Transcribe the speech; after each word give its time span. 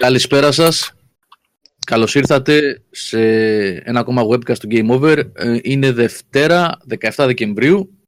Καλησπέρα 0.00 0.52
σας. 0.52 0.92
Καλώς 1.86 2.14
ήρθατε 2.14 2.82
σε 2.90 3.20
ένα 3.76 4.00
ακόμα 4.00 4.22
webcast 4.22 4.58
του 4.58 4.68
Game 4.70 4.90
Over. 4.90 5.30
Ε, 5.34 5.58
είναι 5.62 5.92
Δευτέρα, 5.92 6.78
17 6.88 7.10
Δεκεμβρίου 7.16 7.98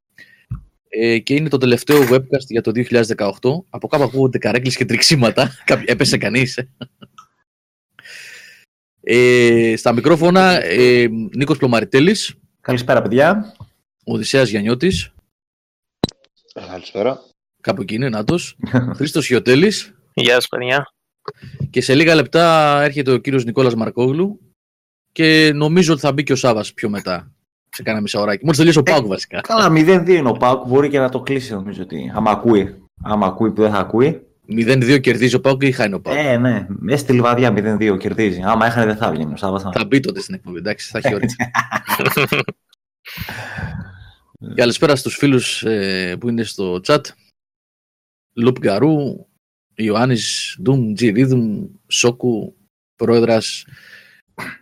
ε, 0.88 1.18
και 1.18 1.34
είναι 1.34 1.48
το 1.48 1.56
τελευταίο 1.56 2.00
webcast 2.10 2.46
για 2.48 2.60
το 2.60 2.72
2018. 2.74 3.26
Από 3.70 3.88
κάπου 3.88 4.02
ακούγονται 4.02 4.38
καρέκλες 4.38 4.76
και 4.76 4.84
τριξίματα. 4.84 5.50
Έπεσε 5.84 6.18
κανείς. 6.18 6.58
Ε, 9.00 9.74
στα 9.76 9.92
μικρόφωνα 9.92 10.64
ε, 10.64 11.06
Νίκος 11.36 11.58
Πλωμαριτέλης. 11.58 12.34
Καλησπέρα 12.60 13.02
παιδιά. 13.02 13.56
Οδυσσέας 14.04 14.48
Γιαννιώτης. 14.48 15.12
Καλησπέρα. 16.52 17.20
Κάπου 17.60 17.82
εκεί 17.82 17.94
είναι, 17.94 18.08
νάτος. 18.08 18.56
Χρήστος 18.96 19.26
Χιωτέλης. 19.26 19.94
Γεια 20.14 20.34
σας 20.34 20.48
παιδιά. 20.48 20.86
Και 21.70 21.80
σε 21.80 21.94
λίγα 21.94 22.14
λεπτά 22.14 22.78
έρχεται 22.82 23.12
ο 23.12 23.16
κύριος 23.16 23.44
Νικόλας 23.44 23.74
Μαρκόγλου 23.74 24.40
και 25.12 25.52
νομίζω 25.54 25.92
ότι 25.92 26.00
θα 26.00 26.12
μπει 26.12 26.22
και 26.22 26.32
ο 26.32 26.36
Σάβας 26.36 26.72
πιο 26.72 26.88
μετά. 26.88 27.32
Σε 27.69 27.82
κάνα 27.82 28.00
μισά 28.00 28.20
ωράκι. 28.20 28.42
Μόλις 28.42 28.58
τελείωσε 28.58 28.78
ο 28.78 28.82
Πάουκ 28.82 29.06
βασικά. 29.06 29.40
Καλά, 29.40 29.69
0-2 29.70 30.08
είναι 30.08 30.28
ο 30.28 30.32
Πάουκ. 30.32 30.66
Μπορεί 30.66 30.88
και 30.88 30.98
να 30.98 31.08
το 31.08 31.20
κλείσει 31.20 31.52
νομίζω 31.52 31.82
ότι. 31.82 32.12
Άμα 32.14 32.30
ακούει. 32.30 32.74
Άμα 33.02 33.26
ακούει 33.26 33.50
που 33.50 33.62
δεν 33.62 33.70
θα 33.70 33.78
ακούει. 33.78 34.26
0-2 34.48 35.00
κερδίζει 35.00 35.34
ο 35.34 35.40
Πάουκ 35.40 35.62
ή 35.62 35.72
χάνει 35.72 35.94
ο 35.94 36.00
Πάουκ; 36.00 36.19
Ε, 36.19 36.36
ναι. 36.36 36.66
Μέσα 36.69 36.98
στη 36.98 37.12
λιβαδιά 37.12 37.54
0-2 37.78 37.96
κερδίζει. 37.98 38.40
Άμα 38.44 38.66
έχανε 38.66 38.86
δεν 38.86 38.96
θα 38.96 39.10
βγαίνει 39.10 39.32
ο 39.32 39.36
Σάβας. 39.36 39.62
Θα 39.62 39.84
μπει 39.84 40.00
τότε 40.00 40.20
στην 40.20 40.34
εκπομπή, 40.34 40.58
εντάξει, 40.58 40.90
θα 40.90 40.98
έχει 40.98 41.14
όρεξη. 41.14 41.36
Καλησπέρα 44.54 44.96
στους 44.96 45.16
φίλους 45.16 45.62
ε, 45.62 46.16
που 46.20 46.28
είναι 46.28 46.42
στο 46.42 46.80
chat. 46.86 47.00
Λουπ 48.34 48.58
Γκαρού, 48.58 49.26
Ιωάννης 49.74 50.56
Ντουμ, 50.62 50.92
Τζιρίδουμ, 50.92 51.66
Σόκου, 51.86 52.54
Πρόεδρας, 52.96 53.64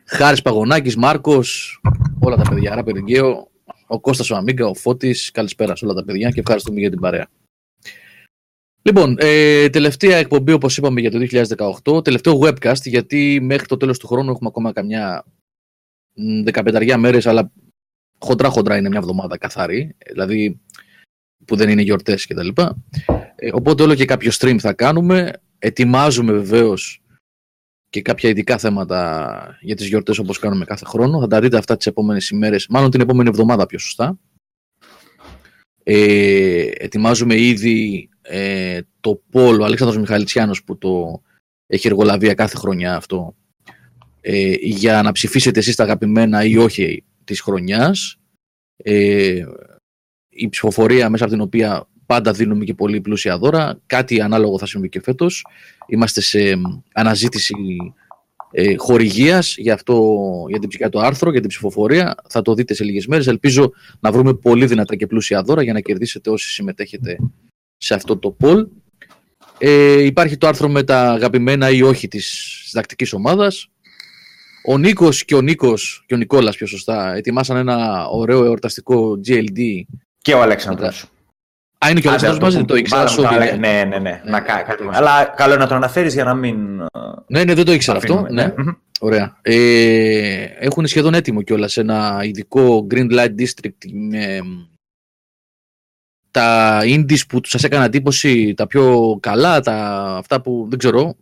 Χάρης 0.04 0.42
Παγωνάκης, 0.42 0.96
Μάρκος, 0.96 1.80
όλα 2.20 2.36
τα 2.36 2.48
παιδιά, 2.48 2.72
Άρα 2.72 2.82
Περιγγέο, 2.82 3.50
ο 3.86 4.00
Κώστας 4.00 4.30
ο 4.30 4.36
Αμίγκα, 4.36 4.66
ο 4.66 4.74
Φώτης, 4.74 5.30
καλησπέρα 5.30 5.76
σε 5.76 5.84
όλα 5.84 5.94
τα 5.94 6.04
παιδιά 6.04 6.30
και 6.30 6.40
ευχαριστούμε 6.40 6.80
για 6.80 6.90
την 6.90 7.00
παρέα. 7.00 7.28
Λοιπόν, 8.82 9.16
ε, 9.18 9.68
τελευταία 9.68 10.16
εκπομπή 10.16 10.52
όπως 10.52 10.76
είπαμε 10.76 11.00
για 11.00 11.10
το 11.10 11.18
2018, 11.18 12.04
τελευταίο 12.04 12.38
webcast 12.42 12.82
γιατί 12.84 13.40
μέχρι 13.42 13.66
το 13.66 13.76
τέλος 13.76 13.98
του 13.98 14.06
χρόνου 14.06 14.30
έχουμε 14.30 14.48
ακόμα 14.48 14.72
καμιά 14.72 15.24
15 16.44 16.96
μέρες 16.96 17.26
αλλά 17.26 17.52
χοντρά 18.18 18.48
χοντρά 18.48 18.76
είναι 18.76 18.88
μια 18.88 18.98
εβδομάδα 18.98 19.38
καθαρή, 19.38 19.96
δηλαδή 20.12 20.60
που 21.44 21.56
δεν 21.56 21.68
είναι 21.68 21.82
γιορτές 21.82 22.26
κτλ. 22.26 22.48
Ε, 23.36 23.50
οπότε 23.52 23.82
όλο 23.82 23.94
και 23.94 24.04
κάποιο 24.04 24.30
stream 24.34 24.56
θα 24.58 24.72
κάνουμε. 24.72 25.32
Ετοιμάζουμε 25.58 26.32
βεβαίως 26.32 27.02
και 27.90 28.02
κάποια 28.02 28.28
ειδικά 28.28 28.58
θέματα 28.58 29.58
για 29.60 29.76
τις 29.76 29.88
γιορτές 29.88 30.18
όπως 30.18 30.38
κάνουμε 30.38 30.64
κάθε 30.64 30.84
χρόνο. 30.84 31.20
Θα 31.20 31.26
τα 31.26 31.40
δείτε 31.40 31.56
αυτά 31.56 31.76
τις 31.76 31.86
επόμενες 31.86 32.28
ημέρες, 32.28 32.66
μάλλον 32.68 32.90
την 32.90 33.00
επόμενη 33.00 33.28
εβδομάδα 33.28 33.66
πιο 33.66 33.78
σωστά. 33.78 34.18
Ε, 35.82 36.68
ετοιμάζουμε 36.72 37.40
ήδη 37.40 38.08
ε, 38.22 38.80
το 39.00 39.22
πόλο 39.30 39.64
Αλέξανδρος 39.64 40.00
Μιχαλητσιάνος 40.00 40.64
που 40.64 40.78
το 40.78 41.22
έχει 41.66 41.86
εργολαβία 41.86 42.34
κάθε 42.34 42.56
χρονιά 42.56 42.96
αυτό 42.96 43.34
ε, 44.20 44.54
για 44.60 45.02
να 45.02 45.12
ψηφίσετε 45.12 45.58
εσείς 45.58 45.76
τα 45.76 45.82
αγαπημένα 45.82 46.44
ή 46.44 46.56
όχι 46.56 47.04
της 47.24 47.40
χρονιάς. 47.40 48.16
Ε, 48.76 49.44
η 50.30 50.48
ψηφοφορία 50.48 51.10
μέσα 51.10 51.24
από 51.24 51.32
την 51.32 51.42
οποία 51.42 51.86
πάντα 52.06 52.32
δίνουμε 52.32 52.64
και 52.64 52.74
πολύ 52.74 53.00
πλούσια 53.00 53.38
δώρα. 53.38 53.80
Κάτι 53.86 54.20
ανάλογο 54.20 54.58
θα 54.58 54.66
συμβεί 54.66 54.88
και 54.88 55.00
φέτος. 55.00 55.46
Είμαστε 55.86 56.20
σε 56.20 56.60
αναζήτηση 56.94 57.54
ε, 58.50 58.76
χορηγίας 58.76 59.54
για, 59.58 59.74
αυτό, 59.74 60.16
για, 60.48 60.58
την, 60.58 60.68
για 60.72 60.88
το 60.88 60.98
άρθρο, 60.98 61.30
για 61.30 61.40
την 61.40 61.48
ψηφοφορία. 61.48 62.14
Θα 62.28 62.42
το 62.42 62.54
δείτε 62.54 62.74
σε 62.74 62.84
λίγες 62.84 63.06
μέρες. 63.06 63.26
Ελπίζω 63.26 63.72
να 64.00 64.12
βρούμε 64.12 64.34
πολύ 64.34 64.66
δυνατά 64.66 64.96
και 64.96 65.06
πλούσια 65.06 65.42
δώρα 65.42 65.62
για 65.62 65.72
να 65.72 65.80
κερδίσετε 65.80 66.30
όσοι 66.30 66.48
συμμετέχετε 66.48 67.16
σε 67.76 67.94
αυτό 67.94 68.16
το 68.16 68.36
poll. 68.40 68.66
Ε, 69.58 70.02
υπάρχει 70.04 70.36
το 70.36 70.46
άρθρο 70.46 70.68
με 70.68 70.82
τα 70.82 71.12
αγαπημένα 71.12 71.70
ή 71.70 71.82
όχι 71.82 72.08
της 72.08 72.26
συντακτικής 72.66 73.12
ομάδας. 73.12 73.68
Ο 74.66 74.78
Νίκος 74.78 75.24
και 75.24 75.34
ο 75.34 75.40
Νίκος 75.40 76.04
και 76.06 76.14
ο 76.14 76.16
Νικόλας 76.16 76.56
πιο 76.56 76.66
σωστά 76.66 77.14
ετοιμάσαν 77.14 77.56
ένα 77.56 78.06
ωραίο 78.06 78.44
εορταστικό 78.44 79.20
GLD. 79.26 79.82
Και 80.22 80.34
ο 80.34 80.42
Αλέξανδρος. 80.42 81.10
Α, 81.84 81.90
είναι 81.90 82.00
και 82.00 82.06
ο 82.06 82.10
Αλέξανδρος 82.10 82.54
μαζί, 82.54 82.64
το 82.64 82.76
ήξερα. 82.76 83.10
Ναι, 83.36 83.56
ναι, 83.56 83.84
ναι. 83.84 83.98
ναι. 83.98 84.20
Να, 84.24 84.40
κάτι. 84.40 84.88
Αλλά 84.92 85.24
καλό 85.24 85.56
να 85.56 85.66
το 85.66 85.74
αναφέρεις 85.74 86.14
για 86.14 86.24
να 86.24 86.34
μην... 86.34 86.56
Ναι, 87.26 87.44
ναι, 87.44 87.54
δεν 87.54 87.64
το 87.64 87.72
ήξερα 87.72 87.98
αυτό. 87.98 88.26
Ναι. 88.30 88.54
Ωραία. 89.00 89.38
Ε, 89.42 90.44
έχουν 90.58 90.86
σχεδόν 90.86 91.14
έτοιμο 91.14 91.42
κιόλας 91.42 91.76
ένα 91.76 92.20
ειδικό 92.22 92.86
Green 92.90 93.10
Light 93.12 93.34
District 93.38 93.90
με 93.92 94.40
τα 96.30 96.78
indies 96.82 97.26
που 97.28 97.40
σας 97.44 97.64
έκανα 97.64 97.84
εντύπωση, 97.84 98.54
τα 98.54 98.66
πιο 98.66 99.16
καλά, 99.20 99.60
τα, 99.60 99.74
αυτά 100.18 100.40
που 100.40 100.66
δεν 100.68 100.78
ξέρω. 100.78 101.14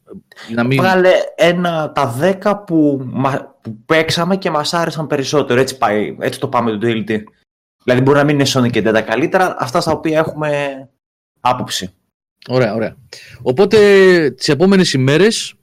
Να 0.55 0.65
μην... 0.65 0.79
Βγάλε 0.79 1.11
ένα, 1.35 1.93
τα 1.95 2.07
δέκα 2.07 2.59
που, 2.59 3.11
που 3.61 3.77
παίξαμε 3.87 4.37
και 4.37 4.51
μας 4.51 4.75
άρεσαν 4.75 5.07
περισσότερο. 5.07 5.61
Έτσι, 5.61 5.79
πάει, 5.79 6.17
έτσι 6.21 6.41
το 6.41 6.49
πάμε 6.49 6.71
το 6.71 6.79
DLT. 6.83 7.23
Δηλαδή 7.89 8.07
μπορεί 8.07 8.19
να 8.19 8.25
μην 8.25 8.35
είναι 8.35 8.49
Sonic 8.55 8.71
και 8.71 8.83
τα 8.83 9.03
καλύτερα, 9.03 9.57
αυτά 9.59 9.81
στα 9.81 9.93
οποία 9.93 10.19
έχουμε 10.19 10.89
άποψη. 11.41 11.91
Ωραία, 12.49 12.75
ωραία. 12.75 12.97
Οπότε 13.43 14.31
τις 14.31 14.49
επόμενες 14.49 14.93
ημέρες 14.93 15.55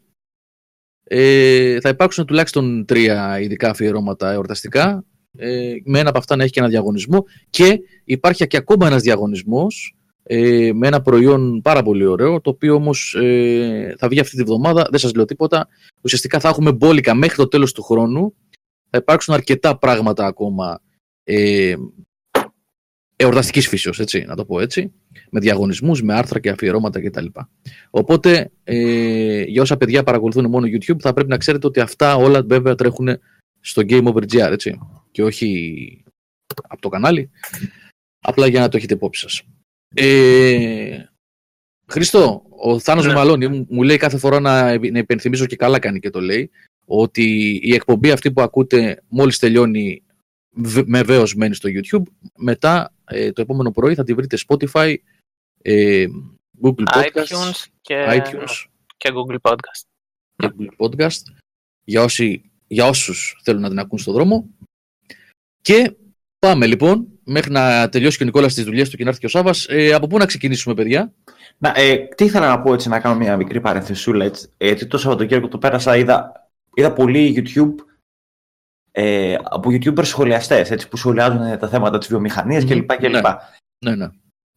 ε, 1.03 1.79
θα 1.79 1.89
υπάρξουν 1.89 2.25
τουλάχιστον 2.25 2.85
τρία 2.85 3.39
ειδικά 3.39 3.69
αφιερώματα 3.69 4.31
εορταστικά 4.31 5.05
ε, 5.37 5.73
με 5.83 5.99
ένα 5.99 6.09
από 6.09 6.17
αυτά 6.17 6.35
να 6.35 6.43
έχει 6.43 6.51
και 6.51 6.59
ένα 6.59 6.69
διαγωνισμό 6.69 7.23
και 7.49 7.79
υπάρχει 8.03 8.47
και 8.47 8.57
ακόμα 8.57 8.87
ένας 8.87 9.01
διαγωνισμός 9.01 9.95
ε, 10.23 10.69
με 10.73 10.87
ένα 10.87 11.01
προϊόν 11.01 11.61
πάρα 11.61 11.83
πολύ 11.83 12.05
ωραίο 12.05 12.41
το 12.41 12.49
οποίο 12.49 12.75
όμως 12.75 13.15
ε, 13.21 13.95
θα 13.97 14.07
βγει 14.07 14.19
αυτή 14.19 14.35
τη 14.35 14.43
βδομάδα, 14.43 14.87
δεν 14.89 14.99
σας 14.99 15.13
λέω 15.13 15.25
τίποτα 15.25 15.67
ουσιαστικά 16.01 16.39
θα 16.39 16.49
έχουμε 16.49 16.71
μπόλικα 16.71 17.15
μέχρι 17.15 17.35
το 17.35 17.47
τέλος 17.47 17.71
του 17.71 17.83
χρόνου 17.83 18.35
θα 18.89 18.97
υπάρξουν 18.97 19.33
αρκετά 19.33 19.77
πράγματα 19.77 20.25
ακόμα 20.25 20.79
ε, 21.23 21.75
εορταστικής 23.15 23.67
φύσεως, 23.67 23.99
έτσι, 23.99 24.23
να 24.27 24.35
το 24.35 24.45
πω 24.45 24.59
έτσι, 24.59 24.91
με 25.29 25.39
διαγωνισμούς, 25.39 26.01
με 26.01 26.13
άρθρα 26.13 26.39
και 26.39 26.49
αφιερώματα 26.49 27.01
κτλ. 27.01 27.25
Οπότε, 27.89 28.51
ε, 28.63 29.41
για 29.41 29.61
όσα 29.61 29.77
παιδιά 29.77 30.03
παρακολουθούν 30.03 30.49
μόνο 30.49 30.67
YouTube, 30.67 30.99
θα 30.99 31.13
πρέπει 31.13 31.29
να 31.29 31.37
ξέρετε 31.37 31.67
ότι 31.67 31.79
αυτά 31.79 32.15
όλα 32.15 32.43
βέβαια 32.43 32.75
τρέχουν 32.75 33.19
στο 33.59 33.81
Game 33.85 34.03
Over 34.03 34.23
GR, 34.23 34.51
έτσι, 34.51 34.79
και 35.11 35.23
όχι 35.23 36.03
από 36.67 36.81
το 36.81 36.89
κανάλι. 36.89 37.29
Απλά 38.19 38.47
για 38.47 38.59
να 38.59 38.69
το 38.69 38.77
έχετε 38.77 38.93
υπόψη 38.93 39.21
σας. 39.21 39.41
Ε, 39.93 41.03
Χριστό, 41.87 42.43
ο 42.49 42.79
Θάνος 42.79 43.05
ναι. 43.05 43.13
Μαλώνη 43.13 43.65
μου 43.69 43.83
λέει 43.83 43.97
κάθε 43.97 44.17
φορά 44.17 44.39
να, 44.39 44.63
να 44.77 44.99
υπενθυμίζω 44.99 45.45
και 45.45 45.55
καλά 45.55 45.79
κάνει 45.79 45.99
και 45.99 46.09
το 46.09 46.21
λέει, 46.21 46.49
ότι 46.85 47.59
η 47.63 47.73
εκπομπή 47.73 48.11
αυτή 48.11 48.31
που 48.31 48.41
ακούτε 48.41 49.03
μόλις 49.07 49.39
τελειώνει 49.39 50.03
με 50.85 51.03
βέβαιος 51.03 51.35
μένει 51.35 51.55
στο 51.55 51.69
YouTube. 51.73 52.03
Μετά 52.35 52.94
ε, 53.05 53.31
το 53.31 53.41
επόμενο 53.41 53.71
πρωί 53.71 53.95
θα 53.95 54.03
τη 54.03 54.13
βρείτε 54.13 54.37
Spotify, 54.47 54.95
ε, 55.61 56.05
Google 56.61 56.83
Podcast, 56.95 57.25
iTunes 57.25 57.65
και, 57.81 58.05
iTunes 58.07 58.65
και 58.97 59.11
Google 59.13 59.37
Podcast. 59.41 59.83
Και 60.35 60.51
Google 60.57 60.85
Podcast 60.85 61.21
για, 61.83 62.03
όσοι, 62.03 62.51
για 62.67 62.87
όσους 62.87 63.39
θέλουν 63.43 63.61
να 63.61 63.69
την 63.69 63.79
ακούν 63.79 63.99
στον 63.99 64.13
δρόμο. 64.13 64.49
Και 65.61 65.95
πάμε 66.39 66.65
λοιπόν, 66.65 67.07
μέχρι 67.23 67.51
να 67.51 67.89
τελειώσει 67.89 68.17
και 68.17 68.23
ο 68.23 68.25
Νικόλας 68.25 68.53
τις 68.53 68.63
δουλειές 68.63 68.89
του 68.89 68.97
και 68.97 69.03
να 69.03 69.09
έρθει 69.09 69.21
και 69.21 69.25
ο 69.25 69.29
Σάβας. 69.29 69.65
Ε, 69.69 69.93
από 69.93 70.07
πού 70.07 70.17
να 70.17 70.25
ξεκινήσουμε 70.25 70.75
παιδιά; 70.75 71.13
Να, 71.57 71.73
ε, 71.75 71.97
τι 71.97 72.25
ήθελα 72.25 72.47
να 72.47 72.61
πω 72.61 72.73
έτσι, 72.73 72.89
να 72.89 72.99
κάνω 72.99 73.15
μια 73.15 73.37
μικρή 73.37 73.61
παρενθεσούλα 73.61 74.25
έτσι. 74.25 74.49
Ε, 74.57 74.75
το 74.75 74.97
Σαββατοκύριακο 74.97 75.47
το 75.47 75.57
πέρασα, 75.57 75.97
είδα, 75.97 76.49
είδα 76.73 76.93
πολύ 76.93 77.33
YouTube 77.37 77.75
ε, 78.97 79.35
από 79.43 79.69
YouTubers 79.69 80.05
σχολιαστές 80.05 80.87
που 80.87 80.97
σχολιάζουν 80.97 81.59
τα 81.59 81.67
θέματα 81.67 81.97
της 81.97 82.07
βιομηχανίας 82.07 82.63
mm, 82.63 82.67
κλπ. 82.67 82.95
κλπ. 82.95 83.11
Ναι, 83.11 83.21
ναι, 83.79 83.95
ναι. 83.95 84.07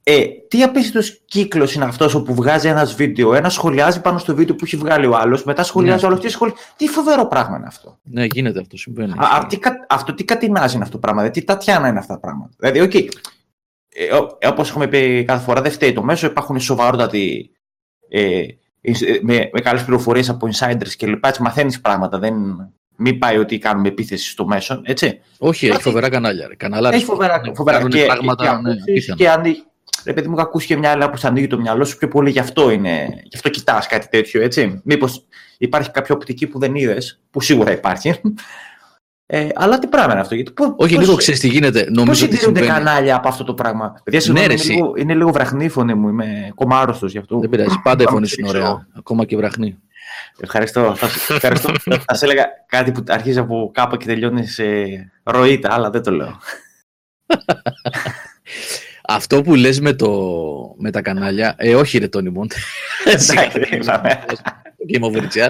Ε, 0.03 0.27
τι 0.49 0.63
απίστευτος 0.63 1.23
κύκλος 1.25 1.75
είναι 1.75 1.85
αυτός 1.85 2.15
όπου 2.15 2.35
βγάζει 2.35 2.69
ένας 2.69 2.95
βίντεο, 2.95 3.35
ένα 3.35 3.49
σχολιάζει 3.49 4.01
πάνω 4.01 4.19
στο 4.19 4.35
βίντεο 4.35 4.55
που 4.55 4.65
έχει 4.65 4.77
βγάλει 4.77 5.07
ο 5.07 5.17
άλλος, 5.17 5.45
μετά 5.45 5.63
σχολιάζει 5.63 6.01
ναι. 6.01 6.07
ο 6.07 6.09
άλλος. 6.09 6.21
Τι, 6.21 6.29
σχολ... 6.29 6.53
τι 6.77 6.89
φοβερό 6.89 7.27
πράγμα 7.27 7.57
είναι 7.57 7.67
αυτό. 7.67 7.99
Ναι, 8.03 8.25
γίνεται 8.25 8.61
αυτό, 8.61 8.77
συμβαίνει. 8.77 9.13
Α, 9.13 9.47
τι, 9.49 9.59
αυτό 9.89 10.15
τι 10.15 10.25
κατηνάζει 10.25 10.75
είναι 10.75 10.83
αυτό 10.83 10.95
το 10.95 11.01
πράγμα, 11.01 11.21
δηλαδή, 11.21 11.41
τι 11.41 11.47
τατιάνα 11.47 11.89
είναι 11.89 11.99
αυτά 11.99 12.15
τα 12.15 12.21
πράγματα. 12.21 12.53
Δηλαδή, 12.59 12.81
okay, 12.83 13.09
ε, 13.89 14.49
όπως 14.49 14.71
έχουμε 14.71 14.87
πει 14.87 15.25
κάθε 15.25 15.45
φορά, 15.45 15.61
δεν 15.61 15.73
φταίει 15.73 15.93
το 15.93 16.03
μέσο, 16.03 16.27
υπάρχουν 16.27 16.61
σοβαρότατοι. 16.61 17.51
Ε, 18.09 18.47
με, 19.23 19.51
με 19.53 19.61
καλές 19.61 19.85
πληροφορίες 19.85 20.29
από 20.29 20.49
insiders 20.53 20.93
κλπ. 20.99 21.25
Μαθαίνεις 21.41 21.81
πράγματα. 21.81 22.19
Δεν, 22.19 22.35
μην 23.01 23.19
πάει 23.19 23.39
ότι 23.39 23.59
κάνουμε 23.59 23.89
επίθεση 23.89 24.31
στο 24.31 24.47
μέσο, 24.47 24.81
έτσι. 24.85 25.21
Όχι, 25.39 25.67
έχει 25.67 25.83
φοβερά 25.83 26.09
κανάλια. 26.09 26.51
Κανάλια 26.57 26.91
έχει 26.93 27.05
φοβερά, 27.05 27.41
φοβερά 27.55 27.89
και, 27.89 28.05
πράγματα, 28.05 28.61
και, 28.65 28.69
ναι, 28.69 28.75
και, 29.01 29.13
και, 29.13 29.63
ρε 30.05 30.13
παιδί 30.13 30.29
μου, 30.29 30.35
έχω 30.35 30.43
ακούσει 30.43 30.67
και 30.67 30.77
μια 30.77 30.91
άλλη 30.91 31.03
που 31.05 31.19
ανοίγει 31.23 31.47
το 31.47 31.59
μυαλό 31.59 31.85
σου 31.85 31.97
πιο 31.99 32.09
πολύ 32.09 32.31
γι' 32.31 32.39
αυτό 32.39 32.71
είναι. 32.71 33.07
Γι' 33.23 33.37
αυτό 33.37 33.49
κοιτάς 33.49 33.87
κάτι 33.87 34.09
τέτοιο, 34.09 34.43
έτσι. 34.43 34.81
Μήπως 34.85 35.25
υπάρχει 35.59 35.91
κάποια 35.91 36.15
οπτική 36.15 36.47
που 36.47 36.59
δεν 36.59 36.75
είδες, 36.75 37.21
που 37.31 37.41
σίγουρα 37.41 37.73
υπάρχει. 37.73 38.15
Ε, 39.31 39.49
αλλά 39.55 39.79
τι 39.79 39.87
πράγμα 39.87 40.13
είναι 40.13 40.21
αυτό, 40.21 40.35
γιατί 40.35 40.51
πώς, 40.53 40.75
Όχι, 40.77 40.95
πώς- 40.95 41.05
λίγο 41.05 41.17
ξέρεις 41.17 41.41
τι 41.41 41.49
γίνεται. 41.49 41.85
Πώς 41.85 41.93
Νομίζω 41.97 42.25
ότι 42.25 42.35
συντηρούνται 42.35 42.61
συμβαίνει. 42.61 42.85
κανάλια 42.85 43.17
από 43.17 43.29
αυτό 43.29 43.45
το 43.45 43.55
πράγμα; 43.55 44.01
Παιδιά, 44.05 44.21
συγγνώμη, 44.21 44.47
Ναι, 44.47 44.55
ρε, 44.55 44.61
είναι, 44.61 44.71
εσύ. 44.73 44.81
λίγο, 44.81 44.93
είναι 44.97 45.15
λίγο 45.15 45.31
βραχνή 45.33 45.65
η 45.65 45.69
φωνή 45.69 45.95
μου. 45.95 46.09
Είμαι 46.09 46.53
κομμάριστο 46.55 47.07
γι' 47.07 47.19
αυτό. 47.19 47.39
Δεν 47.39 47.49
πειράζει. 47.49 47.81
Πάντα 47.83 48.03
η 48.03 48.05
Πάμε 48.07 48.17
φωνή 48.17 48.27
και 48.27 48.33
σου 48.33 48.41
είναι 48.41 48.49
ξέρω. 48.49 48.65
ωραία. 48.65 48.87
Ακόμα 48.99 49.25
και 49.25 49.37
βραχνή. 49.37 49.79
Ευχαριστώ. 50.41 50.95
Θα, 50.97 51.09
σου- 51.09 51.33
ευχαριστώ. 51.35 51.73
θα 52.07 52.15
σε 52.15 52.25
έλεγα 52.25 52.47
κάτι 52.67 52.93
που 52.93 53.05
αρχίζει 53.09 53.39
από 53.39 53.71
κάπου 53.75 53.97
και 53.97 54.07
τελειώνει 54.07 54.47
σε 54.47 54.65
ροήτα, 55.23 55.73
αλλά 55.75 55.91
δεν 55.91 56.03
το 56.03 56.11
λέω. 56.11 56.41
Αυτό 59.11 59.43
που 59.43 59.55
λες 59.55 59.81
με, 59.81 59.93
το, 59.95 60.11
με 60.79 60.91
τα 60.91 61.03
κανάλια, 61.03 61.55
ε, 61.59 61.75
όχι 61.75 61.99
ρε 61.99 62.09
Τόνι 62.09 62.31
Μοντ. 62.31 62.51
Εντάξει, 63.05 63.37
είπαμε. 63.71 64.25
Game 64.93 65.03
over 65.03 65.23
GR. 65.35 65.49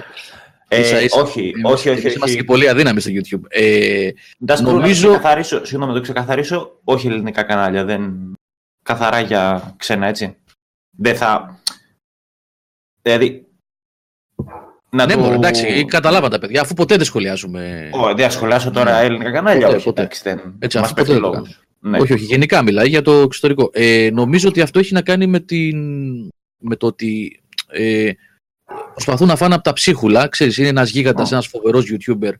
Ε, 0.67 0.79
Ίσα 0.79 1.01
ίσα. 1.01 1.21
όχι, 1.21 1.39
Εμείς- 1.41 1.63
όχι, 1.63 1.89
όχι. 1.89 1.89
εμείς 1.89 2.01
Είμαστε 2.03 2.23
όχι. 2.23 2.35
και 2.35 2.43
πολύ 2.43 2.69
αδύναμοι 2.69 2.99
στο 3.01 3.11
YouTube. 3.13 3.41
Ε, 3.47 4.09
Ντάς, 4.45 4.61
νομίζω- 4.61 4.79
νομίζω... 4.79 5.07
Να 5.07 5.13
το 5.13 5.19
ξεκαθαρίσω, 5.19 5.65
συγγνώμη, 5.65 5.91
να 5.91 5.97
το 5.97 6.03
ξεκαθαρίσω, 6.03 6.79
όχι 6.83 7.07
ελληνικά 7.07 7.43
κανάλια, 7.43 7.83
δεν... 7.83 8.33
καθαρά 8.83 9.19
για 9.19 9.73
ξένα, 9.77 10.07
έτσι. 10.07 10.35
Δεν 10.97 11.15
θα... 11.15 11.59
Δηλαδή... 13.01 13.47
Να 14.91 15.05
ναι, 15.05 15.13
το... 15.13 15.19
μωρέ, 15.19 15.35
εντάξει, 15.35 15.85
καταλάβα 15.85 16.27
τα 16.29 16.39
παιδιά, 16.39 16.61
αφού 16.61 16.73
ποτέ 16.73 16.95
δεν 16.95 17.05
σχολιάζουμε. 17.05 17.89
Ω, 17.93 18.13
δεν 18.15 18.25
ασχολιάσω 18.25 18.71
τώρα 18.71 18.99
Ναι. 18.99 19.05
ελληνικά 19.05 19.31
κανάλια, 19.31 19.65
Ποτέ, 19.65 19.75
όχι, 19.75 19.85
ποτέ. 19.85 20.01
εντάξει, 20.01 20.21
δεν... 20.23 20.55
Έτσι, 20.59 20.77
μας 20.77 20.85
αυτό 20.89 21.01
πέφτει 21.03 21.19
ποτέ 21.19 21.27
δεν 21.27 21.31
το 21.31 21.37
λόγος. 21.37 21.59
Ναι. 21.79 21.99
Όχι, 21.99 22.13
όχι, 22.13 22.23
γενικά 22.25 22.61
μιλάει 22.63 22.87
για 22.87 23.01
το 23.01 23.11
εξωτερικό. 23.11 23.69
Ε, 23.73 24.09
νομίζω 24.13 24.47
ότι 24.49 24.61
αυτό 24.61 24.79
έχει 24.79 24.93
να 24.93 25.01
κάνει 25.01 25.27
με, 25.27 25.39
την, 25.39 25.77
με 26.57 26.75
το 26.77 26.87
ότι 26.87 27.41
ε, 27.71 28.11
προσπαθούν 28.93 29.27
να 29.27 29.35
φάνε 29.35 29.53
από 29.53 29.63
τα 29.63 29.73
ψίχουλα. 29.73 30.27
Ξέρεις, 30.27 30.57
είναι 30.57 30.67
ένας 30.67 30.89
γίγαντας, 30.89 31.31
Ω. 31.31 31.33
ένας 31.33 31.47
φοβερός 31.47 31.85
YouTuber 31.91 32.31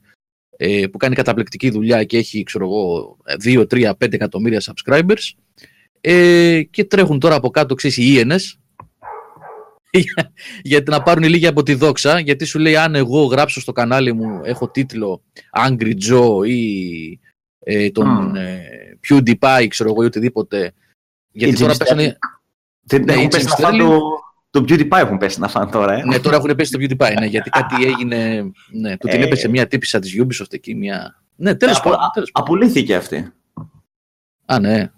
ε, 0.58 0.88
που 0.92 0.98
κάνει 0.98 1.16
καταπληκτική 1.16 1.70
δουλειά 1.70 2.04
και 2.04 2.18
έχει, 2.18 2.44
ξέρω 2.44 2.66
εγώ, 2.66 3.18
2, 3.44 3.66
3, 3.70 3.90
5 3.90 4.14
εκατομμύρια 4.14 4.62
subscribers 4.62 5.34
ε, 6.02 6.62
και 6.72 6.84
τρέχουν 6.84 7.20
τώρα 7.20 7.36
από 7.36 7.50
κάτω, 7.50 7.76
ξέρεις, 7.76 7.98
οι 7.98 8.04
ίενες 8.06 8.59
για- 9.92 10.34
γιατί 10.62 10.92
να 10.92 11.02
πάρουν 11.04 11.24
λίγοι 11.24 11.48
από 11.48 11.64
τη 11.64 11.74
δόξα, 11.74 12.20
γιατί 12.20 12.46
σου 12.46 12.60
λέει 12.60 12.76
αν 12.76 12.96
εγώ 12.96 13.24
γράψω 13.24 13.60
στο 13.62 13.72
κανάλι 13.72 14.14
μου, 14.14 14.42
έχω 14.44 14.70
τίτλο 14.70 15.22
Angry 15.68 15.94
Joe 16.10 16.48
ή 16.48 17.20
ε, 17.60 17.90
τον 17.90 18.08
Μμ. 18.08 18.36
ε, 18.36 18.62
PewDiePie, 19.10 19.66
ξέρω 19.70 19.90
εγώ, 19.90 20.04
ή 20.04 20.06
οτιδήποτε. 20.06 20.74
Γιατί 21.32 21.54
Ή 21.54 21.58
τώρα 21.58 21.74
Jim 21.74 21.78
πέσανε. 21.78 22.18
Δεν 22.82 23.04
Ναι, 23.04 23.12
έχουν 23.14 23.24
η 23.26 23.28
πέσει 23.28 23.46
Jim 23.48 23.50
να 23.50 23.56
φάνε 23.56 23.78
Sterling. 23.84 23.88
το... 23.90 24.00
Το 24.52 24.66
PewDiePie 24.68 24.98
έχουν 24.98 25.18
πέσει 25.18 25.40
να 25.40 25.48
φάνε 25.48 25.72
τώρα, 25.72 25.94
ε. 25.94 26.04
ναι, 26.06 26.20
τώρα 26.20 26.36
έχουν 26.36 26.56
πέσει 26.56 26.72
το 26.72 26.80
PewDiePie, 26.82 27.14
ναι, 27.20 27.26
γιατί 27.26 27.50
κάτι 27.50 27.76
έγινε. 27.90 28.52
Ναι, 28.72 28.98
του 28.98 29.08
την 29.08 29.22
Ε. 29.22 29.24
έπεσε 29.26 29.48
μια 29.48 29.68
τύπησα 29.68 30.00
της 30.00 30.16
Ubisoft 30.22 30.54
εκεί, 30.54 30.76
μια. 30.76 31.24
Ναι, 31.36 31.56
τέλος 31.56 31.78
Απο- 31.78 31.90
πάντων. 31.90 32.10
τέλος 32.14 32.32
πάντων. 32.32 32.48
Απολύθηκε 32.56 32.96
αυτή. 32.96 33.32
Α, 34.46 34.60
ναι. 34.60 34.92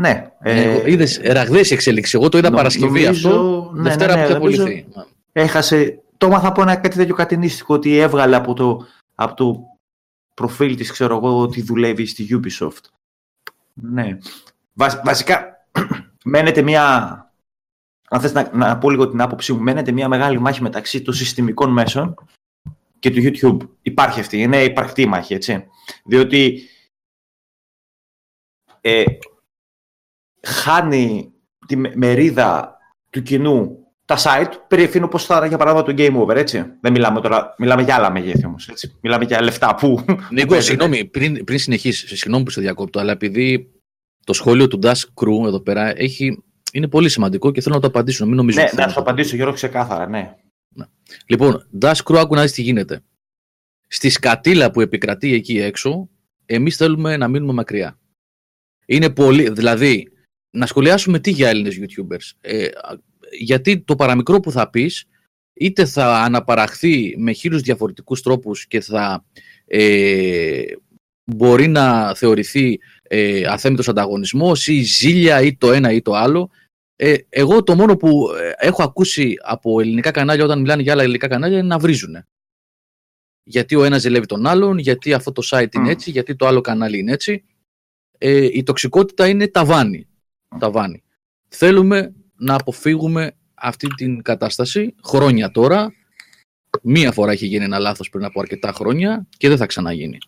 Ναι. 0.00 0.30
Ε, 0.40 0.90
Είδες 0.90 1.20
ραγδαίες 1.24 1.70
εξέλιξη. 1.70 2.16
Εγώ 2.16 2.28
το 2.28 2.38
είδα 2.38 2.50
νο- 2.50 2.56
Παρασκευή 2.56 3.00
νομίζω- 3.02 3.28
αυτό. 3.30 3.70
ναι, 3.74 3.82
Δευτέρα 3.82 4.14
ναι, 4.16 4.20
που 4.22 4.28
ναι, 4.28 4.32
θα 4.32 4.38
νομίζω- 4.38 4.62
απολυθεί. 4.62 4.86
έχασε. 5.32 6.02
Το 6.18 6.26
έμαθα 6.26 6.48
από 6.48 6.62
ένα 6.62 6.76
κάτι 6.76 6.96
τέτοιο 6.96 7.14
κατηνίστικο 7.14 7.74
ότι 7.74 7.96
έβγαλε 7.98 8.36
από 8.36 8.54
το, 8.54 8.86
από 9.14 9.34
το 9.34 9.60
προφίλ 10.34 10.76
της, 10.76 10.92
ξέρω 10.92 11.16
εγώ, 11.16 11.38
ότι 11.40 11.62
δουλεύει 11.62 12.06
στη 12.06 12.26
Ubisoft. 12.30 12.84
Ναι. 13.74 14.18
Βα- 14.72 15.00
βασικά, 15.04 15.46
μένεται 16.24 16.62
μια... 16.62 17.14
Αν 18.08 18.20
θες 18.20 18.32
να, 18.32 18.50
να 18.54 18.78
πω 18.78 18.90
λίγο 18.90 19.08
την 19.08 19.20
άποψή 19.20 19.52
μου, 19.52 19.60
μένεται 19.62 19.92
μια 19.92 20.08
μεγάλη 20.08 20.38
μάχη 20.40 20.62
μεταξύ 20.62 21.02
των 21.02 21.14
συστημικών 21.14 21.70
μέσων 21.72 22.14
και 22.98 23.10
του 23.10 23.20
YouTube. 23.22 23.68
Υπάρχει 23.82 24.20
αυτή, 24.20 24.40
είναι 24.40 24.62
υπαρκτή 24.62 25.02
η 25.02 25.06
μάχη, 25.06 25.34
έτσι. 25.34 25.66
Διότι 26.04 26.62
ε, 28.80 29.04
χάνει 30.42 31.32
τη 31.66 31.76
με- 31.76 31.92
μερίδα 31.96 32.76
του 33.10 33.22
κοινού 33.22 33.74
τα 34.04 34.16
site 34.18 34.52
περιεφήνω 34.68 35.04
όπως 35.06 35.24
θα 35.24 35.46
για 35.46 35.56
παράδειγμα 35.58 35.86
το 35.86 35.94
Game 35.98 36.26
Over, 36.26 36.36
έτσι. 36.36 36.64
Δεν 36.80 36.92
μιλάμε 36.92 37.20
τώρα, 37.20 37.54
μιλάμε 37.58 37.82
για 37.82 37.94
άλλα 37.94 38.10
μεγέθη 38.10 38.46
όμως, 38.46 38.68
έτσι. 38.68 38.98
Μιλάμε 39.00 39.24
για 39.24 39.42
λεφτά 39.42 39.74
που... 39.74 40.04
Νίκο, 40.30 40.54
που 40.54 40.60
συγγνώμη, 40.60 41.04
πριν, 41.04 41.44
πριν 41.44 41.58
συνεχίσεις, 41.58 42.18
συγγνώμη 42.18 42.44
που 42.44 42.50
σε 42.50 42.60
διακόπτω, 42.60 43.00
αλλά 43.00 43.12
επειδή 43.12 43.70
το 44.24 44.32
σχόλιο 44.32 44.68
του 44.68 44.78
Dash 44.82 45.02
Crew 45.14 45.46
εδώ 45.46 45.60
πέρα 45.60 45.98
έχει, 46.00 46.42
είναι 46.72 46.88
πολύ 46.88 47.08
σημαντικό 47.08 47.50
και 47.50 47.60
θέλω 47.60 47.74
να 47.74 47.80
το 47.80 47.86
απαντήσω. 47.86 48.26
Μην 48.26 48.34
νομίζω 48.36 48.56
Ναι, 48.58 48.62
ότι 48.64 48.70
θέλω 48.74 48.82
να 48.82 48.88
σου 48.88 48.94
το 48.96 49.00
απαντήσω 49.00 49.36
Γιώργο 49.36 49.54
ξεκάθαρα, 49.54 50.06
ναι. 50.08 50.34
Λοιπόν, 51.26 51.68
Dash 51.80 52.02
Crew, 52.04 52.16
άκου 52.16 52.34
να 52.34 52.42
δεις 52.42 52.52
τι 52.52 52.62
γίνεται. 52.62 53.02
Στη 53.88 54.08
σκατήλα 54.10 54.70
που 54.70 54.80
επικρατεί 54.80 55.32
εκεί 55.34 55.58
έξω, 55.60 56.08
εμείς 56.46 56.76
θέλουμε 56.76 57.16
να 57.16 57.28
μείνουμε 57.28 57.52
μακριά. 57.52 57.98
Είναι 58.86 59.10
πολύ, 59.10 59.50
δηλαδή, 59.50 60.12
να 60.50 60.66
σχολιάσουμε 60.66 61.18
τι 61.18 61.30
για 61.30 61.48
Έλληνες 61.48 61.78
YouTubers. 61.80 62.30
Ε, 62.40 62.68
γιατί 63.38 63.80
το 63.80 63.96
παραμικρό 63.96 64.40
που 64.40 64.50
θα 64.50 64.70
πεις, 64.70 65.04
είτε 65.52 65.84
θα 65.84 66.22
αναπαραχθεί 66.22 67.14
με 67.18 67.32
χίλιους 67.32 67.62
διαφορετικούς 67.62 68.22
τρόπους 68.22 68.66
και 68.66 68.80
θα 68.80 69.24
ε, 69.64 70.62
μπορεί 71.24 71.66
να 71.68 72.14
θεωρηθεί 72.14 72.80
ε, 73.02 73.46
αθέμητος 73.46 73.88
ανταγωνισμός 73.88 74.66
ή 74.66 74.82
ζήλια 74.82 75.40
ή 75.40 75.56
το 75.56 75.72
ένα 75.72 75.92
ή 75.92 76.02
το 76.02 76.14
άλλο. 76.14 76.50
Ε, 76.96 77.16
εγώ 77.28 77.62
το 77.62 77.74
μόνο 77.74 77.96
που 77.96 78.28
ε, 78.40 78.52
έχω 78.56 78.82
ακούσει 78.82 79.34
από 79.42 79.80
ελληνικά 79.80 80.10
κανάλια 80.10 80.44
όταν 80.44 80.60
μιλάνε 80.60 80.82
για 80.82 80.92
άλλα 80.92 81.02
ελληνικά 81.02 81.28
κανάλια 81.28 81.58
είναι 81.58 81.66
να 81.66 81.78
βρίζουν. 81.78 82.24
Γιατί 83.42 83.74
ο 83.74 83.84
ένας 83.84 84.00
ζηλεύει 84.00 84.26
τον 84.26 84.46
άλλον, 84.46 84.78
γιατί 84.78 85.12
αυτό 85.12 85.32
το 85.32 85.42
site 85.50 85.74
είναι 85.74 85.84
Μμ. 85.84 85.88
έτσι, 85.88 86.10
γιατί 86.10 86.36
το 86.36 86.46
άλλο 86.46 86.60
κανάλι 86.60 86.98
είναι 86.98 87.12
έτσι. 87.12 87.44
Ε, 88.18 88.44
η 88.44 88.62
τοξικότητα 88.62 89.28
είναι 89.28 89.48
ταβάνι. 89.48 90.08
Ταβάνι. 90.58 91.02
Θέλουμε 91.48 92.14
να 92.36 92.54
αποφύγουμε 92.54 93.32
αυτή 93.54 93.86
την 93.86 94.22
κατάσταση 94.22 94.94
χρόνια 95.04 95.50
τώρα. 95.50 95.92
Μία 96.82 97.12
φορά 97.12 97.32
έχει 97.32 97.46
γίνει 97.46 97.64
ένα 97.64 97.78
λάθος 97.78 98.08
πριν 98.08 98.24
από 98.24 98.40
αρκετά 98.40 98.72
χρόνια 98.72 99.26
και 99.36 99.48
δεν 99.48 99.56
θα 99.56 99.66
ξαναγίνει. 99.66 100.18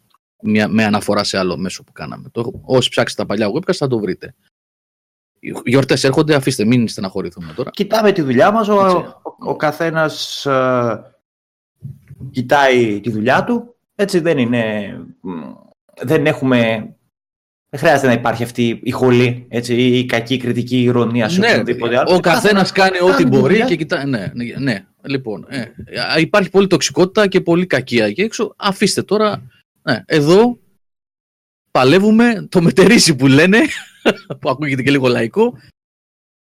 Μια, 0.43 0.69
με 0.69 0.85
αναφορά 0.85 1.25
σε 1.25 1.39
άλλο 1.39 1.57
μέσο 1.57 1.85
που 1.85 1.93
κάναμε. 1.93 2.29
Το, 2.29 2.61
όσοι 2.63 2.89
ψάξετε 2.89 3.23
τα 3.23 3.29
παλιά 3.29 3.49
webcast 3.53 3.75
θα 3.75 3.87
το 3.87 3.99
βρείτε. 3.99 4.35
Οι 5.41 5.55
γιορτές 5.65 6.05
έρχονται, 6.05 6.35
αφήστε, 6.35 6.65
μην 6.65 6.89
στεναχωρηθούμε 6.89 7.53
τώρα. 7.53 7.71
Κοιτάμε 7.71 8.13
τη 8.13 8.23
δουλειά 8.23 8.51
μας, 8.51 8.69
ο, 8.69 8.85
Έτσι. 8.85 8.97
ο, 8.97 9.21
ο 9.39 9.57
καθένας 9.57 10.47
ε, 10.47 11.17
κοιτάει 12.31 13.01
τη 13.01 13.11
δουλειά 13.11 13.45
του. 13.45 13.75
Έτσι 13.95 14.19
δεν 14.21 14.39
είναι... 14.39 14.95
μ, 15.21 15.31
Δεν 16.03 16.27
έχουμε... 16.27 16.95
Δεν 17.75 17.81
χρειάζεται 17.81 18.07
να 18.07 18.13
υπάρχει 18.13 18.43
αυτή 18.43 18.81
η 18.83 18.91
χολή, 18.91 19.47
έτσι, 19.49 19.75
ή 19.75 19.99
η 19.99 20.07
κακή 20.07 20.37
κριτική 20.37 20.83
ηρωνία 20.83 21.29
σε 21.29 21.41
Ναι, 21.41 21.51
οποιοδήποτε 21.51 21.99
άλλο. 21.99 22.15
ο 22.15 22.21
καθένας 22.21 22.73
κάνει 22.73 22.97
ό,τι 23.01 23.11
κάνει 23.11 23.23
τη 23.25 23.29
μπορεί 23.29 23.53
δουλειά. 23.53 23.67
και 23.67 23.77
κοιτάει. 23.77 24.05
Ναι, 24.07 24.31
ναι, 24.35 24.45
ναι. 24.59 24.85
λοιπόν. 25.03 25.47
Ε, 25.49 25.61
α, 26.01 26.19
υπάρχει 26.19 26.51
πολύ 26.51 26.67
τοξικότητα 26.67 27.27
και 27.27 27.41
πολύ 27.41 27.67
κακία 27.67 28.05
εκεί 28.05 28.21
έξω. 28.21 28.55
Αφήστε 28.57 29.03
τώρα. 29.03 29.43
Ναι, 29.83 30.03
εδώ 30.07 30.59
παλεύουμε 31.71 32.47
το 32.49 32.63
μετερίσι 32.63 33.17
που 33.17 33.27
λένε, 33.27 33.59
που 34.41 34.51
ακούγεται 34.51 34.83
και 34.83 34.91
λίγο 34.91 35.09
λαϊκό. 35.09 35.59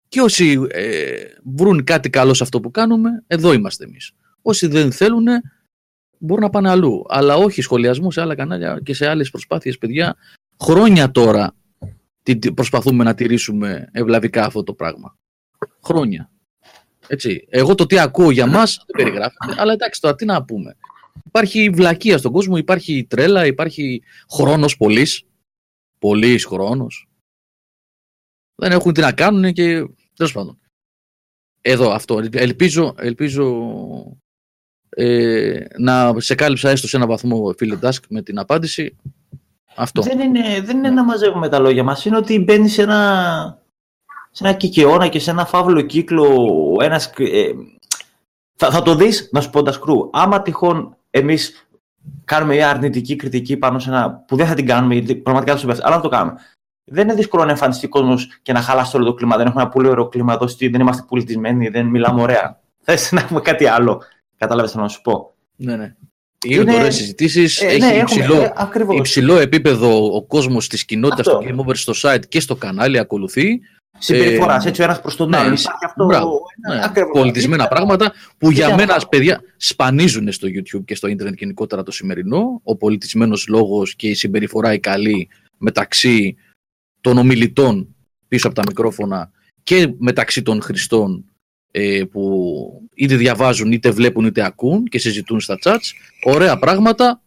Και 0.09 0.21
όσοι 0.21 0.67
ε, 0.69 1.13
βρουν 1.57 1.85
κάτι 1.85 2.11
καλό 2.11 2.35
σε 2.35 2.43
αυτό 2.43 2.61
που 2.61 2.71
κάνουμε, 2.71 3.11
εδώ 3.27 3.53
είμαστε 3.53 3.85
εμείς. 3.85 4.13
Όσοι 4.43 4.67
δεν 4.67 4.93
θέλουν, 4.93 5.27
μπορούν 6.19 6.43
να 6.45 6.51
πάνε 6.51 6.71
αλλού. 6.71 7.05
Αλλά 7.09 7.37
όχι 7.37 7.61
σχολιασμούς 7.63 8.15
σε 8.15 8.21
άλλα 8.21 8.35
κανάλια 8.35 8.81
και 8.85 8.95
σε 8.95 9.09
άλλες 9.09 9.31
προσπάθειες, 9.31 9.79
παιδιά. 9.79 10.17
Χρόνια 10.63 11.11
τώρα 11.11 11.55
τι- 12.23 12.39
τι- 12.39 12.53
προσπαθούμε 12.53 13.05
να 13.05 13.15
τηρήσουμε 13.15 13.89
ευλαβικά 13.93 14.45
αυτό 14.45 14.63
το 14.63 14.75
πράγμα. 14.75 15.19
Χρόνια. 15.85 16.31
Έτσι. 17.07 17.47
Εγώ 17.49 17.75
το 17.75 17.87
τι 17.87 17.99
ακούω 17.99 18.31
για 18.31 18.47
μας 18.47 18.83
δεν 18.87 19.05
περιγράφεται, 19.05 19.61
αλλά 19.61 19.73
εντάξει 19.73 20.01
τώρα 20.01 20.15
τι 20.15 20.25
να 20.25 20.45
πούμε. 20.45 20.77
Υπάρχει 21.25 21.71
βλακεία 21.71 22.19
στον 22.19 22.33
κόσμο, 22.33 22.57
υπάρχει 22.57 23.05
τρέλα, 23.05 23.47
υπάρχει 23.47 24.03
χρόνος 24.31 24.77
πολύς. 24.77 25.23
Πολύς 25.99 26.45
χρόνος. 26.45 27.09
Δεν 28.55 28.73
έχουν 28.73 28.93
τι 28.93 29.01
να 29.01 29.13
κάνουν 29.13 29.53
και 29.53 29.87
τέλος 30.17 30.33
πάντων. 30.33 30.59
Εδώ 31.61 31.91
αυτό. 31.91 32.21
Ελπίζω, 32.33 32.95
ελπίζω 32.99 33.67
ε, 34.89 35.65
να 35.79 36.21
σε 36.21 36.35
κάλυψα 36.35 36.71
έστω 36.71 36.89
σε 36.89 36.97
ένα 36.97 37.07
βαθμό 37.07 37.55
φίλε 37.57 37.77
Ντάσκ 37.77 38.05
με 38.09 38.23
την 38.23 38.39
απάντηση. 38.39 38.97
Αυτό. 39.77 40.03
Δεν 40.03 40.21
είναι, 40.21 40.61
δεν 40.63 40.77
είναι 40.77 40.91
να 40.91 41.05
μαζεύουμε 41.05 41.49
τα 41.49 41.59
λόγια 41.59 41.83
μας. 41.83 42.05
Είναι 42.05 42.17
ότι 42.17 42.39
μπαίνει 42.39 42.69
σε 42.69 42.83
ένα, 42.83 43.59
σε 44.31 44.45
ένα 44.47 44.53
κικαιώνα 44.57 45.09
και 45.09 45.19
σε 45.19 45.31
ένα 45.31 45.45
φαύλο 45.45 45.81
κύκλο. 45.81 46.37
Ένας, 46.81 47.13
ε, 47.17 47.51
θα, 48.57 48.71
θα 48.71 48.83
το 48.83 48.95
δεις, 48.95 49.29
να 49.33 49.41
σου 49.41 49.51
πω 49.51 49.63
τα 49.63 49.73
σκρού. 49.73 50.11
Άμα 50.13 50.43
τυχόν 50.43 50.97
εμείς 51.11 51.69
κάνουμε 52.25 52.55
μια 52.55 52.71
αρνητική 52.71 53.17
κριτική 53.17 53.57
πάνω 53.57 53.79
σε 53.79 53.91
ένα 53.91 54.13
που 54.27 54.37
δεν 54.37 54.47
θα 54.47 54.55
την 54.55 54.67
κάνουμε, 54.67 54.95
γιατί 54.95 55.15
πραγματικά 55.17 55.53
δεν 55.53 55.61
σου 55.61 55.67
πέφτει, 55.69 55.83
αλλά 55.87 55.97
να 55.97 56.03
το 56.03 56.09
κάνουμε. 56.09 56.39
δεν 56.85 57.05
είναι 57.05 57.15
δύσκολο 57.15 57.45
να 57.45 57.51
εμφανιστεί 57.51 57.89
κόσμος 57.89 58.39
και 58.43 58.53
να 58.53 58.61
χαλάσει 58.61 58.97
όλο 58.97 59.05
το 59.05 59.15
κλίμα. 59.15 59.37
Δεν 59.37 59.47
έχουμε 59.47 59.63
ένα 59.63 59.71
πολύ 59.71 59.89
ωραίο 59.89 60.09
κλίμα 60.09 60.33
εδώ, 60.33 60.47
στη- 60.47 60.69
δεν 60.69 60.81
είμαστε 60.81 61.05
πολιτισμένοι, 61.09 61.69
δεν 61.69 61.87
μιλάμε 61.87 62.23
ωραία. 62.23 62.61
Θες 62.85 63.13
να 63.13 63.21
έχουμε 63.21 63.41
κάτι 63.41 63.67
άλλο. 63.67 64.03
Κατάλαβες 64.37 64.71
θέλω 64.71 64.83
να 64.83 64.89
σου 64.89 65.01
πω; 65.01 65.35
Ναι, 65.57 65.77
ναι. 65.77 65.95
Γίνονται 66.47 66.71
Είναι- 66.71 66.81
ωραίες 66.81 66.95
συζητήσεις, 66.95 67.61
Ε, 67.61 67.67
έχει 67.67 67.79
ναι, 67.79 67.87
έχουμε, 67.87 68.01
υψηλό, 68.01 68.41
ε, 68.43 68.53
ακριβώς. 68.57 68.99
υψηλό 68.99 69.37
επίπεδο 69.39 70.15
ο 70.15 70.23
κόσμος 70.23 70.69
της 70.69 70.85
κοινότητας 70.85 71.27
Αυτό. 71.27 71.39
του 71.39 71.47
Game 71.49 71.67
Over 71.67 71.75
στο 71.77 71.93
site 72.03 72.27
και 72.29 72.41
στο 72.41 72.57
κανάλι 72.57 72.99
ακολουθεί. 72.99 73.61
Συμπεριφοράς 73.99 74.65
ε, 74.65 74.69
έτσι 74.69 74.81
ο 74.81 74.85
ένας 74.85 75.01
προς 75.01 75.17
τον 75.17 75.29
ναι, 75.29 75.37
άλλον. 75.37 75.53
είσαι- 75.53 75.63
Υπάρχει 75.69 75.85
αυτό. 75.85 76.05
μπράβο, 76.05 76.41
ένα- 76.67 76.75
Ναι, 76.77 76.85
ακριβώς. 76.85 77.11
πολιτισμένα 77.21 77.63
Είναι- 77.63 77.73
πράγματα 77.73 78.13
που 78.39 78.51
για 78.51 78.67
είναι 78.67 78.77
μένα, 78.77 78.95
αυτό. 78.95 79.09
παιδιά, 79.09 79.43
σπανίζουν 79.57 80.33
στο 80.33 80.49
YouTube 80.49 80.85
και 80.85 80.95
στο 80.95 81.07
ίντερνετ 81.07 81.39
γενικότερα 81.39 81.83
το 81.83 81.91
σημερινό. 81.93 82.61
Ο 82.65 82.77
πολιτισμένος 82.77 83.47
λόγος 83.49 83.95
και 83.97 84.09
η 84.09 84.15
συμπεριφορά 84.15 84.73
η 84.73 84.79
καλή 84.79 85.29
μεταξύ 85.59 86.37
των 87.01 87.19
ομιλητών 87.19 87.95
πίσω 88.29 88.47
από 88.47 88.57
τα 88.57 88.63
μικρόφωνα 88.67 89.31
και 89.63 89.93
μεταξύ 89.99 90.43
των 90.43 90.63
χρηστών 90.63 91.25
ε, 91.71 92.05
που 92.11 92.89
είτε 92.95 93.17
διαβάζουν, 93.17 93.73
είτε 93.73 93.91
βλέπουν, 93.91 94.25
είτε 94.25 94.45
ακούν 94.45 94.85
και 94.85 94.99
συζητούν 94.99 95.41
στα 95.41 95.59
chats. 95.65 95.93
Ωραία 96.25 96.59
πράγματα. 96.59 97.23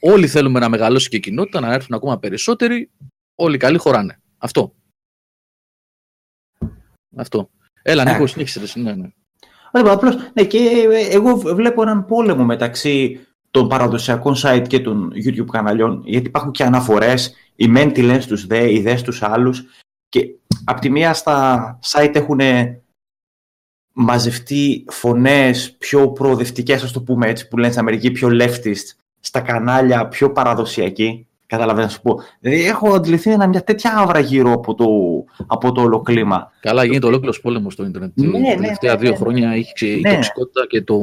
Όλοι 0.00 0.26
θέλουμε 0.26 0.58
να 0.58 0.68
μεγαλώσει 0.68 1.08
και 1.08 1.16
η 1.16 1.20
κοινότητα, 1.20 1.60
να 1.60 1.72
έρθουν 1.72 1.96
ακόμα 1.96 2.18
περισσότεροι. 2.18 2.90
Όλοι 3.34 3.54
οι 3.54 3.58
καλοί 3.58 3.78
χωράνε. 3.78 4.20
Αυτό. 4.38 4.74
Αυτό. 7.16 7.50
Έλα, 7.82 8.02
Νίκο, 8.04 8.14
Εντάξει. 8.14 8.32
συνέχισε. 8.32 8.60
εσύ, 8.60 8.80
Ναι, 8.80 8.94
ναι. 8.94 9.08
Ωραία, 9.72 9.92
απλώς, 9.92 10.14
ναι, 10.32 10.44
και 10.44 10.58
ε, 10.58 11.14
εγώ 11.14 11.36
βλέπω 11.36 11.82
έναν 11.82 12.04
πόλεμο 12.04 12.44
μεταξύ 12.44 13.20
των 13.50 13.68
παραδοσιακών 13.68 14.34
site 14.42 14.64
και 14.68 14.80
των 14.80 15.12
YouTube 15.14 15.46
καναλιών, 15.52 16.02
γιατί 16.04 16.26
υπάρχουν 16.26 16.52
και 16.52 16.64
αναφορές, 16.64 17.34
οι 17.56 17.68
μεν 17.68 17.92
τι 17.92 18.02
λένε 18.02 18.20
στους 18.20 18.46
δε, 18.46 18.72
οι 18.72 18.80
δες 18.80 19.00
στους 19.00 19.22
άλλους, 19.22 19.64
και 20.08 20.20
απ' 20.64 20.78
τη 20.78 20.90
μία 20.90 21.14
στα 21.14 21.78
site 21.84 22.14
έχουν 22.14 22.40
μαζευτεί 24.00 24.84
φωνές 24.88 25.74
πιο 25.78 26.08
προοδευτικές, 26.12 26.82
ας 26.82 26.92
το 26.92 27.02
πούμε 27.02 27.28
έτσι, 27.28 27.48
που 27.48 27.56
λένε 27.56 27.68
στην 27.72 27.80
Αμερική, 27.82 28.10
πιο 28.10 28.28
leftist, 28.40 28.94
στα 29.20 29.40
κανάλια 29.40 30.08
πιο 30.08 30.32
παραδοσιακοί, 30.32 31.26
καταλαβαίνω 31.46 31.86
να 31.86 31.92
σου 31.92 32.00
πω. 32.02 32.20
Δηλαδή 32.40 32.64
έχω 32.66 32.94
αντιληφθεί 32.94 33.30
ένα- 33.30 33.46
μια 33.46 33.64
τέτοια 33.64 33.96
άβρα 33.96 34.18
γύρω 34.18 34.52
από 34.52 34.74
το, 34.74 34.86
από 35.46 35.72
το 35.72 35.80
όλο 35.80 36.00
κλίμα. 36.00 36.50
Καλά, 36.60 36.84
γίνεται 36.84 37.06
ολόκληρος 37.06 37.40
πόλεμος 37.40 37.72
στο 37.72 37.84
Ίντερνετ. 37.84 38.10
Ναι, 38.14 38.30
Τα 38.32 38.38
ναι, 38.38 38.54
τελευταία 38.54 38.92
ναι, 38.92 38.98
δύο 39.00 39.10
ναι. 39.10 39.16
χρόνια 39.16 39.50
έχει 39.50 39.72
ξε- 39.72 39.96
η 39.96 40.00
Ναι. 40.00 40.14
τοξικότητα 40.14 40.66
και 40.66 40.82
το... 40.82 40.96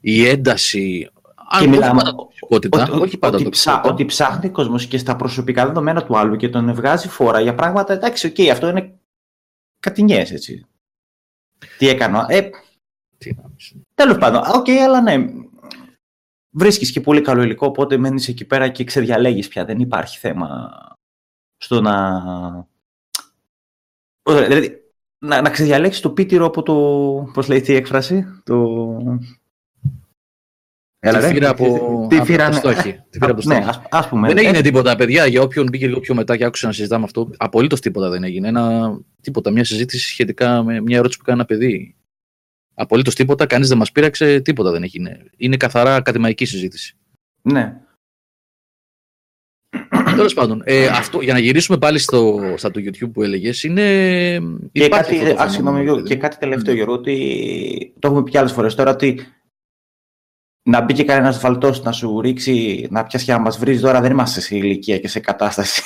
η 0.00 0.26
ένταση. 0.28 1.08
Αν 1.50 1.60
Και 1.60 1.66
όχι 1.68 1.68
μιλάμε- 1.68 2.02
πάντα 2.02 2.14
τοξικότητα, 2.16 2.82
Ότι, 2.82 3.00
όχι 3.02 3.18
πάντα 3.18 3.36
ότι, 3.36 3.48
ψά, 3.48 3.64
τοξικότητα. 3.70 3.94
ότι 3.94 4.04
ψάχνει 4.04 4.48
κόσμος 4.50 4.86
και 4.86 4.98
στα 4.98 5.16
προσωπικά 5.16 5.66
δεδομένα 5.66 6.02
του 6.04 6.18
άλλου 6.18 6.36
και 6.36 6.48
τον 6.48 6.74
βγάζει 6.74 7.08
φόρα 7.08 7.40
για 7.40 7.54
πράγματα. 7.54 7.92
Εντάξει, 7.92 8.26
οκ, 8.26 8.50
αυτό 8.50 8.68
είναι 8.68 8.94
κατινιά, 9.80 10.20
έτσι. 10.20 10.66
Τι 11.78 11.88
έκανα; 11.88 12.26
Ε, 12.28 12.50
Τι 13.18 13.34
να 13.34 13.50
πεις. 13.56 13.74
Τέλος 13.94 14.18
πάντων, 14.18 14.42
α, 14.42 14.50
οκ, 14.54 14.68
αλλά 14.68 15.00
ναι. 15.00 15.24
Βρίσκεις 16.50 16.92
και 16.92 17.00
πολύ 17.00 17.20
καλό 17.20 17.42
υλικό, 17.42 17.66
οπότε 17.66 17.96
μένεις 17.96 18.28
εκεί 18.28 18.44
πέρα 18.44 18.68
και 18.68 18.84
ξεδιαλέγεις 18.84 19.48
πια. 19.48 19.64
Δεν 19.64 19.78
υπάρχει 19.80 20.18
θέμα 20.18 20.70
στο 21.56 21.80
να. 21.80 22.22
Ωραία, 24.22 24.46
Δηλαδή, 24.46 24.82
να, 25.18 25.40
να 25.40 25.50
ξεδιαλέξεις 25.50 26.02
το 26.02 26.10
πίτυρο 26.10 26.46
από 26.46 26.62
το. 26.62 26.74
Πώς 27.32 27.48
λέει 27.48 27.58
αυτή 27.58 27.72
η 27.72 27.76
έκφραση, 27.76 28.42
το. 28.44 28.86
Τη 31.00 31.10
ρε. 31.10 31.28
ήρα 31.28 31.50
από, 31.50 32.06
Την 32.08 32.16
από 32.16 32.24
ήρα, 32.24 32.44
το 32.48 32.52
ναι. 32.52 32.58
στάχυ. 32.58 32.92
Την 33.10 33.18
ήρα 33.18 33.30
από 33.30 33.40
το 33.42 33.48
Ναι, 33.48 33.54
στάχυ. 33.54 33.68
ας, 33.68 33.82
ας 33.90 34.08
πούμε. 34.08 34.28
Δεν 34.28 34.36
Ε, 34.36 34.40
έγινε 34.40 34.60
τίποτα, 34.60 34.96
παιδιά. 34.96 35.26
Για 35.26 35.42
όποιον 35.42 35.66
μπήκε 35.70 35.86
λίγο 35.86 36.00
πιο 36.00 36.14
μετά 36.14 36.36
και 36.36 36.44
άκουσε 36.44 36.66
να 36.66 36.72
συζητάμε 36.72 37.04
αυτό, 37.04 37.30
απολύτως 37.36 37.80
τίποτα 37.80 38.08
δεν 38.10 38.22
έγινε. 38.24 38.48
Ένα, 38.48 38.96
τίποτα, 39.22 39.50
μια 39.50 39.64
συζήτηση 39.64 40.08
σχετικά 40.08 40.62
με 40.62 40.80
μια 40.80 40.96
ερώτηση 40.98 41.18
που 41.18 41.24
κάνει 41.24 41.38
ένα 41.38 41.46
παιδί. 41.46 41.94
Απολύτως 42.74 43.14
τίποτα, 43.14 43.46
κανείς 43.46 43.68
δεν 43.68 43.78
μας 43.78 43.92
πείραξε, 43.92 44.40
τίποτα 44.40 44.70
δεν 44.70 44.82
έγινε. 44.82 45.24
Είναι 45.36 45.56
καθαρά 45.56 45.94
ακαδημαϊκή 45.94 46.44
συζήτηση. 46.44 46.96
Ναι. 47.42 47.76
Τέλος 50.16 50.34
πάντων, 50.34 50.62
ε, 50.64 50.86
αυτό, 50.86 51.20
για 51.20 51.32
να 51.32 51.38
γυρίσουμε 51.38 51.78
πάλι 51.78 51.98
στο, 51.98 52.40
στα 52.56 52.70
του 52.70 52.80
YouTube 52.80 53.10
που 53.12 53.22
έλεγες, 53.22 53.62
είναι. 53.62 53.82
Και 54.72 54.84
υπάρχει 54.84 55.12
κάτι, 55.18 55.24
αυτό 55.24 55.34
το 55.36 55.42
α, 55.42 55.48
συγγνώμη, 55.48 55.52
φαινόμενο, 55.56 55.82
Γιώργο, 55.82 56.02
παιδί. 56.02 56.14
και 56.14 56.20
κάτι 56.20 56.36
τελευταίο, 56.38 56.74
Γιώργο, 56.74 56.92
ότι 56.94 57.92
το 57.98 58.08
έχουμε 58.08 58.22
πει 58.22 58.30
και 58.30 58.38
άλλες 58.38 58.52
φορές 58.52 58.74
τώρα 58.74 58.90
ότι 58.90 59.20
να 60.68 60.80
μπει 60.80 60.92
και 60.92 61.04
κανένας 61.04 61.40
βαλτό 61.40 61.72
να 61.82 61.92
σου 61.92 62.20
ρίξει, 62.20 62.86
να 62.90 63.04
πιάσει 63.04 63.24
και 63.24 63.32
να 63.32 63.38
μας 63.38 63.58
βρει 63.58 63.80
τώρα, 63.80 64.00
δεν 64.00 64.10
είμαστε 64.10 64.40
σε 64.40 64.56
ηλικία 64.56 64.98
και 64.98 65.08
σε 65.08 65.20
κατάσταση. 65.20 65.82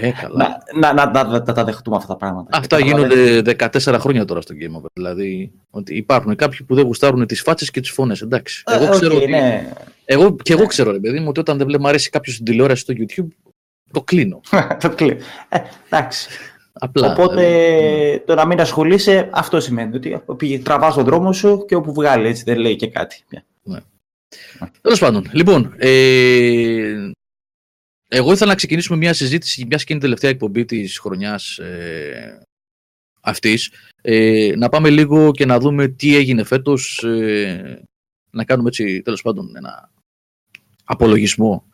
Ε, 0.00 0.10
καλά. 0.10 0.62
να, 0.74 0.92
να, 0.92 1.10
να, 1.10 1.24
να, 1.24 1.38
να 1.38 1.42
τα 1.52 1.64
δεχτούμε 1.64 1.96
αυτά 1.96 2.08
τα 2.08 2.16
πράγματα. 2.16 2.56
Αυτά 2.58 2.80
Και 2.82 2.90
τώρα 2.90 3.06
γίνονται 3.06 3.56
14 3.72 3.96
χρόνια 4.00 4.24
τώρα 4.24 4.40
στο 4.40 4.54
Game 4.60 4.76
Over. 4.76 4.86
Δηλαδή, 4.92 5.52
ότι 5.70 5.96
υπάρχουν 5.96 6.36
κάποιοι 6.36 6.62
που 6.66 6.74
δεν 6.74 6.84
γουστάρουν 6.84 7.26
τις 7.26 7.40
φάτσες 7.40 7.70
και 7.70 7.80
τις 7.80 7.90
φωνές. 7.90 8.20
Εντάξει. 8.20 8.62
δεν- 8.66 8.82
Εγώ 8.82 8.92
Ε, 8.92 8.96
ξέρω 8.96 9.14
οκ, 9.14 9.20
ότι. 9.22 9.30
ναι. 9.30 9.72
Εγώ, 10.04 10.36
και 10.42 10.52
εγώ 10.52 10.66
ξέρω, 10.66 10.90
ρε 10.90 10.98
παιδί 10.98 11.18
μου, 11.20 11.26
ότι 11.28 11.40
όταν 11.40 11.56
δεν 11.58 11.66
βλέπω, 11.66 11.82
μου 11.82 11.88
αρέσει 11.88 12.10
κάποιος 12.10 12.34
στην 12.34 12.46
τηλεόραση 12.46 12.80
στο 12.82 12.94
YouTube, 12.96 13.26
το 13.92 14.02
κλείνω. 14.02 14.40
Το 14.82 14.88
κλείνω. 14.90 15.16
Ε, 15.48 15.58
εντάξει. 15.90 16.28
Απλά. 16.72 17.12
Οπότε 17.12 17.34
δηλαδή, 17.34 18.22
το 18.26 18.34
να 18.34 18.46
μην 18.46 18.60
ασχολείσαι, 18.60 19.28
αυτό 19.32 19.60
σημαίνει 19.60 19.96
ότι 19.96 20.20
πήγε, 20.36 20.58
τραβάς 20.58 20.94
τον 20.94 21.04
δρόμο 21.04 21.32
σου 21.32 21.64
και 21.68 21.74
όπου 21.74 21.92
βγάλει, 21.92 22.28
έτσι 22.28 22.42
δεν 22.46 22.58
λέει 22.58 22.76
και 22.76 22.86
κάτι. 22.88 23.24
Τέλος 24.80 24.98
πάντων, 24.98 25.28
λοιπόν, 25.32 25.74
ε, 25.76 27.10
εγώ 28.08 28.32
ήθελα 28.32 28.50
να 28.50 28.56
ξεκινήσουμε 28.56 28.98
μια 28.98 29.12
συζήτηση, 29.12 29.66
μια 29.66 29.76
και 29.76 29.84
είναι 29.88 29.98
η 29.98 30.02
τελευταία 30.02 30.30
εκπομπή 30.30 30.64
της 30.64 30.98
χρονιάς 30.98 31.58
ε, 31.58 32.42
αυτής. 33.20 33.72
Ε, 34.02 34.52
να 34.56 34.68
πάμε 34.68 34.90
λίγο 34.90 35.30
και 35.30 35.46
να 35.46 35.58
δούμε 35.58 35.88
τι 35.88 36.16
έγινε 36.16 36.44
φέτος. 36.44 37.02
Ε, 37.04 37.82
να 38.30 38.44
κάνουμε 38.44 38.68
έτσι, 38.68 39.02
τέλος 39.02 39.22
πάντων, 39.22 39.56
ένα 39.56 39.90
απολογισμό 40.84 41.68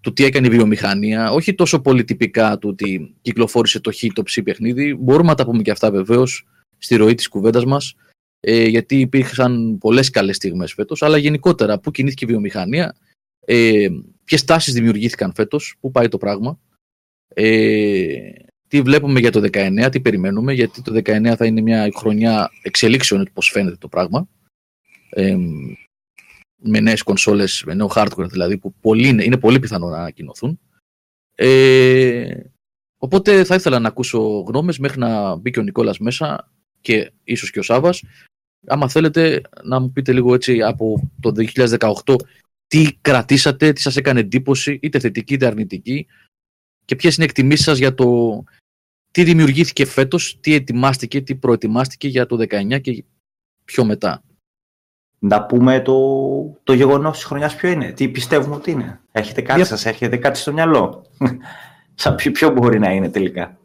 του 0.00 0.12
τι 0.12 0.24
έκανε 0.24 0.46
η 0.46 0.50
βιομηχανία. 0.50 1.32
Όχι 1.32 1.54
τόσο 1.54 1.80
πολύ 1.80 2.04
τυπικά 2.04 2.58
του 2.58 2.68
ότι 2.68 3.14
κυκλοφόρησε 3.22 3.80
το 3.80 3.92
χ 3.92 3.98
το 4.12 4.22
ψ 4.22 4.38
παιχνίδι. 4.44 4.94
Μπορούμε 4.94 5.28
να 5.28 5.34
τα 5.34 5.44
πούμε 5.44 5.62
και 5.62 5.70
αυτά 5.70 5.90
βεβαίως 5.90 6.46
στη 6.78 6.96
ροή 6.96 7.14
της 7.14 7.28
κουβέντας 7.28 7.64
μας 7.64 7.94
ε, 8.44 8.64
γιατί 8.64 9.00
υπήρξαν 9.00 9.78
πολλές 9.78 10.10
καλές 10.10 10.36
στιγμές 10.36 10.72
φέτος, 10.72 11.02
αλλά 11.02 11.16
γενικότερα 11.16 11.78
πού 11.78 11.90
κινήθηκε 11.90 12.24
η 12.24 12.28
βιομηχανία, 12.28 12.96
ε, 13.44 13.88
ποιες 14.24 14.44
τάσεις 14.44 14.74
δημιουργήθηκαν 14.74 15.34
φέτος, 15.34 15.76
πού 15.80 15.90
πάει 15.90 16.08
το 16.08 16.18
πράγμα, 16.18 16.58
ε, 17.28 18.32
τι 18.68 18.82
βλέπουμε 18.82 19.20
για 19.20 19.30
το 19.30 19.40
19, 19.40 19.88
τι 19.90 20.00
περιμένουμε, 20.00 20.52
γιατί 20.52 20.82
το 20.82 20.92
19 20.92 21.36
θα 21.36 21.46
είναι 21.46 21.60
μια 21.60 21.88
χρονιά 21.94 22.50
εξελίξεων, 22.62 23.28
πώς 23.32 23.48
φαίνεται 23.48 23.76
το 23.76 23.88
πράγμα, 23.88 24.28
ε, 25.10 25.36
με 26.56 26.80
νέες 26.80 27.02
κονσόλες, 27.02 27.62
με 27.66 27.74
νέο 27.74 27.90
hardware 27.94 28.28
δηλαδή, 28.30 28.58
που 28.58 28.74
πολύ, 28.80 29.08
είναι, 29.08 29.24
είναι 29.24 29.38
πολύ 29.38 29.58
πιθανό 29.58 29.88
να 29.88 29.96
ανακοινωθούν. 29.98 30.60
Ε, 31.34 32.40
οπότε 32.98 33.44
θα 33.44 33.54
ήθελα 33.54 33.78
να 33.78 33.88
ακούσω 33.88 34.18
γνώμες 34.20 34.78
μέχρι 34.78 34.98
να 34.98 35.36
μπει 35.36 35.50
και 35.50 35.58
ο 35.58 35.62
Νικόλας 35.62 35.98
μέσα 35.98 36.52
και 36.80 37.12
ίσως 37.24 37.50
και 37.50 37.58
ο 37.58 37.62
Σάβας 37.62 38.02
άμα 38.66 38.88
θέλετε 38.88 39.40
να 39.62 39.80
μου 39.80 39.92
πείτε 39.92 40.12
λίγο 40.12 40.34
έτσι 40.34 40.62
από 40.62 41.10
το 41.20 41.32
2018 42.06 42.14
τι 42.66 42.98
κρατήσατε, 43.00 43.72
τι 43.72 43.80
σας 43.80 43.96
έκανε 43.96 44.20
εντύπωση, 44.20 44.78
είτε 44.82 44.98
θετική 44.98 45.34
είτε 45.34 45.46
αρνητική 45.46 46.06
και 46.84 46.96
ποιες 46.96 47.14
είναι 47.14 47.24
οι 47.24 47.28
εκτιμήσεις 47.30 47.64
σας 47.64 47.78
για 47.78 47.94
το 47.94 48.44
τι 49.10 49.24
δημιουργήθηκε 49.24 49.84
φέτος, 49.84 50.38
τι 50.40 50.54
ετοιμάστηκε, 50.54 51.20
τι 51.20 51.34
προετοιμάστηκε 51.34 52.08
για 52.08 52.26
το 52.26 52.36
19 52.36 52.80
και 52.80 53.04
πιο 53.64 53.84
μετά. 53.84 54.22
Να 55.18 55.46
πούμε 55.46 55.80
το, 55.80 55.96
το 56.62 56.72
γεγονός 56.72 57.16
της 57.16 57.24
χρονιάς 57.24 57.56
ποιο 57.56 57.68
είναι, 57.68 57.92
τι 57.92 58.08
πιστεύουμε 58.08 58.54
ότι 58.54 58.70
είναι. 58.70 59.00
Έχετε 59.12 59.42
κάτι, 59.42 59.56
Για- 59.58 59.68
σας 59.68 59.86
έρχεται 59.86 60.16
κάτι 60.16 60.38
στο 60.38 60.52
μυαλό; 60.52 61.06
Σαν 61.94 62.14
ποιο, 62.14 62.30
ποιο 62.30 62.50
μπορεί 62.50 62.78
να 62.78 62.90
είναι 62.92 63.10
τελικά; 63.10 63.58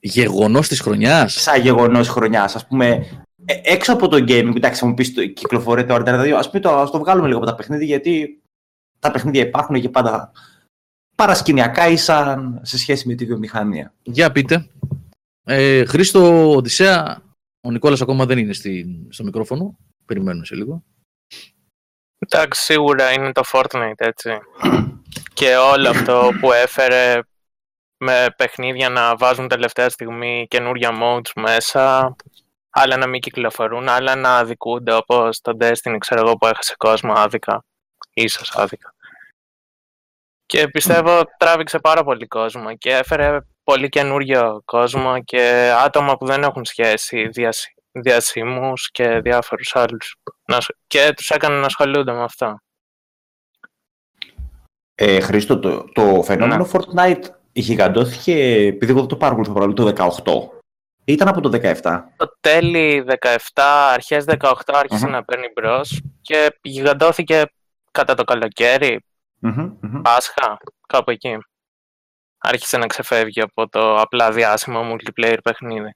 Γεγονός 0.00 0.68
της 0.68 0.80
χρονιάς; 0.80 1.32
Σαν 1.32 1.60
γεγονός 1.60 2.08
χρονιάς, 2.08 2.54
ας 2.54 2.66
πούμε, 2.66 2.86
ε, 2.86 3.00
έξω 3.62 3.92
από 3.92 4.08
το 4.08 4.16
gaming, 4.16 4.56
εντάξει, 4.56 4.80
θα 4.80 4.86
μου 4.86 4.94
πει 4.94 5.08
το 5.08 5.26
κυκλοφορεί 5.26 5.84
το 5.84 5.94
Order 5.94 6.20
2, 6.20 6.30
ας 6.30 6.50
το, 6.50 6.70
ας 6.70 6.90
το 6.90 6.98
βγάλουμε 6.98 7.26
λίγο 7.26 7.38
από 7.38 7.46
τα 7.46 7.54
παιχνίδια, 7.54 7.86
γιατί 7.86 8.42
τα 8.98 9.10
παιχνίδια 9.10 9.42
υπάρχουν 9.42 9.80
και 9.80 9.88
πάντα 9.88 10.32
παρασκηνιακά 11.16 11.88
ή 11.88 11.96
σαν 11.96 12.60
σε 12.62 12.78
σχέση 12.78 13.08
με 13.08 13.14
τη 13.14 13.24
βιομηχανία. 13.24 13.94
Για 14.02 14.32
πείτε. 14.32 14.68
Ε, 15.44 15.84
Χρήστο 15.84 16.50
Οδυσσέα, 16.50 17.22
ο 17.60 17.70
Νικόλας 17.70 18.00
ακόμα 18.00 18.26
δεν 18.26 18.38
είναι 18.38 18.52
στη, 18.52 19.06
στο 19.08 19.24
μικρόφωνο. 19.24 19.78
Περιμένουμε 20.04 20.44
σε 20.44 20.54
λίγο. 20.54 20.82
Εντάξει, 22.18 22.62
σίγουρα 22.62 23.12
είναι 23.12 23.32
το 23.32 23.42
Fortnite, 23.52 23.92
έτσι. 23.96 24.30
και 25.34 25.56
όλο 25.56 25.88
αυτό 25.88 26.30
που 26.40 26.52
έφερε 26.52 27.20
με 27.98 28.26
παιχνίδια 28.36 28.88
να 28.88 29.16
βάζουν 29.16 29.48
τελευταία 29.48 29.88
στιγμή 29.88 30.46
καινούρια 30.50 30.90
modes 31.02 31.30
μέσα, 31.34 32.16
άλλα 32.78 32.96
να 32.96 33.06
μην 33.06 33.20
κυκλοφορούν, 33.20 33.88
άλλα 33.88 34.14
να 34.14 34.38
αδικούνται, 34.38 34.92
όπως 34.94 35.40
το 35.40 35.56
Destiny, 35.60 35.96
ξέρω 35.98 36.20
εγώ, 36.26 36.36
που 36.36 36.46
έχασε 36.46 36.74
κόσμο 36.76 37.12
άδικα, 37.16 37.64
ίσως 38.12 38.56
άδικα. 38.56 38.92
Και 40.46 40.68
πιστεύω 40.68 41.22
τράβηξε 41.38 41.78
πάρα 41.78 42.04
πολύ 42.04 42.26
κόσμο 42.26 42.76
και 42.76 42.90
έφερε 42.94 43.38
πολύ 43.64 43.88
καινούριο 43.88 44.62
κόσμο 44.64 45.22
και 45.22 45.72
άτομα 45.84 46.16
που 46.16 46.26
δεν 46.26 46.42
έχουν 46.42 46.64
σχέση, 46.64 47.28
διασύ, 47.28 47.74
διασύμους 47.92 48.90
και 48.90 49.20
διάφορους 49.20 49.76
άλλους. 49.76 50.16
Να 50.44 50.60
σ- 50.60 50.76
Και 50.86 51.12
τους 51.16 51.30
έκανε 51.30 51.58
να 51.58 51.66
ασχολούνται 51.66 52.12
με 52.12 52.22
αυτό. 52.22 52.58
Ε, 54.94 55.20
Χρήστο, 55.20 55.58
το, 55.58 55.84
το 55.92 56.22
φαινόμενο 56.22 56.64
Ναι. 56.64 56.70
Fortnite 56.72 57.24
γιγαντώθηκε, 57.52 58.32
επειδή 58.66 58.90
εγώ 58.90 59.00
δεν 59.00 59.08
το 59.08 59.16
παρακολουθώ 59.16 59.52
παρόλο 59.52 59.72
το 59.72 59.84
18. 59.84 60.57
Ήταν 61.08 61.28
από 61.28 61.40
το 61.40 61.50
17. 61.82 62.02
Το 62.16 62.36
τέλη 62.40 63.04
17, 63.20 63.36
αρχές 63.92 64.24
18 64.26 64.52
άρχισε 64.66 65.04
Μμμ. 65.04 65.12
να 65.12 65.24
παίρνει 65.24 65.46
μπρος 65.54 66.02
και 66.20 66.58
γιγαντώθηκε 66.62 67.44
κατά 67.90 68.14
το 68.14 68.24
καλοκαίρι, 68.24 69.04
Μμμ, 69.38 69.76
μμμ. 69.80 70.00
Πάσχα, 70.02 70.58
κάπου 70.88 71.10
εκεί. 71.10 71.38
Άρχισε 72.38 72.76
να 72.76 72.86
ξεφεύγει 72.86 73.40
από 73.40 73.68
το 73.68 73.96
απλά 73.96 74.32
διάσημο 74.32 74.80
multiplayer 74.92 75.38
παιχνίδι. 75.42 75.94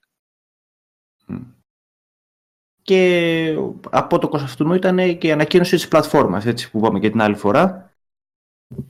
Και 2.81 3.55
από 3.89 4.19
το 4.19 4.29
αυτού 4.33 4.73
ήταν 4.73 5.17
και 5.17 5.27
η 5.27 5.31
ανακοίνωση 5.31 5.75
της 5.75 5.87
πλατφόρμας, 5.87 6.45
έτσι 6.45 6.71
που 6.71 6.77
είπαμε 6.77 6.99
και 6.99 7.09
την 7.09 7.21
άλλη 7.21 7.35
φορά. 7.35 7.93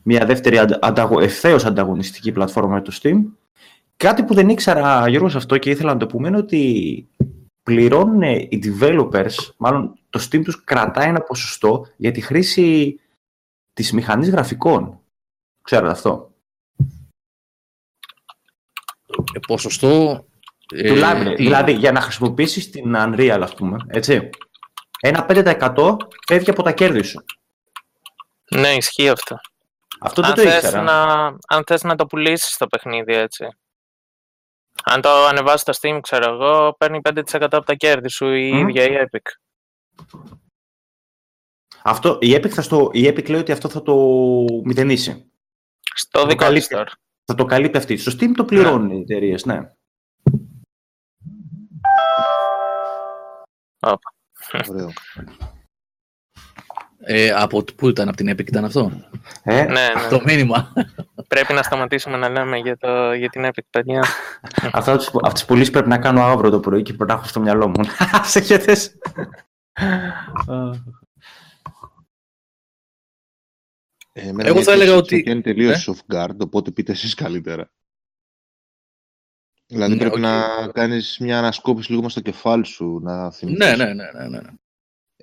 Μια 0.03 0.25
δεύτερη 0.25 0.57
αντα- 0.57 0.79
ανταγω... 0.81 1.19
ευθέως 1.19 1.65
ανταγωνιστική 1.65 2.31
πλατφόρμα 2.31 2.73
με 2.73 2.81
το 2.81 2.97
Steam. 3.01 3.21
Κάτι 3.97 4.23
που 4.23 4.34
δεν 4.34 4.49
ήξερα, 4.49 5.08
Γιώργο, 5.10 5.29
σε 5.29 5.38
αυτό 5.38 5.58
και 5.58 5.69
ήθελα 5.69 5.93
να 5.93 5.99
το 5.99 6.06
πούμε 6.08 6.27
είναι 6.27 6.38
ότι 6.38 7.08
πληρώνουν 7.63 8.21
οι 8.21 8.60
developers, 8.63 9.36
μάλλον 9.58 9.99
το 10.10 10.27
Steam 10.29 10.43
τους 10.43 10.63
κρατάει 10.63 11.08
ένα 11.08 11.21
ποσοστό 11.21 11.88
για 11.97 12.12
τη 12.12 12.21
χρήση 12.21 12.99
της 13.73 13.91
μηχανής 13.91 14.29
γραφικών. 14.29 14.99
Ξέρετε 15.62 15.91
αυτό; 15.91 16.32
Ε, 19.34 19.39
ποσοστό. 19.47 20.25
ε, 20.75 20.88
του 20.88 20.99
library. 21.01 21.34
τι- 21.36 21.43
Δηλαδή, 21.43 21.71
για 21.73 21.91
να 21.91 22.01
χρησιμοποιήσεις 22.01 22.69
την 22.69 22.93
Unreal, 22.97 23.39
ας 23.43 23.56
πούμε, 23.56 23.77
έτσι. 23.88 24.29
Ένα 24.99 25.25
5% 25.25 25.97
φεύγει 26.27 26.49
από 26.49 26.63
τα 26.63 26.71
κέρδη 26.71 27.03
σου. 27.03 27.23
Ναι, 28.49 28.69
ισχύει 28.69 29.10
αυτό. 29.10 29.36
Αυτό 29.99 30.21
δεν 30.21 30.29
αν, 30.29 30.36
το 30.36 30.41
θες 30.41 30.56
ήξερα. 30.56 30.82
να, 30.82 31.03
αν 31.47 31.63
θες 31.65 31.84
να 31.84 31.95
το 31.95 32.06
πουλήσεις 32.06 32.58
το 32.58 32.67
παιχνίδι 32.67 33.13
έτσι. 33.13 33.45
Αν 34.86 35.02
το 35.02 35.10
ανεβάσεις 35.10 35.62
στο 35.62 35.74
Steam, 35.82 36.00
ξέρω 36.02 36.34
εγώ, 36.34 36.74
παίρνει 36.78 37.00
5% 37.10 37.22
από 37.41 37.63
τα 37.65 37.74
κέρδη 37.76 38.10
σου 38.10 38.26
η 38.32 38.52
Μμμ. 38.54 38.67
ίδια 38.67 38.84
η 38.84 39.08
Epic. 39.12 39.32
Αυτό, 41.84 42.17
η, 42.22 42.34
Epic 42.34 42.48
θα 42.50 42.62
στο, 42.62 42.89
η 42.93 43.08
Epic 43.08 43.30
λέει 43.30 43.39
ότι 43.39 43.52
αυτό 43.52 43.69
θα 43.69 43.82
το 43.82 43.96
μηδενίσει. 44.63 45.32
Στο 45.96 46.19
Το 46.22 46.28
δικό 46.28 46.50
της 46.52 46.67
καλύπτει. 46.67 46.76
store. 46.78 46.98
Θα 47.26 47.36
το 47.36 47.46
καλύπτει 47.46 47.78
αυτή. 47.78 47.98
Στο 47.98 48.12
Steam 48.12 48.32
το 48.36 48.46
πληρώνουν 48.46 48.89
οι 48.89 49.00
εταιρείες, 49.00 49.46
ναι. 49.46 49.60
Ωραίο. 54.69 54.91
Ε, 57.05 57.29
από 57.31 57.63
πού 57.63 57.87
ήταν, 57.89 58.07
από 58.07 58.17
την 58.17 58.29
Epic 58.29 58.47
ήταν 58.47 58.65
αυτό; 58.65 58.91
Ε, 59.43 59.63
Ναι, 59.63 59.71
ναι. 59.71 60.07
Το 60.09 60.21
μήνυμα. 60.25 60.73
Πρέπει 61.27 61.53
να 61.53 61.63
σταματήσουμε 61.63 62.17
να 62.17 62.29
λέμε 62.29 62.57
για, 62.57 62.77
το, 62.77 63.13
για 63.13 63.29
την 63.29 63.45
Epic, 63.45 63.63
παιδιά. 63.69 64.03
Αυτά 64.71 64.97
τις, 64.97 65.07
αυτές 65.07 65.31
τις 65.33 65.45
πωλήσεις 65.45 65.69
πρέπει 65.69 65.89
να 65.89 65.97
κάνω 65.97 66.21
αύριο 66.23 66.49
το 66.49 66.59
πρωί 66.59 66.81
και 66.81 66.93
πρέπει 66.93 67.11
να 67.11 67.17
έχω 67.17 67.27
στο 67.27 67.39
μυαλό 67.39 67.67
μου. 67.67 67.83
Σε 68.23 68.39
χέτες. 68.41 68.95
Ε, 74.13 74.27
εμένα 74.27 74.47
Εγώ 74.47 74.55
μια 74.55 74.63
θα 74.63 74.71
έλεγα 74.71 74.91
έκπληξη 74.93 75.13
ότι- 75.15 75.23
που 75.23 75.29
Είναι 75.29 75.41
τελείως 75.41 75.87
Ε; 75.87 75.91
off 75.91 76.15
guard, 76.15 76.37
οπότε 76.39 76.71
πείτε 76.71 76.91
εσείς 76.91 77.13
καλύτερα. 77.13 77.71
Δηλαδή 79.67 79.93
Ναι, 79.93 79.99
πρέπει 79.99 80.15
οκ. 80.15 80.21
να 80.21 80.43
κάνεις 80.73 81.17
μια 81.19 81.37
ανασκόπηση 81.37 81.89
λίγο 81.91 82.01
μες 82.03 82.11
στο 82.11 82.21
κεφάλι 82.21 82.65
σου, 82.65 82.99
να 83.03 83.31
θυμηθείς. 83.31 83.59
ναι, 83.67 83.75
ναι, 83.85 83.93
ναι, 83.93 84.11
ναι, 84.11 84.27
ναι. 84.27 84.49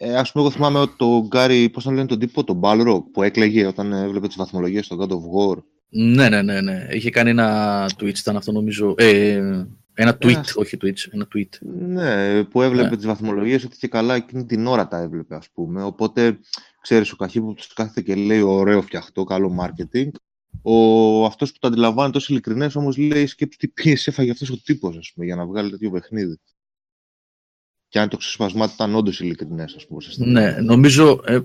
Ε, 0.03 0.17
ας 0.17 0.33
πούμε, 0.33 0.45
εγώ 0.45 0.53
θυμάμαι 0.55 0.79
ότι 0.79 0.95
το 0.97 1.25
Κόρι, 1.27 1.69
πώς 1.71 1.85
τον 1.85 1.95
λένε 1.95 2.07
τον 2.07 2.19
τύπο, 2.19 2.45
τον 2.45 2.61
Barlog, 2.63 3.03
που 3.13 3.23
έκλαιγε 3.23 3.67
όταν 3.67 3.93
έβλεπε 3.93 4.27
τις 4.27 4.37
βαθμολογίες 4.37 4.85
στο 4.85 4.97
God 5.01 5.09
of 5.09 5.17
War. 5.17 5.63
Ναι, 5.89 6.29
ναι, 6.29 6.43
ναι, 6.43 6.61
ναι. 6.61 6.87
Είχε 6.91 7.11
κάνει 7.11 7.31
ένα 7.31 7.85
Twitch, 8.01 8.19
ήταν 8.19 8.37
αυτό 8.37 8.53
νομίζω. 8.53 8.95
Ε, 8.99 9.65
ένα 9.95 10.17
tweet, 10.23 10.29
Ένας- 10.29 10.57
όχι 10.57 10.77
Twitch, 10.83 11.09
ένα 11.11 11.29
tweet. 11.35 11.49
Ναι, 11.87 12.45
που 12.45 12.63
έβλεπε 12.63 12.89
Ναι. 12.91 12.97
τις 12.97 13.07
βαθμολογίες 13.07 13.65
ότι 13.65 13.77
και 13.77 13.89
καλά 13.89 14.15
εκείνη 14.15 14.45
την 14.45 14.67
ώρα 14.67 14.89
τα 14.89 14.99
έβλεπε, 14.99 15.35
ας 15.35 15.49
πούμε. 15.55 15.83
Οπότε, 15.83 16.39
ξέρεις, 16.81 17.13
ο 17.13 17.17
Καχύποπτος 17.17 17.73
κάθεται 17.73 18.01
και 18.01 18.15
λέει 18.15 18.41
ωραίο 18.41 18.83
φτιαχτό, 18.83 19.25
καλό 19.25 19.57
marketing. 19.61 20.09
Ο, 20.63 21.25
αυτός 21.25 21.53
που 21.53 21.59
το 21.61 21.69
αντιλαμβάνει 21.69 22.13
τόσο 22.13 22.27
ειλικρινές 22.33 22.77
όμως 22.77 22.97
λέει 22.97 23.27
σκέψου 23.27 23.59
τι 23.59 23.69
πίεση 23.69 24.05
έφαγε 24.11 24.31
αυτός 24.31 24.51
ο 24.51 24.61
τύπος, 24.65 24.97
ας 24.97 25.13
πούμε, 25.15 25.27
για 25.27 25.37
να 25.37 25.47
βγάλει 25.47 25.71
τέτοιο 25.71 25.91
παιχνίδι. 25.91 26.39
Και 27.91 27.99
αν 27.99 28.09
το 28.09 28.17
ξεσπασμά 28.17 28.67
του 28.67 28.73
ήταν 28.75 28.95
όντως 28.95 29.21
ειλικρινές, 29.21 29.75
ας 29.75 29.87
πούμε. 29.87 30.01
σε 30.01 30.13
στιγμή. 30.13 30.33
Ναι, 30.33 30.51
νομίζω. 30.51 31.21
Ε, 31.27 31.39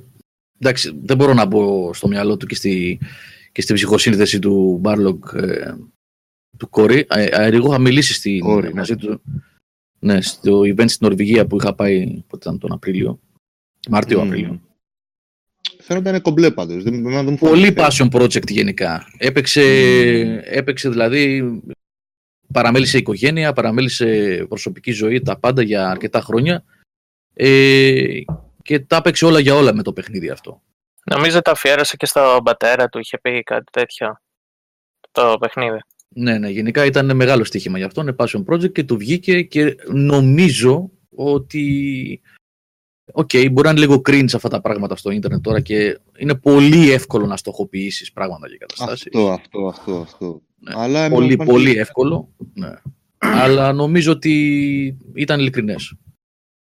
εντάξει, 0.59 0.99
δεν 1.03 1.17
μπορώ 1.17 1.33
να 1.33 1.45
μπω 1.45 1.93
στο 1.93 2.07
μυαλό 2.07 2.37
του 2.37 2.45
και 2.45 2.55
στη, 2.55 2.99
και 3.51 3.61
στη 3.61 3.73
ψυχοσύνθεση 3.73 4.39
του 4.39 4.81
Barlog 4.83 5.33
ε, 5.33 5.73
του 6.57 6.69
Κόρη. 6.69 7.05
Ε, 7.09 7.23
ε, 7.23 7.55
εγώ 7.55 7.67
είχα 7.67 7.79
μιλήσει 7.79 8.13
στη, 8.13 8.37
Κόρη, 8.37 8.67
ναι. 8.67 8.73
μαζί 8.73 8.95
του. 8.95 9.21
Ναι, 9.99 10.21
στο 10.21 10.59
event 10.59 10.89
στην 10.89 11.07
Νορβηγία 11.07 11.47
που 11.47 11.55
είχα 11.55 11.75
πάει 11.75 12.23
πότε 12.27 12.49
ήταν 12.49 12.59
τον 12.59 12.71
Απρίλιο. 12.71 13.19
Μάρτιο-Απρίλιο. 13.89 14.49
Μμμ. 14.49 14.59
Φαίνονταν 15.79 16.21
κομπλέ 16.21 16.51
πάντως. 16.51 16.83
Δεν, 16.83 17.03
δεν, 17.03 17.13
δεν 17.13 17.25
μου 17.25 17.37
Πολύ 17.37 17.73
φάνηκε. 17.73 17.83
passion 17.87 18.09
project 18.11 18.47
γενικά. 18.47 19.05
Έπαιξε, 19.17 19.63
έπαιξε 20.45 20.89
δηλαδή, 20.89 21.43
παραμέλησε 22.53 22.97
οικογένεια, 22.97 23.53
παραμέλησε 23.53 24.45
προσωπική 24.49 24.91
ζωή, 24.91 25.21
τα 25.21 25.39
πάντα 25.39 25.61
για 25.61 25.89
αρκετά 25.89 26.21
χρόνια 26.21 26.63
ε, 27.33 28.21
και 28.61 28.79
τα 28.79 28.95
έπαιξε 28.95 29.25
όλα 29.25 29.39
για 29.39 29.55
όλα 29.55 29.73
με 29.73 29.83
το 29.83 29.93
παιχνίδι 29.93 30.29
αυτό. 30.29 30.61
Νομίζω 31.05 31.41
το 31.41 31.51
αφιέρωσε 31.51 31.95
και 31.97 32.05
στον 32.05 32.43
πατέρα 32.43 32.87
του, 32.87 32.99
είχε 32.99 33.17
πει 33.17 33.43
κάτι 33.43 33.71
τέτοιο. 33.71 34.19
Το 35.11 35.37
παιχνίδι. 35.39 35.79
Ναι, 36.07 36.37
ναι, 36.37 36.49
γενικά 36.49 36.85
ήταν 36.85 37.15
μεγάλο 37.15 37.43
στοίχημα 37.43 37.77
για 37.77 37.87
αυτό, 37.87 38.01
είναι 38.01 38.15
passion 38.17 38.43
project 38.45 38.71
και 38.71 38.83
του 38.83 38.97
βγήκε 38.97 39.41
και 39.41 39.75
νομίζω 39.87 40.89
ότι 41.15 42.21
Οκ, 43.13 43.29
μπορεί 43.51 43.67
να 43.67 43.69
είναι 43.69 43.79
λίγο 43.79 43.95
cringe 43.95 44.33
αυτά 44.33 44.49
τα 44.49 44.61
πράγματα 44.61 44.95
στο 44.95 45.11
ίντερνετ 45.11 45.41
τώρα 45.41 45.61
και 45.61 45.99
είναι 46.17 46.35
πολύ 46.35 46.91
εύκολο 46.91 47.25
να 47.25 47.37
στοχοποιήσεις 47.37 48.11
πράγματα 48.11 48.47
και 48.47 48.57
καταστάσεις. 48.57 49.05
Αυτό, 49.05 49.31
αυτό, 49.31 49.67
αυτό, 49.67 49.95
αυτό. 49.95 50.41
Ναι. 50.59 50.73
Αλλά 50.75 50.99
εμένα 50.99 51.15
πολύ, 51.15 51.29
μου 51.31 51.37
φάνηκε- 51.37 51.51
πολύ 51.51 51.71
εύκολο. 51.77 52.33
Ναι. 52.53 52.73
Αλλά 53.17 53.73
νομίζω 53.73 54.11
ότι 54.11 54.97
ήταν 55.13 55.39
ειλικρινές. 55.39 55.95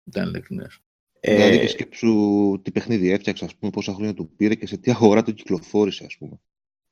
Ήταν 0.04 0.28
ειλικρινές. 0.28 0.80
Δηλαδή 1.22 1.58
και 1.58 1.64
Ε, 1.64 1.68
σκέψου 1.68 2.14
τι 2.64 2.72
παιχνίδι 2.72 3.12
έφτιαξε, 3.12 3.46
ας 3.46 3.56
πούμε, 3.56 3.72
πόσα 3.72 3.94
χρόνια 3.94 4.14
του 4.14 4.30
πήρε 4.36 4.56
και 4.56 4.68
σε 4.68 4.78
τι 4.78 4.92
αγορά 4.92 5.24
το 5.24 5.32
κυκλοφόρησε, 5.32 6.06
ας 6.06 6.18
πούμε. 6.18 6.40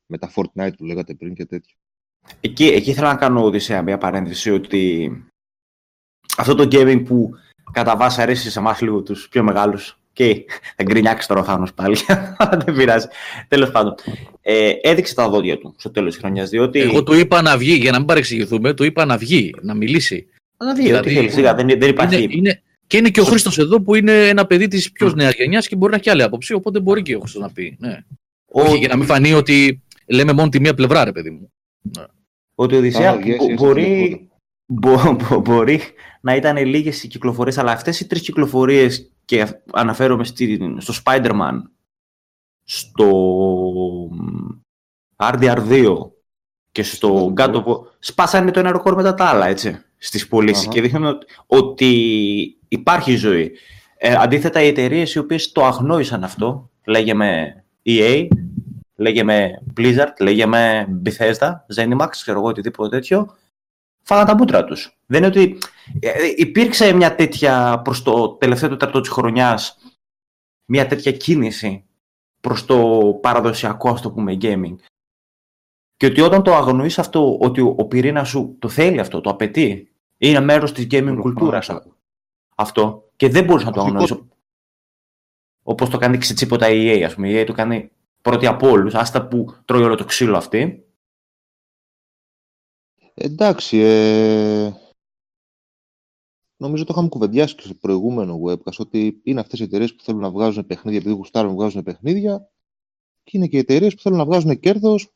Με 0.06 0.18
τα 0.18 0.32
Fortnite 0.34 0.70
που 0.76 0.84
λέγατε 0.84 1.14
πριν 1.14 1.34
και 1.34 1.44
τέτοιο. 1.46 1.76
εκεί, 2.40 2.64
εκεί 2.66 2.90
ήθελα 2.90 3.12
να 3.12 3.18
κάνω 3.18 3.44
Οδυσσέα 3.44 3.82
μια 3.82 3.98
παρένθεση 3.98 4.50
ότι 4.50 5.10
αυτό 6.36 6.54
το 6.54 6.68
gaming 6.72 7.04
που 7.04 7.30
κατά 7.72 7.96
βάση 7.96 8.22
αρέσει 8.22 8.50
σε 8.50 8.58
εμάς 8.58 8.80
λίγο 8.80 9.02
τους 9.02 9.28
πιο 9.28 9.42
μεγάλους 9.42 9.98
και 10.16 10.44
θα 10.76 10.84
γκρινιάξεις 10.84 11.26
τώρα 11.26 11.40
ο 11.40 11.44
Θάνος 11.44 11.72
πάλι, 11.74 11.96
αλλά 12.36 12.56
δεν 12.64 12.74
πειράζει. 12.74 13.06
Τέλος 13.48 13.70
πάντων, 13.70 13.94
ε, 14.40 14.70
έδειξε 14.82 15.14
τα 15.14 15.28
δόντια 15.28 15.58
του 15.58 15.74
στο 15.78 15.90
τέλος 15.90 16.12
της 16.12 16.20
χρονιάς, 16.22 16.48
διότι... 16.50 16.80
Εγώ 16.80 17.02
του 17.02 17.14
είπα 17.14 17.42
να 17.42 17.56
βγει, 17.58 17.72
για 17.74 17.90
να 17.90 17.98
μην 17.98 18.06
παρεξηγηθούμε, 18.06 18.74
του 18.74 18.84
είπα 18.84 19.04
να 19.04 19.16
βγει, 19.16 19.54
να 19.62 19.74
μιλήσει. 19.74 20.26
Να 20.56 20.74
δει, 20.74 20.82
δηλαδή, 20.82 21.08
ό,τι 21.08 21.14
θέλει, 21.16 21.30
σιγά, 21.30 21.54
δεν, 21.54 21.66
δεν 21.66 21.88
υπάρχει... 21.88 22.22
Είναι, 22.22 22.34
είναι, 22.34 22.62
και 22.86 22.96
είναι 22.96 23.08
και 23.10 23.20
ο 23.20 23.24
Χρήστος 23.24 23.58
εδώ 23.58 23.80
που 23.80 23.94
είναι 23.94 24.28
ένα 24.28 24.46
παιδί 24.46 24.68
της 24.68 24.92
πιο 24.92 25.12
νέας 25.12 25.34
γενιάς 25.34 25.68
και 25.68 25.76
μπορεί 25.76 25.92
να 25.92 25.98
έχει 25.98 26.10
άλλη 26.10 26.22
άποψη. 26.22 26.52
Οπότε 26.52 26.80
μπορεί 26.80 27.02
και 27.02 27.16
ο 27.16 27.18
Χρήστος 27.18 27.42
να 27.42 27.50
πει. 27.50 27.76
Ναι. 27.78 27.98
Ο- 28.46 28.60
Όχι, 28.62 28.76
για 28.78 28.88
να 28.88 28.96
μην 28.96 29.06
φανεί 29.06 29.32
ότι 29.32 29.82
λέμε 30.06 30.32
μόνο 30.32 30.48
τη 30.48 30.60
μία 30.60 30.74
πλευρά, 30.74 31.04
ρε 31.04 31.12
παιδί 31.12 31.30
μου. 31.30 31.52
Ότι 32.54 32.74
ο 32.74 32.78
Οδυσσέα 32.78 33.10
Α, 33.10 33.18
yes, 33.18 33.52
yes, 33.52 33.56
μπορεί, 33.56 34.25
μπο- 34.66 35.12
μπο- 35.12 35.40
μπορεί 35.40 35.80
να 36.20 36.34
ήταν 36.34 36.56
λίγες 36.56 37.02
οι 37.02 37.08
κυκλοφορίες, 37.08 37.58
αλλά 37.58 37.72
αυτές 37.72 38.00
οι 38.00 38.06
τρεις 38.06 38.22
κυκλοφορίες 38.22 39.10
και 39.24 39.40
αυ- 39.42 39.56
αναφέρομαι 39.72 40.24
στη- 40.24 40.76
στο 40.78 40.94
Spider-Man, 41.04 41.62
στο 42.64 43.10
RDR2 45.16 45.96
και 46.72 46.82
στο 46.82 47.32
God 47.36 47.40
of 47.40 47.50
God 47.50 47.54
of 47.54 47.64
War, 47.64 47.76
σπάσανε 47.98 48.50
το 48.50 48.60
ένα 48.60 48.72
ρεκόρ 48.72 48.94
μετά 48.94 49.14
τα 49.14 49.24
άλλα, 49.24 49.46
έτσι, 49.46 49.78
στις 49.96 50.28
πωλήσεις 50.28 50.62
Αχα. 50.62 50.72
και 50.72 50.80
δείχνουν 50.80 51.04
ότι- 51.04 51.26
ότι 51.46 51.90
υπάρχει 52.68 53.16
ζωή. 53.16 53.52
Ε, 53.98 54.14
αντίθετα, 54.18 54.62
οι 54.62 54.66
εταιρείες 54.66 55.14
οι 55.14 55.18
οποίες 55.18 55.52
το 55.52 55.64
αγνόησαν 55.64 56.24
αυτό, 56.24 56.70
λέγε 56.86 57.14
με 57.14 57.64
EA, 57.86 58.26
λέγε 58.96 59.22
με 59.24 59.62
Blizzard, 59.76 60.12
λέγε 60.20 60.46
με 60.46 60.86
Bethesda, 61.04 61.50
Zenimax, 61.76 62.08
ξέρω 62.10 62.38
εγώ, 62.38 62.48
οτιδήποτε 62.48 62.88
τέτοιο, 62.96 63.34
φάγαν 64.06 64.26
τα 64.26 64.36
μούτρα 64.36 64.64
τους. 64.64 64.98
Δεν 65.06 65.18
είναι 65.18 65.26
ότι 65.26 65.58
ε, 66.00 66.08
ε, 66.08 66.32
υπήρξε 66.36 66.92
μια 66.92 67.14
τέτοια 67.14 67.80
προς 67.84 68.02
το 68.02 68.28
τελευταίο 68.28 68.68
τέταρτο 68.68 69.00
της 69.00 69.10
χρονιάς, 69.10 69.78
μια 70.64 70.86
τέτοια 70.86 71.12
κίνηση 71.12 71.84
προς 72.40 72.64
το 72.64 73.08
παραδοσιακό, 73.22 73.90
ας 73.90 74.00
το 74.00 74.10
πούμε, 74.10 74.36
gaming. 74.40 74.74
Και 75.96 76.06
ότι 76.06 76.20
όταν 76.20 76.42
το 76.42 76.54
αγνοείς 76.54 76.98
αυτό, 76.98 77.38
ότι 77.38 77.60
ο, 77.60 77.74
ο 77.78 77.84
πυρήνας 77.84 78.28
σου 78.28 78.56
το 78.58 78.68
θέλει 78.68 79.00
αυτό, 79.00 79.20
το 79.20 79.30
απαιτεί, 79.30 79.90
είναι 80.18 80.40
μέρος 80.40 80.72
της 80.72 80.86
gaming 80.90 81.16
κουλτούρας 81.20 81.70
αυτό, 82.56 83.10
και 83.16 83.28
δεν 83.28 83.44
μπορείς 83.44 83.64
να 83.64 83.72
το 83.72 83.80
αγνοείς. 83.80 84.14
Όπως 85.62 85.88
το 85.90 85.98
κάνει 85.98 86.18
ξετσίποτα 86.18 86.68
η 86.68 86.98
EA, 86.98 87.02
ας 87.02 87.14
πούμε. 87.14 87.28
Η 87.28 87.40
EA 87.40 87.46
το 87.46 87.52
κάνει 87.52 87.90
πρώτη 88.22 88.46
από 88.46 88.68
όλους, 88.68 88.94
άστα 88.94 89.28
που 89.28 89.54
τρώει 89.64 89.82
όλο 89.82 89.94
το 89.94 90.04
ξύλο 90.04 90.36
αυτή. 90.36 90.85
Εντάξει, 93.18 93.78
ε... 93.78 94.72
νομίζω 96.56 96.84
το 96.84 96.92
είχαμε 96.92 97.08
κουβεντιάσει 97.08 97.54
και 97.54 97.62
στο 97.62 97.74
προηγούμενο 97.74 98.40
webcast 98.46 98.76
ότι 98.78 99.20
είναι 99.22 99.40
αυτές 99.40 99.60
οι 99.60 99.62
εταιρείες 99.62 99.94
που 99.94 100.02
θέλουν 100.02 100.20
να 100.20 100.30
βγάζουν 100.30 100.66
παιχνίδια 100.66 100.98
επειδή 100.98 101.14
γουστάρουν 101.14 101.50
να 101.50 101.56
βγάζουν 101.56 101.82
παιχνίδια 101.82 102.50
και 103.22 103.36
είναι 103.36 103.46
και 103.46 103.56
οι 103.56 103.60
εταιρείες 103.60 103.94
που 103.94 104.00
θέλουν 104.00 104.18
να 104.18 104.24
βγάζουν 104.24 104.60
κέρδος 104.60 105.12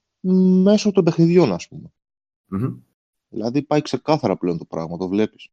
μέσω 0.63 0.93
των 0.93 1.05
παιχνιδιών, 1.05 1.53
ας 1.53 1.69
πουμε 1.69 1.93
Δηλαδή 3.29 3.63
πάει 3.63 3.83
ξεκάθαρα 3.83 4.37
πλέον 4.37 4.59
το 4.59 4.65
πράγμα, 4.65 4.97
το 4.97 5.09
βλέπεις. 5.09 5.49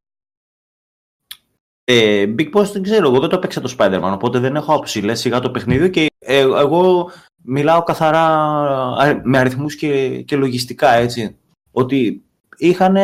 Ε, 1.83 2.33
Big 2.38 2.53
Boss 2.53 2.71
δεν 2.71 2.83
ξέρω, 2.83 3.07
εγώ 3.07 3.19
δεν 3.19 3.29
το 3.29 3.36
έπαιξα 3.36 3.62
το 3.62 3.75
Spider-Man, 3.77 4.12
οπότε 4.13 4.39
δεν 4.39 4.55
έχω 4.55 4.73
άποψη. 4.73 5.01
Λες 5.01 5.19
σιγά 5.19 5.39
το 5.39 5.51
παιχνίδι 5.51 5.89
και 5.89 6.07
ε, 6.19 6.39
εγώ 6.39 7.12
μιλάω 7.43 7.83
καθαρά 7.83 9.21
με 9.23 9.38
αριθμούς 9.38 9.75
και, 9.75 10.21
και 10.21 10.36
λογιστικά, 10.36 10.91
έτσι. 10.91 11.38
Ότι 11.71 12.26
είχαν 12.57 12.97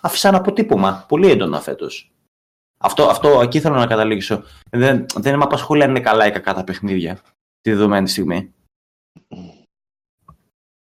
άφησαν 0.00 0.34
αποτύπωμα 0.34 1.04
πολύ 1.08 1.30
έντονα 1.30 1.60
φέτος. 1.60 2.12
Αυτό, 2.78 3.04
αυτό 3.08 3.40
εκεί 3.40 3.60
θέλω 3.60 3.74
να 3.74 3.86
καταλήξω. 3.86 4.42
Δεν, 4.70 5.06
δεν 5.14 5.36
με 5.38 5.44
απασχολεί 5.44 5.82
αν 5.82 5.90
είναι 5.90 6.00
καλά 6.00 6.26
ή 6.26 6.30
κακά 6.30 6.54
τα 6.54 6.64
παιχνίδια 6.64 7.20
τη 7.60 7.70
δεδομένη 7.70 8.08
στιγμή. 8.08 8.54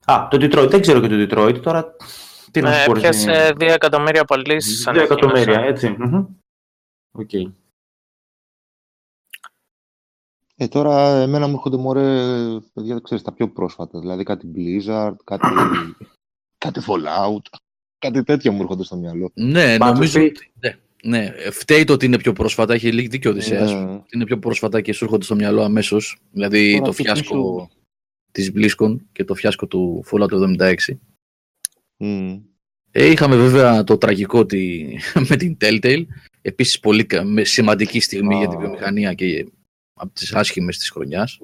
Α, 0.06 0.28
το 0.30 0.38
Detroit. 0.42 0.68
Δεν 0.70 0.82
ξέρω 0.82 1.00
και 1.00 1.08
το 1.08 1.16
Detroit. 1.16 1.62
Τώρα 1.62 1.96
τι 2.52 2.62
να 2.62 2.74
σου 2.74 2.86
πω. 2.86 2.98
Έπιασε 2.98 3.54
2 3.56 3.62
εκατομμύρια 3.62 4.26
πωλήσεις. 4.26 4.84
2 4.88 4.96
εκατομμύρια, 4.96 5.60
έτσι. 5.60 5.98
OK. 7.12 7.30
Okay. 7.34 7.52
Ε, 10.56 10.68
τώρα 10.68 11.22
εμένα 11.22 11.48
μου 11.48 11.54
έρχονται 11.54 11.78
μωρέ, 11.78 12.04
παιδιά, 12.74 12.94
δεν 12.94 13.04
ξέρεις, 13.04 13.24
τα 13.24 13.34
πιο 13.34 13.50
πρόσφατα. 13.50 14.00
Δηλαδή 14.00 14.24
κάτι 14.24 14.52
Blizzard, 14.56 15.16
κάτι, 15.24 15.48
κάτι 16.66 16.82
Fallout, 16.88 17.60
κάτι 17.98 18.24
τέτοιο 18.24 18.52
μου 18.52 18.62
έρχονται 18.62 18.84
στο 18.84 18.96
μυαλό. 18.96 19.32
Ναι, 19.34 19.78
νομίζω 19.78 20.22
ότι... 20.22 20.52
Ναι. 20.60 20.76
Ναι, 21.04 21.32
φταίει 21.52 21.84
το 21.84 21.94
ότι 21.94 22.06
είναι 22.06 22.18
πιο 22.18 22.34
πρόσφατα, 22.34 22.74
έχει 22.74 22.92
λίγο 22.92 23.08
δίκιο 23.08 23.30
ο 23.30 23.34
Οδυσσέας. 23.34 23.72
Ναι. 23.72 24.02
Είναι 24.14 24.26
πιο 24.26 24.40
πρόσφατα 24.40 24.82
και 24.82 24.94
σου 24.94 25.04
έρχονται 25.04 25.24
στο 25.24 25.36
μυαλό 25.36 25.62
αμέσως. 25.64 26.22
Δηλαδή 26.32 26.72
Τώρα 26.72 26.86
το 26.86 26.92
φιάσκο 26.92 27.70
τη 28.32 28.52
της 28.52 28.76
BlizzCon 28.76 28.96
και 29.12 29.24
το 29.24 29.34
φιάσκο 29.34 29.68
του 29.68 30.04
Fallout 30.12 30.58
76. 30.58 30.76
Mm. 31.98 32.42
Ε, 32.92 33.06
είχαμε 33.06 33.36
βέβαια 33.36 33.84
το 33.84 33.98
τραγικό 33.98 34.40
ότι, 34.40 34.98
με 35.30 35.36
την 35.36 35.58
Telltale. 35.62 36.06
Επίσης 36.42 36.80
πολύ 36.80 37.08
σημαντική 37.42 38.00
στιγμή 38.00 38.36
για 38.36 38.48
την 38.48 38.60
βιομηχανία 38.60 39.14
και 39.14 39.52
από 39.94 40.14
τις 40.14 40.34
άσχημες 40.34 40.78
της 40.78 40.90
χρονιάς. 40.90 41.40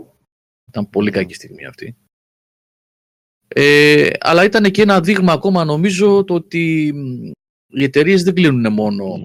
Ήταν 0.67 0.89
πολύ 0.89 1.11
κακή 1.11 1.33
στιγμή 1.33 1.65
αυτή. 1.65 1.95
Ε, 3.47 4.09
αλλά 4.19 4.43
ήταν 4.43 4.71
και 4.71 4.81
ένα 4.81 5.01
δείγμα 5.01 5.33
ακόμα 5.33 5.63
νομίζω 5.63 6.23
το 6.23 6.33
ότι 6.33 6.93
οι 7.67 7.83
εταιρείες 7.83 8.23
δεν 8.23 8.33
κλείνουν 8.33 8.73
μόνο 8.73 9.19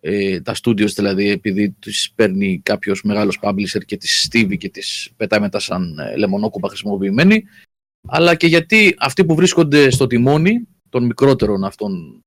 ε, 0.00 0.40
τα 0.40 0.54
studios 0.62 0.90
δηλαδή 0.94 1.30
επειδή 1.30 1.70
τους 1.70 2.12
παίρνει 2.14 2.60
κάποιος 2.64 3.02
μεγάλος 3.02 3.38
publisher 3.42 3.84
και 3.86 3.96
τις 3.96 4.22
στίβει 4.22 4.56
και 4.56 4.68
τις 4.68 5.10
πετάει 5.16 5.40
μετά 5.40 5.58
σαν 5.58 5.98
ε, 5.98 6.16
λεμονόκουπα 6.16 6.68
χρησιμοποιημένοι 6.68 7.44
αλλά 8.08 8.34
και 8.34 8.46
γιατί 8.46 8.94
αυτοί 8.98 9.24
που 9.24 9.34
βρίσκονται 9.34 9.90
στο 9.90 10.06
τιμόνι 10.06 10.68
των 10.88 11.04
μικρότερων 11.04 11.64
αυτών 11.64 12.22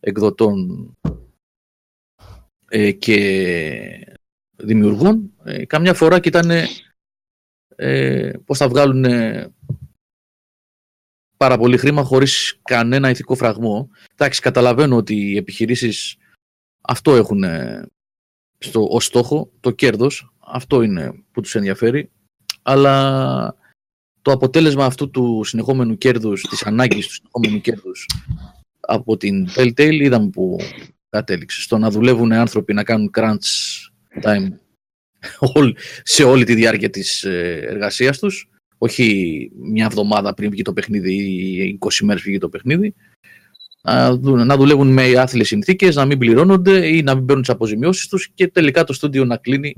εκδοτών 0.00 0.96
ε, 2.68 2.92
και 2.92 4.16
δημιουργών 4.56 5.32
ε, 5.44 5.64
καμιά 5.64 5.94
φορά 5.94 6.20
κοιτάνε 6.20 6.66
ε, 7.76 8.32
πώς 8.44 8.58
θα 8.58 8.68
βγάλουν 8.68 9.04
πάρα 11.38 11.58
πολύ 11.58 11.76
χρήμα 11.76 12.02
χωρίς 12.02 12.58
κανένα 12.62 13.10
ηθικό 13.10 13.34
φραγμό. 13.34 13.90
Εντάξει, 14.12 14.40
καταλαβαίνω 14.40 14.96
ότι 14.96 15.14
οι 15.14 15.36
επιχειρήσεις 15.36 16.16
αυτό 16.80 17.14
έχουν 17.14 17.44
στο, 18.58 18.88
ως 18.90 19.04
στόχο, 19.04 19.50
το 19.60 19.70
κέρδος, 19.70 20.34
αυτό 20.38 20.82
είναι 20.82 21.22
που 21.32 21.40
τους 21.40 21.54
ενδιαφέρει, 21.54 22.10
αλλά 22.62 23.56
το 24.22 24.32
αποτέλεσμα 24.32 24.84
αυτού 24.84 25.10
του 25.10 25.44
συνεχόμενου 25.44 25.98
κέρδους, 25.98 26.42
της 26.42 26.62
ανάγκης 26.62 27.06
του 27.06 27.12
συνεχόμενου 27.12 27.60
κέρδους 27.60 28.06
από 28.80 29.16
την 29.16 29.48
Telltale 29.54 30.00
είδαμε 30.00 30.28
που 30.28 30.56
κατέληξε. 31.08 31.60
Στο 31.60 31.78
να 31.78 31.90
δουλεύουν 31.90 32.32
άνθρωποι 32.32 32.72
να 32.72 32.84
κάνουν 32.84 33.10
crunch 33.16 33.40
time 34.22 34.48
σε 36.02 36.24
όλη 36.24 36.44
τη 36.44 36.54
διάρκεια 36.54 36.90
της 36.90 37.24
ε, 37.24 37.60
εργασίας 37.68 38.18
τους, 38.18 38.50
όχι 38.78 39.50
μια 39.54 39.84
εβδομάδα 39.84 40.34
πριν 40.34 40.50
βγει 40.50 40.62
το 40.62 40.72
παιχνίδι 40.72 41.14
ή 41.14 41.78
20 41.80 41.88
μέρες 42.02 42.22
βγει 42.22 42.38
το 42.38 42.48
παιχνίδι, 42.48 42.94
να 44.22 44.56
δουλεύουν 44.56 44.92
με 44.92 45.12
άθλιες 45.18 45.46
συνθήκες, 45.46 45.96
να 45.96 46.04
μην 46.04 46.18
πληρώνονται 46.18 46.86
ή 46.86 47.02
να 47.02 47.14
μην 47.14 47.24
παίρνουν 47.24 47.44
τις 47.44 47.54
αποζημιώσεις 47.54 48.08
τους 48.08 48.30
και 48.34 48.48
τελικά 48.48 48.84
το 48.84 48.92
στούντιο 48.92 49.24
να 49.24 49.36
κλείνει 49.36 49.74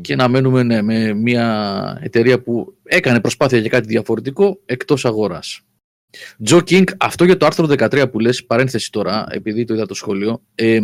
και 0.00 0.16
να 0.16 0.28
μένουμε 0.28 0.62
ναι, 0.62 0.82
με 0.82 1.14
μια 1.14 1.98
εταιρεία 2.02 2.42
που 2.42 2.76
έκανε 2.82 3.20
προσπάθεια 3.20 3.58
για 3.58 3.68
κάτι 3.68 3.86
διαφορετικό 3.86 4.60
εκτός 4.64 5.04
αγοράς. 5.04 5.60
Τζο 6.42 6.60
Κίνγκ, 6.60 6.88
αυτό 6.98 7.24
για 7.24 7.36
το 7.36 7.46
άρθρο 7.46 7.66
13 7.66 8.10
που 8.10 8.18
λες, 8.18 8.44
παρένθεση 8.44 8.92
τώρα, 8.92 9.26
επειδή 9.30 9.64
το 9.64 9.74
είδα 9.74 9.86
το 9.86 9.94
σχόλιο, 9.94 10.42
ε, 10.54 10.80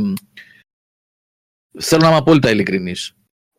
θέλω 1.79 2.03
να 2.03 2.09
είμαι 2.09 2.17
απόλυτα 2.17 2.51
ειλικρινής. 2.51 3.17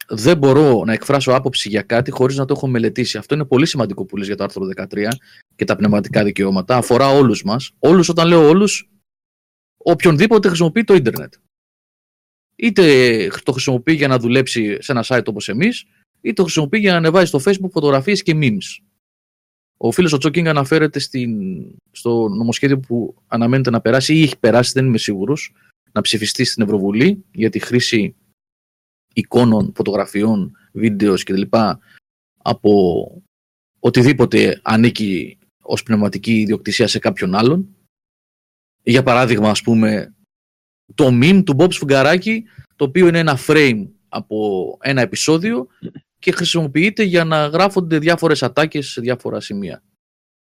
Δεν 0.09 0.37
μπορώ 0.37 0.83
να 0.85 0.93
εκφράσω 0.93 1.31
άποψη 1.31 1.69
για 1.69 1.81
κάτι 1.81 2.11
χωρίς 2.11 2.35
να 2.35 2.45
το 2.45 2.53
έχω 2.57 2.67
μελετήσει. 2.67 3.17
Αυτό 3.17 3.35
είναι 3.35 3.45
πολύ 3.45 3.65
σημαντικό 3.65 4.05
που 4.05 4.17
λες 4.17 4.27
για 4.27 4.35
το 4.35 4.43
άρθρο 4.43 4.67
13 4.75 5.07
και 5.55 5.65
τα 5.65 5.75
πνευματικά 5.75 6.23
δικαιώματα. 6.23 6.77
Αφορά 6.77 7.09
όλους 7.09 7.43
μας. 7.43 7.71
Όλους, 7.79 8.09
όταν 8.09 8.27
λέω 8.27 8.47
όλους, 8.47 8.89
οποιονδήποτε 9.77 10.47
χρησιμοποιεί 10.47 10.83
το 10.83 10.93
ίντερνετ 10.93 11.33
είτε 12.57 13.27
το 13.43 13.51
χρησιμοποιεί 13.51 13.93
για 13.93 14.07
να 14.07 14.19
δουλέψει 14.19 14.81
σε 14.81 14.91
ένα 14.91 15.03
site 15.07 15.25
όπως 15.25 15.49
εμείς, 15.49 15.85
είτε 16.21 16.33
το 16.33 16.43
χρησιμοποιεί 16.43 16.79
για 16.79 16.91
να 16.91 16.97
ανεβάζει 16.97 17.27
στο 17.27 17.39
facebook 17.45 17.71
φωτογραφίες 17.71 18.23
και 18.23 18.33
memes. 18.35 18.83
Ο 19.77 19.91
φίλος 19.91 20.13
ο 20.13 20.17
Τσόκινγκ 20.17 20.47
αναφέρεται 20.47 20.99
στην, 20.99 21.31
στο 21.91 22.27
νομοσχέδιο 22.27 22.79
που 22.79 23.15
αναμένεται 23.27 23.69
να 23.69 23.81
περάσει 23.81 24.15
ή 24.15 24.21
έχει 24.21 24.37
περάσει, 24.37 24.71
δεν 24.73 24.85
είμαι 24.85 24.97
σίγουρος, 24.97 25.53
να 25.91 26.01
ψηφιστεί 26.01 26.43
στην 26.43 26.63
Ευρωβουλή 26.63 27.25
για 27.31 27.49
τη 27.49 27.59
χρήση 27.59 28.15
εικόνων, 29.17 29.71
φωτογραφιών, 29.75 30.57
βίντεος 30.71 31.23
κλπ. 31.23 31.55
από 32.37 32.71
οτιδήποτε 33.79 34.59
ανήκει 34.63 35.37
ως 35.61 35.83
πνευματική 35.83 36.39
ιδιοκτησία 36.39 36.87
σε 36.87 36.99
κάποιον 36.99 37.35
άλλον. 37.35 37.75
Για 38.83 39.03
παράδειγμα, 39.03 39.49
ας 39.49 39.61
πούμε, 39.61 40.15
το 40.95 41.07
meme 41.07 41.41
του 41.45 41.55
Bob 41.57 41.73
Σφουγγαράκη, 41.73 42.43
το 42.75 42.85
οποίο 42.85 43.07
είναι 43.07 43.19
ένα 43.19 43.37
frame 43.47 43.87
από 44.09 44.77
ένα 44.81 45.01
επεισόδιο 45.01 45.67
και 46.19 46.31
χρησιμοποιείται 46.31 47.03
για 47.03 47.23
να 47.23 47.45
γράφονται 47.45 47.99
διάφορες 47.99 48.43
ατάκες 48.43 48.87
σε 48.87 49.01
διάφορα 49.01 49.39
σημεία. 49.39 49.83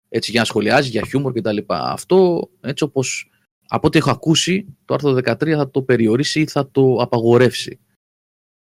Έτσι, 0.08 0.30
για 0.30 0.40
να 0.40 0.46
σχολιάζει, 0.46 0.88
για 0.88 1.04
χιούμορ 1.06 1.32
κτλ. 1.32 1.58
Αυτό, 1.66 2.50
έτσι 2.60 2.84
όπως 2.84 3.28
από 3.68 3.86
ό,τι 3.86 3.98
έχω 3.98 4.10
ακούσει, 4.10 4.76
το 4.84 4.94
άρθρο 4.94 5.12
13 5.12 5.56
θα 5.56 5.70
το 5.70 5.82
περιορίσει 5.82 6.40
ή 6.40 6.46
θα 6.46 6.70
το 6.70 6.96
απαγορεύσει. 6.96 7.78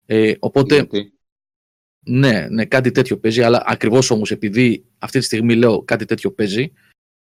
Ε, 0.06 0.32
οπότε, 0.38 0.86
ναι, 2.04 2.46
ναι, 2.50 2.64
κάτι 2.64 2.90
τέτοιο 2.90 3.18
παίζει, 3.18 3.42
αλλά 3.42 3.62
ακριβώς 3.66 4.10
όμως 4.10 4.30
επειδή 4.30 4.84
αυτή 4.98 5.18
τη 5.18 5.24
στιγμή 5.24 5.54
λέω 5.54 5.82
κάτι 5.82 6.04
τέτοιο 6.04 6.32
παίζει, 6.32 6.72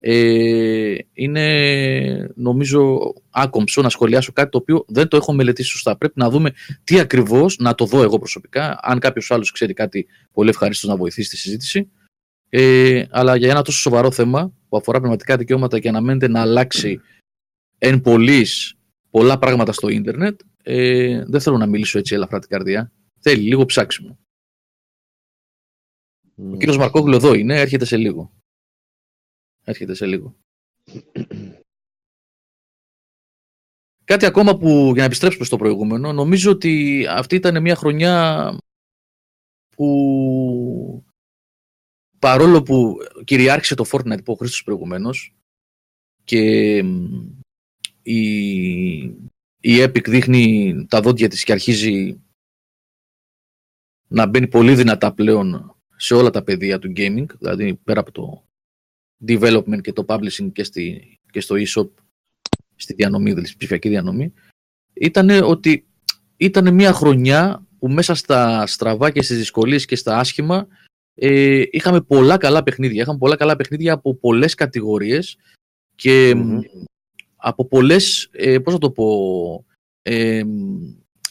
ε, 0.04 0.96
είναι 1.14 2.32
νομίζω 2.36 3.00
άκομψο 3.30 3.82
να 3.82 3.90
σχολιάσω 3.90 4.32
κάτι 4.32 4.50
το 4.50 4.58
οποίο 4.58 4.86
δεν 4.88 5.08
το 5.08 5.18
έχω 5.18 5.34
μελετήσει 5.34 5.70
σωστά. 5.70 5.98
Πρέπει 5.98 6.14
να 6.18 6.30
δούμε 6.30 6.52
τι 6.84 7.00
ακριβώς, 7.00 7.58
να 7.58 7.76
το 7.76 7.86
δω 7.86 8.02
εγώ 8.02 8.18
προσωπικά. 8.20 8.80
Αν 8.82 9.00
κάποιος 9.00 9.32
άλλος 9.32 9.52
ξέρει 9.52 9.74
κάτι, 9.74 10.08
πολύ 10.32 10.50
ευχαρίστως 10.50 10.90
να 10.90 10.96
βοηθήσει 10.96 11.30
τη 11.30 11.38
συζήτηση. 11.38 11.92
Ε, 12.50 13.04
αλλά 13.10 13.36
για 13.36 13.50
ένα 13.50 13.62
τόσο 13.62 13.80
σοβαρό 13.80 14.12
θέμα 14.12 14.54
που 14.70 14.78
αφορά 14.78 14.98
πνευματικά 14.98 15.38
δικαιώματα 15.38 15.80
και 15.80 15.90
αναμένεται 15.90 16.28
να 16.28 16.42
αλλάξει 16.42 17.02
εν 17.78 18.02
πολλής 18.02 18.76
πολλά 19.10 19.38
πράγματα 19.38 19.72
στο 19.72 19.90
ίντερνετ, 19.90 20.40
ε, 20.64 21.24
δεν 21.26 21.42
θέλω 21.42 21.58
να 21.58 21.66
μιλήσω 21.66 22.00
έτσι 22.00 22.16
ελαφρά 22.16 22.40
την 22.40 22.50
καρδιά. 22.50 22.92
Θέλει 23.20 23.42
λίγο 23.42 23.66
ψάξιμο. 23.66 24.20
Ο 26.36 26.58
κύριος 26.58 26.78
Μαρκόγλου 26.78 27.16
εδώ 27.16 27.34
είναι, 27.34 27.60
έρχεται 27.60 27.86
σε 27.86 27.98
λίγο. 27.98 28.32
Έρχεται 29.64 29.94
σε 29.94 30.06
λίγο. 30.06 30.36
Κάτι 34.04 34.26
ακόμα 34.26 34.58
που, 34.58 34.68
για 34.68 35.00
να 35.00 35.04
επιστρέψουμε 35.04 35.46
στο 35.46 35.58
προηγούμενο, 35.58 36.14
νομίζω 36.14 36.52
ότι 36.52 37.06
αυτή 37.10 37.36
ήταν 37.36 37.62
μια 37.62 37.76
χρονιά 37.76 38.58
που 39.76 41.06
παρόλο 42.20 42.64
που 42.64 42.98
κυριάρχησε 43.24 43.76
το 43.76 43.86
Fortnite 43.92 44.24
που 44.24 44.32
ο 44.32 44.36
Χρήστος 44.36 44.64
προηγουμένως 44.64 45.36
και 46.24 46.78
η, 48.02 48.20
η 49.62 49.84
Epic 49.84 50.10
δείχνει 50.10 50.76
τα 50.90 51.02
δόντια 51.02 51.30
της 51.30 51.44
και 51.44 51.52
αρχίζει 51.52 52.22
να 54.08 54.26
μπαίνει 54.26 54.48
πολύ 54.48 54.76
δυνατά 54.76 55.14
πλέον 55.14 55.76
σε 55.96 56.14
όλα 56.14 56.30
τα 56.30 56.44
πεδία 56.44 56.80
του 56.80 56.94
gaming, 56.96 57.26
δηλαδή 57.40 57.76
πέρα 57.76 58.00
από 58.00 58.12
το 58.12 58.46
development 59.28 59.82
και 59.82 59.94
το 59.94 60.06
publishing 60.08 60.52
και, 60.54 60.64
στη, 60.64 61.20
και 61.32 61.40
στο 61.40 61.56
e-shop, 61.58 61.90
στη 62.76 62.94
διανομή, 62.94 63.30
δηλαδή 63.30 63.48
στη 63.48 63.58
ψηφιακή 63.58 63.90
διανομή, 63.90 64.34
ήταν 64.94 65.30
ότι 65.30 65.86
ήταν 66.38 66.74
μια 66.74 66.94
χρονιά 66.94 67.68
που 67.80 67.90
μέσα 67.90 68.16
στα 68.16 68.68
στραβά 68.68 69.12
και 69.12 69.22
στις 69.22 69.38
δυσκολίες 69.38 69.86
και 69.86 69.96
στα 69.96 70.18
άσχημα 70.18 70.68
ε, 71.16 71.64
είχαμε 71.72 72.02
πολλά 72.02 72.38
καλά 72.38 72.64
παιχνίδια. 72.64 73.02
Είχαμε 73.02 73.18
πολλά 73.18 73.36
καλά 73.36 73.56
παιχνίδια 73.56 73.94
από 73.94 74.16
πολλές 74.16 74.54
κατηγορίες 74.54 75.38
και 75.96 76.36
από 77.42 77.68
πολλές, 77.68 78.30
ε, 78.32 78.60
πώς 78.60 78.74
θα 78.74 78.80
το 78.80 78.92
πω, 78.92 79.66
ε, 80.02 80.44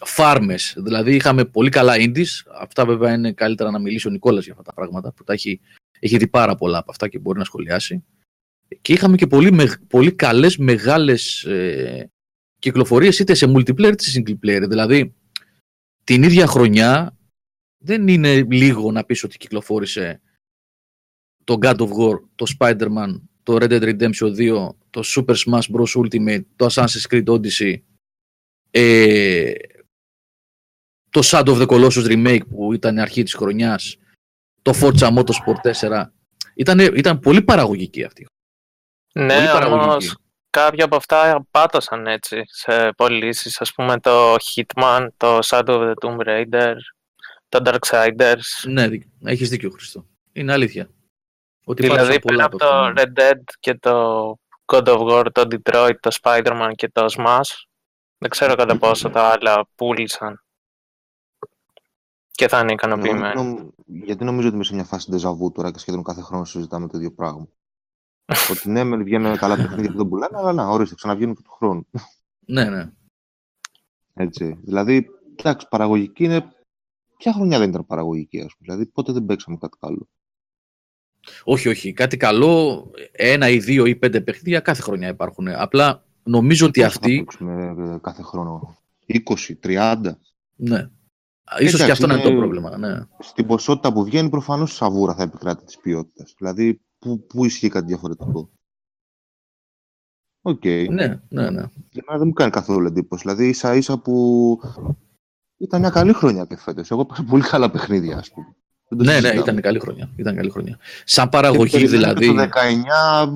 φάρμες. 0.04 0.74
Δηλαδή 0.76 1.14
είχαμε 1.14 1.44
πολύ 1.44 1.70
καλά 1.70 1.94
indies. 1.96 2.42
Αυτά 2.60 2.86
βέβαια 2.86 3.14
είναι 3.14 3.32
καλύτερα 3.32 3.70
να 3.70 3.78
μιλήσει 3.78 4.08
ο 4.08 4.10
Νικόλας 4.10 4.44
για 4.44 4.52
αυτά 4.52 4.64
τα 4.64 4.74
πράγματα 4.74 5.12
που 5.12 5.24
τα 5.24 5.32
έχει, 5.32 5.60
έχει 5.98 6.16
δει 6.16 6.28
πάρα 6.28 6.54
πολλά 6.54 6.78
από 6.78 6.90
αυτά 6.90 7.08
και 7.08 7.18
μπορεί 7.18 7.38
να 7.38 7.44
σχολιάσει. 7.44 8.04
Και 8.80 8.92
είχαμε 8.92 9.16
και 9.16 9.26
πολύ, 9.26 9.70
πολύ 9.88 10.12
καλές 10.12 10.56
μεγάλες 10.56 11.44
ε, 11.44 12.10
κυκλοφορίες 12.58 13.18
είτε 13.18 13.34
σε 13.34 13.46
multiplayer 13.46 13.92
είτε 13.92 14.02
σε 14.02 14.22
single 14.22 14.46
player. 14.46 14.64
Δηλαδή 14.68 15.14
την 16.04 16.22
ίδια 16.22 16.46
χρονιά 16.46 17.16
δεν 17.78 18.08
είναι 18.08 18.42
λίγο 18.42 18.92
να 18.92 19.04
πεις 19.04 19.24
ότι 19.24 19.36
κυκλοφόρησε 19.36 20.20
το 21.44 21.58
God 21.60 21.76
of 21.76 21.88
War, 21.88 22.20
το 22.34 22.46
Spider-Man, 22.58 23.20
το 23.50 23.56
Red 23.60 23.70
Dead 23.70 23.82
Redemption 23.82 24.36
2, 24.36 24.68
το 24.90 25.02
Super 25.04 25.34
Smash 25.34 25.76
Bros. 25.76 26.02
Ultimate, 26.02 26.42
το 26.56 26.66
Assassin's 26.70 27.06
Creed 27.10 27.24
Odyssey, 27.24 27.74
ε, 28.70 29.52
το 31.10 31.20
Shadow 31.24 31.46
of 31.46 31.60
the 31.62 31.66
Colossus 31.66 32.06
Remake 32.06 32.48
που 32.48 32.72
ήταν 32.72 32.96
η 32.96 33.00
αρχή 33.00 33.22
της 33.22 33.34
χρονιάς, 33.34 33.96
το 34.62 34.72
Forza 34.80 35.16
Motorsport 35.16 35.60
4. 35.62 36.12
Ήταν, 36.54 36.78
ήταν 36.78 37.18
πολύ 37.18 37.42
παραγωγική 37.42 38.04
αυτή. 38.04 38.26
Ναι, 39.14 39.50
όμως 39.66 40.16
κάποια 40.50 40.84
από 40.84 40.96
αυτά 40.96 41.46
πάτασαν 41.50 42.06
έτσι 42.06 42.42
σε 42.46 42.92
πωλήσεις. 42.96 43.60
Ας 43.60 43.72
πούμε 43.72 44.00
το 44.00 44.34
Hitman, 44.34 45.08
το 45.16 45.38
Shadow 45.42 45.64
of 45.64 45.92
the 45.92 45.94
Tomb 46.00 46.26
Raider, 46.26 46.74
το 47.48 47.62
Darksiders. 47.64 48.68
Ναι, 48.68 48.88
έχεις 49.24 49.48
δίκιο 49.48 49.70
Χριστό. 49.70 50.06
Είναι 50.32 50.52
αλήθεια. 50.52 50.90
Ότι 51.64 51.82
δηλαδή 51.82 52.20
πέρα 52.20 52.44
από 52.44 52.58
το 52.58 52.88
ναι. 52.88 53.02
Red 53.02 53.20
Dead 53.20 53.40
και 53.60 53.74
το 53.74 54.36
God 54.64 54.84
of 54.84 55.08
War, 55.08 55.26
το 55.32 55.42
Detroit, 55.50 55.94
το 56.00 56.10
Spider-Man 56.22 56.70
και 56.74 56.88
το 56.88 57.04
Smash, 57.16 57.66
δεν 58.18 58.30
ξέρω 58.30 58.54
κατά 58.54 58.78
πόσο 58.78 59.10
τα 59.10 59.22
άλλα 59.22 59.66
πούλησαν 59.74 60.44
και 62.40 62.48
θα 62.48 62.60
είναι 62.60 62.72
ικανοποιημένοι. 62.72 63.72
γιατί 63.86 64.24
νομίζω 64.24 64.46
ότι 64.46 64.56
είμαι 64.56 64.64
σε 64.64 64.74
μια 64.74 64.84
φάση 64.84 65.10
ντεζαβού 65.10 65.52
τώρα 65.52 65.70
και 65.70 65.78
σχεδόν 65.78 66.02
κάθε 66.02 66.20
χρόνο 66.20 66.44
συζητάμε 66.44 66.88
το 66.88 66.98
ίδιο 66.98 67.12
πράγμα. 67.12 67.48
ότι 68.50 68.70
ναι, 68.70 68.84
με 68.84 68.96
βγαίνουν 68.96 69.36
καλά 69.36 69.56
παιχνίδια 69.56 69.90
που 69.90 69.96
δεν 69.96 70.08
πουλάνε, 70.08 70.38
αλλά 70.38 70.52
να, 70.52 70.68
ορίστε, 70.68 70.94
ξαναβγαίνουν 70.94 71.34
και 71.34 71.42
του 71.42 71.50
χρόνου. 71.50 71.86
ναι, 72.46 72.64
ναι. 72.64 72.90
Έτσι. 74.14 74.58
Δηλαδή, 74.62 75.10
εντάξει, 75.36 75.66
παραγωγική 75.70 76.24
είναι. 76.24 76.52
Ποια 77.16 77.32
χρονιά 77.32 77.58
δεν 77.58 77.68
ήταν 77.68 77.86
παραγωγική, 77.86 78.40
ας 78.40 78.56
πούμε. 78.56 78.56
Δηλαδή, 78.58 78.86
πότε 78.86 79.12
δεν 79.12 79.24
παίξαμε 79.24 79.56
κάτι 79.56 79.76
καλό. 79.80 80.08
Όχι, 81.44 81.68
όχι. 81.68 81.92
Κάτι 81.92 82.16
καλό, 82.16 82.86
ένα 83.12 83.48
ή 83.48 83.58
δύο 83.58 83.86
ή 83.86 83.96
πέντε 83.96 84.20
παιχνίδια 84.20 84.60
κάθε 84.60 84.82
χρονιά 84.82 85.08
υπάρχουν. 85.08 85.48
Απλά 85.48 86.04
νομίζω 86.22 86.66
ότι 86.66 86.82
αυτοί. 86.82 87.26
Ε, 87.40 87.96
κάθε 88.00 88.22
χρόνο. 88.22 88.76
20, 89.06 89.54
30. 89.62 90.00
Ναι. 90.56 90.90
Ίσως 91.58 91.84
και 91.84 91.90
αυτό 91.90 92.04
είναι, 92.04 92.14
είναι 92.14 92.22
το 92.22 92.36
πρόβλημα. 92.36 92.76
Ναι. 92.76 93.00
Στην 93.18 93.46
ποσότητα 93.46 93.92
που 93.92 94.04
βγαίνει, 94.04 94.28
προφανώς 94.28 94.72
η 94.72 94.74
σαβούρα 94.74 95.14
θα 95.14 95.22
επικράτει 95.22 95.64
της 95.64 95.78
ποιότητας. 95.78 96.34
Δηλαδή, 96.38 96.80
πού, 96.98 97.26
πού 97.26 97.44
ισχύει 97.44 97.68
κάτι 97.68 97.86
διαφορετικό. 97.86 98.50
OK. 100.42 100.60
Okay. 100.64 100.86
Ναι, 100.90 101.20
ναι, 101.28 101.50
ναι. 101.50 101.64
Για 101.90 102.04
μένα 102.06 102.18
δεν 102.18 102.26
μου 102.26 102.32
κάνει 102.32 102.50
καθόλου 102.50 102.86
εντύπωση. 102.86 103.22
Δηλαδή, 103.22 103.48
ίσα 103.48 103.74
ίσα 103.74 103.98
που 103.98 104.58
ήταν 105.56 105.80
μια 105.80 105.90
καλή 105.90 106.12
χρονιά 106.12 106.44
και 106.44 106.56
φέτος. 106.56 106.90
Εγώ 106.90 107.00
έπαιξα 107.00 107.24
πολύ 107.24 107.42
καλά 107.42 107.70
παιχνίδια, 107.70 108.16
ας 108.16 108.30
πούμε. 108.30 108.56
Ναι, 108.96 109.20
ναι, 109.20 109.28
ήταν 109.28 109.60
καλή 109.60 109.78
χρονιά. 109.78 110.10
Ήταν 110.16 110.36
καλή 110.36 110.50
χρονιά. 110.50 110.78
Σαν 111.04 111.28
παραγωγή 111.28 111.78
και 111.78 111.86
δηλαδή. 111.86 112.26
Το 112.26 112.48
19 113.26 113.28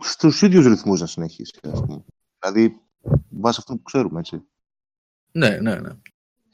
στους 0.00 0.42
ίδιους 0.42 0.66
ρυθμούς 0.66 1.00
να 1.00 1.06
συνεχίσει. 1.06 1.54
Ας 1.72 1.80
πούμε. 1.80 2.04
Δηλαδή, 2.40 2.80
βάσει 3.28 3.58
αυτό 3.60 3.74
που 3.74 3.82
ξέρουμε, 3.82 4.18
έτσι. 4.20 4.42
Ναι, 5.32 5.48
ναι, 5.48 5.74
ναι. 5.74 5.90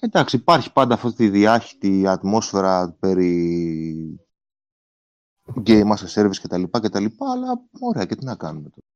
Εντάξει, 0.00 0.36
υπάρχει 0.36 0.72
πάντα 0.72 0.94
αυτή 0.94 1.12
τη 1.12 1.28
διάχυτη 1.28 2.06
ατμόσφαιρα 2.06 2.96
περί 3.00 4.20
game 5.66 5.90
as 5.90 6.04
a 6.06 6.22
service 6.22 6.36
κτλ. 6.42 6.64
αλλά 7.18 7.62
ωραία, 7.80 8.04
και 8.04 8.16
τι 8.16 8.24
να 8.24 8.36
κάνουμε 8.36 8.68
τώρα. 8.68 8.86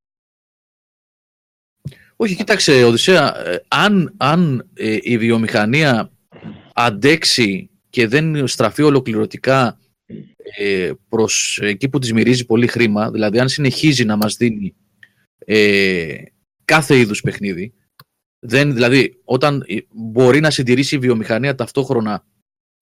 Όχι, 2.17 2.37
κοίταξε, 2.37 2.85
Οδυσσέα, 2.85 3.47
ε, 3.47 3.65
αν, 3.69 4.15
αν 4.17 4.71
ε, 4.75 4.99
η 5.01 5.19
βιομηχανία 5.19 6.11
αντέξει 6.75 7.70
και 7.91 8.07
δεν 8.07 8.47
στραφεί 8.47 8.83
ολοκληρωτικά 8.83 9.79
ε, 10.59 10.93
προς 11.09 11.59
εκεί 11.63 11.89
που 11.89 11.99
της 11.99 12.13
μυρίζει 12.13 12.47
πολύ 12.47 12.67
χρήμα, 12.67 13.11
δηλαδή 13.11 13.39
αν 13.39 13.49
συνεχίζει 13.49 14.05
να 14.05 14.17
μας 14.17 14.37
δίνει 14.37 14.75
ε, 15.39 16.15
κάθε 16.65 16.99
είδους 16.99 17.21
παιχνίδι, 17.21 17.75
δεν, 18.39 18.75
δηλαδή, 18.75 19.21
όταν 19.25 19.65
μπορεί 19.91 20.41
να 20.41 20.51
συντηρήσει 20.51 20.95
η 20.95 20.99
βιομηχανία 20.99 21.55
ταυτόχρονα 21.55 22.25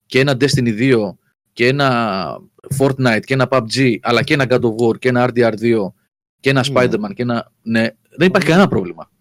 και 0.05 0.19
ένα 0.19 0.37
Destiny 0.39 0.93
2 0.93 1.09
και 1.53 1.67
ένα 1.67 2.37
Fortnite 2.77 3.21
και 3.23 3.33
ένα 3.33 3.47
PUBG, 3.51 3.97
αλλά 4.01 4.23
και 4.23 4.33
ένα 4.33 4.45
God 4.49 4.61
of 4.61 4.75
War 4.75 4.99
και 4.99 5.09
ένα 5.09 5.29
RDR2 5.33 5.91
και 6.39 6.49
ένα 6.49 6.65
ναι. 6.69 6.73
Spider-Man 6.73 7.13
και 7.13 7.21
ένα... 7.21 7.51
Ναι, 7.61 7.87
δεν 8.09 8.27
υπάρχει 8.27 8.47
κανένα 8.47 8.67
πρόβλλημα. 8.67 9.11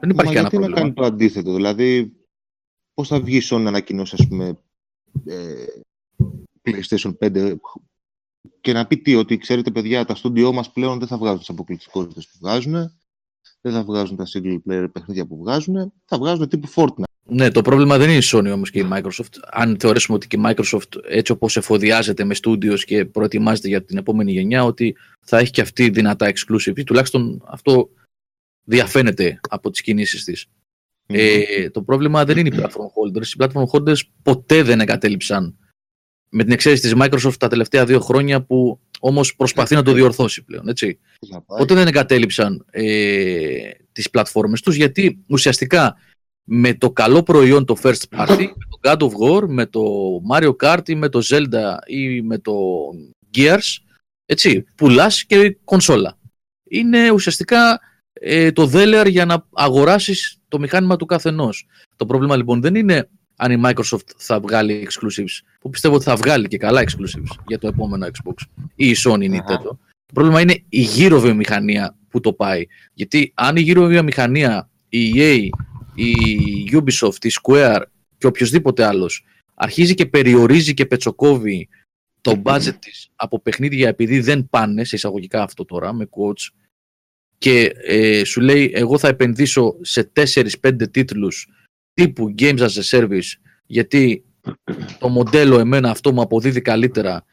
Δεν 0.00 0.10
υπάρχει 0.10 0.34
Μα 0.34 0.40
κανένα 0.40 0.48
γιατί 0.48 0.56
πρόβλημα. 0.56 0.68
να 0.68 0.80
κάνει 0.80 0.92
το 0.92 1.04
αντίθετο, 1.04 1.54
δηλαδή 1.54 2.12
πώς 2.94 3.08
θα 3.08 3.20
βγει 3.20 3.40
Sony 3.50 3.60
να 3.60 3.68
ανακοινώσει, 3.68 4.14
ας 4.18 4.28
πούμε, 4.28 4.44
ε, 4.48 4.58
PlayStation 6.62 7.12
5 7.18 7.54
και 8.60 8.72
να 8.72 8.86
πει 8.86 8.96
τι, 8.96 9.14
ότι 9.14 9.38
ξέρετε 9.38 9.70
παιδιά, 9.70 10.04
τα 10.04 10.14
στούντιό 10.14 10.52
μας 10.52 10.72
πλέον 10.72 10.98
δεν 10.98 11.08
θα 11.08 11.18
βγάζουν 11.18 11.38
τις 11.38 11.48
αποκλειστικότητες 11.48 12.26
που 12.26 12.38
βγάζουν, 12.40 12.72
δεν 13.60 13.72
θα 13.72 13.84
βγάζουν 13.84 14.16
τα 14.16 14.24
single 14.34 14.58
player 14.68 14.88
παιχνίδια 14.92 15.26
που 15.26 15.36
βγάζουν, 15.36 15.92
θα 16.04 16.18
βγάζουν 16.18 16.48
τύπου 16.48 16.68
Fortnite. 16.74 17.04
Ναι, 17.28 17.50
το 17.50 17.62
πρόβλημα 17.62 17.98
δεν 17.98 18.08
είναι 18.08 18.18
η 18.18 18.22
Sony 18.24 18.50
όμως 18.52 18.70
και 18.70 18.78
η 18.78 18.88
Microsoft. 18.92 19.38
Αν 19.50 19.76
θεωρήσουμε 19.78 20.16
ότι 20.16 20.26
και 20.26 20.36
η 20.36 20.42
Microsoft 20.44 21.04
έτσι 21.08 21.32
όπως 21.32 21.56
εφοδιάζεται 21.56 22.24
με 22.24 22.34
studios 22.42 22.78
και 22.78 23.04
προετοιμάζεται 23.04 23.68
για 23.68 23.84
την 23.84 23.96
επόμενη 23.96 24.32
γενιά, 24.32 24.64
ότι 24.64 24.96
θα 25.20 25.38
έχει 25.38 25.50
και 25.50 25.60
αυτή 25.60 25.90
δυνατά 25.90 26.32
exclusive, 26.32 26.84
τουλάχιστον 26.86 27.42
αυτό 27.46 27.90
διαφαίνεται 28.64 29.40
από 29.48 29.70
τις 29.70 29.80
κινήσεις 29.82 30.24
της. 30.24 30.46
Ε, 31.06 31.70
το 31.70 31.82
πρόβλημα 31.82 32.24
δεν 32.24 32.38
είναι 32.38 32.48
οι 32.48 32.52
platform 32.56 32.66
holders. 32.66 33.26
Οι 33.26 33.36
platform 33.38 33.64
holders 33.72 34.00
ποτέ 34.22 34.62
δεν 34.62 34.80
εγκατέλειψαν 34.80 35.58
με 36.28 36.42
την 36.42 36.52
εξαίρεση 36.52 36.82
της 36.82 36.92
Microsoft 36.96 37.36
τα 37.38 37.48
τελευταία 37.48 37.84
δύο 37.84 38.00
χρόνια 38.00 38.42
που 38.42 38.80
όμως 39.00 39.36
προσπαθεί 39.36 39.74
να 39.74 39.82
το 39.82 39.92
διορθώσει 39.92 40.44
πλέον. 40.44 40.68
Έτσι. 40.68 40.98
Ποτέ 41.46 41.74
δεν 41.74 41.86
εγκατέλειψαν 41.86 42.64
ε, 42.70 43.70
τις 43.92 44.10
πλατφόρμες 44.10 44.60
τους 44.60 44.74
γιατί 44.76 45.24
ουσιαστικά 45.28 45.96
με 46.44 46.74
το 46.74 46.90
καλό 46.90 47.22
προϊόν 47.22 47.64
το 47.64 47.76
first 47.82 48.02
party, 48.16 48.36
με 48.38 48.66
το 48.70 48.80
God 48.82 48.98
of 48.98 49.42
War, 49.42 49.48
με 49.48 49.66
το 49.66 49.82
Mario 50.32 50.56
Kart 50.62 50.88
ή 50.88 50.94
με 50.94 51.08
το 51.08 51.20
Zelda 51.24 51.76
ή 51.86 52.22
με 52.22 52.38
το 52.38 52.52
Gears, 53.36 53.78
έτσι, 54.26 54.64
πουλάς 54.74 55.24
και 55.24 55.56
κονσόλα. 55.64 56.18
Είναι 56.68 57.10
ουσιαστικά 57.10 57.80
ε, 58.20 58.52
το 58.52 58.66
δέλεαρ 58.66 59.06
για 59.06 59.24
να 59.24 59.46
αγοράσεις 59.52 60.38
το 60.48 60.58
μηχάνημα 60.58 60.96
του 60.96 61.06
καθενός. 61.06 61.66
Το 61.96 62.06
πρόβλημα 62.06 62.36
λοιπόν 62.36 62.60
δεν 62.60 62.74
είναι 62.74 63.08
αν 63.36 63.52
η 63.52 63.62
Microsoft 63.64 64.10
θα 64.16 64.40
βγάλει 64.40 64.88
exclusives, 64.90 65.46
που 65.60 65.70
πιστεύω 65.70 65.94
ότι 65.94 66.04
θα 66.04 66.16
βγάλει 66.16 66.48
και 66.48 66.58
καλά 66.58 66.82
exclusives 66.82 67.36
για 67.46 67.58
το 67.58 67.66
επόμενο 67.66 68.06
Xbox 68.06 68.34
ή 68.74 68.88
η 68.88 68.96
Sony 69.04 69.22
ή 69.22 69.30
Nintendo. 69.32 69.76
Το 70.06 70.12
πρόβλημα 70.14 70.40
είναι 70.40 70.62
η 70.68 70.80
γύρω 70.80 71.20
βιομηχανία 71.20 71.96
που 72.08 72.20
το 72.20 72.32
πάει. 72.32 72.66
Γιατί 72.92 73.32
αν 73.34 73.56
η 73.56 73.60
γύρω 73.60 73.86
βιομηχανία, 73.86 74.70
η 74.88 75.12
EA, 75.16 75.48
η 75.94 76.14
Ubisoft, 76.72 77.24
η 77.24 77.30
Square 77.42 77.82
και 78.18 78.26
οποιοδήποτε 78.26 78.84
άλλος 78.84 79.24
αρχίζει 79.54 79.94
και 79.94 80.06
περιορίζει 80.06 80.74
και 80.74 80.86
πετσοκόβει 80.86 81.68
το 82.20 82.42
budget 82.44 82.74
της 82.78 83.08
από 83.16 83.40
παιχνίδια 83.40 83.88
επειδή 83.88 84.20
δεν 84.20 84.48
πάνε, 84.50 84.84
σε 84.84 84.96
εισαγωγικά 84.96 85.42
αυτό 85.42 85.64
τώρα, 85.64 85.92
με 85.92 86.08
quotes, 86.10 86.65
και 87.38 87.72
ε, 87.84 88.24
σου 88.24 88.40
λέει 88.40 88.70
εγώ 88.74 88.98
θα 88.98 89.08
επενδύσω 89.08 89.76
σε 89.80 90.12
4-5 90.14 90.90
τίτλους 90.90 91.48
τύπου 91.94 92.34
Games 92.38 92.58
as 92.58 92.68
a 92.68 92.98
Service 92.98 93.30
γιατί 93.66 94.24
το 94.98 95.08
μοντέλο 95.08 95.58
εμένα 95.58 95.90
αυτό 95.90 96.12
μου 96.12 96.20
αποδίδει 96.20 96.60
καλύτερα 96.60 97.24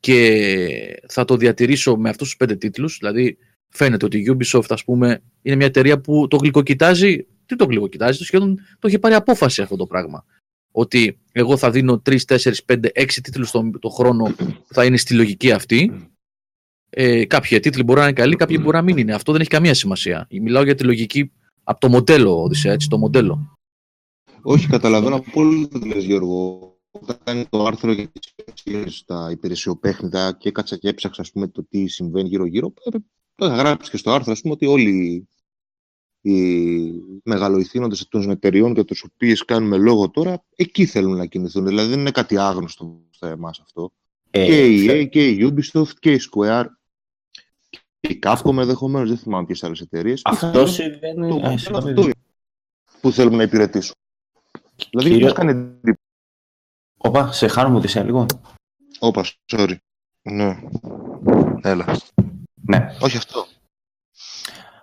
και 0.00 1.02
θα 1.08 1.24
το 1.24 1.36
διατηρήσω 1.36 1.96
με 1.96 2.08
αυτούς 2.08 2.26
τους 2.26 2.36
πέντε 2.36 2.56
τίτλους, 2.56 2.98
δηλαδή 2.98 3.38
φαίνεται 3.68 4.04
ότι 4.04 4.18
η 4.18 4.36
Ubisoft 4.36 4.66
ας 4.68 4.84
πούμε 4.84 5.22
είναι 5.42 5.56
μια 5.56 5.66
εταιρεία 5.66 6.00
που 6.00 6.26
το 6.28 6.36
γλυκοκοιτάζει, 6.36 7.26
τι 7.46 7.56
το 7.56 7.64
γλυκοκοιτάζει, 7.64 8.18
το 8.18 8.24
σχεδόν 8.24 8.60
το 8.78 8.88
έχει 8.88 8.98
πάρει 8.98 9.14
απόφαση 9.14 9.62
αυτό 9.62 9.76
το 9.76 9.86
πράγμα. 9.86 10.24
Ότι 10.72 11.18
εγώ 11.32 11.56
θα 11.56 11.70
δίνω 11.70 12.02
3, 12.06 12.18
4, 12.26 12.52
5, 12.66 12.92
6 12.94 13.06
τίτλους 13.22 13.50
το, 13.50 13.70
το 13.78 13.88
χρόνο 13.88 14.24
που 14.36 14.74
θα 14.74 14.84
είναι 14.84 14.96
στη 14.96 15.14
λογική 15.14 15.52
αυτή. 15.52 16.10
Ε, 16.98 17.24
κάποιοι 17.24 17.60
τίτλοι 17.60 17.82
μπορεί 17.82 17.98
να 17.98 18.04
είναι 18.04 18.14
καλοί, 18.14 18.36
κάποιοι 18.36 18.58
μπορεί 18.62 18.76
να 18.76 18.82
μην 18.82 18.96
είναι. 18.96 19.14
Αυτό 19.14 19.32
δεν 19.32 19.40
έχει 19.40 19.50
καμία 19.50 19.74
σημασία. 19.74 20.26
Μιλάω 20.30 20.62
για 20.62 20.74
τη 20.74 20.84
λογική 20.84 21.32
από 21.64 21.80
το 21.80 21.88
μοντέλο, 21.88 22.42
Οδυσσέα, 22.42 22.72
έτσι, 22.72 22.88
το 22.88 22.98
μοντέλο. 22.98 23.58
Όχι, 24.42 24.66
καταλαβαίνω 24.66 25.24
πολύ 25.32 25.68
τι 25.68 25.86
λες, 25.86 26.04
Γιώργο. 26.04 26.70
Όταν 26.90 27.18
κάνει 27.24 27.46
το 27.48 27.64
άρθρο 27.64 27.92
για 27.92 28.08
τις 28.64 28.96
στα 28.96 29.30
υπηρεσιοπέχνητα 29.30 30.32
και 30.32 30.48
έκατσα 30.48 30.76
και 30.76 30.88
έψαξα 30.88 31.20
ας 31.20 31.30
πούμε, 31.32 31.48
το 31.48 31.64
τι 31.64 31.86
συμβαίνει 31.86 32.28
γύρω-γύρω, 32.28 32.72
ε, 32.84 32.96
θα 33.34 33.46
γράψει 33.46 33.90
και 33.90 33.96
στο 33.96 34.10
άρθρο 34.10 34.32
ας 34.32 34.40
πούμε, 34.40 34.52
ότι 34.52 34.66
όλοι 34.66 35.28
οι 36.20 36.40
μεγαλοηθήνοντες 37.24 38.08
των 38.08 38.30
εταιριών 38.30 38.72
για 38.72 38.84
τους 38.84 39.02
οποίους 39.02 39.44
κάνουμε 39.44 39.76
λόγο 39.76 40.10
τώρα, 40.10 40.44
εκεί 40.56 40.86
θέλουν 40.86 41.16
να 41.16 41.26
κινηθούν. 41.26 41.66
Δηλαδή 41.66 41.88
δεν 41.88 41.98
είναι 41.98 42.10
κάτι 42.10 42.38
άγνωστο 42.38 43.00
στα 43.10 43.28
εμάς 43.28 43.60
αυτό. 43.60 43.92
Ε, 44.30 44.46
και 44.46 44.66
η 44.66 44.86
EA 44.90 45.08
και 45.08 45.28
η 45.28 45.52
Ubisoft 45.52 45.94
και 45.98 46.12
η 46.12 46.20
Square 46.30 46.64
και 46.66 46.75
η 48.08 48.18
Capcom 48.22 48.56
ενδεχομένως, 48.56 49.08
δεν 49.08 49.18
θυμάμαι 49.18 49.46
ποιες 49.46 49.64
άλλες 49.64 49.80
εταιρείες. 49.80 50.20
Αυτός 50.24 50.72
συμβαίνει. 50.72 51.42
Αυτός 51.44 52.10
που 53.00 53.12
θέλουμε 53.12 53.36
να 53.36 53.42
υπηρετήσουμε. 53.42 53.94
Δηλαδή, 54.90 55.10
Κύριο... 55.10 55.32
κάνει 55.32 55.50
εντύπωση. 55.50 55.98
Όπα, 56.96 57.32
σε 57.32 57.46
χάνουμε 57.46 57.80
τη 57.80 57.98
λίγο. 57.98 58.26
Όπα, 58.98 59.24
sorry. 59.46 59.76
Ναι. 60.22 60.60
Έλα. 61.62 61.96
Ναι. 62.54 62.96
Όχι 63.00 63.16
αυτό. 63.16 63.46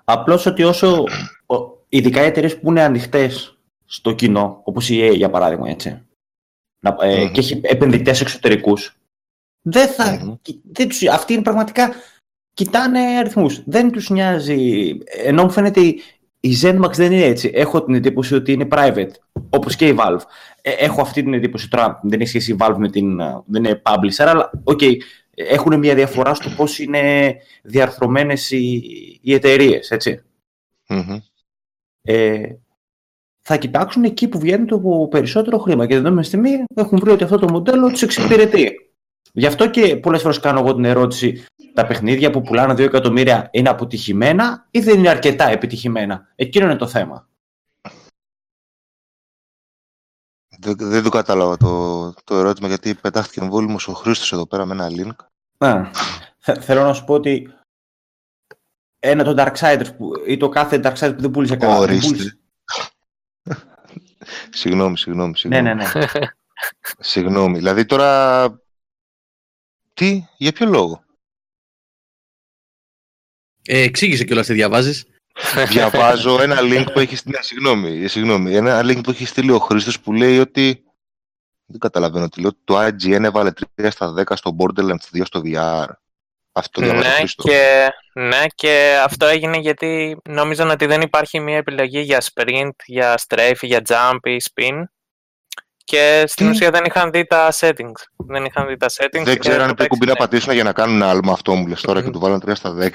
Απλώς 0.04 0.46
ότι 0.46 0.64
όσο. 0.64 1.04
Ειδικά 1.90 2.22
οι 2.22 2.26
εταιρείες 2.26 2.60
που 2.60 2.70
είναι 2.70 2.84
ανοιχτές 2.84 3.58
στο 3.86 4.14
κοινό, 4.14 4.62
όπως 4.64 4.90
η 4.90 5.00
EA 5.02 5.16
για 5.16 5.30
παράδειγμα, 5.30 5.70
έτσι. 5.70 6.02
Να, 6.80 6.98
ε, 7.00 7.28
και 7.28 7.40
έχει 7.40 7.62
επενδυτές 7.64 8.22
εξωτερικούς. 8.22 8.98
Δεν 9.62 9.88
θα. 9.88 10.22
Mm-hmm. 10.22 10.56
Δεν 10.64 10.88
τους, 10.88 11.08
αυτοί 11.08 11.34
είναι 11.34 11.42
πραγματικά. 11.42 11.94
Κοιτάνε 12.54 13.00
αριθμούς. 13.00 13.64
Δεν 13.66 13.92
τους 13.92 14.10
νοιάζει. 14.10 14.98
Ενώ 15.26 15.44
μου 15.44 15.52
φαίνεται 15.52 15.82
η 16.40 16.58
ZenMax 16.62 16.92
δεν 16.94 17.12
είναι 17.12 17.26
έτσι. 17.26 17.52
Έχω 17.54 17.84
την 17.84 17.96
εντύπωση 17.96 18.36
ότι 18.36 18.52
είναι 18.52 18.68
private, 18.72 19.12
όπως 19.50 19.76
και 19.76 19.88
η 19.88 19.96
Valve. 19.98 20.22
Ε, 20.62 20.72
έχω 20.72 21.02
αυτή 21.02 21.24
την 21.24 21.34
εντύπωση 21.34 21.70
τώρα. 21.70 22.00
Δεν 22.04 22.20
έχει 22.20 22.30
σχέση 22.30 22.52
η 22.52 22.56
Valve 22.60 22.76
με 22.78 22.90
την. 22.90 23.18
Δεν 23.46 23.64
είναι 23.64 23.82
publisher, 23.86 24.26
αλλά 24.28 24.52
ok. 24.64 24.80
Okay, 24.82 24.96
έχουν 25.36 25.80
μια 25.80 25.96
διαφορά 25.96 26.34
στο 26.34 26.50
πώς 26.50 26.80
είναι 26.80 27.36
διαρθρωμένες 27.64 28.52
οι, 28.52 28.84
οι 29.22 29.34
εταιρείες, 29.34 29.92
Ε, 32.02 32.44
θα 33.42 33.58
κοιτάξουν 33.58 34.04
εκεί 34.04 34.28
που 34.28 34.40
βγαίνει 34.40 34.66
το 34.66 35.08
περισσότερο 35.12 35.58
χρήμα 35.58 35.88
και 35.88 36.00
δεν 36.00 36.24
στιγμή 36.24 36.50
έχουν 36.76 37.00
βρει 37.00 37.12
ότι 37.12 37.24
αυτό 37.24 37.38
το 37.38 37.52
μοντέλο 37.52 37.90
τους 37.90 38.02
εξυπηρετεί. 38.02 38.72
Γι' 39.34 39.46
αυτό 39.46 39.70
και 39.70 39.96
πολλές 39.96 40.22
φορές 40.22 40.40
κάνω 40.40 40.60
εγώ 40.60 40.76
την 40.76 40.86
ερώτηση, 40.86 41.46
τα 41.74 41.88
παιχνίδια 41.88 42.30
που 42.30 42.42
πουλάνε 42.42 42.74
2 42.74 42.80
εκατομμύρια 42.80 43.50
είναι 43.52 43.70
αποτυχημένα 43.70 44.68
ή 44.72 44.80
δεν 44.80 45.00
είναι 45.00 45.10
αρκετά 45.10 45.48
επιτυχημένα; 45.48 46.32
Εκείνο 46.36 46.66
είναι 46.66 46.76
το 46.76 46.88
θέμα. 46.88 47.28
Δεν, 50.60 50.76
δεν 50.78 51.04
το 51.04 51.10
κατάλαβα 51.10 51.58
το, 51.58 52.14
το 52.24 52.36
ερώτημα 52.36 52.68
γιατί 52.68 52.96
πετάχτηκε 52.96 53.40
εμβόλυμο 53.40 53.78
ο 53.88 53.94
Χρήστος 53.94 54.32
εδώ 54.34 54.48
πέρα 54.48 54.66
με 54.66 54.74
ένα 54.74 54.88
link. 54.90 55.26
Α, 55.58 55.92
θέλω 56.62 56.84
να 56.84 56.94
σου 56.94 57.04
πω 57.06 57.14
ότι 57.14 57.54
ένα 59.00 59.24
το 59.24 59.36
Darksiders 59.38 59.96
που, 59.98 60.12
ή 60.28 60.38
το 60.38 60.50
κάθε 60.50 60.82
Darksiders 60.84 61.14
που 61.16 61.22
δεν 61.22 61.32
πούλησε 61.32 61.56
καλά. 61.56 61.78
Ορίστε. 61.78 62.38
συγγνώμη, 64.50 64.98
συγγνώμη, 65.04 65.38
συγγνώμη. 65.38 65.64
Ναι, 65.64 65.74
ναι, 65.74 65.84
ναι. 65.84 66.10
συγγνώμη. 67.00 67.58
Δηλαδή 67.58 67.86
τώρα 67.86 68.50
τι, 69.94 70.26
για 70.38 70.52
ποιο 70.52 70.66
λόγο; 70.66 71.03
Ε, 73.66 73.82
εξήγησε 73.82 74.24
κιόλας 74.24 74.46
τι 74.46 74.54
διαβάζεις. 74.54 75.06
Διαβάζω 75.70 76.42
ένα 76.42 76.58
link 76.62 76.86
που 76.94 77.00
έχει 77.00 77.16
στείλει. 77.16 77.36
Ναι, 77.36 77.44
συγγνώμη, 77.44 78.08
συγγνώμη. 78.08 78.56
Ένα 78.56 78.82
link 78.84 79.04
που 79.04 79.10
έχει 79.10 79.26
στείλει 79.26 79.52
ο 79.52 79.60
Χρήστος 79.60 80.00
που 80.00 80.14
λέει 80.14 80.40
ότι. 80.40 80.84
Δεν 81.66 81.80
καταλαβαίνω 81.80 82.30
τι 82.30 82.42
λέω. 82.42 82.52
Το 82.64 82.86
IGN 82.86 83.24
έβαλε 83.24 83.52
3 83.82 83.88
στα 83.90 84.14
10 84.18 84.24
στο 84.36 84.56
Borderlands 84.60 85.18
2 85.18 85.22
στο 85.24 85.42
VR. 85.46 85.86
Αυτό 86.56 86.82
ναι, 86.82 87.24
και, 87.36 87.88
ναι, 88.14 88.44
και 88.56 89.00
αυτό 89.04 89.26
έγινε 89.26 89.58
γιατί 89.58 90.18
νόμιζαν 90.30 90.70
ότι 90.70 90.86
δεν 90.86 91.02
υπάρχει 91.02 91.40
μια 91.40 91.58
επιλογή 91.58 92.00
για 92.00 92.22
sprint, 92.22 92.76
για 92.86 93.20
strafe, 93.28 93.62
για 93.62 93.82
jump 93.88 94.20
ή 94.24 94.38
spin 94.52 94.84
και 95.84 96.24
στην 96.28 96.50
ουσία 96.50 96.72
δεν 96.72 96.86
είχαν 96.86 97.12
δει 97.12 97.26
τα 97.26 97.52
settings. 97.54 98.02
Δεν 98.18 98.46
είχαν 98.46 98.68
δει 98.68 98.78
τα 98.78 98.88
settings. 98.90 99.24
Δεν 99.24 99.40
ξέρανε 99.40 99.74
ποιο 99.74 99.88
κουμπί 99.88 100.06
να 100.06 100.16
πατήσουν 100.16 100.54
για 100.54 100.64
να 100.64 100.74
κάνουν 100.74 100.96
ένα 100.96 101.10
άλμα 101.10 101.32
αυτό 101.32 101.56
μου 101.56 101.68
λες 101.68 101.82
τώρα 101.82 102.04
και 102.04 102.10
του 102.10 102.20
βάλαν 102.20 102.44
3 102.46 102.52
στα 102.56 102.76
10. 102.80 102.90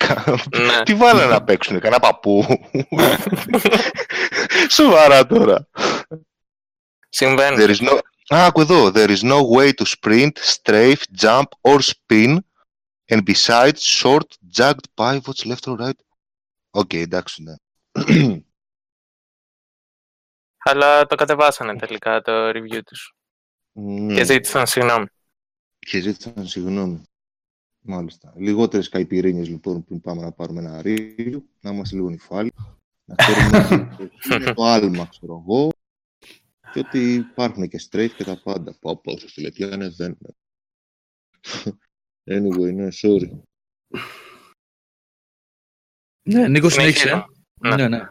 Ναι. 0.56 0.82
Τι 0.82 0.94
βάλανε 0.94 1.32
να 1.32 1.42
παίξουν, 1.42 1.80
κανένα 1.80 2.00
παππού. 2.00 2.46
Σοβαρά 4.78 5.26
τώρα. 5.26 5.68
Συμβαίνει. 7.08 7.56
There 7.58 7.74
is 7.74 7.88
no... 7.88 7.98
Α, 8.34 8.44
άκου 8.46 8.60
εδώ. 8.60 8.90
There 8.94 9.10
is 9.10 9.22
no 9.22 9.40
way 9.56 9.70
to 9.72 9.84
sprint, 9.84 10.32
strafe, 10.38 11.02
jump 11.20 11.46
or 11.60 11.78
spin 11.80 12.38
and 13.08 13.24
besides 13.24 13.82
short, 13.82 14.36
jagged 14.48 14.88
pivots 14.96 15.46
left 15.46 15.66
or 15.66 15.76
right. 15.76 16.00
Ok, 16.70 16.90
okay, 16.92 17.00
εντάξει, 17.00 17.42
ναι. 17.42 17.54
Αλλά 20.68 21.06
το 21.06 21.14
κατεβάσανε 21.14 21.76
τελικά 21.76 22.20
το 22.22 22.48
review 22.48 22.80
τους. 22.84 23.14
Ναι. 23.72 24.14
Και 24.14 24.24
ζήτησαν 24.24 24.66
συγγνώμη. 24.66 25.06
Και 25.78 26.00
ζήτησαν 26.00 26.46
συγγνώμη. 26.46 27.02
Μάλιστα. 27.80 28.32
Λιγότερες 28.36 28.88
καϊπηρίνε 28.88 29.44
λοιπόν 29.44 29.84
πριν 29.84 30.00
πάμε 30.00 30.22
να 30.22 30.32
πάρουμε 30.32 30.60
ένα 30.60 30.80
review, 30.84 31.40
να 31.60 31.70
είμαστε 31.70 31.96
λίγο 31.96 32.10
νυφάλοι. 32.10 32.52
Να 33.04 33.14
ξέρουμε 33.14 33.96
είναι 34.34 34.52
το 34.52 34.64
άλμα, 34.64 35.06
ξέρω 35.06 35.44
εγώ. 35.46 35.68
Και 36.72 36.78
ότι 36.78 37.14
υπάρχουν 37.14 37.68
και 37.68 37.88
straight 37.90 38.10
και 38.16 38.24
τα 38.24 38.40
πάντα. 38.42 38.76
Πάω 38.80 38.96
πάω 38.96 39.18
στο 39.18 39.66
είναι 39.66 39.88
δεν. 39.88 40.18
Anyway, 42.30 42.74
ναι, 42.74 42.88
sorry. 43.02 43.40
Ναι, 46.22 46.48
Νίκος, 46.48 46.72
συνέχισε. 46.72 47.24
Ναι, 47.60 47.88
ναι. 47.88 48.10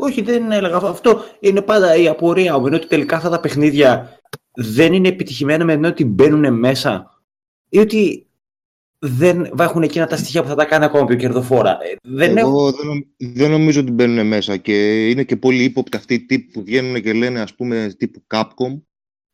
Ναι. 0.00 0.06
Όχι, 0.06 0.22
δεν 0.22 0.52
έλεγα 0.52 0.76
αυτό. 0.76 1.24
Είναι 1.40 1.62
πάντα 1.62 1.96
η 1.96 2.08
απορία 2.08 2.58
μου. 2.58 2.66
Είναι 2.66 2.76
ότι 2.76 2.86
τελικά 2.86 3.16
αυτά 3.16 3.28
τα 3.28 3.40
παιχνίδια 3.40 4.20
δεν 4.54 4.92
είναι 4.92 5.08
επιτυχημένα 5.08 5.64
με 5.64 5.86
ότι 5.86 6.04
μπαίνουν 6.04 6.58
μέσα 6.58 7.20
ή 7.68 7.78
ότι 7.78 8.24
δεν 8.98 9.52
έχουν 9.58 9.82
εκείνα 9.82 10.06
τα 10.06 10.16
στοιχεία 10.16 10.42
που 10.42 10.48
θα 10.48 10.54
τα 10.54 10.64
κάνει 10.64 10.84
ακόμα 10.84 11.04
πιο 11.04 11.16
κερδοφόρα. 11.16 11.70
Ε, 11.70 11.96
δεν 12.02 12.36
Εγώ 12.36 12.72
δεν, 12.72 13.06
δεν 13.16 13.50
νομίζω 13.50 13.80
ότι 13.80 13.90
μπαίνουν 13.90 14.26
μέσα 14.26 14.56
και 14.56 15.08
είναι 15.08 15.24
και 15.24 15.36
πολύ 15.36 15.62
ύποπτοι 15.62 15.96
αυτοί 15.96 16.14
οι 16.14 16.26
τύποι 16.26 16.52
που 16.52 16.62
βγαίνουν 16.64 17.02
και 17.02 17.12
λένε 17.12 17.40
ας 17.40 17.54
πούμε 17.54 17.94
τύπου 17.98 18.22
Capcom. 18.26 18.80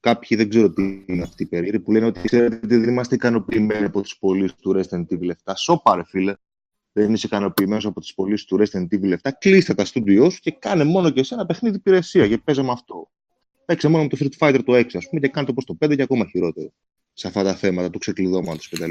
Κάποιοι 0.01 0.37
δεν 0.37 0.49
ξέρω 0.49 0.71
τι 0.71 1.05
είναι 1.07 1.23
αυτοί 1.23 1.43
οι 1.43 1.47
περίεργοι 1.47 1.81
που 1.81 1.93
λένε 1.93 2.07
ότι 2.07 2.21
ξέρετε 2.21 2.67
δεν 2.67 2.89
είμαστε 2.89 3.15
ικανοποιημένοι 3.15 3.85
από 3.85 4.01
τις 4.01 4.19
πωλήσεις 4.19 4.57
του 4.61 4.75
Resident 4.77 5.15
Evil 5.15 5.31
7. 5.45 5.53
Σοπάρε 5.57 6.05
φίλε 6.05 6.35
δεν 7.03 7.13
είσαι 7.13 7.27
ικανοποιημένος 7.27 7.87
από 7.87 8.01
τις 8.01 8.15
πωλήσεις 8.15 8.47
του 8.47 8.59
Resident 8.59 8.87
Evil 8.91 9.15
7, 9.23 9.31
κλείστε 9.39 9.75
τα 9.75 9.85
στούντιό 9.85 10.31
σου 10.31 10.41
και 10.41 10.51
κάνε 10.51 10.85
μόνο 10.85 11.11
και 11.11 11.23
σε 11.23 11.35
ένα 11.35 11.47
παιχνίδι 11.47 11.77
υπηρεσία 11.77 12.29
και 12.29 12.39
παίζε 12.39 12.63
με 12.63 12.71
αυτό. 12.71 13.11
Παίξε 13.65 13.89
μόνο 13.89 14.03
με 14.03 14.09
το 14.09 14.17
Street 14.21 14.49
Fighter 14.49 14.61
το 14.65 14.73
6, 14.73 14.85
ας 14.97 15.09
πούμε, 15.09 15.21
και 15.21 15.29
κάνε 15.29 15.47
το 15.47 15.53
όπω 15.57 15.65
το 15.65 15.87
5 15.87 15.97
και 15.97 16.03
ακόμα 16.03 16.27
χειρότερο. 16.27 16.73
Σε 17.13 17.27
αυτά 17.29 17.43
τα 17.43 17.55
θέματα 17.55 17.91
του 17.91 17.99
ξεκλειδώματος 17.99 18.69
κτλ. 18.69 18.91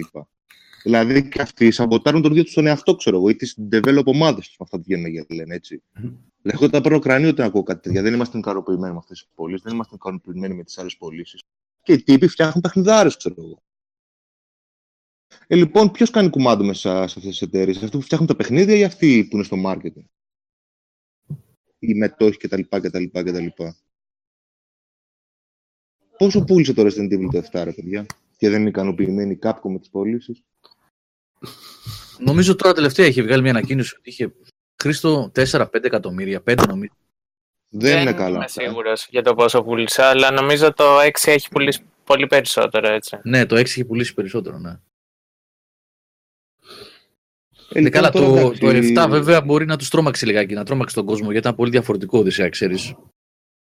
Δηλαδή 0.83 1.27
και 1.27 1.41
αυτοί 1.41 1.71
σαμποτάρουν 1.71 2.21
τον 2.21 2.31
ίδιο 2.31 2.43
τους 2.43 2.53
τον 2.53 2.67
εαυτό, 2.67 2.95
ξέρω 2.95 3.17
εγώ, 3.17 3.29
ή 3.29 3.35
τις 3.35 3.57
develop 3.71 4.03
ομάδες 4.05 4.47
τους. 4.47 4.55
Αυτά 4.59 4.77
βγαίνουν 4.77 5.05
για 5.05 5.25
λένε 5.29 5.55
έτσι. 5.55 5.81
Mm-hmm. 5.99 6.11
Λέγω 6.41 6.65
όταν 6.65 6.81
παίρνω 6.81 6.99
κρανίο 6.99 7.29
όταν 7.29 7.45
ακούω 7.45 7.63
κάτι 7.63 7.81
τέτοια. 7.81 8.01
Δεν 8.01 8.13
είμαστε 8.13 8.37
ικανοποιημένοι 8.37 8.91
με 8.93 8.99
αυτές 8.99 9.17
τις 9.17 9.29
πωλήσεις, 9.35 9.63
δεν 9.63 9.73
είμαστε 9.73 9.95
ικανοποιημένοι 9.95 10.53
με 10.53 10.63
τις 10.63 10.77
άλλες 10.77 10.97
πωλήσεις. 10.97 11.43
Και 11.83 11.93
οι 11.93 12.03
τύποι 12.03 12.27
φτιάχνουν 12.27 12.61
παιχνιδάρες, 12.61 13.17
ξέρω 13.17 13.35
εγώ. 13.37 13.63
Ε, 15.47 15.55
λοιπόν, 15.55 15.91
ποιος 15.91 16.09
κάνει 16.09 16.29
κουμάντο 16.29 16.63
μέσα 16.63 16.89
σε 16.89 17.03
αυτές 17.03 17.23
τις 17.23 17.41
εταιρείες, 17.41 17.77
αυτοί 17.77 17.97
που 17.97 18.01
φτιάχνουν 18.01 18.29
τα 18.29 18.35
παιχνίδια 18.35 18.75
ή 18.75 18.83
αυτοί 18.83 19.27
που 19.29 19.35
είναι 19.35 19.45
στο 19.45 19.57
marketing; 19.65 20.05
Οι 21.79 21.93
μετόχοι 21.93 22.37
κτλ. 22.37 22.61
κτλ, 22.69 23.03
κτλ. 23.11 23.47
Πόσο 26.17 26.43
πούλησε 26.43 26.73
το 26.73 26.81
Resident 26.81 27.13
Evil 27.13 27.29
το 27.31 27.43
7, 27.51 27.63
ρε 27.63 27.71
παιδιά, 27.71 28.05
και 28.37 28.49
δεν 28.49 28.59
είναι 28.59 28.69
ικανοποιημένοι 28.69 29.35
κάποιο 29.35 29.69
με 29.69 29.79
τις 29.79 29.89
πωλήσεις; 29.89 30.43
Νομίζω 32.19 32.55
τώρα 32.55 32.73
τελευταία 32.73 33.05
είχε 33.05 33.21
βγάλει 33.21 33.41
μια 33.41 33.51
ανακοίνωση 33.51 33.95
ότι 33.99 34.09
είχε 34.09 34.33
Χρήστο 34.81 35.31
4-5 35.35 35.65
εκατομμύρια, 35.83 36.43
5 36.45 36.67
νομίζω. 36.67 36.93
Δεν, 37.69 38.01
είναι 38.01 38.13
καλά. 38.13 38.25
Δεν 38.25 38.35
είμαι 38.35 38.47
σίγουρος 38.47 39.07
για 39.09 39.21
το 39.21 39.35
πόσο 39.35 39.63
πούλησε, 39.63 40.03
αλλά 40.03 40.31
νομίζω 40.31 40.73
το 40.73 40.99
6 40.99 41.09
έχει 41.25 41.49
πουλήσει 41.49 41.83
πολύ 42.03 42.27
περισσότερο 42.27 42.87
έτσι. 42.93 43.19
Ναι, 43.23 43.45
το 43.45 43.55
6 43.55 43.59
έχει 43.59 43.85
πουλήσει 43.85 44.13
περισσότερο, 44.13 44.57
ναι. 44.57 44.79
Ε, 47.69 47.79
Ναι, 47.79 47.85
λοιπόν, 47.85 47.91
καλά, 47.91 48.11
τώρα, 48.11 48.41
το, 48.41 48.67
εντάξει, 48.67 48.93
το 48.93 49.03
7 49.03 49.09
βέβαια 49.09 49.41
μπορεί 49.41 49.65
να 49.65 49.77
τους 49.77 49.89
τρόμαξε 49.89 50.25
λιγάκι, 50.25 50.53
να 50.53 50.63
τρόμαξε 50.63 50.95
τον 50.95 51.05
κόσμο 51.05 51.23
γιατί 51.23 51.39
ήταν 51.39 51.55
πολύ 51.55 51.69
διαφορετικό 51.69 52.19
Οδυσσέα, 52.19 52.49
ξέρεις. 52.49 52.95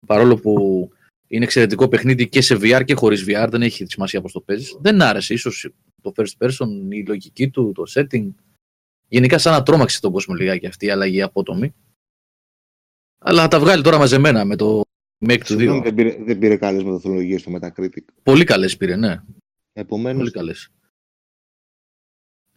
Παρόλο 0.08 0.38
που 0.38 0.90
είναι 1.28 1.44
εξαιρετικό 1.44 1.88
παιχνίδι 1.88 2.30
και 2.30 2.42
σε 2.42 2.56
VR 2.56 2.82
και 2.86 2.94
χωρίς 2.94 3.26
VR, 3.28 3.48
δεν 3.52 3.62
έχει 3.62 3.86
σημασία 3.90 4.22
πώς 4.22 4.32
το 4.32 4.42
παίζεις. 4.42 4.78
Δεν 4.82 5.02
άρεσε, 5.02 5.34
ίσως 5.34 5.70
το 6.02 6.14
first 6.16 6.46
person, 6.46 6.68
η 6.90 7.06
λογική 7.08 7.50
του, 7.50 7.72
το 7.72 7.84
setting. 7.94 8.30
Γενικά, 9.08 9.38
σαν 9.38 9.54
να 9.54 9.64
τρόμαξε 9.64 10.00
τον 10.00 10.12
κόσμο 10.12 10.36
λιγάκι 10.36 10.68
αυτή 10.68 10.86
η 10.86 10.90
αλλαγή 10.90 11.22
απότομη. 11.22 11.74
Αλλά 13.20 13.42
θα 13.42 13.48
τα 13.48 13.60
βγάλει 13.60 13.84
τώρα 13.84 13.98
μαζεμένα 13.98 14.46
με 14.46 14.56
το 14.56 14.82
Make 15.26 15.40
του 15.40 15.46
Συγγνώμη, 15.46 15.80
2. 15.80 15.84
δεν 15.84 15.94
πήρε, 15.94 16.18
δεν 16.24 16.38
πήρε 16.38 16.58
καλές 16.58 16.84
μεθοδολογίες 16.84 17.42
στο 17.42 17.52
Metacritic. 17.56 18.04
Πολύ 18.24 18.44
καλές 18.44 18.78
πήρε, 18.78 18.96
ναι. 18.96 19.22
Επομένως, 19.74 20.18
Πολύ 20.18 20.32
καλές. 20.32 20.70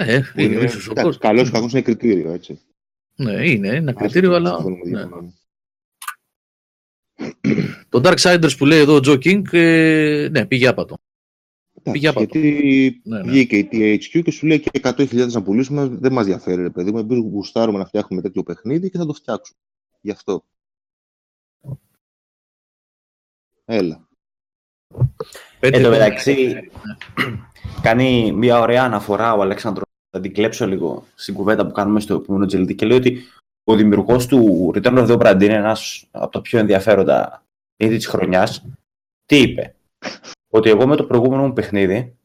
Ε, 0.07 0.21
που 0.35 0.41
είναι, 0.41 0.55
είναι, 0.55 0.65
ίσως 0.65 0.89
ο 0.89 0.91
εντάξει, 0.91 0.95
κόσμος. 0.95 1.19
καλός 1.19 1.49
ή 1.49 1.53
κακός 1.53 1.73
είναι 1.73 1.83
κριτήριο, 1.83 2.33
έτσι. 2.33 2.61
Ναι, 3.17 3.51
είναι 3.51 3.69
ένα 3.69 3.93
κριτήριο, 3.93 4.35
αλλά. 4.35 4.51
Συμφωνούμε, 4.55 4.91
ναι. 4.91 4.99
διαφωνούμε. 4.99 5.33
Το 7.89 8.01
Darksiders 8.05 8.57
που 8.59 8.67
λέει 8.67 8.79
εδώ 8.81 8.95
ο 8.95 9.01
Τζο 9.01 9.13
King, 9.13 9.43
ε, 9.53 10.29
ναι, 10.31 10.47
πήγε 10.47 10.67
άπατο. 10.69 10.99
Πήγε 11.83 12.09
Εντάξει, 12.09 12.09
άπατο. 12.09 12.39
γιατί 12.39 13.01
Ναι, 13.05 13.17
ναι. 13.23 13.31
βγήκε 13.31 13.57
η 13.57 13.69
THQ 13.73 14.23
και 14.25 14.31
σου 14.31 14.47
λέει 14.47 14.61
και 14.61 14.71
100.000 14.83 15.31
να 15.31 15.43
πουλήσουμε, 15.43 15.87
δεν 15.87 16.13
μας 16.13 16.27
διαφέρει, 16.27 16.63
ρε 16.63 16.71
παιδί 16.71 16.93
μου. 16.93 16.99
Εμείς 16.99 17.19
γουστάρουμε 17.19 17.79
να 17.79 17.85
φτιάχνουμε 17.87 18.23
τέτοιο 18.23 18.43
παιχνίδι 18.43 18.91
και 18.91 18.99
θα 18.99 19.07
το 19.07 19.13
φτιάξουμε. 19.13 19.59
Γι' 20.01 20.11
αυτό. 20.11 20.45
Έλα. 23.65 24.09
Πέντε 25.61 25.77
Εν 25.77 25.83
τω 25.83 25.89
χρόνια. 25.89 25.91
μεταξύ, 25.91 26.55
κάνει 27.83 28.33
μια 28.33 28.59
ωραία 28.61 28.85
αναφορά 28.85 29.35
ο 29.35 29.41
Αλέξανδρος, 29.43 29.87
θα 30.13 30.21
την 30.21 30.35
κλέψω 30.35 30.67
λίγο 30.67 31.05
στην 31.15 31.35
κουβέντα 31.35 31.67
που 31.67 31.73
κάνουμε 31.73 32.01
στο 32.01 32.15
επόμενο 32.15 32.47
τζελτί 32.47 32.75
και 32.75 32.87
λέει 32.87 32.97
ότι 32.97 33.23
ο 33.65 33.75
δημιουργός 33.75 34.27
του 34.27 34.71
Return 34.75 34.99
of 34.99 35.07
the 35.07 35.19
Obra 35.19 35.35
Dinn 35.37 35.43
είναι 35.43 35.55
ένας 35.55 36.05
από 36.11 36.33
τα 36.33 36.41
πιο 36.41 36.59
ενδιαφέροντα 36.59 37.45
είδη 37.77 37.97
της 37.97 38.07
χρονιάς. 38.07 38.65
Τι 39.27 39.37
είπε, 39.37 39.75
ότι 40.49 40.71
εγώ 40.71 40.87
με 40.87 40.97
το 40.97 41.05
προηγούμενο 41.05 41.47
μου 41.47 41.53
παιχνίδι 41.53 42.17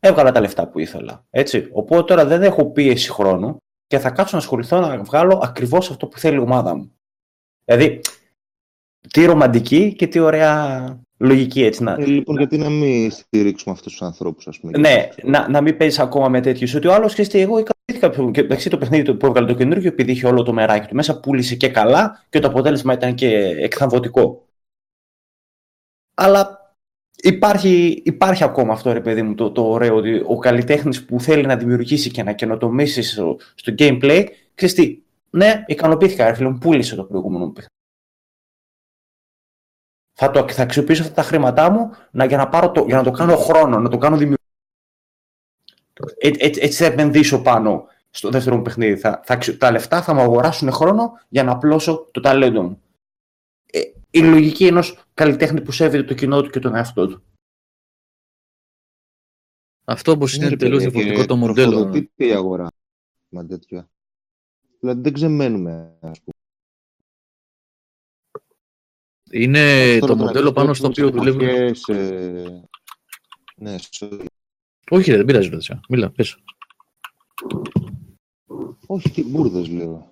έβγαλα 0.00 0.32
τα 0.32 0.40
λεφτά 0.40 0.66
που 0.68 0.78
ήθελα. 0.78 1.24
Έτσι. 1.30 1.68
Οπότε 1.72 2.02
τώρα 2.02 2.24
δεν 2.24 2.42
έχω 2.42 2.70
πίεση 2.70 3.10
χρόνου 3.10 3.56
και 3.86 3.98
θα 3.98 4.10
κάτσω 4.10 4.36
να 4.36 4.42
ασχοληθώ 4.42 4.80
να 4.80 5.02
βγάλω 5.02 5.40
ακριβώς 5.42 5.90
αυτό 5.90 6.06
που 6.06 6.18
θέλει 6.18 6.36
η 6.36 6.40
ομάδα 6.40 6.74
μου. 6.74 6.92
Δηλαδή, 7.64 8.00
τι 9.10 9.24
ρομαντική 9.24 9.94
και 9.94 10.06
τι 10.06 10.18
ωραία 10.18 11.00
λογική 11.20 11.62
έτσι 11.62 11.82
να, 11.82 11.92
Ε, 11.92 12.04
λοιπόν, 12.04 12.36
γιατί 12.36 12.58
να 12.58 12.68
μην 12.70 13.10
στηρίξουμε 13.10 13.74
αυτούς 13.74 13.92
τους 13.92 14.02
ανθρώπους, 14.02 14.46
ας 14.46 14.58
πούμε. 14.58 14.78
ναι, 14.78 15.08
να, 15.22 15.48
να 15.48 15.60
μην 15.60 15.76
παίζεις 15.76 15.98
ακόμα 15.98 16.28
με 16.28 16.40
τέτοιους. 16.40 16.74
Ότι 16.74 16.86
ο 16.86 16.94
άλλος 16.94 17.12
ξέρεις, 17.12 17.34
εγώ 17.34 17.58
ικανοποιήθηκα. 17.58 18.30
Και 18.30 18.40
εντάξει, 18.40 18.70
το 18.70 18.78
παιχνίδι 18.78 19.14
που 19.14 19.26
έβγαλε 19.26 19.46
το 19.46 19.54
καινούργιο, 19.54 19.88
επειδή 19.88 20.12
είχε 20.12 20.26
όλο 20.26 20.42
το 20.42 20.52
μεράκι 20.52 20.86
του 20.88 20.94
μέσα, 20.94 21.20
πούλησε 21.20 21.54
και 21.54 21.68
καλά 21.68 22.24
και 22.28 22.38
το 22.38 22.48
αποτέλεσμα 22.48 22.92
ήταν 22.92 23.14
και 23.14 23.36
εκθαμβωτικό. 23.58 24.44
Αλλά 26.14 26.74
υπάρχει, 27.22 28.02
υπάρχει 28.04 28.44
ακόμα 28.44 28.72
αυτό, 28.72 28.92
ρε 28.92 29.00
παιδί 29.00 29.22
μου, 29.22 29.34
το, 29.34 29.50
το 29.50 29.70
ωραίο 29.70 29.96
ότι 29.96 30.22
ο 30.26 30.38
καλλιτέχνης 30.38 31.04
που 31.04 31.20
θέλει 31.20 31.46
να 31.46 31.56
δημιουργήσει 31.56 32.10
και 32.10 32.22
να 32.22 32.32
καινοτομήσεις 32.32 33.10
στο, 33.10 33.38
στο 33.54 33.74
gameplay, 33.78 34.26
ξέρεις 34.54 34.74
τι, 34.74 34.98
ναι, 35.30 35.64
ικανοποιήθηκα, 35.66 36.26
ρε 36.26 36.34
φίλε 36.34 36.48
μου, 36.48 36.58
πούλησε 36.58 36.94
το 36.96 37.04
προηγούμενο 37.04 37.44
μου 37.44 37.52
παιχνίδι. 37.52 37.78
Θα, 40.22 40.30
το, 40.30 40.48
θα 40.48 40.62
αξιοποιήσω 40.62 41.02
αυτά 41.02 41.14
τα 41.14 41.22
χρήματά 41.22 41.70
μου 41.70 41.90
να, 42.10 42.24
για, 42.24 42.36
να 42.36 42.48
πάρω 42.48 42.70
το, 42.70 42.84
για 42.86 42.96
να 42.96 43.02
το 43.02 43.10
κάνω 43.10 43.36
χρόνο, 43.36 43.78
να 43.78 43.88
το 43.88 43.98
κάνω 43.98 44.16
δημιουργικό. 44.16 44.44
Ε, 46.18 46.28
έτσι, 46.38 46.60
έτσι 46.62 46.82
θα 46.82 46.84
επενδύσω 46.92 47.42
πάνω 47.42 47.86
στο 48.10 48.30
δεύτερο 48.30 48.56
μου 48.56 48.62
παιχνίδι. 48.62 48.96
Θα, 48.96 49.20
θα, 49.24 49.34
αξιο- 49.34 49.56
τα 49.56 49.70
λεφτά 49.70 50.02
θα 50.02 50.14
μου 50.14 50.20
αγοράσουν 50.20 50.70
χρόνο 50.72 51.12
για 51.28 51.42
να 51.44 51.52
απλώσω 51.52 52.08
το 52.10 52.20
ταλέντο 52.20 52.62
μου. 52.62 52.82
Ε, 53.66 53.80
η 54.10 54.20
λογική 54.20 54.66
ενός 54.66 54.98
καλλιτέχνη 55.14 55.60
που 55.60 55.72
σέβεται 55.72 56.02
το 56.04 56.14
κοινό 56.14 56.42
του 56.42 56.50
και 56.50 56.58
τον 56.60 56.74
εαυτό 56.74 57.06
του. 57.08 57.22
Αυτό 59.84 60.12
όπω 60.12 60.24
Ναι, 60.26 60.32
είναι 60.36 60.48
ρε 60.48 60.56
τελείω 60.56 60.76
παιδί, 60.76 60.88
διαφορετικό 60.90 61.20
και 61.20 61.26
το 61.26 61.36
μοντέλο. 61.36 61.70
τροφοδοτείται 61.70 62.26
η 62.26 62.32
αγορά 62.32 62.68
με 63.28 63.44
τέτοια. 63.44 63.88
Δηλαδή 64.80 65.00
δεν 65.00 65.12
ξεμένουμε, 65.12 65.96
ας 66.00 66.18
πούμε. 66.20 66.34
Είναι 69.30 69.98
Τώρα 69.98 70.12
το 70.12 70.18
το 70.18 70.24
μοντέλο 70.24 70.46
να 70.46 70.52
πάνω 70.52 70.74
στο 70.74 70.86
οποίο 70.86 71.10
πιστεύουμε 71.10 71.32
δουλεύουν. 71.40 71.74
σε 71.74 71.92
εποχές, 71.92 72.44
ε, 72.44 72.68
Ναι, 73.56 73.76
σε... 73.90 74.08
Όχι, 74.90 75.10
ρε, 75.10 75.16
δεν 75.16 75.26
πειράζει, 75.26 75.50
παιδιά. 75.50 75.80
Μίλα, 75.88 76.10
πες. 76.10 76.36
όχι 78.86 79.10
τι 79.10 79.24
μπουρδες 79.24 79.68
λέω. 79.68 80.08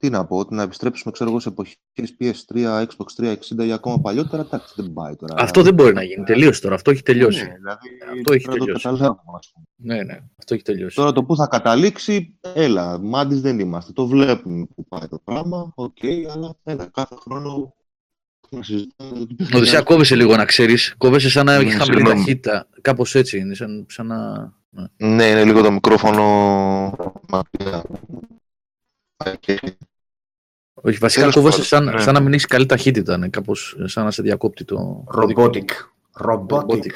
Τι 0.00 0.10
να 0.10 0.26
πω, 0.26 0.36
ότι 0.38 0.54
να 0.54 0.62
επιστρέψουμε 0.62 1.12
ξέρω 1.12 1.30
εγώ 1.30 1.40
σε 1.40 1.48
εποχές 1.48 2.46
PS3, 2.54 2.84
Xbox 2.86 3.36
360 3.60 3.66
ή 3.66 3.72
ακόμα 3.72 4.00
παλιότερα, 4.00 4.42
εντάξει 4.42 4.74
δεν 4.82 4.92
πάει 4.92 5.16
τώρα. 5.16 5.34
Αυτό 5.38 5.62
δεν 5.62 5.74
μπορεί 5.74 5.94
να 5.94 6.02
γίνει. 6.02 6.24
Τελείωσε 6.24 6.60
τώρα. 6.60 6.74
Αυτό 6.74 6.90
έχει 6.90 7.02
τελειώσει. 7.02 7.44
Ναι, 7.44 7.54
δηλαδή, 7.54 7.88
Αυτό 8.18 8.32
έχει 8.32 8.44
πρέπει 8.44 8.46
να 8.46 8.54
το 8.58 8.64
τελειώσει. 8.64 8.82
καταλάβουμε, 8.82 9.38
ας 9.38 9.52
πούμε. 9.52 9.66
Ναι, 9.94 10.02
ναι. 10.02 10.18
Αυτό 10.38 10.54
έχει 10.54 10.62
τελειώσει. 10.62 10.96
Τώρα 10.96 11.12
το 11.12 11.24
που 11.24 11.36
θα 11.36 11.46
καταλήξει, 11.46 12.38
έλα, 12.54 12.98
μάντις 12.98 13.40
δεν 13.40 13.58
είμαστε. 13.58 13.92
Το 13.92 14.06
βλέπουμε 14.06 14.66
που 14.74 14.84
πάει 14.88 15.08
το 15.08 15.18
πράγμα, 15.24 15.72
οκ, 15.74 15.96
αλλά 16.32 16.56
έλα, 16.64 16.86
κάθε 16.86 17.14
χρόνο 17.20 17.50
να 17.50 17.58
συζητάμε. 17.58 17.74
Ο 17.74 17.87
Οδυσσέα 19.54 19.82
κόβεσαι 19.82 20.14
λίγο 20.16 20.36
να 20.36 20.44
ξέρεις. 20.44 20.94
Κόβεσαι 20.98 21.30
σαν 21.30 21.46
να 21.46 21.56
Ναι, 21.56 21.62
έχει 21.64 21.70
χαμηλή 21.76 21.84
συγγνώμη. 21.96 22.16
ταχύτητα. 22.18 22.66
Κάπως 22.80 23.14
έτσι 23.14 23.38
είναι. 23.38 23.54
Σαν, 23.54 23.86
σαν 23.88 24.06
να. 24.06 24.52
ναι. 24.70 24.86
Ναι, 25.08 25.24
είναι 25.24 25.44
λίγο 25.44 25.62
το 25.62 25.70
μικρόφωνο 25.70 26.22
μακριά. 27.28 27.82
Και- 29.40 29.60
Όχι, 30.82 30.98
βασικά 30.98 31.20
Τέλος 31.20 31.34
κόβεσαι 31.34 31.56
πάντων, 31.56 31.66
σαν, 31.88 31.94
ναι. 31.96 32.00
σαν 32.02 32.14
να 32.14 32.20
μην 32.20 32.32
έχεις 32.32 32.46
καλή 32.46 32.66
ταχύτητα. 32.66 33.14
Είναι 33.14 33.28
κάπως 33.28 33.76
σαν 33.84 34.04
να 34.04 34.10
σε 34.10 34.22
διακόπτει 34.22 34.64
το. 34.64 35.04
Robotic. 35.14 35.64
Robotic. 36.24 36.92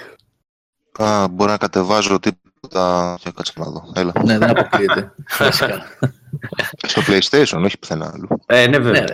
Α, 1.03 1.29
μπορεί 1.29 1.51
να 1.51 1.57
κατεβάζω 1.57 2.19
τίποτα. 2.19 3.17
Για 3.23 3.31
κάτσε 3.31 3.53
να 3.57 3.65
δω. 3.65 3.93
Έλα. 3.95 4.13
Ναι, 4.25 4.39
δεν 4.39 4.59
αποκλείεται. 4.59 5.15
Βασικά. 5.39 5.83
Στο 6.87 7.03
PlayStation, 7.07 7.63
όχι 7.65 7.79
πουθενά 7.79 8.11
άλλου. 8.15 8.29
Ε, 8.47 8.67
ναι, 8.67 8.79
ναι, 8.79 8.85
βέβαια. 8.85 9.07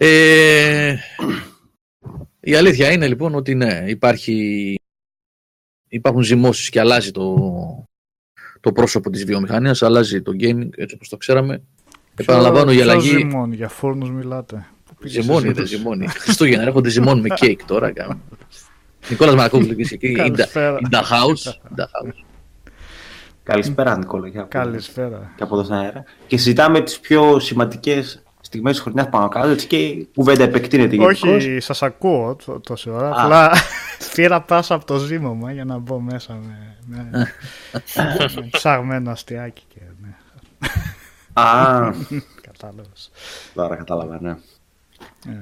Ρε. 0.00 0.88
Ε, 0.90 0.96
η 2.40 2.54
αλήθεια 2.54 2.92
είναι 2.92 3.08
λοιπόν 3.08 3.34
ότι 3.34 3.54
ναι, 3.54 3.84
υπάρχει, 3.86 4.74
υπάρχουν 5.88 6.22
ζυμώσεις 6.22 6.68
και 6.68 6.80
αλλάζει 6.80 7.10
το, 7.10 7.36
το 8.60 8.72
πρόσωπο 8.72 9.10
της 9.10 9.24
βιομηχανίας, 9.24 9.82
αλλάζει 9.82 10.22
το 10.22 10.32
gaming 10.40 10.68
έτσι 10.76 10.94
όπως 10.94 11.08
το 11.08 11.16
ξέραμε. 11.16 11.62
Επαναλαμβάνω 12.16 12.72
η 12.72 12.74
Ποιος 12.74 12.88
αλλαγή. 12.88 13.08
ζυμών, 13.08 13.52
για 13.52 13.68
φούρνους 13.68 14.10
μιλάτε. 14.10 14.66
Πού 14.84 14.94
πήγες 14.94 15.22
Ζυμώνει, 15.24 15.44
εσύ, 15.44 15.52
δεν 15.54 15.62
τους; 15.62 15.70
ζυμώνει. 15.70 16.06
Χριστούγεννα 16.08 16.62
έρχονται 16.64 16.88
ζυμώνει 16.88 17.20
με 17.20 17.28
κέικ 17.28 17.64
τώρα. 17.64 17.92
κάνω. 17.92 18.20
Νικόλας 19.10 19.34
Μαρακόπουλου 19.34 19.74
και 19.74 19.82
εκεί. 19.92 20.14
In 20.18 20.22
the, 20.22 20.30
Καλησπέρα. 20.36 20.78
in 20.82 20.94
the 20.94 21.00
house. 21.02 21.48
In 21.48 21.80
the 21.80 21.84
house. 21.84 22.24
Καλησπέρα, 23.42 23.98
Νικόλα. 23.98 24.28
και 24.30 24.38
από- 24.38 24.48
Καλησπέρα. 24.48 25.32
Και 25.36 25.42
από 25.42 25.54
εδώ 25.54 25.64
στον 25.64 25.76
αέρα. 25.76 26.04
Και 26.26 26.36
συζητάμε 26.36 26.80
τις 26.80 27.00
πιο 27.00 27.38
σημαντικές 27.38 28.22
στιγμές 28.54 28.72
της 28.74 28.82
χρονιάς 28.82 29.08
πάνω 29.08 29.28
κάτω, 29.28 29.48
έτσι 29.48 29.66
και 29.66 29.76
η 29.76 30.08
κουβέντα 30.14 30.42
επεκτείνεται 30.44 30.94
γενικώς. 30.94 31.22
Όχι, 31.22 31.60
σας 31.60 31.82
ακούω 31.82 32.36
τό- 32.44 32.60
τόση 32.66 32.90
ώρα. 32.90 33.08
Α. 33.10 33.22
Απλά 33.24 33.50
πήρα 34.14 34.40
πάσα 34.40 34.74
από 34.74 34.84
το 34.84 34.98
ζύμωμα 34.98 35.52
για 35.52 35.64
να 35.64 35.78
μπω 35.78 36.00
μέσα 36.00 36.34
με, 36.46 36.76
με, 36.86 37.10
με 38.34 38.48
ψαγμένο 38.50 39.10
αστιάκι. 39.10 39.62
Και, 39.74 39.80
ναι, 40.02 40.14
Α, 41.32 41.90
κατάλαβες. 42.48 43.10
τώρα 43.54 43.76
κατάλαβα, 43.76 44.18
ναι. 44.20 44.30
Ε, 45.26 45.38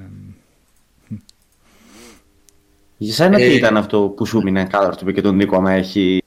Για 2.97 3.13
σένα 3.13 3.35
τι 3.35 3.41
Ε, 3.43 3.53
ήταν 3.53 3.77
αυτό 3.77 4.01
που 4.01 4.25
σου 4.25 4.41
μείνε 4.41 4.65
κάτω, 4.65 4.89
το 4.89 4.97
είπε 5.01 5.11
και 5.11 5.21
τον 5.21 5.35
Νίκο, 5.35 5.55
άμα 5.57 5.71
έχει 5.71 6.23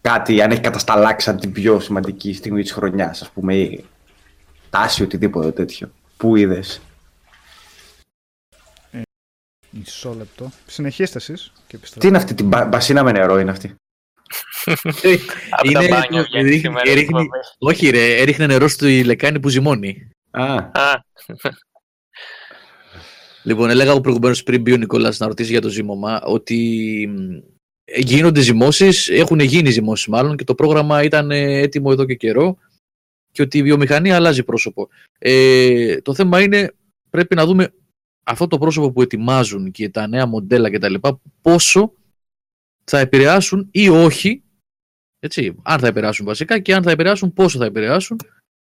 κάτι, 0.00 0.42
αν 0.42 0.50
έχει 0.50 0.60
κατασταλάξει 0.60 1.26
σαν 1.26 1.38
την 1.38 1.52
πιο 1.52 1.80
σημαντική 1.80 2.32
στιγμή 2.34 2.62
της 2.62 2.72
χρονιάς, 2.72 3.22
ας 3.22 3.30
πούμε, 3.30 3.54
ή 3.56 3.84
τάση, 4.74 5.02
οτιδήποτε 5.02 5.50
τέτοιο. 5.52 5.90
Πού 6.16 6.36
είδες; 6.36 6.80
μισό 9.70 10.14
λεπτό. 10.18 10.50
Συνεχίστε 10.66 11.18
εσείς 11.18 11.52
και 11.54 11.62
Τι 11.66 11.76
επιστρέφω. 11.76 12.08
είναι 12.08 12.16
αυτή, 12.16 12.34
την 12.34 12.46
μπα- 12.48 12.64
μπασίνα 12.64 13.02
με 13.02 13.12
νερό 13.12 13.38
είναι 13.38 13.50
αυτή; 13.50 13.68
Από 15.50 15.72
τα 15.72 15.82
Είναι 15.82 15.88
μπάνια 15.88 16.22
το- 16.22 16.28
βγαίνει 16.28 16.44
ρίχνει- 16.48 16.60
σήμερα 16.60 16.90
η 16.90 16.94
ρίχνει- 16.94 17.20
εκπομπή. 17.20 17.28
Όχι 17.58 17.90
ρε, 17.90 18.16
έριχνε 18.16 18.46
νερό 18.46 18.68
στη 18.68 19.04
λεκάνη 19.04 19.40
που 19.40 19.48
ζυμώνει. 19.48 20.08
Α, 20.30 20.54
Α, 20.54 21.00
Λοιπόν, 23.46 23.70
έλεγα 23.70 23.90
εγώ 23.90 24.00
προηγουμένως 24.00 24.42
πριν 24.42 24.60
μπει 24.60 24.72
ο 24.72 24.76
Νικόλας 24.76 25.18
να 25.18 25.26
ρωτήσει 25.26 25.50
για 25.50 25.60
το 25.60 25.68
ζύμωμα 25.68 26.22
ότι 26.22 26.58
μ, 27.10 27.18
γίνονται 27.96 28.40
ζυμώσεις, 28.40 29.08
έχουν 29.08 29.38
γίνει 29.40 29.70
ζυμώσεις 29.70 30.06
μάλλον 30.06 30.36
και 30.36 30.44
το 30.44 30.54
πρόγραμμα 30.54 31.02
ήταν 31.02 31.30
ε, 31.30 31.58
έτοιμο 31.58 31.88
εδώ 31.92 32.04
και 32.04 32.14
καιρό 32.14 32.56
και 33.34 33.42
ότι 33.42 33.58
η 33.58 33.62
βιομηχανία 33.62 34.16
αλλάζει 34.16 34.44
πρόσωπο. 34.44 34.88
Ε, 35.18 36.00
το 36.00 36.14
θέμα 36.14 36.40
είναι 36.40 36.74
πρέπει 37.10 37.34
να 37.34 37.46
δούμε 37.46 37.72
αυτό 38.24 38.46
το 38.46 38.58
πρόσωπο 38.58 38.92
που 38.92 39.02
ετοιμάζουν 39.02 39.70
και 39.70 39.88
τα 39.88 40.06
νέα 40.06 40.26
μοντέλα 40.26 40.70
και 40.70 40.78
τα 40.78 40.88
λοιπά, 40.88 41.20
πόσο 41.42 41.92
θα 42.84 42.98
επηρεάσουν 42.98 43.68
ή 43.70 43.88
όχι, 43.88 44.42
έτσι, 45.18 45.54
αν 45.62 45.78
θα 45.78 45.86
επηρεάσουν 45.86 46.26
βασικά 46.26 46.58
και 46.58 46.74
αν 46.74 46.82
θα 46.82 46.90
επηρεάσουν 46.90 47.32
πόσο 47.32 47.58
θα 47.58 47.64
επηρεάσουν 47.64 48.20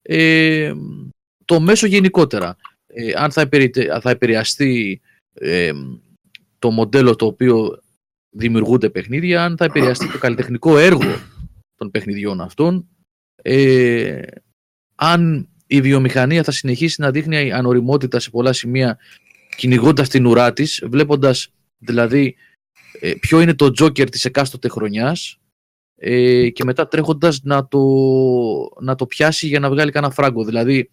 ε, 0.02 0.74
το 1.46 1.60
μέσο 1.60 1.88
γενικότερα. 1.88 2.56
Ε, 2.88 3.14
αν 3.16 3.32
θα, 3.32 3.50
θα 4.02 4.10
επηρεαστεί 4.10 5.02
ε, 5.34 5.72
το 6.60 6.72
μοντέλο 6.72 7.16
το 7.16 7.26
οποίο 7.26 7.80
δημιουργούνται 8.30 8.90
παιχνίδια, 8.90 9.44
αν 9.44 9.58
θα 9.58 9.66
επηρεαστεί 9.66 10.12
το 10.12 10.18
καλλιτεχνικό 10.18 10.78
έργο 10.78 11.16
των 11.76 11.92
παιχνιδιών 11.92 12.42
αυτών, 12.42 12.88
ε, 13.48 14.22
αν 14.96 15.50
η 15.68 15.82
βιομηχανία 15.82 16.44
θα 16.44 16.52
συνεχίσει 16.52 17.02
να 17.02 17.12
δείχνει 17.12 17.52
ανοριμότητα 17.52 18.20
σε 18.20 18.30
πολλά 18.30 18.54
σημεία 18.54 18.98
κυνηγώντας 19.58 20.10
την 20.10 20.26
ουρά 20.26 20.54
της, 20.54 20.84
βλέποντας 20.88 21.52
δηλαδή 21.78 22.36
ε, 23.00 23.14
ποιο 23.20 23.40
είναι 23.42 23.54
το 23.54 23.72
τζόκερ 23.72 24.10
της 24.10 24.26
εκάστοτε 24.26 24.70
χρονιάς 24.70 25.40
ε, 25.96 26.50
και 26.50 26.64
μετά 26.64 26.88
τρέχοντας 26.88 27.42
να 27.44 27.68
το, 27.68 27.80
να 28.80 28.96
το 28.96 29.06
πιάσει 29.06 29.48
για 29.48 29.60
να 29.60 29.70
βγάλει 29.70 29.92
κανένα 29.92 30.14
φράγκο. 30.14 30.44
Δηλαδή, 30.44 30.92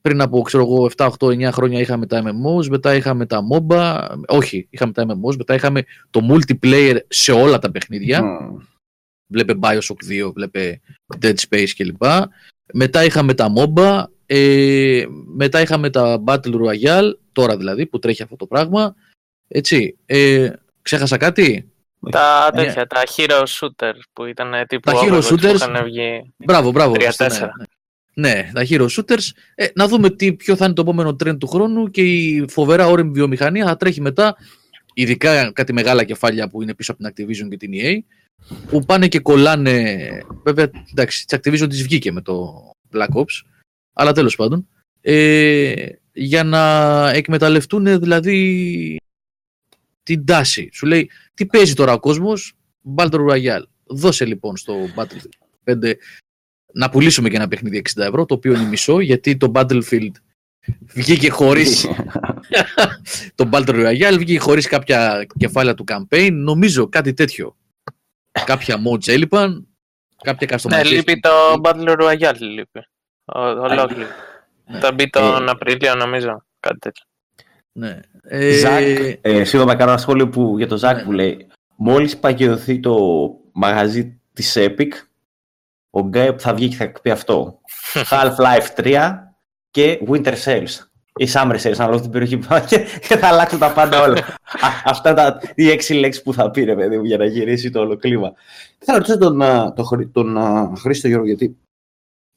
πριν 0.00 0.20
από 0.20 0.40
ξέρω 0.40 0.62
εγώ 0.62 0.90
7, 0.96 1.10
8, 1.18 1.48
9 1.48 1.52
χρόνια 1.52 1.80
είχαμε 1.80 2.06
τα 2.06 2.22
MMOs, 2.22 2.66
μετά 2.68 2.94
είχαμε 2.94 3.26
τα 3.26 3.40
MOBA, 3.52 4.06
όχι, 4.26 4.66
είχαμε 4.70 4.92
τα 4.92 5.06
MMOs, 5.08 5.36
μετά 5.36 5.54
είχαμε 5.54 5.84
το 6.10 6.20
multiplayer 6.30 6.96
σε 7.08 7.32
όλα 7.32 7.58
τα 7.58 7.70
παιχνίδια. 7.70 8.20
Mm. 8.22 8.75
Βλέπε 9.26 9.54
Bioshock 9.62 10.24
2, 10.26 10.32
βλέπε 10.34 10.80
Dead 11.20 11.34
Space 11.48 11.68
κλπ. 11.76 12.02
Μετά 12.72 13.04
είχαμε 13.04 13.34
τα 13.34 13.52
MOBA, 13.56 14.04
ε, 14.26 15.04
μετά 15.34 15.60
είχαμε 15.60 15.90
τα 15.90 16.22
Battle 16.26 16.54
Royale, 16.54 17.12
τώρα 17.32 17.56
δηλαδή 17.56 17.86
που 17.86 17.98
τρέχει 17.98 18.22
αυτό 18.22 18.36
το 18.36 18.46
πράγμα. 18.46 18.94
Έτσι, 19.48 19.96
ε, 20.06 20.50
ξέχασα 20.82 21.16
κάτι; 21.16 21.70
Τα 22.10 22.50
ε, 22.52 22.56
τέτοια, 22.56 22.86
τα 22.86 23.02
Hero 23.16 23.42
Shooter 23.42 23.92
που 24.12 24.24
ήταν 24.24 24.52
τύπου 24.68 24.90
τα 24.90 25.00
Hero 25.02 25.22
Shooters, 25.22 25.82
βγει 25.84 26.34
μπράβο, 26.36 26.70
μπράβο, 26.70 26.94
3-4. 26.98 27.48
Ναι, 28.14 28.32
ναι, 28.32 28.50
τα 28.52 28.66
Hero 28.68 28.86
Shooters. 28.88 29.30
Ε, 29.54 29.66
να 29.74 29.88
δούμε 29.88 30.10
τι, 30.10 30.32
ποιο 30.32 30.56
θα 30.56 30.64
είναι 30.64 30.74
το 30.74 30.82
επόμενο 30.82 31.10
trend 31.10 31.38
του 31.38 31.46
χρόνου 31.46 31.90
και 31.90 32.02
η 32.02 32.44
φοβερά 32.48 32.86
όρημη 32.86 33.10
βιομηχανία 33.10 33.66
θα 33.66 33.76
τρέχει 33.76 34.00
μετά, 34.00 34.36
ειδικά 34.94 35.52
κάτι 35.52 35.72
μεγάλα 35.72 36.04
κεφάλια 36.04 36.48
που 36.48 36.62
είναι 36.62 36.74
πίσω 36.74 36.92
από 36.92 37.02
την 37.02 37.12
Activision 37.12 37.48
και 37.48 37.56
την 37.56 37.70
EA, 37.74 37.98
που 38.68 38.84
πάνε 38.84 39.08
και 39.08 39.20
κολλάνε. 39.20 40.08
Βέβαια, 40.44 40.70
εντάξει, 40.90 41.26
της 41.26 41.38
Activision 41.38 41.68
της 41.68 41.82
βγήκε 41.82 42.12
με 42.12 42.20
το 42.20 42.52
Black 42.92 43.08
Ops, 43.14 43.42
αλλά 43.92 44.12
τέλος 44.12 44.36
πάντων. 44.36 44.68
Ε, 45.00 45.86
για 46.12 46.44
να 46.44 47.08
εκμεταλλευτούν 47.10 48.00
δηλαδή 48.00 48.96
την 50.02 50.24
τάση. 50.24 50.68
Σου 50.72 50.86
λέει, 50.86 51.10
τι 51.34 51.46
παίζει 51.46 51.74
τώρα 51.74 51.92
ο 51.92 51.98
κόσμος, 51.98 52.52
Battle 52.96 53.28
Royale. 53.30 53.64
Δώσε 53.84 54.24
λοιπόν 54.24 54.56
στο 54.56 54.74
Battlefield 54.96 55.72
5 55.72 55.92
να 56.72 56.90
πουλήσουμε 56.90 57.28
και 57.28 57.36
ένα 57.36 57.48
παιχνίδι 57.48 57.82
60 57.96 58.02
ευρώ, 58.02 58.24
το 58.24 58.34
οποίο 58.34 58.54
είναι 58.54 58.68
μισό, 58.68 59.00
γιατί 59.00 59.36
το 59.36 59.52
Battlefield 59.54 60.12
βγήκε 60.94 61.30
χωρίς 61.30 61.86
το 63.34 63.48
Battle 63.52 63.86
Royale, 63.86 64.16
βγήκε 64.18 64.38
χωρίς 64.38 64.66
κάποια 64.66 65.26
κεφάλαια 65.38 65.74
του 65.74 65.84
campaign, 65.88 66.30
νομίζω 66.32 66.88
κάτι 66.88 67.12
τέτοιο. 67.12 67.56
Κάποια 68.44 68.76
mods 68.76 69.08
έλειπαν, 69.08 69.66
κάποια 70.22 70.48
customization. 70.50 70.68
Ναι, 70.68 70.84
λείπει 70.84 71.20
το 71.20 71.30
Battle 71.62 71.96
Royale, 72.00 72.38
λείπει. 72.38 72.80
Ολόκληρο. 73.24 74.08
Ναι. 74.66 74.78
Θα 74.78 74.92
μπει 74.92 75.10
τον 75.10 75.48
ε, 75.48 75.50
Απρίλιο, 75.50 75.94
νομίζω. 75.94 76.44
Κάτι 76.60 76.78
τέτοιο. 76.78 77.04
Ναι. 77.72 78.00
Ε... 78.22 78.52
Ζακ, 78.52 79.18
ε, 79.20 79.44
σύντομα 79.44 79.74
κάνω 79.74 79.90
ένα 79.90 80.00
σχόλιο 80.00 80.28
που, 80.28 80.58
για 80.58 80.68
το 80.68 80.76
Ζακ 80.76 80.96
ναι. 80.96 81.02
που 81.02 81.12
λέει 81.12 81.46
μόλις 81.76 82.18
παγιωθεί 82.18 82.80
το 82.80 82.96
μαγαζί 83.52 84.20
της 84.32 84.56
Epic 84.58 84.90
ο 85.90 86.00
Γκέιπ 86.00 86.38
θα 86.40 86.54
βγει 86.54 86.68
και 86.68 86.76
θα 86.76 86.92
πει 87.02 87.10
αυτό. 87.10 87.60
Half-Life 88.10 88.66
3 88.76 89.14
και 89.70 90.00
Winter 90.08 90.34
Sales. 90.44 90.74
Ή 91.18 91.28
Summer 91.32 91.56
Sales, 91.62 91.74
ανάλογα 91.78 92.00
την 92.00 92.10
περιοχή 92.10 92.36
που 92.36 92.46
και, 92.66 92.86
και 93.08 93.16
θα 93.16 93.28
αλλάξουν 93.28 93.58
τα 93.58 93.72
πάντα 93.72 94.02
όλα. 94.02 94.38
αυτά 94.84 95.14
τα, 95.14 95.40
οι 95.54 95.70
έξι 95.70 95.94
λέξεις 95.94 96.22
που 96.22 96.32
θα 96.32 96.50
πει, 96.50 96.64
ρε 96.64 96.74
παιδί 96.74 96.98
μου, 96.98 97.04
για 97.04 97.16
να 97.16 97.24
γυρίσει 97.24 97.70
το 97.70 97.80
όλο 97.80 97.96
κλίμα. 97.96 98.32
Θα 98.78 98.92
ρωτήσω 98.92 99.18
τον, 99.18 99.38
τον, 99.38 99.74
τον, 100.12 100.12
τον 100.12 100.76
Χρήστο 100.76 101.08
Γιώργο, 101.08 101.26
γιατί 101.26 101.56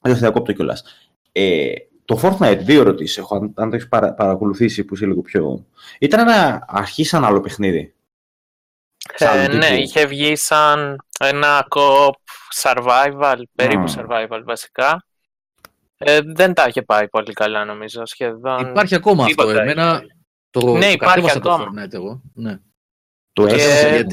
δεν 0.02 0.14
θα 0.14 0.20
διακόπτω 0.20 0.54
κιόλας. 0.54 0.84
Ε, 1.32 1.74
το 2.06 2.20
Fortnite, 2.24 2.60
δύο 2.62 2.82
ερωτήσεις 2.82 3.18
έχω, 3.18 3.36
αν, 3.36 3.54
αν 3.56 3.70
το 3.70 3.76
έχεις 3.76 3.88
παρα, 3.88 4.14
παρακολουθήσει 4.14 4.84
που 4.84 4.94
είσαι 4.94 5.06
λίγο 5.06 5.22
πιο. 5.22 5.66
Ήταν 6.00 6.20
ένα 6.20 6.66
αρχή 6.68 7.04
σαν 7.04 7.26
άλλο 7.26 7.40
παιχνίδι. 7.40 7.94
Ε, 9.18 9.48
ναι, 9.48 9.68
είχε 9.68 10.06
βγει 10.06 10.36
σαν 10.36 11.06
ένα 11.20 11.68
co 11.70 12.10
survival, 12.62 13.42
περίπου 13.56 13.84
survival 13.88 14.42
βασικά. 14.46 15.04
Ε, 16.02 16.20
δεν 16.26 16.54
τα 16.54 16.66
είχε 16.68 16.82
πάει 16.82 17.10
πολύ 17.10 17.34
καλά 17.34 17.66
νομίζω 17.66 18.06
σχεδόν. 18.06 18.70
Υπάρχει 18.70 18.96
ακόμα 18.96 19.24
αυτό. 19.24 19.50
Εμένα 19.50 20.02
το, 20.50 20.74
ναι, 20.74 20.86
το 20.86 20.92
υπάρχει 20.92 21.32
ακόμα. 21.32 21.58
το 21.58 21.72
Fortnite 21.74 21.94
εγώ. 21.94 22.22
Ναι. 22.34 22.58
Το 23.34 23.46
και... 23.46 24.06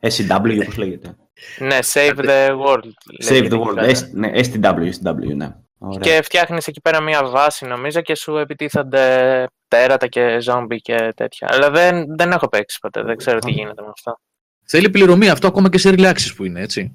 SW 0.00 0.58
όπως 0.62 0.76
λέγεται. 0.76 1.16
Ναι, 1.58 1.78
Save 1.92 2.16
the 2.16 2.50
World. 2.50 2.90
Save 3.28 3.50
the 3.50 3.60
World. 3.60 3.74
Ναι, 4.12 4.30
STW, 4.34 4.90
STW, 5.02 5.34
ναι. 5.36 5.56
Ωραία. 5.78 5.98
Και 5.98 6.22
φτιάχνεις 6.22 6.66
εκεί 6.66 6.80
πέρα 6.80 7.00
μια 7.00 7.24
βάση 7.24 7.66
νομίζω 7.66 8.00
και 8.00 8.16
σου 8.16 8.36
επιτίθενται 8.36 9.46
τέρατα 9.68 10.06
και 10.06 10.40
ζόμπι 10.40 10.80
και 10.80 11.12
τέτοια. 11.16 11.48
Αλλά 11.50 11.70
δεν, 11.70 12.16
δεν 12.16 12.32
έχω 12.32 12.48
παίξει 12.48 12.78
ποτέ, 12.80 13.02
δεν 13.02 13.16
ξέρω 13.16 13.38
τι 13.38 13.50
γίνεται 13.50 13.82
με 13.82 13.88
αυτό. 13.88 14.18
Θέλει 14.66 14.90
πληρωμή 14.90 15.28
αυτό 15.28 15.46
ακόμα 15.46 15.68
και 15.68 15.78
σε 15.78 15.90
relaxes 15.90 16.34
που 16.36 16.44
είναι, 16.44 16.60
έτσι. 16.60 16.94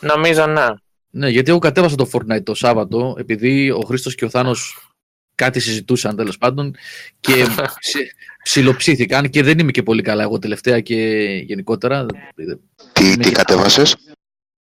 Νομίζω 0.00 0.46
ναι. 0.46 0.66
Ναι, 1.14 1.28
γιατί 1.28 1.50
εγώ 1.50 1.58
κατέβασα 1.58 1.96
το 1.96 2.08
Fortnite 2.12 2.42
το 2.42 2.54
Σάββατο, 2.54 3.16
επειδή 3.18 3.70
ο 3.70 3.80
Χρήστος 3.80 4.14
και 4.14 4.24
ο 4.24 4.28
Θάνος 4.28 4.90
κάτι 5.34 5.60
συζητούσαν 5.60 6.16
τέλος 6.16 6.38
πάντων 6.38 6.74
και 7.20 7.32
ψιλοψήθηκαν 8.44 9.30
και 9.30 9.42
δεν 9.42 9.58
είμαι 9.58 9.70
και 9.70 9.82
πολύ 9.82 10.02
καλά 10.02 10.22
εγώ 10.22 10.38
τελευταία 10.38 10.80
και 10.80 10.96
γενικότερα. 11.46 12.06
Τι, 12.92 13.16
τι 13.16 13.30
κατέβασες; 13.30 13.96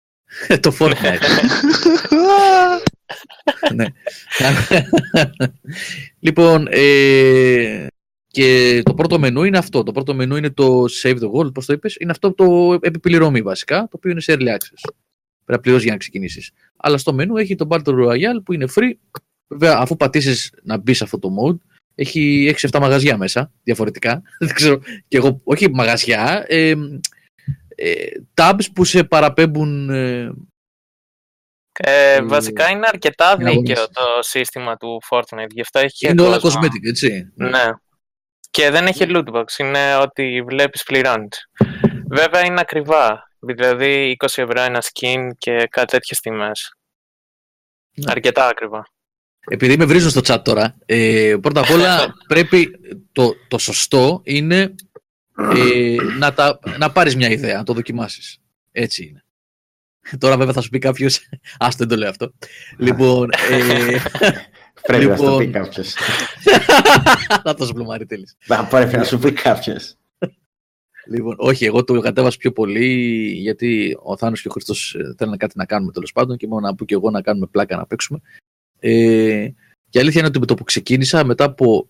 το 0.62 0.76
Fortnite. 0.80 1.20
ναι. 3.76 3.86
λοιπόν, 6.20 6.68
ε, 6.70 7.88
και 8.28 8.82
το 8.86 8.94
πρώτο 8.94 9.20
μενού 9.20 9.44
είναι 9.44 9.58
αυτό. 9.58 9.84
Το 9.84 9.92
πρώτο 9.92 10.14
μενού 10.14 10.36
είναι 10.36 10.50
το 10.50 10.86
Save 11.04 11.20
the 11.20 11.32
World, 11.32 11.54
πώς 11.54 11.66
το 11.66 11.74
είπες. 11.74 11.96
Είναι 12.00 12.12
αυτό 12.12 12.34
το 12.34 12.78
επιπληρωμή 12.82 13.42
βασικά, 13.42 13.80
το 13.80 13.90
οποίο 13.92 14.12
είναι 14.12 14.22
σε 14.22 14.36
early 14.40 14.48
access. 14.48 14.92
Πρέπει 15.50 15.58
να 15.58 15.60
πληρώσεις 15.60 15.84
για 15.84 15.92
να 15.92 16.00
ξεκινήσεις. 16.00 16.52
Αλλά 16.78 16.98
στο 16.98 17.14
μενού 17.14 17.38
έχει 17.38 17.56
το 17.56 17.68
Battle 17.70 18.06
Royale 18.06 18.44
που 18.46 18.54
είναι 18.54 18.66
free. 18.76 18.94
Βέβαια, 19.48 19.78
αφού 19.78 19.96
πατήσεις 19.96 20.54
να 20.64 20.78
μπεις 20.78 20.98
σε 20.98 21.04
αυτό 21.04 21.20
το 21.20 21.30
mode, 21.40 21.58
έχει 21.96 22.54
6-7 22.72 22.80
μαγαζιά 22.80 23.18
μέσα, 23.18 23.52
διαφορετικά. 23.64 24.22
Δεν 24.40 24.54
ξέρω. 24.54 24.80
Και 25.08 25.18
εγώ, 25.18 25.42
όχι 25.44 25.70
μαγαζιά, 25.70 26.46
ε, 26.48 26.74
ε, 27.76 28.06
tabs 28.34 28.66
που 28.74 28.86
σε 28.86 29.04
παραπέμπουν 29.04 29.90
ε, 29.90 30.32
ε, 31.74 32.22
βασικά 32.22 32.70
είναι 32.70 32.88
αρκετά 32.88 33.38
δίκαιο 33.38 33.88
το 33.88 34.02
σύστημα 34.20 34.78
του 34.78 35.02
Fortnite, 35.10 35.50
γι' 35.50 35.62
αυτό 35.62 35.80
έχει 35.80 36.08
Είναι 36.10 36.22
όλα 36.22 36.40
cosmetic, 36.42 36.88
έτσι. 36.88 37.32
Ναι. 37.36 37.70
Και 38.50 38.70
δεν 38.70 38.86
έχει 38.86 39.06
lootbox, 39.08 39.44
είναι 39.58 39.96
ότι 39.96 40.44
βλέπεις 40.48 40.84
πληρώνεις. 40.84 41.50
Βέβαια 42.10 42.46
είναι 42.46 42.60
ακριβά, 42.60 43.29
δηλαδή 43.40 44.18
20 44.20 44.26
ευρώ 44.36 44.62
ένα 44.62 44.82
skin 44.82 45.30
και 45.38 45.68
κάτι 45.70 45.92
τέτοιες 45.92 46.20
τιμές. 46.20 46.74
Ναι. 47.94 48.12
Αρκετά 48.12 48.48
ακριβά. 48.48 48.88
Επειδή 49.52 49.78
με 49.78 49.86
βρίζω 49.86 50.10
στο 50.10 50.22
chat 50.24 50.42
τώρα, 50.44 50.76
ε, 50.86 51.36
πρώτα 51.42 51.60
απ' 51.60 51.70
όλα 51.70 52.14
πρέπει 52.34 52.72
το, 53.12 53.34
το 53.48 53.58
σωστό 53.58 54.22
είναι 54.24 54.76
ε, 55.56 55.96
να, 56.18 56.34
τα, 56.34 56.60
να 56.78 56.92
πάρεις 56.92 57.16
μια 57.16 57.30
ιδέα, 57.30 57.58
να 57.58 57.64
το 57.64 57.74
δοκιμάσεις. 57.74 58.38
Έτσι 58.72 59.04
είναι. 59.06 59.24
Τώρα 60.18 60.38
βέβαια 60.38 60.54
θα 60.54 60.62
σου 60.62 60.70
πει 60.70 60.80
κάποιος. 60.80 61.18
Α 61.58 61.68
δεν 61.78 61.88
το 61.88 61.96
λέω 61.96 62.10
αυτό. 62.10 62.34
λοιπόν. 62.78 63.30
Ε, 63.50 63.98
πρέπει 64.88 65.06
να 65.06 65.18
σου 65.18 65.24
το 65.24 65.38
πει 65.38 65.44
λοιπόν- 65.46 65.64
κάποιος. 65.64 65.96
θα 67.44 67.54
το 67.54 67.66
σπλουμάρει 67.66 68.06
τέλει. 68.06 68.28
Πρέπει 68.70 68.98
να 68.98 69.04
σου 69.04 69.20
πει 69.20 69.32
κάποιος. 69.32 69.96
Λοιπόν, 71.10 71.36
όχι, 71.38 71.66
εγώ 71.66 71.84
το 71.84 72.00
κατέβασα 72.00 72.38
πιο 72.38 72.52
πολύ 72.52 72.88
γιατί 73.32 73.98
ο 74.04 74.18
Θάνος 74.18 74.42
και 74.42 74.48
ο 74.48 74.52
Χριστός 74.52 74.96
ε, 74.96 75.14
θέλουν 75.18 75.38
κάτι 75.38 75.58
να 75.58 75.66
κάνουμε 75.66 75.92
τέλος 75.92 76.12
πάντων 76.12 76.38
και 76.38 76.48
μόνο 76.48 76.68
να 76.68 76.76
πω 76.76 76.86
και 76.86 76.94
εγώ 76.94 77.10
να 77.10 77.22
κάνουμε 77.22 77.46
πλάκα 77.46 77.78
να 77.78 77.86
παίξουμε. 77.86 78.20
Ε, 78.80 79.50
και 79.90 79.98
η 79.98 80.00
αλήθεια 80.00 80.20
είναι 80.20 80.30
ότι 80.30 80.40
με 80.40 80.46
το 80.46 80.54
που 80.54 80.64
ξεκίνησα, 80.64 81.26
μετά 81.26 81.44
από 81.44 81.90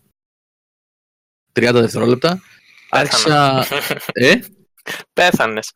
30 1.53 1.70
δευτερόλεπτα, 1.74 2.41
άρχισα. 2.89 3.65
ε; 4.13 4.39
Πέθανες. 5.13 5.72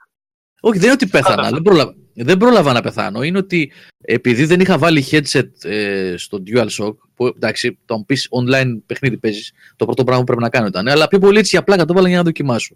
Όχι, 0.61 0.77
δεν 0.77 0.83
είναι 0.83 0.93
ότι 0.93 1.07
πέθανα. 1.07 1.49
δεν, 1.49 1.61
πρόλαβα, 1.61 1.95
δεν 2.13 2.37
πρόλαβα 2.37 2.73
να 2.73 2.81
πεθάνω. 2.81 3.23
Είναι 3.23 3.37
ότι 3.37 3.71
επειδή 4.01 4.45
δεν 4.45 4.59
είχα 4.59 4.77
βάλει 4.77 5.05
headset 5.11 5.49
ε, 5.63 6.15
στο 6.17 6.43
DualShock, 6.47 6.95
που 7.13 7.25
εντάξει, 7.25 7.79
το 7.85 7.97
μου 7.97 8.05
πεις 8.05 8.29
online 8.41 8.81
παιχνίδι 8.85 9.17
παίζεις, 9.17 9.51
το 9.75 9.85
πρώτο 9.85 10.03
πράγμα 10.03 10.19
που 10.19 10.27
πρέπει 10.27 10.41
να 10.41 10.49
κάνω 10.49 10.67
ήταν. 10.67 10.87
Αλλά 10.87 11.07
πιο 11.07 11.19
πολύ 11.19 11.37
έτσι 11.37 11.49
για 11.49 11.63
πλάκα 11.63 11.85
το 11.85 11.93
βάλα 11.93 12.07
για 12.07 12.17
να 12.17 12.23
δοκιμάσω. 12.23 12.75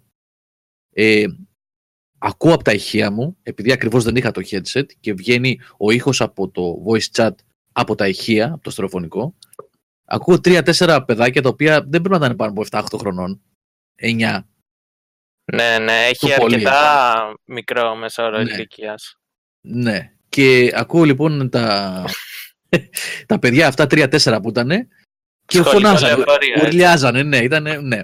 Ε, 1.00 1.24
ακούω 2.18 2.54
από 2.54 2.64
τα 2.64 2.72
ηχεία 2.72 3.10
μου, 3.10 3.36
επειδή 3.42 3.72
ακριβώς 3.72 4.04
δεν 4.04 4.16
είχα 4.16 4.30
το 4.30 4.40
headset 4.50 4.86
και 5.00 5.12
βγαίνει 5.12 5.60
ο 5.76 5.90
ήχος 5.90 6.20
από 6.20 6.48
το 6.48 6.84
voice 6.86 7.10
chat 7.12 7.30
από 7.72 7.94
τα 7.94 8.08
ηχεία, 8.08 8.52
από 8.52 8.62
το 8.62 8.70
στερεοφωνικό, 8.70 9.34
ακούω 10.04 10.40
τρία-τέσσερα 10.40 11.04
παιδάκια 11.04 11.42
τα 11.42 11.48
οποία 11.48 11.80
δεν 11.80 12.02
πρέπει 12.02 12.08
να 12.08 12.16
ήταν 12.16 12.36
πάνω 12.36 12.50
από 12.50 12.64
7-8 12.70 12.98
χρονών, 12.98 13.42
9. 14.02 14.40
Ναι, 15.52 15.78
ναι, 15.78 16.06
έχει 16.06 16.28
Το 16.28 16.34
πολύ, 16.38 16.54
αρκετά 16.54 17.34
μικρό 17.44 17.94
μεσόωρο 17.94 18.42
Ναι. 18.42 18.52
ηλικίας. 18.52 19.18
Ναι. 19.60 20.12
Και 20.28 20.72
ακούω 20.74 21.04
λοιπόν 21.04 21.50
τα, 21.50 22.04
τα 23.26 23.38
παιδιά 23.38 23.66
αυτά 23.66 23.86
τρία-τέσσερα 23.86 24.40
που 24.40 24.48
ήταν 24.48 24.68
και 25.44 25.58
Σχολικό 25.58 25.70
φωνάζανε, 25.70 26.14
λεωφορείο, 26.14 26.52
έτσι. 26.54 26.66
ουρλιάζανε, 26.66 27.22
ναι, 27.22 27.38
ήταν, 27.38 27.86
ναι. 27.86 28.02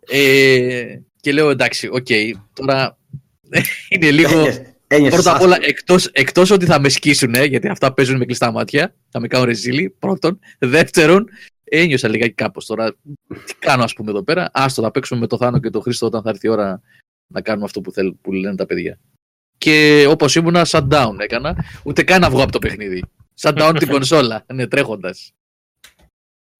Ε, 0.00 0.98
και 1.24 1.32
λέω 1.32 1.50
εντάξει, 1.50 1.88
οκ, 1.92 2.06
τώρα 2.52 2.98
είναι 3.88 4.10
λίγο... 4.10 4.38
Ένιωσες- 4.38 4.74
ένιωσες 4.86 5.14
Πρώτα 5.22 5.36
απ' 5.36 5.42
όλα, 5.42 5.50
άσχημα. 5.52 5.68
εκτός, 5.68 6.06
εκτός 6.06 6.50
ότι 6.50 6.66
θα 6.66 6.80
με 6.80 6.88
σκίσουν, 6.88 7.34
γιατί 7.34 7.68
αυτά 7.68 7.92
παίζουν 7.92 8.16
με 8.16 8.24
κλειστά 8.24 8.50
μάτια, 8.52 8.94
θα 9.10 9.20
με 9.20 9.26
κάνουν 9.26 9.46
ρεζίλι, 9.46 9.90
πρώτον. 9.98 10.38
Δεύτερον, 10.58 11.28
ένιωσα 11.64 12.08
λιγάκι 12.08 12.32
κάπως 12.32 12.66
τώρα. 12.66 12.94
Τι 13.46 13.54
κάνω, 13.58 13.82
ας 13.82 13.92
πούμε, 13.92 14.10
εδώ 14.10 14.22
πέρα. 14.22 14.50
Άστο, 14.52 14.82
θα 14.82 14.90
παίξουμε 14.90 15.20
με 15.20 15.26
το 15.26 15.36
Θάνο 15.36 15.58
και 15.60 15.70
το 15.70 15.80
Χρήστο 15.80 16.06
όταν 16.06 16.22
θα 16.22 16.30
έρθει 16.30 16.46
η 16.46 16.50
ώρα 16.50 16.80
να 17.26 17.40
κάνουμε 17.40 17.64
αυτό 17.64 17.80
που, 17.80 17.92
θέλουν, 17.92 18.18
που 18.20 18.32
λένε 18.32 18.56
τα 18.56 18.66
παιδιά. 18.66 18.98
Και 19.58 20.06
όπως 20.08 20.34
ήμουνα, 20.34 20.66
shutdown 20.68 21.16
έκανα. 21.18 21.64
Ούτε 21.84 22.02
καν 22.02 22.20
να 22.20 22.30
βγω 22.30 22.42
από 22.42 22.52
το 22.52 22.58
παιχνίδι. 22.58 23.04
Shutdown 23.40 23.74
την 23.78 23.88
κονσόλα, 23.94 24.44
ναι, 24.54 24.66
τρέχοντας. 24.66 25.32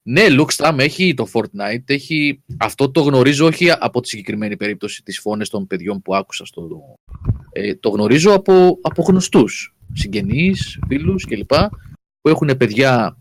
Ναι, 0.07 0.27
Luxtram 0.29 0.77
έχει 0.79 1.15
το 1.15 1.27
Fortnite, 1.33 1.83
έχει... 1.85 2.43
αυτό 2.59 2.91
το 2.91 3.01
γνωρίζω 3.01 3.47
όχι 3.47 3.71
από 3.71 4.01
τη 4.01 4.09
συγκεκριμένη 4.09 4.57
περίπτωση 4.57 5.03
τις 5.03 5.19
φωνές 5.19 5.49
των 5.49 5.67
παιδιών 5.67 6.03
που 6.03 6.15
άκουσα 6.15 6.45
στο, 6.45 6.69
ε, 7.53 7.75
το 7.75 7.89
γνωρίζω 7.89 8.33
από, 8.33 8.79
από 8.83 9.03
γνωστούς, 9.03 9.75
συγγενείς, 9.93 10.79
φίλους 10.87 11.25
κλπ. 11.25 11.53
που 12.21 12.29
έχουν 12.29 12.57
παιδιά 12.57 13.19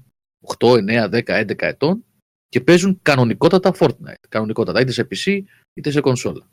8, 0.58 0.68
9, 0.68 1.10
10, 1.10 1.24
11 1.24 1.62
ετών 1.62 2.06
και 2.50 2.62
παίζουν 2.62 3.00
κανονικότατα 3.02 3.74
Fortnite. 3.80 4.24
Κανονικότατα, 4.30 4.82
είτε 4.82 4.92
σε 4.92 5.08
PC 5.12 5.42
είτε 5.74 5.92
σε 5.92 6.02
κονσόλα. 6.02 6.50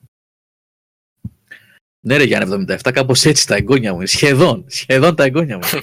Ναι 2.01 2.17
ρε 2.17 2.25
Γιάννη 2.25 2.65
77, 2.69 2.91
κάπως 2.93 3.25
έτσι 3.25 3.47
τα 3.47 3.55
εγγόνια 3.55 3.95
μου. 3.95 4.07
Σχεδόν, 4.07 4.65
σχεδόν 4.69 5.17
τα 5.17 5.25
εγγόνια 5.25 5.57
μου. 5.57 5.63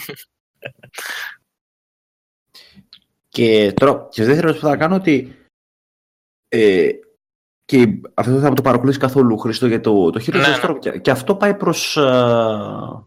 Και 3.38 3.74
τώρα, 3.76 4.08
και 4.12 4.24
δεύτερο 4.24 4.54
που 4.54 4.60
θα 4.60 4.76
κάνω 4.78 4.96
ότι. 4.96 5.36
Ε, 6.48 6.90
και 7.66 8.00
αυτό 8.14 8.40
θα 8.40 8.54
το 8.54 8.62
παρακολουθήσει 8.62 9.00
καθόλου 9.02 9.38
Χρήστο 9.38 9.68
για 9.68 9.80
το, 9.80 10.10
το 10.10 10.20
Heroes 10.26 10.34
Ναι, 10.34 10.44
of 10.44 10.48
ναι. 10.48 10.60
Storm. 10.64 10.80
Και, 10.80 10.92
και 11.00 11.12
αυτό 11.12 11.36
πάει 11.36 11.54
προς... 11.56 11.98
α, 11.98 13.06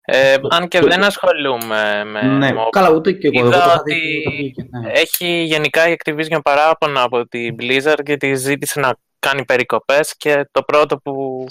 Ε, 0.00 0.38
Το- 0.38 0.48
αν 0.50 0.68
και 0.68 0.78
το- 0.78 0.86
δεν 0.86 1.04
ασχολούμαι 1.04 2.04
με 2.04 2.22
ναι, 2.22 2.50
mobile. 2.52 2.68
καλά, 2.70 2.90
ούτε 2.90 3.12
και 3.12 3.26
εγώ. 3.32 3.44
Ε, 3.44 3.48
Είδα 3.48 3.56
εγώ 3.56 3.64
το 3.64 3.70
είχα 3.70 3.80
ότι 3.80 3.94
δει, 3.94 4.22
το 4.24 4.30
βγήκε, 4.30 4.66
ναι. 4.70 4.90
Έχει 4.92 5.26
γενικά 5.42 5.88
η 5.88 5.96
Activision 6.04 6.38
παράπονα 6.42 7.02
από 7.02 7.28
την 7.28 7.56
Blizzard 7.58 8.04
γιατί 8.06 8.34
ζήτησε 8.34 8.80
να 8.80 8.96
κάνει 9.18 9.44
περικοπές 9.44 10.14
και 10.16 10.48
το 10.50 10.62
πρώτο 10.62 10.96
που 10.98 11.46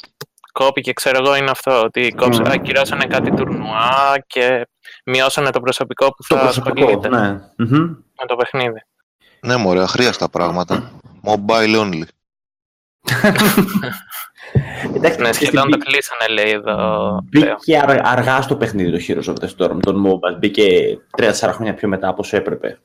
κόπηκε, 0.53 0.93
ξέρω 0.93 1.17
εγώ, 1.25 1.35
είναι 1.35 1.49
αυτό, 1.51 1.81
ότι 1.83 2.13
κόψε, 2.17 2.41
Μμμ. 2.41 2.51
ακυρώσανε 2.51 3.05
κάτι 3.05 3.31
τουρνουά 3.31 4.15
και 4.27 4.67
μειώσανε 5.05 5.49
το 5.49 5.59
προσωπικό 5.59 6.05
που 6.07 6.23
Το 6.27 6.35
θα 6.35 6.41
προσωπικό, 6.41 6.85
ασχολείται 6.85 7.09
ναι. 7.09 7.29
Μμμ. 7.57 7.79
με 8.19 8.25
το 8.27 8.35
παιχνίδι. 8.35 8.81
Ναι, 9.41 9.55
μωρέ, 9.55 9.81
αχρίαστα 9.81 10.29
πράγματα. 10.29 10.91
Mobile 11.25 11.81
only. 11.81 12.01
Εντάξει, 14.95 15.19
Ναι, 15.21 15.27
και 15.27 15.33
σχεδόν 15.33 15.61
στην- 15.67 15.71
το 15.71 15.77
κλείσανε, 15.85 16.27
λέει 16.41 16.51
εδώ. 16.51 16.75
πλέον. 17.29 17.55
Μπήκε 17.55 17.77
αρ- 17.79 18.07
αργά 18.07 18.41
στο 18.41 18.55
παιχνίδι 18.55 18.91
το 18.91 19.03
Heroes 19.07 19.33
of 19.33 19.43
the 19.45 19.49
Storm, 19.71 19.77
των 19.79 20.05
MOBA. 20.07 20.37
Μπήκε 20.39 20.97
3-4 21.17 21.31
χρόνια 21.53 21.73
πιο 21.73 21.87
μετά 21.87 22.07
από 22.07 22.17
όσο 22.21 22.35
έπρεπε. 22.37 22.79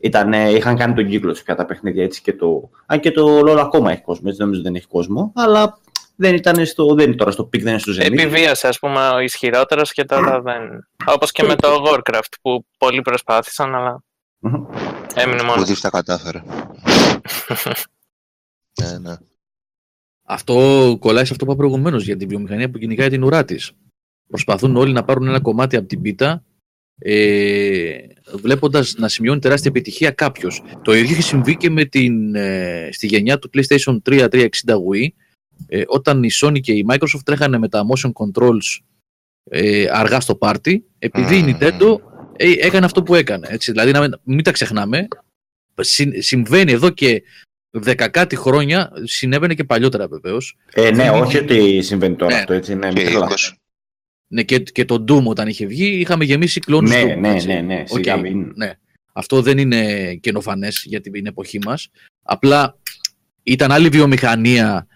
Ήτανε, 0.00 0.50
είχαν 0.50 0.76
κάνει 0.76 0.94
τον 0.94 1.06
κύκλο 1.08 1.34
σε 1.34 1.42
πια 1.42 1.54
τα 1.54 1.64
παιχνίδια 1.66 2.04
έτσι 2.04 2.22
και 2.22 2.32
το. 2.32 2.70
Αν 2.86 3.00
και 3.00 3.10
το 3.10 3.38
LOL 3.40 3.58
ακόμα 3.58 3.92
έχει 3.92 4.00
κόσμο, 4.02 4.24
έτσι 4.28 4.40
νομίζω 4.40 4.62
δεν 4.62 4.74
έχει 4.74 4.86
κόσμο. 4.86 5.32
Αλλά 5.34 5.78
δεν 6.16 6.34
ήταν 6.34 6.66
στο. 6.66 6.94
Δεν 6.94 7.06
είναι 7.06 7.16
τώρα 7.16 7.30
στο 7.30 7.44
peak, 7.44 7.62
δεν 7.62 7.70
είναι 7.70 7.80
στο 7.80 7.92
ζενίθ. 7.92 8.12
Επιβίωσε, 8.12 8.68
ας 8.68 8.78
πούμε, 8.78 9.08
ο 9.08 9.18
ισχυρότερος 9.18 9.92
και 9.92 10.04
τώρα 10.04 10.40
δεν... 10.40 10.88
Όπως 11.06 11.32
και 11.32 11.42
με 11.42 11.56
το 11.56 11.84
Warcraft 11.86 12.32
που 12.42 12.66
πολλοί 12.78 13.02
προσπάθησαν, 13.02 13.74
αλλά 13.74 14.02
Μμμ. 14.38 14.64
έμεινε 15.14 15.40
Ο 15.40 15.44
μόνος. 15.44 15.64
Δίφ 15.64 15.80
τα 15.80 15.90
κατάφερε. 15.90 16.42
ναι, 18.82 18.98
ναι. 18.98 19.16
Αυτό 20.22 20.54
κολλάει 21.00 21.24
σε 21.24 21.32
αυτό 21.32 21.44
που 21.44 21.50
είπα 21.50 21.60
προηγουμένως 21.60 22.04
για 22.04 22.16
την 22.16 22.28
βιομηχανία 22.28 22.70
που 22.70 22.78
κυνηγάει 22.78 23.08
την 23.08 23.22
ουρά 23.22 23.44
της. 23.44 23.72
Προσπαθούν 24.28 24.76
όλοι 24.76 24.92
να 24.92 25.04
πάρουν 25.04 25.28
ένα 25.28 25.40
κομμάτι 25.40 25.76
από 25.76 25.86
την 25.86 26.02
πίτα, 26.02 26.44
ε, 26.98 27.96
βλέποντας 28.34 28.94
να 28.98 29.08
σημειώνει 29.08 29.40
τεράστια 29.40 29.70
επιτυχία 29.70 30.10
κάποιος. 30.10 30.62
Το 30.82 30.94
ίδιο 30.94 31.12
είχε 31.12 31.22
συμβεί 31.22 31.56
και 31.56 31.70
με 31.70 31.84
την, 31.84 32.34
ε, 32.34 32.88
στη 32.92 33.06
γενιά 33.06 33.38
του 33.38 33.50
PlayStation 33.54 33.98
3 34.02 34.28
360 34.28 34.74
Wii, 34.74 35.08
ε, 35.66 35.82
όταν 35.86 36.22
η 36.22 36.28
Sony 36.42 36.60
και 36.60 36.72
η 36.72 36.86
Microsoft 36.88 37.20
τρέχανε 37.24 37.58
με 37.58 37.68
τα 37.68 37.82
motion 37.94 38.10
controls 38.12 38.80
ε, 39.50 39.86
αργά 39.92 40.20
στο 40.20 40.34
πάρτι, 40.34 40.84
επειδή 40.98 41.36
η 41.36 41.42
Μμμ. 41.42 41.56
Nintendo 41.60 41.96
ε, 42.36 42.50
έκανε 42.58 42.84
αυτό 42.84 43.02
που 43.02 43.14
έκανε. 43.14 43.46
Έτσι. 43.50 43.70
Δηλαδή, 43.70 43.92
να 43.92 44.00
μην, 44.00 44.14
μην 44.24 44.44
τα 44.44 44.50
ξεχνάμε, 44.52 45.08
συ- 45.80 46.22
συμβαίνει 46.22 46.72
εδώ 46.72 46.90
και 46.90 47.22
δεκακάτι 47.70 48.36
χρόνια, 48.36 48.92
συνέβαινε 49.04 49.54
και 49.54 49.64
παλιότερα 49.64 50.08
βεβαίως. 50.08 50.56
Ε, 50.72 50.90
ναι, 50.90 50.96
Δεν 51.10 51.22
όχι 51.22 51.38
είναι- 51.38 51.52
ότι 51.52 51.82
συμβαίνει 51.82 52.14
τώρα 52.16 52.32
Ναι. 52.34 52.38
αυτό 52.40 52.52
έτσι. 52.52 52.74
Ναι, 52.74 52.88
Και 52.88 52.94
μην 52.94 53.04
τρελαθούμε. 53.04 53.34
20. 53.34 53.56
Ναι, 54.28 54.42
και, 54.42 54.58
και 54.58 54.84
το 54.84 55.04
Doom 55.08 55.24
όταν 55.24 55.48
είχε 55.48 55.66
βγει, 55.66 55.86
είχαμε 55.86 56.24
γεμίσει 56.24 56.60
κλώνους 56.60 56.90
Ναι, 56.90 57.02
Doom. 57.14 57.18
ναι, 57.18 57.28
έτσι. 57.34 57.46
ναι, 57.46 57.60
ναι, 57.60 57.82
σιγά 57.86 58.14
Οκ, 58.14 58.20
μην. 58.20 58.52
ναι. 58.56 58.72
Αυτό 59.12 59.42
δεν 59.42 59.58
είναι 59.58 60.14
καινοφανές 60.14 60.82
για 60.86 61.00
την 61.00 61.26
εποχή 61.26 61.58
μας. 61.64 61.88
Απλά 62.22 62.78
ήταν 63.42 63.72
άλλη 63.72 63.88
βιομηχανία 63.88 64.86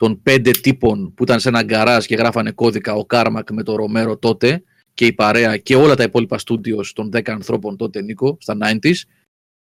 των 0.00 0.22
πέντε 0.22 0.50
τύπων 0.50 1.14
που 1.14 1.22
ήταν 1.22 1.40
σε 1.40 1.48
ένα 1.48 1.62
γκαράζ 1.62 2.04
και 2.04 2.14
γράφανε 2.14 2.50
κώδικα 2.52 2.94
ο 2.94 3.04
Κάρμακ 3.04 3.50
με 3.50 3.62
το 3.62 3.76
Ρομέρο 3.76 4.16
τότε 4.16 4.62
και 4.94 5.06
η 5.06 5.12
παρέα 5.12 5.56
και 5.56 5.76
όλα 5.76 5.94
τα 5.94 6.02
υπόλοιπα 6.02 6.38
στούντιος 6.38 6.92
των 6.92 7.10
10 7.12 7.28
ανθρώπων 7.30 7.76
τότε, 7.76 8.02
Νίκο, 8.02 8.36
στα 8.40 8.56
90s. 8.62 8.94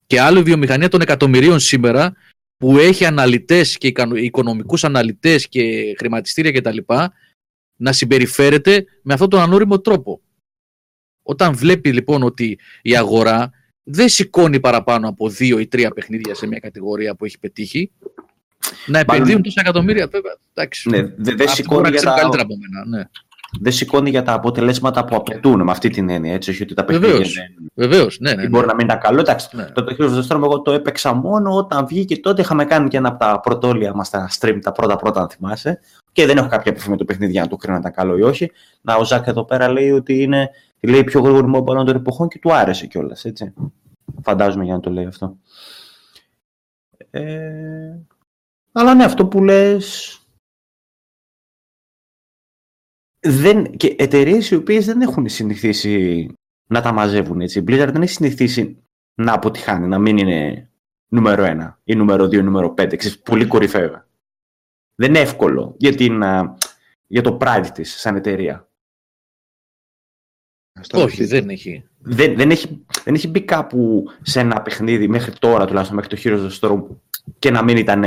Και 0.07 0.21
άλλη 0.21 0.43
βιομηχανία 0.43 0.89
των 0.89 1.01
εκατομμυρίων 1.01 1.61
σήμερα 1.61 2.15
που 2.57 2.79
έχει 2.79 3.05
αναλυτές 3.05 3.79
και 3.79 3.87
οικονο- 3.87 4.17
οικονομικούς 4.17 4.85
αναλυτές 4.85 5.49
και 5.49 5.95
χρηματιστήρια 5.99 6.53
κτλ. 6.53 6.79
να 7.77 7.93
συμπεριφέρεται 7.93 8.85
με 9.03 9.13
αυτόν 9.13 9.29
τον 9.29 9.41
ανώριμο 9.41 9.81
τρόπο. 9.81 10.21
Όταν 11.23 11.55
βλέπει 11.55 11.93
λοιπόν 11.93 12.23
ότι 12.23 12.59
η 12.83 12.97
αγορά 12.97 13.51
δεν 13.83 14.09
σηκώνει 14.09 14.61
παραπάνω 14.61 15.09
από 15.09 15.29
δύο 15.29 15.59
ή 15.59 15.67
τρία 15.67 15.91
παιχνίδια 15.91 16.35
σε 16.35 16.47
μια 16.47 16.59
κατηγορία 16.59 17.15
που 17.15 17.25
έχει 17.25 17.39
πετύχει, 17.39 17.91
να 18.87 18.99
επενδύουν 18.99 19.43
τόσα 19.43 19.61
εκατομμύρια, 19.61 20.07
βέβαια, 20.07 20.37
εντάξει. 20.55 20.89
Ναι, 20.91 21.03
δε- 21.03 21.11
δεν 21.17 21.35
Αυτοί 21.35 21.49
σηκώνει, 21.49 21.67
μπορούν 21.69 21.83
να 21.83 21.89
για 21.89 21.99
ξέρουν 21.99 22.15
τα, 22.15 22.21
καλύτερα 22.21 22.43
από 22.43 22.55
μένα. 22.57 22.97
Ναι. 22.99 23.05
δεν 23.61 23.73
σηκώνει 23.73 24.11
για 24.11 24.23
τα 24.23 24.33
αποτελέσματα 24.33 25.05
που 25.05 25.17
απαιτούν 25.17 25.63
με 25.63 25.71
αυτή 25.71 25.89
την 25.91 26.09
έννοια. 26.11 26.35
Έτσι, 26.35 26.51
όχι 26.51 26.63
ότι 26.63 26.75
τα 26.75 26.85
παιχνίδια 26.85 27.11
Βεβαίως. 27.11 27.33
δεν 27.35 27.47
Βεβαίως, 27.75 28.19
ναι, 28.21 28.35
ναι, 28.35 28.43
ναι. 28.43 28.49
μπορεί 28.49 28.67
να 28.67 28.75
μην 28.75 28.87
ήταν 28.87 28.99
καλό. 29.01 29.21
Εντάξει, 29.21 29.57
Ναι. 29.57 29.65
το, 29.65 29.85
το 29.85 29.97
Heroes 29.99 30.09
of 30.11 30.15
the 30.23 30.37
Storm 30.37 30.43
εγώ 30.43 30.61
το 30.61 30.73
έπαιξα 30.73 31.13
μόνο 31.15 31.57
όταν 31.57 31.87
βγήκε 31.87 32.19
τότε. 32.19 32.41
Είχαμε 32.41 32.65
κάνει 32.65 32.89
και 32.89 32.97
ένα 32.97 33.09
από 33.09 33.19
τα 33.19 33.41
πρωτόλια 33.41 33.95
μας 33.95 34.11
τα 34.11 34.29
stream, 34.39 34.59
τα 34.63 34.73
πρώτα 34.73 34.97
πρώτα, 34.97 35.21
αν 35.21 35.29
θυμάσαι. 35.29 35.81
Και 36.13 36.27
δεν 36.27 36.37
έχω 36.37 36.49
κάποια 36.49 36.73
επαφή 36.73 36.91
με 36.91 36.97
το 36.97 37.05
παιχνίδι 37.05 37.33
για 37.33 37.41
να 37.43 37.49
το 37.49 37.57
κρίνω 37.57 37.75
αν 37.75 37.81
ήταν 37.81 37.93
καλό 37.93 38.17
ή 38.17 38.23
όχι. 38.23 38.51
Να, 38.81 38.95
ο 38.95 39.05
Ζακ 39.05 39.27
εδώ 39.27 39.45
πέρα 39.45 39.69
λέει 39.69 39.91
ότι 39.91 40.23
είναι 40.23 40.51
λέει, 40.81 41.05
πιο 41.05 41.21
γρήγορη 41.21 41.53
mobile 41.57 41.85
των 41.85 41.89
εποχών 41.97 42.29
και 42.29 42.39
του 42.39 42.53
άρεσε 42.55 42.87
κιόλας. 42.87 43.25
Έτσι. 43.25 43.53
Φαντάζομαι 44.23 44.65
για 44.65 44.75
να 44.75 44.81
το 44.81 44.91
λέει 44.91 45.05
αυτό. 45.07 45.37
Ε, 47.11 47.23
αλλά 48.73 48.95
ναι, 48.95 49.05
αυτό 49.05 49.27
που 49.27 49.45
λες 49.45 50.13
δεν, 53.21 53.77
και 53.77 53.97
εταιρείες 53.99 54.51
οι 54.51 54.55
οποίες 54.55 54.85
δεν 54.85 55.01
έχουν 55.01 55.29
συνηθίσει 55.29 56.27
να 56.71 56.83
τα 56.83 56.93
μαζεύουν 56.93 57.41
έτσι. 57.41 57.59
Η 57.59 57.65
Blizzard 57.67 57.91
δεν 57.93 58.03
έχει 58.03 58.13
συνηθίσει 58.13 58.83
να 59.15 59.33
αποτυχάνει, 59.33 59.87
να 59.87 59.99
μην 59.99 60.17
είναι 60.17 60.71
νούμερο 61.09 61.45
1 61.47 61.75
ή 61.85 61.95
νούμερο 61.95 62.25
2 62.25 62.33
ή 62.33 62.43
νούμερο 62.43 62.75
5. 62.79 62.97
Ξέρεις, 62.97 63.19
πολύ 63.19 63.47
κορυφαία. 63.47 64.09
Δεν 64.95 65.09
είναι 65.09 65.19
εύκολο 65.19 65.75
για, 65.79 65.95
την, 65.95 66.23
α, 66.23 66.57
για 67.07 67.23
το 67.23 67.39
pride 67.41 67.69
της 67.75 68.01
σαν 68.01 68.17
εταιρεία. 68.17 68.69
Στα 70.81 70.99
Όχι, 70.99 71.07
αρχίδια. 71.07 71.41
δεν 71.41 71.49
έχει. 71.49 71.89
Δεν, 71.99 72.37
δεν, 72.37 72.51
έχει, 72.51 72.85
δεν 73.05 73.15
έχει 73.15 73.29
μπει 73.29 73.45
κάπου 73.45 74.05
σε 74.23 74.41
ένα 74.41 74.63
παιχνίδι 74.63 75.09
μέχρι 75.09 75.33
τώρα 75.39 75.67
τουλάχιστον 75.67 75.97
μέχρι 75.97 76.17
το 76.17 76.23
Heroes 76.25 76.49
of 76.49 76.51
the 76.51 76.69
Storm 76.69 76.87
και 77.39 77.51
να 77.51 77.65
μην 77.65 77.77
ήταν 77.77 78.05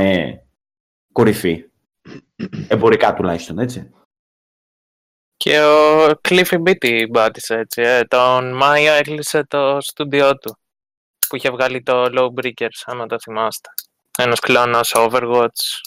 κορυφή. 1.12 1.64
Εμπορικά 2.68 3.14
τουλάχιστον, 3.14 3.58
έτσι. 3.58 3.90
Και 5.36 5.60
ο 5.60 6.06
Cliffy 6.28 6.62
B 6.62 6.78
την 6.78 7.10
πάτησε 7.10 7.54
έτσι. 7.54 7.82
Ε. 7.82 8.04
Τον 8.04 8.56
Μάιο 8.56 8.92
έκλεισε 8.92 9.44
το 9.48 9.78
στούντιό 9.80 10.38
του. 10.38 10.56
Που 11.28 11.36
είχε 11.36 11.50
βγάλει 11.50 11.82
το 11.82 12.04
Lawbreakers, 12.04 12.82
αν 12.86 13.08
το 13.08 13.20
θυμάστε. 13.20 13.68
Ένας 14.18 14.40
κλόνος 14.40 14.92
Overwatch. 14.96 15.80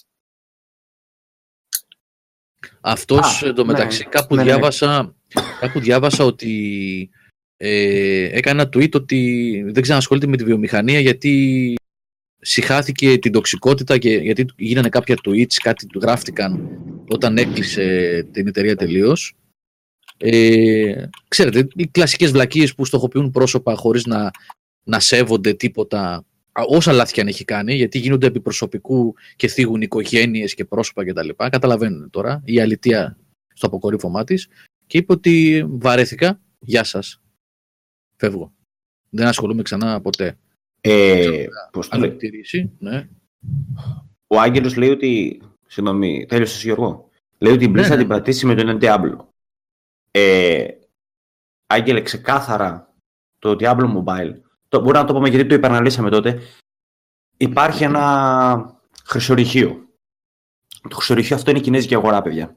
Αυτός 2.82 3.44
Α, 3.44 3.48
εντωμεταξύ 3.48 4.04
ναι. 4.04 4.10
κάπου, 4.10 4.36
Ναι, 4.36 4.44
ναι, 4.44 4.48
ναι. 4.48 4.54
διάβασα, 4.54 5.16
κάπου 5.60 5.80
διάβασα 5.80 6.24
ότι 6.24 7.10
ε, 7.58 8.38
έκανε 8.38 8.62
ένα 8.62 8.70
tweet 8.74 8.96
ότι 8.96 9.62
δεν 9.68 9.84
ξανασχολείται 9.84 10.28
με 10.28 10.38
τη 10.38 10.44
βιομηχανία 10.44 11.00
γιατί 11.00 11.74
συχάθηκε 12.46 13.18
την 13.18 13.32
τοξικότητα 13.32 13.98
και 13.98 14.10
γιατί 14.10 14.46
γίνανε 14.58 14.90
κάποια 14.90 15.16
tweets, 15.24 15.54
κάτι 15.64 15.88
του 15.88 16.00
γράφτηκαν 16.00 16.80
όταν 17.08 17.38
έκλεισε 17.38 18.28
την 18.32 18.48
εταιρεία 18.48 18.76
τελείως. 18.76 19.36
Ε, 20.18 21.06
ξέρετε, 21.28 21.68
οι 21.76 21.88
κλασικές 21.88 22.32
βλακίες 22.32 22.76
που 22.76 22.86
στοχοποιούν 22.86 23.32
πρόσωπα 23.32 23.76
χωρίς 23.76 24.06
να, 24.06 24.32
να 24.84 25.00
σέβονται 25.00 25.54
τίποτα 25.54 26.26
α, 26.52 26.64
όσα 26.68 26.92
λάθη 26.92 27.14
και 27.14 27.22
αν 27.22 27.28
έχει 27.28 27.46
κάνει, 27.46 27.74
γιατί 27.74 27.98
γίνονται 27.98 28.28
επί 28.28 28.40
προσωπικού 28.40 29.14
και 29.36 29.48
θίγουν 29.48 29.82
οικογένειες 29.82 30.54
και 30.54 30.66
πρόσωπα 30.66 31.06
κτλ. 31.06 31.30
Καταλαβαίνουν 31.36 32.10
τώρα 32.10 32.42
η 32.46 32.60
αλητία 32.60 33.18
στο 33.54 33.68
αποκορύφωμά 33.68 34.24
της 34.24 34.48
και 34.88 34.98
είπε 34.98 35.14
ότι 35.14 35.66
βαρέθηκα, 35.70 36.42
γεια 36.60 36.84
σας, 36.84 37.22
φεύγω. 38.16 38.54
Δεν 39.10 39.28
ασχολούμαι 39.28 39.62
ξανά 39.62 40.02
ποτέ. 40.02 40.38
Ε, 40.88 41.46
πώς 41.72 41.88
το 41.90 41.96
Αν 41.96 42.02
λέει. 42.02 42.10
επιτηρήσει, 42.10 42.72
ναι. 42.80 43.10
Ο 44.28 44.40
Άγγελος 44.40 44.76
λέει 44.76 44.90
ότι. 44.90 45.42
Συγγνώμη, 45.68 46.26
τέλειωσες 46.26 46.64
Γιώργο. 46.64 47.10
Λέει 47.38 47.54
ότι 47.54 47.64
η 47.64 47.68
Blizzard 47.68 47.74
Ναι, 47.74 47.88
ναι. 47.88 47.98
την 47.98 48.08
πατήσει 48.08 48.46
με 48.46 48.56
τον 48.56 48.78
Diablo. 48.82 49.18
Ε, 50.12 50.68
Άγγελε, 51.68 52.02
ξεκάθαρα 52.02 52.94
το 53.40 53.56
Diablo 53.60 53.94
Mobile. 53.98 54.34
Το, 54.68 54.82
μπορεί 54.82 54.98
να 54.98 55.06
το 55.06 55.14
πούμε 55.14 55.30
γιατί 55.30 55.46
το 55.46 55.56
υπεραναλύσαμε 55.56 56.10
τότε. 56.10 56.42
Υπάρχει 57.38 57.84
ένα 57.84 58.80
χρυσορυχείο. 59.06 59.90
Το 60.90 60.96
χρυσορυχείο 60.96 61.36
αυτό 61.36 61.50
είναι 61.50 61.60
η 61.60 61.64
κινέζικη 61.64 61.96
αγορά, 61.96 62.22
παιδιά. 62.22 62.56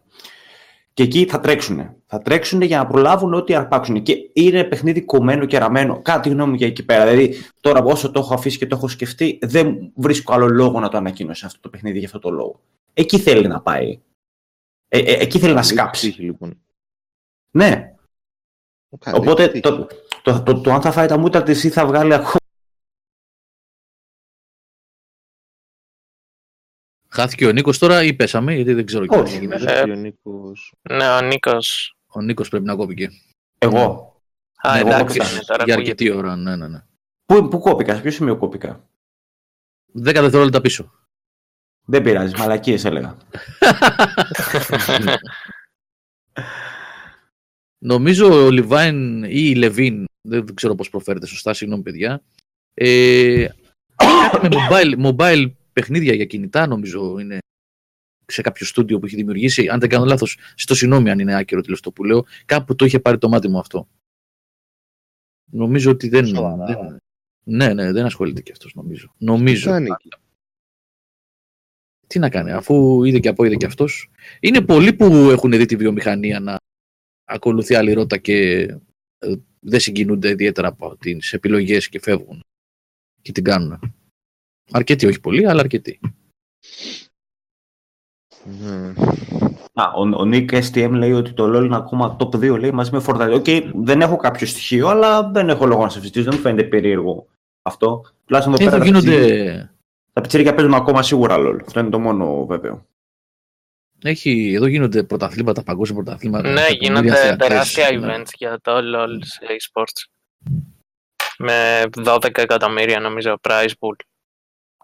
Και 0.99 1.05
εκεί 1.05 1.27
θα 1.27 1.41
τρέξουν. 1.41 1.95
Θα 2.07 2.23
τρέξουν 2.23 2.61
για 2.61 2.79
να 2.79 2.87
προλάβουν 2.87 3.35
ό,τι 3.35 3.55
αρπάξουν. 3.55 4.03
Και 4.03 4.31
είναι 4.33 4.65
παιχνίδι 4.65 5.03
κομμένο 5.03 5.45
και 5.47 5.59
ραμμένο. 5.59 6.03
Κάτι 6.03 6.29
γνώμη 6.29 6.51
μου 6.51 6.57
για 6.57 6.67
εκεί 6.67 6.85
πέρα. 6.85 7.05
Δηλαδή, 7.11 7.35
τώρα 7.61 7.83
όσο 7.83 8.11
το 8.11 8.21
έχω 8.21 8.35
αφήσει 8.35 8.59
και 8.59 8.67
το 8.67 8.77
έχω 8.77 8.89
σκεφτεί, 8.89 9.39
δεν 9.43 9.93
βρίσκω 9.95 10.35
άλλο 10.35 10.49
λόγο 10.49 10.81
να 10.81 10.89
το 10.89 10.97
ανακοίνωσε 10.97 11.47
αυτό 11.47 11.61
το 11.61 11.69
παιχνίδι 11.69 11.99
για 11.99 12.07
αυτό 12.07 12.19
το 12.19 12.31
λόγο. 12.31 12.61
Εκεί 12.95 13.19
θέλει 13.19 13.47
να 13.47 13.61
πάει. 13.61 14.01
Ε, 14.89 14.99
ε, 14.99 15.23
εκεί 15.23 15.39
θέλει 15.39 15.55
να 15.55 15.61
Καλή 15.61 15.73
σκάψει. 15.73 16.07
τύχη, 16.07 16.23
λοιπόν. 16.23 16.59
Ναι. 17.51 17.95
Καλή 18.99 19.17
Οπότε 19.19 19.49
τύχη. 19.49 19.61
το, 19.61 19.87
το, 20.23 20.43
το, 20.43 20.61
το, 20.61 20.73
αν 20.73 20.81
θα 20.81 20.91
φάει 20.91 21.07
τα 21.07 21.19
μούτρα 21.19 21.43
της 21.43 21.65
ή 21.65 21.69
θα 21.69 21.87
βγάλει 21.87 22.13
Χάθηκε 27.19 27.47
ο 27.47 27.53
Νίκος 27.53 27.79
τώρα 27.79 28.03
ή 28.03 28.15
πέσαμε, 28.15 28.55
γιατί 28.55 28.73
δεν 28.75 28.87
ξέρω 28.87 29.07
και 29.07 29.17
Όχι. 29.19 29.33
τι 29.33 29.39
γίνεται. 29.45 29.73
Ε, 29.79 29.81
Ο 29.91 29.95
Νίκος- 29.95 30.75
Ναι, 30.91 31.09
ο 31.09 31.21
Νίκος. 31.21 31.97
Ο 32.07 32.21
Νίκος 32.21 32.49
πρέπει 32.49 32.65
να 32.65 32.75
κόπηκε. 32.75 33.09
Εγώ. 33.59 34.13
Α, 34.63 34.73
Ναι, 34.73 34.79
εγώ 34.79 34.89
εντάξει, 34.89 35.19
κόψα. 35.19 35.33
είναι 35.35 35.43
τώρα 35.47 35.65
Για 35.65 35.75
ακούγεται. 35.75 35.93
αρκετή 36.05 36.11
ώρα, 36.19 36.37
ναι, 36.37 36.57
ναι, 36.57 36.69
ναι. 36.69 36.83
Πού, 37.27 37.49
πού 37.49 37.59
κόπηκα, 37.59 37.95
σε 37.95 38.01
ποιο 38.03 38.11
σημείο 38.11 38.37
κόπηκα; 38.37 38.89
Δέκα 39.93 40.23
δευτερόλεπτα 40.23 40.61
πίσω. 40.61 40.93
Δεν 41.85 42.03
πειράζει, 42.03 42.35
μαλακίες 42.37 42.85
έλεγα. 42.85 43.17
Νομίζω 47.79 48.45
ο 48.45 48.51
Λιβάιν 48.51 49.23
ή 49.25 49.29
η 49.31 49.55
Λεβίν, 49.55 50.05
δεν 50.29 50.55
ξέρω 50.55 50.75
πώς 50.75 50.91
προφέρεται 50.91 51.27
σωστά, 51.27 51.55
συγγνώμη 51.55 51.83
παιδιά, 51.83 52.23
ε, 52.75 53.47
κάτι 54.33 54.49
με 54.49 54.57
mobile, 54.69 55.13
mobile 55.13 55.51
παιχνίδια 55.79 56.15
για 56.15 56.25
κινητά 56.25 56.67
νομίζω 56.67 57.19
είναι 57.19 57.39
σε 58.27 58.43
κάποιο 58.43 58.67
στούντιο 58.67 58.99
που 58.99 59.07
έχει 59.07 59.17
δημιουργήσει. 59.17 59.69
Αν 59.69 59.81
δεν 59.81 59.89
κάνω 59.89 60.05
λάθος, 60.05 60.39
στο 60.55 60.75
συγγνώμη 60.75 61.11
αν 61.11 61.19
είναι 61.19 61.35
άκυρο 61.35 61.61
τηλεστό 61.61 61.89
αυτό 61.89 62.03
που 62.03 62.09
λέω, 62.09 62.27
κάπου 62.45 62.75
το 62.75 62.85
είχε 62.85 63.01
πάρει 63.01 63.19
το 63.19 63.29
μάτι 63.29 63.49
μου 63.49 63.59
αυτό. 63.59 63.89
Νομίζω 65.51 65.91
ότι 65.91 66.09
δεν... 66.09 66.27
Σοβαρά. 66.27 66.67
δεν 66.67 66.99
ναι, 67.45 67.75
ναι, 67.75 67.93
δεν 67.93 68.05
ασχολείται 68.05 68.43
και 68.43 68.53
αυτός 68.53 68.75
νομίζω. 68.75 69.15
Νομίζω. 69.19 69.71
κάνει 69.71 69.89
εκεί; 69.91 70.09
Τι 72.07 72.19
να 72.19 72.31
κάνει, 72.31 72.53
αφού 72.53 73.05
είδε 73.05 73.19
και 73.19 73.29
από 73.29 73.45
είδε 73.45 73.57
και 73.57 73.67
αυτός. 73.67 74.11
Είναι 74.41 74.61
πολλοί 74.61 74.93
που 74.93 75.05
έχουν 75.05 75.51
δει 75.51 75.67
τη 75.67 75.77
βιομηχανία 75.77 76.41
να 76.41 76.57
ακολουθεί 77.25 77.75
άλλη 77.75 77.93
ρότα 77.93 78.19
και 78.19 78.61
ε, 79.19 79.35
δεν 79.61 79.81
συγκινούνται 79.81 80.29
ιδιαίτερα 80.31 80.69
από 80.69 80.97
τις 80.97 81.33
επιλογές 81.33 81.89
και 81.89 82.01
φεύγουν 82.01 82.41
και 83.23 83.33
την 83.33 83.45
κάνουν. 83.45 83.98
Αρκετοί, 84.71 85.07
όχι 85.07 85.21
πολλοί, 85.21 85.49
αλλά 85.49 85.61
αρκετοί. 85.61 86.01
Ναι. 88.45 88.93
Α, 89.73 89.85
ο, 89.97 90.01
ο 90.09 90.31
Nick 90.33 90.63
STM 90.63 90.91
λέει 90.91 91.13
ότι 91.13 91.33
το 91.33 91.45
LoL 91.57 91.65
είναι 91.65 91.77
ακόμα 91.77 92.17
top 92.21 92.35
2 92.35 92.59
λέει, 92.59 92.71
μαζί 92.71 92.91
με 92.93 93.05
Fortnite. 93.07 93.33
Ok, 93.35 93.47
δεν 93.75 94.01
έχω 94.01 94.17
κάποιο 94.17 94.47
στοιχείο, 94.47 94.89
αλλά 94.89 95.31
δεν 95.31 95.49
έχω 95.49 95.67
λόγο 95.67 95.83
να 95.83 95.89
σε 95.89 95.99
συζητήσω. 95.99 96.25
Δεν 96.25 96.35
μου 96.35 96.41
φαίνεται 96.41 96.69
περίεργο 96.69 97.27
αυτό. 97.63 98.05
Τουλάχιστον 98.25 98.55
εδώ 98.55 98.63
Εδώ 98.63 98.71
πέρα 98.71 98.79
τα 98.79 98.85
γίνονται... 98.85 99.27
πιτσίρικα- 99.27 99.75
τα 100.13 100.21
πιτσίρικα 100.21 100.55
παίζουν 100.55 100.75
ακόμα 100.75 101.03
σίγουρα 101.03 101.37
LoL. 101.39 101.59
Αυτό 101.67 101.81
είναι 101.81 101.91
το 101.91 101.99
μόνο 101.99 102.47
βέβαιο. 102.47 102.87
Έχει, 104.03 104.53
εδώ 104.57 104.67
γίνονται 104.67 105.03
πρωταθλήματα, 105.03 105.63
παγκόσμια 105.63 106.03
πρωταθλήματα. 106.03 106.49
Ναι, 106.49 106.61
εκατομμύρια 106.61 106.79
γίνονται 106.81 107.15
θεατές, 107.15 107.49
τεράστια 107.49 107.91
ναι. 107.91 108.15
events 108.17 108.31
για 108.35 108.61
το 108.63 108.73
LoL 108.77 109.19
σε 109.21 109.41
eSports. 109.47 110.11
Με 111.39 111.83
12 112.05 112.39
εκατομμύρια 112.39 113.01
νομίζω 113.01 113.39
prize 113.49 113.73
pool. 113.79 113.97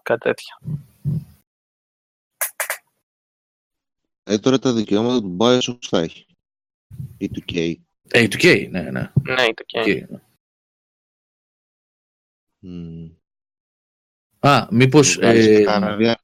Κάτι 0.05 0.19
τέτοιο. 0.19 0.55
Ε, 4.23 4.37
τώρα 4.37 4.59
τα 4.59 4.73
δικαιώματα 4.73 5.21
του 5.21 5.37
Bioshock 5.39 5.77
θα 5.81 5.99
έχει. 5.99 6.25
Ή 7.17 7.29
του 7.29 7.43
K. 7.47 7.75
Ε, 8.11 8.21
η 8.21 8.27
2K, 8.31 8.69
ναι, 8.69 8.81
ναι. 8.81 9.11
Ναι, 9.21 9.53
το 9.53 9.63
και. 9.65 9.81
2K, 9.85 10.09
ναι. 10.09 10.19
Μμμ. 12.59 13.11
Α, 14.39 14.67
μήπως 14.71 15.13
Το 15.13 15.19
βγάλει 15.19 15.39
ε, 15.39 15.61
στα 15.61 15.71
καραβιά. 15.79 16.19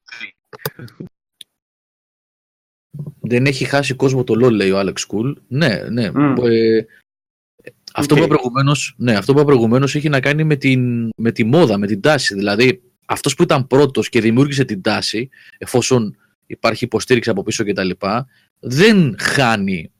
δεν 3.19 3.45
έχει 3.45 3.65
χάσει 3.65 3.93
κόσμο 3.93 4.23
το 4.23 4.45
LoL, 4.45 4.51
λέει 4.51 4.71
ο 4.71 4.79
Alex 4.79 4.97
Cool. 5.07 5.34
Ναι, 5.47 5.89
ναι. 5.89 6.11
Μμ. 6.11 6.36
Ε, 6.45 6.86
αυτό 7.93 8.13
Οκ. 8.13 8.19
που 8.19 8.25
είπα 8.25 8.36
προηγουμένως, 8.36 8.95
ναι, 8.97 9.15
αυτό 9.15 9.34
που 9.34 9.39
είπα 9.39 9.47
προηγουμένως 9.47 9.95
έχει 9.95 10.09
να 10.09 10.19
κάνει 10.19 10.43
με, 10.43 10.55
την, 10.55 11.09
με 11.17 11.32
τη 11.32 11.43
μόδα, 11.43 11.77
με 11.77 11.88
την 11.88 12.01
τάση. 12.01 12.36
Δηλαδή, 12.36 12.90
αυτός 13.12 13.36
που 13.36 13.43
ήταν 13.43 13.68
πρώτος 13.68 14.09
και 14.09 14.22
δημιούργησε 14.22 14.64
την 14.66 14.82
τάση, 14.82 15.30
εφόσον 15.57 16.18
υπάρχει 16.45 16.84
υποστήριξη 16.84 17.30
από 17.30 17.43
πίσω 17.43 17.64
κτλ., 17.66 17.89
δεν 18.59 19.16
χάνει 19.20 19.91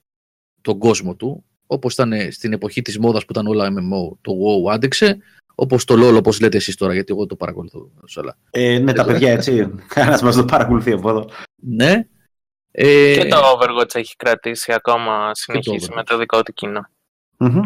τον 0.62 0.78
κόσμο 0.80 1.16
του, 1.16 1.46
όπως 1.68 1.94
ήταν 1.94 2.32
στην 2.32 2.54
εποχή 2.54 2.82
της 2.82 3.00
μόδας 3.00 3.26
που 3.26 3.32
ήταν 3.32 3.48
όλα 3.48 3.68
MMO, 3.70 4.18
το 4.22 4.32
WoW 4.32 4.72
άντεξε, 4.72 5.18
όπως 5.56 5.86
το 5.86 5.94
LoL, 5.98 6.18
όπως 6.18 6.40
λέτε 6.40 6.58
εσείς 6.58 6.76
τώρα, 6.76 6.94
γιατί 6.94 7.14
εγώ 7.14 7.26
το 7.26 7.36
παρακολουθώ. 7.36 7.92
σε 8.06 8.20
όλα. 8.20 8.38
Ε, 8.50 8.80
ναι, 8.80 8.94
τα 8.94 9.06
παιδιά 9.06 9.32
έτσι. 9.32 9.70
Κανένα 9.88 10.24
μας 10.24 10.36
το 10.36 10.46
παρακολουθεί 10.46 10.92
από 10.92 11.10
εδώ. 11.10 11.30
Ναι. 11.56 12.08
Ε, 12.72 13.14
Και 13.14 13.28
το 13.30 13.38
Overwatch 13.38 13.96
έχει 13.96 14.16
κρατήσει 14.16 14.74
ακόμα, 14.74 15.36
συνεχίσει 15.36 15.88
Overwatch. 15.90 15.96
με 15.96 16.04
το 16.04 16.18
δικό 16.18 16.44
του 16.44 16.54
κοινό. 16.54 16.88
Μμμ. 17.38 17.62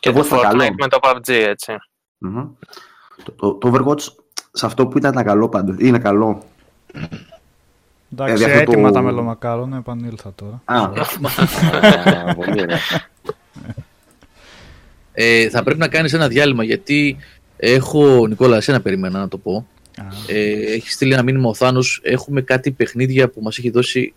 Και 0.00 0.08
Εγώ 0.08 0.18
το 0.18 0.24
στα 0.24 0.36
Fortnite 0.38 0.42
καλό. 0.42 0.74
με 0.78 0.88
το 0.88 0.98
PUBG, 1.02 1.28
έτσι. 1.28 1.72
Μμμ. 2.22 2.44
Το, 3.24 3.32
το, 3.32 3.52
το 3.54 3.72
Overwatch 3.72 4.00
σε 4.52 4.66
αυτό 4.66 4.86
που 4.86 4.98
ήταν 4.98 5.24
καλό 5.24 5.48
πάντως. 5.48 5.76
Είναι 5.78 5.98
καλό. 5.98 6.42
Εντάξει, 8.12 8.34
Δηλαδή 8.34 8.52
αυτό 8.58 8.70
έτοιμα 8.72 8.88
το- 8.88 8.94
τα 8.94 9.02
μελομακάρονα, 9.02 9.76
επανήλθα 9.76 10.32
τώρα. 10.34 10.62
Α, 10.64 10.76
Α, 10.82 12.34
Πολύ 12.34 12.60
ωραία. 12.60 12.78
Ε, 15.12 15.48
θα 15.48 15.62
πρέπει 15.62 15.78
να 15.78 15.88
κάνεις 15.88 16.12
ένα 16.12 16.28
διάλειμμα 16.28 16.64
γιατί 16.64 17.16
έχω, 17.56 18.26
Νικόλα, 18.26 18.56
εσένα 18.56 18.80
περιμένα 18.80 19.18
να 19.18 19.28
το 19.28 19.38
πω. 19.38 19.66
Α, 19.98 20.04
Ε, 20.26 20.50
έχεις 20.72 20.92
στείλει 20.92 21.12
ένα 21.12 21.22
μήνυμα 21.22 21.48
ο 21.48 21.54
Θάνος. 21.54 22.00
Έχουμε 22.04 22.40
κάτι 22.40 22.70
παιχνίδια 22.70 23.28
που 23.28 23.40
μας 23.42 23.58
έχει 23.58 23.70
δώσει 23.70 24.14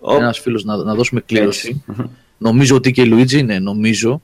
ο, 0.00 0.14
ένας 0.14 0.38
φίλος 0.38 0.64
να, 0.64 0.76
να 0.76 0.94
δώσουμε 0.94 1.20
κλήρωση. 1.20 1.68
έτσι. 1.86 2.00
Μμμ. 2.02 2.06
Νομίζω 2.38 2.76
ότι 2.76 2.90
και 2.92 3.02
η 3.02 3.06
Λουίτζι, 3.06 3.42
ναι, 3.42 3.58
νομίζω. 3.58 4.22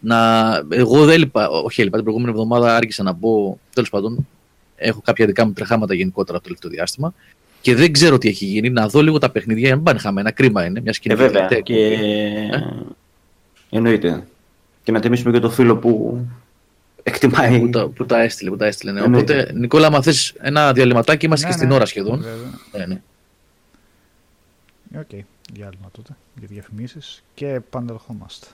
Να, 0.00 0.50
εγώ 0.70 1.04
δεν 1.04 1.14
έλειπα, 1.14 1.48
όχι 1.48 1.80
έλειπα, 1.80 1.96
την 1.96 2.04
προηγούμενη 2.04 2.36
εβδομάδα 2.38 2.76
άρχισα 2.76 3.02
να 3.02 3.12
μπω, 3.12 3.58
τέλος 3.74 3.90
πάντων, 3.90 4.26
έχω 4.76 5.00
κάποια 5.04 5.26
δικά 5.26 5.46
μου 5.46 5.52
τρεχάματα 5.52 5.94
γενικότερα 5.94 6.38
το 6.38 6.44
τελευταίο 6.44 6.70
διάστημα 6.70 7.14
και 7.60 7.74
δεν 7.74 7.92
ξέρω 7.92 8.18
τι 8.18 8.28
έχει 8.28 8.44
γίνει, 8.44 8.70
να 8.70 8.88
δω 8.88 9.02
λίγο 9.02 9.18
τα 9.18 9.30
παιχνίδια, 9.30 9.60
για 9.60 9.70
να 9.70 9.76
μην 9.76 9.84
πάνε 9.84 9.98
χαμένα, 9.98 10.30
κρίμα 10.30 10.64
είναι, 10.64 10.80
μιας 10.80 10.96
σκηνή 10.96 11.14
Ε, 11.14 11.16
βέβαια. 11.16 11.46
τελευταία 11.48 11.60
Και... 11.60 11.92
εκπομπή. 11.92 12.86
Εννοείται. 13.70 14.26
Και 14.82 14.92
να 14.92 15.00
τιμήσουμε 15.00 15.32
και 15.32 15.38
το 15.38 15.50
φίλο 15.50 15.76
που 15.76 16.20
εκτιμάει. 17.02 17.60
που, 17.60 17.70
τα, 17.70 17.88
που 17.88 18.06
τα 18.06 18.20
έστειλε, 18.20 18.50
που 18.50 18.56
τα 18.56 18.66
έστειλε. 18.66 18.92
Ναι. 18.92 19.00
Εννοείται. 19.00 19.38
Οπότε, 19.38 19.52
Νικόλα, 19.58 19.86
άμα 19.86 20.02
θες 20.02 20.34
ένα 20.38 20.72
διαλειμματάκι, 20.72 21.26
είμαστε 21.26 21.46
ναι, 21.46 21.50
και 21.52 21.56
στην 21.56 21.68
ναι, 21.68 21.74
ώρα 21.74 21.84
σχεδόν. 21.86 22.20
βέβαια. 22.22 22.86
Ναι, 22.86 22.94
ναι. 22.94 23.00
Οκ. 25.00 25.24
διάλειμμα 25.52 25.88
τότε 25.92 26.16
για 26.38 26.48
διαφημίσεις 26.50 27.22
και 27.34 27.48
επανερχόμαστε. 27.48 28.46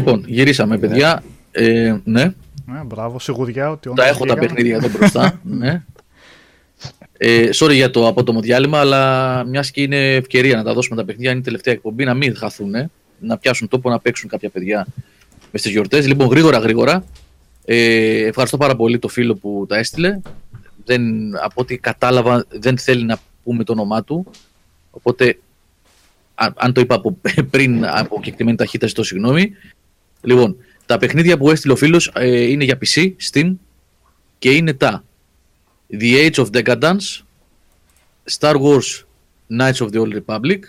Λοιπόν, 0.00 0.24
γυρίσαμε, 0.26 0.78
παιδιά. 0.78 1.22
Ε, 1.52 1.96
ναι, 2.04 2.24
Ναι, 2.66 2.80
μπράβο, 2.86 3.18
σιγουριά 3.18 3.70
ότι 3.70 3.82
τα 3.84 3.90
όντως 3.90 4.06
έχω 4.06 4.24
τα 4.24 4.34
βγήκαν. 4.34 4.54
παιχνίδια 4.54 4.76
εδώ 4.76 4.88
μπροστά. 4.98 5.40
ναι. 5.60 5.82
Ε, 7.22 7.48
sorry 7.54 7.74
για 7.74 7.90
το 7.90 8.06
απότομο 8.06 8.40
διάλειμμα, 8.40 8.78
αλλά 8.78 9.44
μιας 9.44 9.70
και 9.70 9.82
είναι 9.82 10.14
ευκαιρία 10.14 10.56
να 10.56 10.62
τα 10.62 10.72
δώσουμε 10.74 10.96
τα 10.96 11.04
παιχνίδια, 11.04 11.30
είναι 11.30 11.40
η 11.40 11.42
τελευταία 11.42 11.74
εκπομπή, 11.74 12.04
να 12.04 12.14
μην 12.14 12.36
χαθούν, 12.36 12.90
να 13.20 13.38
πιάσουν 13.38 13.68
τόπο 13.68 13.90
να 13.90 13.98
παίξουν 14.00 14.28
κάποια 14.28 14.48
παιδιά 14.48 14.86
μες 15.52 15.60
στις 15.60 15.72
γιορτές. 15.72 16.06
Λοιπόν, 16.06 16.28
γρήγορα, 16.28 16.58
γρήγορα. 16.58 17.04
Ε, 17.64 18.24
ευχαριστώ 18.26 18.56
πάρα 18.56 18.76
πολύ 18.76 18.98
το 18.98 19.08
φίλο 19.08 19.34
που 19.34 19.64
τα 19.68 19.76
έστειλε. 19.78 20.20
Δεν, 20.84 21.02
από 21.44 21.60
ό,τι 21.60 21.78
κατάλαβα, 21.78 22.44
δεν 22.48 22.78
θέλει 22.78 23.04
να 23.04 23.18
πούμε 23.44 23.64
το 23.64 23.72
όνομά 23.72 24.04
του. 24.04 24.26
Οπότε, 24.90 25.38
α- 26.34 26.52
αν 26.56 26.72
το 26.72 26.80
είπα 26.80 26.94
από 26.94 27.16
πριν 27.50 27.86
από 27.86 28.20
κεκτημένη 28.22 28.56
ταχύτητα, 28.56 28.86
ζητώ 28.86 29.02
συγγνώμη. 29.02 29.52
Λοιπόν, 30.20 30.56
τα 30.86 30.98
παιχνίδια 30.98 31.38
που 31.38 31.50
έστειλε 31.50 31.72
ο 31.72 31.76
φίλος 31.76 32.12
ε, 32.14 32.42
είναι 32.42 32.64
για 32.64 32.78
PC, 32.84 33.12
Steam 33.30 33.54
και 34.38 34.50
είναι 34.50 34.72
τα 34.72 35.04
The 35.92 36.30
Age 36.30 36.44
of 36.44 36.50
Decadence, 36.50 37.22
Star 38.38 38.54
Wars 38.54 39.04
Knights 39.48 39.86
of 39.86 39.90
the 39.90 39.98
Old 39.98 40.14
Republic, 40.14 40.60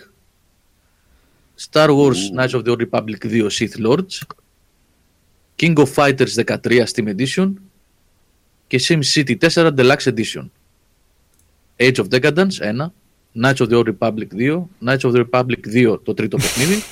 Star 1.56 1.90
Wars 1.90 2.30
Knights 2.30 2.54
of 2.54 2.64
the 2.64 2.70
Old 2.70 2.80
Republic 2.80 3.18
2 3.18 3.50
Sith 3.50 3.78
Lords, 3.78 4.24
King 5.56 5.78
of 5.78 5.88
Fighters 5.90 6.34
13 6.34 6.84
Steam 6.86 7.14
Edition 7.16 7.52
και 8.66 8.80
SimCity 8.82 9.50
4 9.50 9.70
Deluxe 9.76 10.12
Edition. 10.14 10.44
Age 11.78 11.98
of 11.98 12.08
Decadence 12.08 12.60
1, 12.60 12.92
Knights 13.34 13.60
of 13.60 13.68
the 13.68 13.76
Old 13.76 13.86
Republic 13.86 14.28
2, 14.30 14.68
Knights 14.80 15.04
of 15.04 15.12
the 15.12 15.24
Republic 15.24 15.60
2 15.72 16.02
το 16.02 16.14
τρίτο 16.14 16.36
παιχνίδι, 16.36 16.82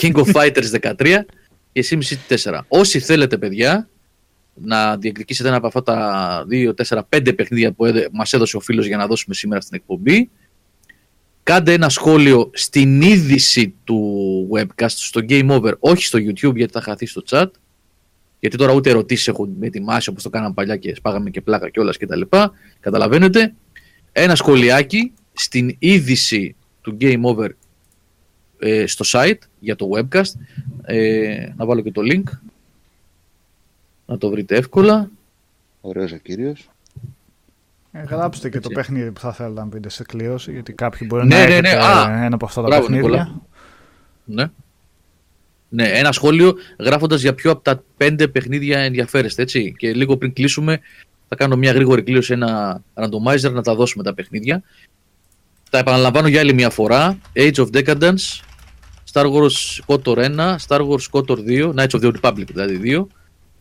King 0.00 0.14
of 0.14 0.32
Fighters 0.32 0.70
13 0.80 1.24
και 1.72 1.84
SimCity 1.90 2.36
4. 2.42 2.60
Όσοι 2.68 2.98
θέλετε 2.98 3.38
παιδιά 3.38 3.88
να 4.54 4.96
διεκδικήσετε 4.96 5.48
ένα 5.48 5.56
από 5.56 5.66
αυτά 5.66 5.82
τα 5.82 6.46
2, 6.50 6.72
4, 6.88 7.00
5 7.08 7.36
παιχνίδια 7.36 7.72
που 7.72 7.84
έδε, 7.84 8.08
μας 8.12 8.32
έδωσε 8.32 8.56
ο 8.56 8.60
φίλος 8.60 8.86
για 8.86 8.96
να 8.96 9.06
δώσουμε 9.06 9.34
σήμερα 9.34 9.60
στην 9.60 9.76
εκπομπή 9.76 10.30
κάντε 11.42 11.72
ένα 11.72 11.88
σχόλιο 11.88 12.50
στην 12.54 13.02
είδηση 13.02 13.74
του 13.84 14.48
webcast 14.54 14.86
στο 14.88 15.20
Game 15.28 15.50
Over, 15.50 15.72
όχι 15.78 16.04
στο 16.04 16.18
YouTube 16.18 16.54
γιατί 16.54 16.72
θα 16.72 16.80
χαθεί 16.80 17.06
στο 17.06 17.22
chat 17.28 17.46
γιατί 18.40 18.56
τώρα 18.56 18.72
ούτε 18.72 18.90
ερωτήσεις 18.90 19.28
έχουν 19.28 19.56
ετοιμάσει 19.60 20.08
όπως 20.08 20.22
το 20.22 20.30
κάναμε 20.30 20.54
παλιά 20.54 20.76
και 20.76 20.94
σπάγαμε 20.94 21.30
και 21.30 21.40
πλάκα 21.40 21.68
και 21.68 21.80
όλα 21.80 21.92
και 21.92 22.06
τα 22.06 22.16
λοιπά. 22.16 22.52
Καταλαβαίνετε. 22.80 23.54
Ένα 24.12 24.34
σχολιάκι 24.34 25.12
στην 25.32 25.76
είδηση 25.78 26.56
του 26.80 26.96
Game 27.00 27.20
Over 27.22 27.48
ε, 28.62 28.86
στο 28.86 29.04
site 29.08 29.38
για 29.58 29.76
το 29.76 29.88
webcast. 29.94 30.32
Ε, 30.84 31.46
να 31.56 31.66
βάλω 31.66 31.80
και 31.80 31.92
το 31.92 32.00
link. 32.04 32.22
Να 34.06 34.18
το 34.18 34.30
βρείτε 34.30 34.56
εύκολα. 34.56 35.10
Ωραίος 35.80 36.12
ο 36.12 36.16
κύριος. 36.16 36.70
Ε, 37.92 38.02
γράψτε 38.02 38.48
και 38.48 38.60
το 38.60 38.68
Έτσι. 38.70 38.74
παιχνίδι 38.74 39.10
που 39.10 39.20
θα 39.20 39.32
θέλετε 39.32 39.60
να 39.60 39.66
πείτε 39.66 39.88
σε 39.88 40.04
κλήρωση, 40.04 40.52
γιατί 40.52 40.72
κάποιοι 40.72 41.06
μπορεί 41.10 41.26
Ναι, 41.26 41.34
να 41.34 41.44
ναι, 41.44 41.52
έχετε 41.52 41.74
ναι. 41.74 41.82
Α, 41.82 42.24
ένα 42.24 42.34
από 42.34 42.44
αυτά 42.44 42.60
τα 42.60 42.66
μπράβο, 42.66 42.86
παιχνίδια. 42.86 43.08
Νικόλα. 43.08 43.40
Ναι. 44.24 44.50
Ναι, 45.68 45.88
ένα 45.88 46.12
σχόλιο 46.12 46.54
γράφοντας 46.78 47.20
για 47.20 47.34
ποιο 47.34 47.50
από 47.50 47.62
τα 47.62 47.82
πέντε 47.96 48.28
παιχνίδια 48.28 48.78
ενδιαφέρεστε. 48.78 49.42
Έτσι. 49.42 49.74
Και 49.78 49.92
λίγο 49.92 50.16
πριν 50.16 50.32
κλείσουμε, 50.32 50.80
θα 51.28 51.36
κάνω 51.36 51.56
μια 51.56 51.72
γρήγορη 51.72 52.02
κλήρωση, 52.02 52.32
ένα 52.32 52.82
randomizer 52.94 53.52
να 53.52 53.62
τα 53.62 53.74
δώσουμε 53.74 54.02
τα 54.02 54.14
παιχνίδια. 54.14 54.62
Τα 55.70 55.78
επαναλαμβάνω 55.78 56.28
για 56.28 56.40
άλλη 56.40 56.52
μια 56.54 56.70
φορά. 56.70 57.18
Age 57.34 57.54
of 57.54 57.66
Decadence, 57.72 58.40
Star 59.12 59.26
Wars 59.26 59.80
KOTOR 59.86 60.18
1, 60.18 60.58
Star 60.58 60.80
Wars 60.80 61.06
KOTOR 61.12 61.38
2, 61.44 61.72
Knights 61.76 61.94
of 61.94 62.00
the 62.00 62.06
Old 62.06 62.16
Republic 62.22 62.46
δηλαδή 62.52 62.80
2, 62.84 63.06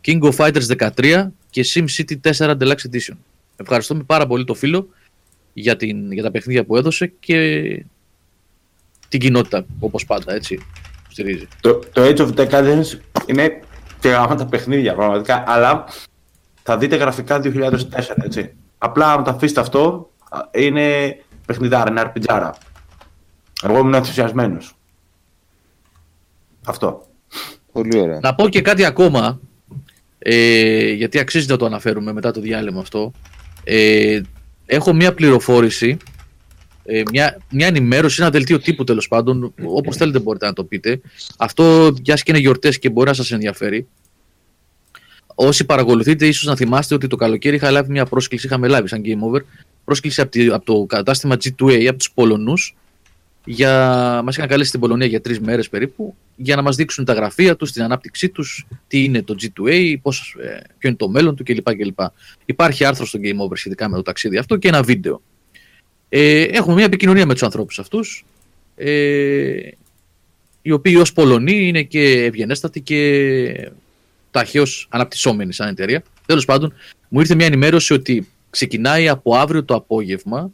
King 0.08 0.22
of 0.22 0.36
Fighters 0.36 0.91
13 0.95 1.28
και 1.49 1.66
SimCity 1.74 2.32
4 2.38 2.58
Deluxe 2.60 2.86
Edition. 2.91 3.16
Ευχαριστούμε 3.56 4.04
πάρα 4.04 4.28
πολύ 4.28 4.43
το 4.43 4.54
φίλο 4.54 4.88
για, 5.54 5.76
την, 5.76 6.12
για 6.12 6.24
τα 6.24 6.32
παιχνίδια 6.32 6.66
που 6.66 6.78
έδωσε 6.78 7.14
και 7.20 7.86
την 9.10 9.20
κοινότητα, 9.20 9.66
όπως 9.80 10.06
πάντα, 10.06 10.34
έτσι, 10.34 10.56
που 10.56 11.12
στηρίζει. 11.12 11.47
Το, 11.62 11.80
το 11.93 12.02
Age 12.02 12.18
of 12.18 12.34
Decadence 12.34 12.99
είναι 13.26 13.62
τεράστια 13.99 14.45
παιχνίδια 14.45 14.95
πραγματικά, 14.95 15.43
αλλά 15.47 15.86
θα 16.64 16.78
δείτε 16.78 16.95
γραφικά 16.95 17.41
2004, 17.43 17.82
έτσι. 18.24 18.54
Απλά 18.78 19.14
αν 19.14 19.24
το 19.24 19.30
αφήσετε 19.30 19.60
αυτό, 19.60 20.10
α, 20.30 20.39
είναι 20.52 21.18
παιχνιδάρα, 21.45 21.89
είναι 21.89 21.99
αρπιτζάρα. 21.99 22.58
Εγώ 23.64 23.78
ήμουν 23.78 23.93
ενθουσιασμένος. 23.93 24.76
Αυτό. 26.66 27.05
Πολύ 27.72 27.99
ωραία. 27.99 28.20
Να 28.22 28.36
πω 28.36 28.49
και 28.49 28.62
κάτι 28.62 28.86
ακόμα, 28.86 29.39
ε, 30.20 30.91
γιατί 30.91 31.20
αξίζει 31.20 31.47
να 31.47 31.57
το 31.57 31.66
αναφέρουμε 31.66 32.14
μετά 32.14 32.32
το 32.32 32.41
διάλειμμα 32.41 32.80
αυτό. 32.80 33.12
Ε, 33.64 34.22
έχω 34.66 34.93
μια 34.93 35.14
πληροφόρηση, 35.14 35.97
ε, 36.86 37.01
μια, 37.12 37.38
μια 37.49 37.68
ενημέρωση, 37.68 38.22
ένα 38.22 38.32
δελτίο 38.32 38.59
τύπου 38.59 38.84
τέλος 38.84 39.07
πάντων, 39.07 39.53
όπως 39.66 39.95
θέλετε 39.97 40.20
μπορείτε 40.20 40.45
να 40.45 40.53
το 40.53 40.64
πείτε. 40.64 41.01
Αυτό, 41.38 41.93
μια 42.05 42.16
και 42.16 42.24
είναι 42.26 42.38
γιορτές 42.39 42.80
και 42.80 42.89
μπορεί 42.89 43.07
να 43.07 43.14
σας 43.14 43.32
ενδιαφέρει. 43.32 43.88
Όσοι 45.36 45.66
παρακολουθείτε, 45.66 46.28
ίσως 46.28 46.43
να 46.43 46.55
θυμάστε 46.55 46.95
ότι 46.95 47.07
το 47.07 47.16
καλοκαίρι 47.16 47.55
είχα 47.55 47.72
λάβει 47.72 47.91
μια 47.91 48.05
πρόσκληση, 48.05 48.45
είχαμε 48.45 48.68
λάβει 48.68 48.88
σαν 48.88 49.01
Game 49.05 49.20
Over, 49.32 49.39
πρόσκληση 49.86 50.22
από, 50.22 50.32
τη- 50.32 50.47
από 50.47 50.66
το 50.66 50.86
κατάστημα 50.86 51.36
G2A, 51.36 51.86
από 51.86 51.97
τους 51.97 52.12
Πολωνούς, 52.12 52.76
για... 53.46 54.22
μας 54.24 54.36
είχαν 54.38 54.48
καλέσει 54.48 54.68
στην 54.68 54.80
Πολωνία 54.80 55.06
για 55.06 55.22
τρεις 55.22 55.39
μέρες 55.39 55.70
περίπου, 55.70 56.16
για 56.36 56.56
να 56.56 56.62
μας 56.62 56.76
δείξουν 56.76 57.06
τα 57.06 57.14
γραφεία 57.14 57.56
τους, 57.56 57.72
την 57.72 57.84
ανάπτυξή 57.84 58.30
τους, 58.30 58.68
τι 58.88 59.04
είναι 59.04 59.24
το 59.24 59.36
G2A, 59.42 59.96
πώς, 60.02 60.36
ε, 60.42 60.62
ποιο 60.78 60.89
είναι 60.89 60.98
το 60.98 61.10
μέλλον 61.10 61.36
του 61.36 61.44
κλπ. 61.44 61.76
κλπ. 61.76 62.00
Υπάρχει 62.46 62.86
άρθρο 62.86 63.06
στο 63.06 63.20
Game 63.24 63.48
Over 63.48 63.54
σχετικά 63.54 63.89
με 63.89 63.96
το 63.96 64.02
ταξίδι 64.02 64.38
αυτό 64.38 64.58
και 64.58 64.68
ένα 64.68 64.84
βίντεο. 64.84 65.22
Ε, 66.10 66.42
έχουμε 66.42 66.76
μια 66.76 66.86
επικοινωνία 66.86 67.26
με 67.26 67.34
τους 67.34 67.44
ανθρώπους 67.44 67.80
αυτούς, 67.80 68.26
ε, 68.76 69.70
οι 70.62 70.72
οποίοι 70.72 70.96
ως 71.00 71.14
Πολωνοί 71.14 71.68
είναι 71.68 71.84
και 71.84 72.24
ευγενέστατοι 72.24 72.82
και 72.82 73.72
ταχαίως 74.32 74.88
αναπτυσσόμενοι 74.89 75.54
σαν 75.54 75.68
εταιρεία. 75.68 76.04
Τέλος 76.26 76.46
πάντων, 76.46 76.74
μου 77.08 77.20
ήρθε 77.20 77.36
μια 77.36 77.46
ενημέρωση 77.46 77.94
ότι 77.94 78.28
ξεκινάει 78.50 79.10
από 79.10 79.36
αύριο 79.36 79.64
το 79.64 79.76
απόγευμα 79.76 80.52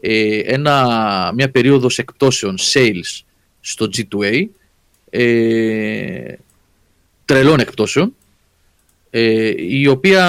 ε, 0.00 0.38
ένα, 0.38 1.32
μια 1.34 1.50
περίοδος 1.50 1.98
εκπτώσεων 1.98 2.56
sales 2.72 3.20
στο 3.60 3.88
G2A 3.96 4.42
ε, 5.10 6.32
τρελών 7.24 7.60
εκπτώσεων 7.60 8.14
ε, 9.10 9.52
η 9.56 9.86
οποία 9.86 10.24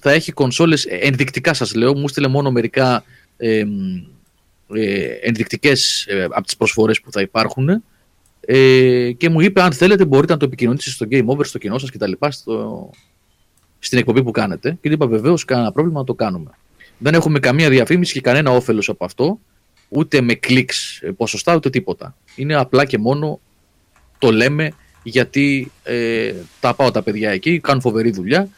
θα 0.00 0.10
έχει 0.10 0.32
κονσόλες 0.32 0.84
ενδεικτικά 0.84 1.54
σας 1.54 1.74
λέω 1.74 1.96
μου 1.96 2.08
στείλε 2.08 2.28
μόνο 2.28 2.50
μερικά 2.50 3.04
ε, 3.36 3.64
μ, 3.64 4.04
ε, 4.74 5.04
ενδεικτικές 5.22 6.06
ε, 6.06 6.22
από 6.22 6.42
τις 6.42 6.56
προσφορές 6.56 7.00
που 7.00 7.12
θα 7.12 7.20
υπάρχουν 7.20 7.82
ε, 8.40 9.12
και 9.12 9.28
μου 9.28 9.40
είπε 9.40 9.62
αν 9.62 9.72
θέλετε 9.72 10.04
μπορείτε 10.04 10.32
να 10.32 10.38
το 10.38 10.44
επικοινωνήσετε 10.44 10.90
στο 10.90 11.06
Game 11.10 11.36
Over, 11.36 11.44
στο 11.46 11.58
κοινό 11.58 11.78
σας 11.78 11.90
και 11.90 11.98
τα 11.98 12.06
λοιπά 12.06 12.30
στο, 12.30 12.90
στην 13.78 13.98
εκπομπή 13.98 14.22
που 14.22 14.30
κάνετε 14.30 14.78
και 14.80 14.88
του 14.88 14.94
είπα 14.94 15.06
βεβαίως 15.06 15.44
κανένα 15.44 15.72
πρόβλημα 15.72 15.98
να 15.98 16.04
το 16.04 16.14
κάνουμε. 16.14 16.50
Δεν 16.98 17.14
έχουμε 17.14 17.38
καμία 17.38 17.68
διαφήμιση 17.70 18.12
και 18.12 18.20
κανένα 18.20 18.50
όφελος 18.50 18.88
από 18.88 19.04
αυτό 19.04 19.38
ούτε 19.88 20.20
με 20.20 20.34
κλικς 20.34 21.00
ε, 21.02 21.10
ποσοστά 21.10 21.54
ούτε 21.54 21.70
τίποτα. 21.70 22.16
Είναι 22.36 22.54
απλά 22.54 22.84
και 22.84 22.98
μόνο 22.98 23.40
το 24.18 24.30
λέμε 24.32 24.72
γιατί 25.02 25.72
ε, 25.82 26.34
τα 26.60 26.74
πάω 26.74 26.90
τα 26.90 27.02
παιδιά 27.02 27.30
εκεί, 27.30 27.60
κάνουν 27.60 27.80
φοβερή 27.80 28.10
δουλειά 28.10 28.48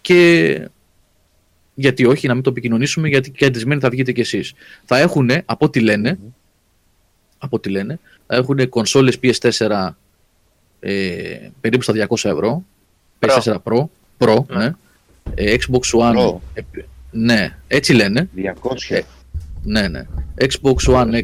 και 0.00 0.68
γιατί 1.74 2.04
όχι 2.06 2.26
να 2.26 2.34
μην 2.34 2.42
το 2.42 2.50
επικοινωνήσουμε 2.50 3.08
γιατί 3.08 3.30
και 3.30 3.44
αντισμένοι 3.44 3.80
θα 3.80 3.88
βγείτε 3.90 4.12
κι 4.12 4.20
εσείς. 4.20 4.52
Θα 4.84 4.98
έχουν, 4.98 5.30
από 5.44 5.64
ό,τι 5.66 5.80
λένε, 5.80 6.18
από 7.38 7.56
ό,τι 7.56 7.68
λένε, 7.68 7.98
θα 8.26 8.36
έχουν 8.36 8.68
κονσόλες 8.68 9.18
PS4 9.22 9.90
ες, 10.80 11.50
περίπου 11.60 11.82
στα 11.82 12.06
200 12.08 12.30
ευρώ, 12.30 12.64
Pro. 13.18 13.28
PS4 13.28 13.56
Pro, 13.62 13.84
Pro, 14.18 14.44
Ναι. 14.48 14.56
ναι. 14.56 14.72
Ε, 15.34 15.56
Xbox 15.58 16.00
One, 16.00 16.16
Pro. 16.16 16.38
Ε, 17.12 17.18
ναι, 17.18 17.56
έτσι 17.68 17.92
λένε, 17.92 18.28
200. 18.36 18.42
Ε, 18.88 19.00
ναι, 19.62 19.88
ναι. 19.88 20.06
Xbox 20.40 20.94
One 20.94 21.14
X 21.14 21.22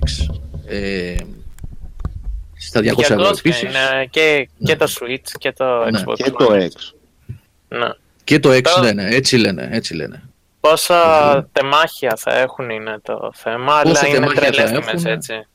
ε, 0.67 1.15
στα 2.59 2.81
200 2.81 2.99
ευρώ 2.99 3.29
200 3.29 3.39
επίσης. 3.39 3.63
είναι 3.63 4.07
και, 4.11 4.49
Ναι. 4.59 4.67
και 4.73 4.77
το 4.77 4.87
Switch 5.01 5.31
και 5.39 5.53
το 5.53 5.91
Ναι. 5.91 6.03
Xbox 6.07 6.15
Και 6.15 6.31
το 6.31 6.47
One. 6.51 6.61
X. 6.63 6.95
Ναι. 7.69 7.89
Και 8.25 8.39
το 8.39 8.51
X, 8.53 8.63
Το- 8.63 8.81
ναι, 8.83 8.93
ναι, 8.93 9.09
έτσι 9.09 9.37
λένε, 9.37 9.69
έτσι 9.73 9.95
λένε. 9.95 10.23
Πόσα 10.61 11.49
τεμάχια 11.53 12.17
θα 12.17 12.35
έχουν 12.39 12.71
είναι 12.71 12.99
το 13.03 13.31
θέμα, 13.35 13.81
Πόσα 13.83 13.99
αλλά 14.01 14.09
είναι 14.09 14.19
τεμάχια 14.19 14.43
θα 14.43 14.51
τρελές 14.51 14.71
τιμές, 14.71 14.87
έχουν. 14.95 15.07
έτσι. 15.07 15.47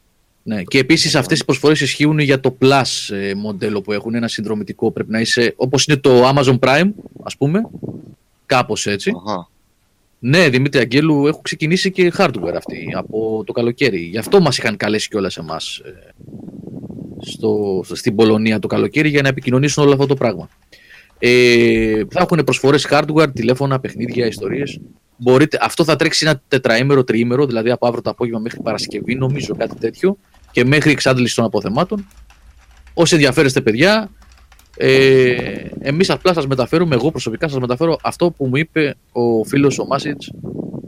Ναι. 0.43 0.63
Και 0.63 0.77
επίσης 0.79 1.15
αυτές 1.15 1.39
οι 1.39 1.45
προσφορές 1.45 1.81
ισχύουν 1.81 2.19
για 2.19 2.39
το 2.39 2.57
Plus 2.61 3.15
ε, 3.15 3.33
μοντέλο 3.33 3.81
που 3.81 3.91
έχουν, 3.91 4.15
ένα 4.15 4.27
συνδρομητικό. 4.27 4.91
Πρέπει 4.91 5.11
να 5.11 5.19
είσαι, 5.19 5.53
όπως 5.57 5.85
είναι 5.85 5.97
το 5.97 6.29
Amazon 6.29 6.59
Prime, 6.59 6.89
ας 7.23 7.37
πούμε, 7.37 7.61
κάπως 8.45 8.85
έτσι. 8.87 9.11
Αχα. 9.27 9.49
Ναι, 10.19 10.49
Δημήτρη 10.49 10.81
Αγγέλου, 10.81 11.27
έχουν 11.27 11.41
ξεκινήσει 11.41 11.91
και 11.91 12.11
hardware 12.17 12.53
αυτοί 12.55 12.93
από 12.95 13.43
το 13.45 13.51
καλοκαίρι. 13.51 13.99
Γι' 13.99 14.17
αυτό 14.17 14.41
μας 14.41 14.57
είχαν 14.57 14.77
καλέσει 14.77 15.09
κιόλας 15.09 15.37
εμάς. 15.37 15.77
ε, 15.77 15.89
στο, 17.21 17.81
στην 17.93 18.15
Πολωνία 18.15 18.59
το 18.59 18.67
καλοκαίρι 18.67 19.09
για 19.09 19.21
να 19.21 19.27
επικοινωνήσουν 19.27 19.83
όλο 19.83 19.91
αυτό 19.93 20.05
το 20.05 20.15
πράγμα. 20.15 20.49
Ε, 21.19 22.01
θα 22.09 22.21
έχουν 22.21 22.41
προσφορές 22.45 22.87
hardware, 22.89 23.33
τηλέφωνα, 23.33 23.79
παιχνίδια, 23.79 24.25
ιστορίες. 24.25 24.79
Μπορείτε, 25.17 25.59
αυτό 25.61 25.83
θα 25.83 25.95
τρέξει 25.95 26.25
ένα 26.25 26.41
τετραήμερο, 26.47 27.03
τριήμερο, 27.03 27.45
δηλαδή 27.45 27.71
από 27.71 27.87
αύριο 27.87 28.01
το 28.01 28.09
απόγευμα 28.09 28.39
μέχρι 28.39 28.59
Παρασκευή, 28.63 29.15
νομίζω 29.15 29.55
κάτι 29.55 29.75
τέτοιο, 29.75 30.17
και 30.51 30.65
μέχρι 30.65 30.91
εξάντληση 30.91 31.35
των 31.35 31.45
αποθεμάτων. 31.45 32.07
Όσοι 32.93 33.15
ενδιαφέρεστε, 33.15 33.61
παιδιά, 33.61 34.09
ε, 34.81 35.35
εμείς 35.79 36.09
απλά 36.09 36.33
σας 36.33 36.47
μεταφέρουμε, 36.47 36.95
εγώ 36.95 37.11
προσωπικά 37.11 37.47
σας 37.47 37.59
μεταφέρω 37.59 37.97
αυτό 38.03 38.31
που 38.31 38.45
μου 38.45 38.55
είπε 38.55 38.95
ο 39.11 39.43
φίλος 39.43 39.79
ο 39.79 39.85
Μάσιτς 39.85 40.31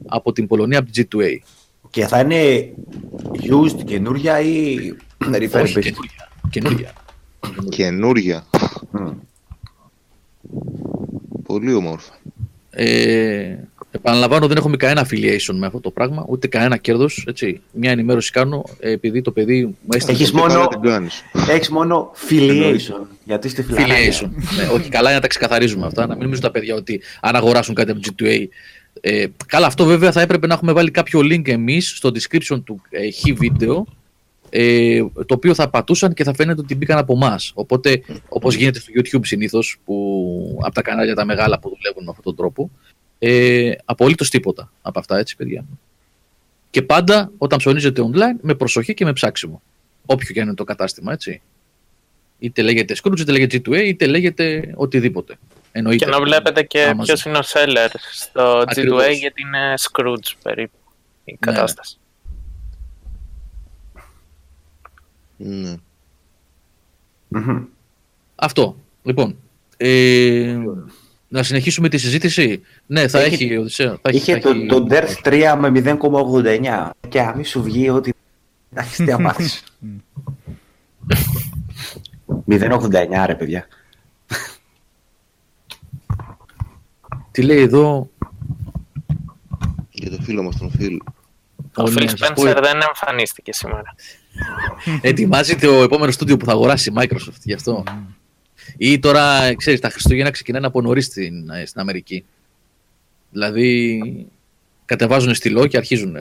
από 0.08 0.32
την 0.32 0.48
Πολωνία, 0.48 0.80
από 0.80 0.92
την 0.92 1.08
G2A. 1.12 1.38
Και 1.90 2.08
θα 2.08 2.20
είναι 2.20 2.70
used 3.42 3.84
καινούρια 3.86 4.40
ή 4.40 4.76
Όχι, 5.28 5.50
refurbished; 5.52 5.80
καινούρια. 5.82 6.30
καινούρια. 6.50 6.94
Καινούρια. 7.76 8.46
Μμ. 8.92 9.10
Πολύ 11.44 11.74
όμορφα. 11.74 12.14
Ε, 12.70 13.58
επαναλαμβάνω, 13.92 14.48
δεν 14.48 14.58
έχουμε 14.58 14.78
κανένα 14.78 15.08
affiliation 15.08 15.54
με 15.54 15.66
αυτό 15.66 15.80
το 15.80 15.92
πράγμα, 15.92 16.26
ούτε 16.28 16.48
κανένα 16.48 16.78
κέρδος. 16.78 17.28
Μια 17.72 17.92
ενημέρωση 17.92 18.32
κάνω, 18.32 18.64
ε, 18.80 18.92
επειδή 18.92 19.22
το 19.22 19.32
παιδί 19.32 19.66
μου 19.66 19.78
έστειλε 19.94 20.18
Έχεις 20.18 20.32
Και 20.32 20.38
μόνο- 20.38 20.54
καλά 20.54 20.68
την 20.68 20.82
κάνεις. 20.82 21.24
Έχεις 21.50 21.70
μόνο 21.70 22.12
affiliation. 22.16 23.06
Γιατί 23.24 23.50
στη 23.50 23.64
φιλανδία. 23.64 23.96
affiliation. 23.96 24.30
ναι, 24.58 24.68
όχι, 24.74 24.90
καλά 24.90 25.06
είναι 25.08 25.16
να 25.16 25.22
τα 25.22 25.28
ξεκαθαρίζουμε 25.28 25.86
αυτά. 25.86 26.02
Να 26.02 26.14
μην 26.14 26.22
νομίζουν 26.24 26.44
τα 26.44 26.52
παιδιά 26.52 26.76
ότι 26.76 27.02
αν 27.22 27.36
αγοράσουν 27.36 27.76
κάτι 27.76 27.92
από 27.92 28.00
G2A. 28.04 28.48
Ε, 29.02 29.26
καλά, 29.46 29.66
αυτό 29.68 29.86
βέβαια 29.86 30.12
θα 30.12 30.22
έπρεπε 30.22 30.48
να 30.48 30.54
έχουμε 30.54 30.72
βάλει 30.72 30.92
κάποιο 30.92 31.20
link 31.20 31.48
εμείς 31.48 31.94
στο 31.96 32.10
description 32.10 32.64
του 32.64 32.82
ε, 32.90 33.12
χ 33.12 33.38
βίντεο. 33.38 33.86
Ε, 34.54 35.00
το 35.26 35.34
οποίο 35.34 35.54
θα 35.54 35.70
πατούσαν 35.70 36.14
και 36.14 36.24
θα 36.24 36.34
φαίνεται 36.34 36.62
ότι 36.62 36.76
μπήκαν 36.76 36.98
από 36.98 37.14
εμάς. 37.14 37.52
Οπότε, 37.56 38.02
όπως 38.30 38.56
γίνεται 38.56 38.80
στο 38.80 38.92
YouTube 38.96 39.26
συνήθως, 39.26 39.78
που 39.86 40.60
από 40.64 40.74
τα 40.74 40.82
κανάλια 40.82 41.16
τα 41.16 41.26
μεγάλα 41.26 41.60
που 41.60 41.70
δουλεύουν 41.70 42.04
με 42.04 42.10
αυτόν 42.10 42.24
τον 42.24 42.36
τρόπο, 42.36 42.72
ε, 43.24 43.72
απολύτως 43.86 44.30
τίποτα 44.30 44.72
από 44.82 45.00
αυτά, 45.00 45.18
έτσι, 45.18 45.36
παιδιά. 45.36 45.66
Και 46.70 46.82
πάντα 46.82 47.32
όταν 47.38 47.58
ψωνίζετε 47.58 48.02
online, 48.14 48.40
με 48.42 48.56
προσοχή 48.56 48.94
και 48.94 49.06
με 49.06 49.14
ψάξιμο. 49.14 49.62
Όποιο 50.06 50.34
και 50.34 50.40
αν 50.42 50.46
είναι 50.48 50.56
το 50.56 50.64
κατάστημα, 50.64 51.14
έτσι. 51.14 51.42
Είτε 52.40 52.62
λέγεται 52.62 52.96
Scrooge, 53.04 53.20
είτε 53.20 53.32
λέγεται 53.32 53.62
G2A, 53.66 53.84
είτε 53.86 54.06
λέγεται 54.08 54.74
οτιδήποτε. 54.76 55.38
Εννοείται. 55.72 56.06
Και 56.06 56.12
να 56.12 56.22
βλέπετε 56.22 56.64
και 56.64 56.92
Amazon. 56.96 57.04
ποιος 57.04 57.26
είναι 57.26 57.38
ο 57.38 57.42
seller 57.54 57.88
στο 58.12 58.42
Ακριβώς. 58.68 59.04
G2A 59.06 59.14
γιατί 59.14 59.42
είναι 59.42 59.74
Scrooge 59.92 60.34
περίπου 60.44 60.78
η 61.24 61.32
Ναι. 61.32 61.38
κατάσταση. 61.52 61.98
Ναι. 65.38 65.76
Μμμ. 67.28 67.64
Αυτό. 68.36 68.76
Λοιπόν. 69.04 69.36
Ε, 69.78 70.58
να 71.32 71.44
συνεχίσουμε 71.44 71.90
τη 71.90 71.98
συζήτηση; 71.98 72.62
Ναι, 72.86 73.08
θα 73.08 73.20
Έχει- 73.20 73.44
έχει. 73.44 73.58
Οδυσσέα, 73.58 73.90
θα 73.90 74.10
έχει- 74.10 74.18
Είχε 74.18 74.34
θα 74.34 74.40
το, 74.40 74.50
έχει- 74.50 74.66
το 74.66 74.88
Dirt 74.90 75.22
3 75.24 75.56
με 75.60 75.70
0,89. 75.70 76.90
Και 77.10 77.22
αν 77.22 77.38
μη 77.38 77.44
σου 77.46 77.64
βγει 77.64 77.90
ότι. 77.90 78.14
Εντάξει, 78.74 79.04
τι 79.04 79.12
αμάθεις. 79.12 79.64
0,89 82.46 83.26
ρε 83.26 83.36
παιδιά. 83.36 83.68
Τι 87.32 87.42
λέει 87.42 87.62
εδώ; 87.62 88.10
Για 89.92 90.10
το 90.10 90.18
φίλο 90.22 90.44
μας 90.44 90.58
τον 90.58 90.72
Φιλ. 90.72 91.00
Ο 91.78 91.82
ο, 91.82 91.84
Phil 91.86 91.92
ναι, 91.94 92.04
να 92.04 92.18
σας 92.18 92.32
πω, 92.34 92.42
Spencer 92.44 92.60
δεν 92.64 92.80
εμφανίστηκε 92.88 93.54
σήμερα. 93.54 93.96
ετοιμάζεται 95.02 95.68
ο 95.68 95.84
επόμενος 95.84 96.14
στούντιο 96.14 96.38
που 96.38 96.46
θα 96.46 96.52
αγοράσει 96.52 96.90
η 96.90 96.94
Microsoft. 96.98 97.42
Γι' 97.44 97.54
αυτό. 97.54 97.84
Ή 98.78 99.00
τώρα, 99.00 99.56
ξέρεις, 99.56 99.80
τα 99.80 99.90
Χριστούγεννα 99.90 100.32
ξεκινάνε 100.32 100.66
από 100.66 100.82
νωρίς 100.82 101.06
στην, 101.06 101.50
ε, 101.50 101.66
στην 101.66 101.82
Αμερική. 101.82 102.26
Δηλαδή, 103.32 104.02
κατεβάζουν 104.86 105.34
στυλό 105.34 105.68
και 105.68 105.78
αρχίζουν. 105.78 106.18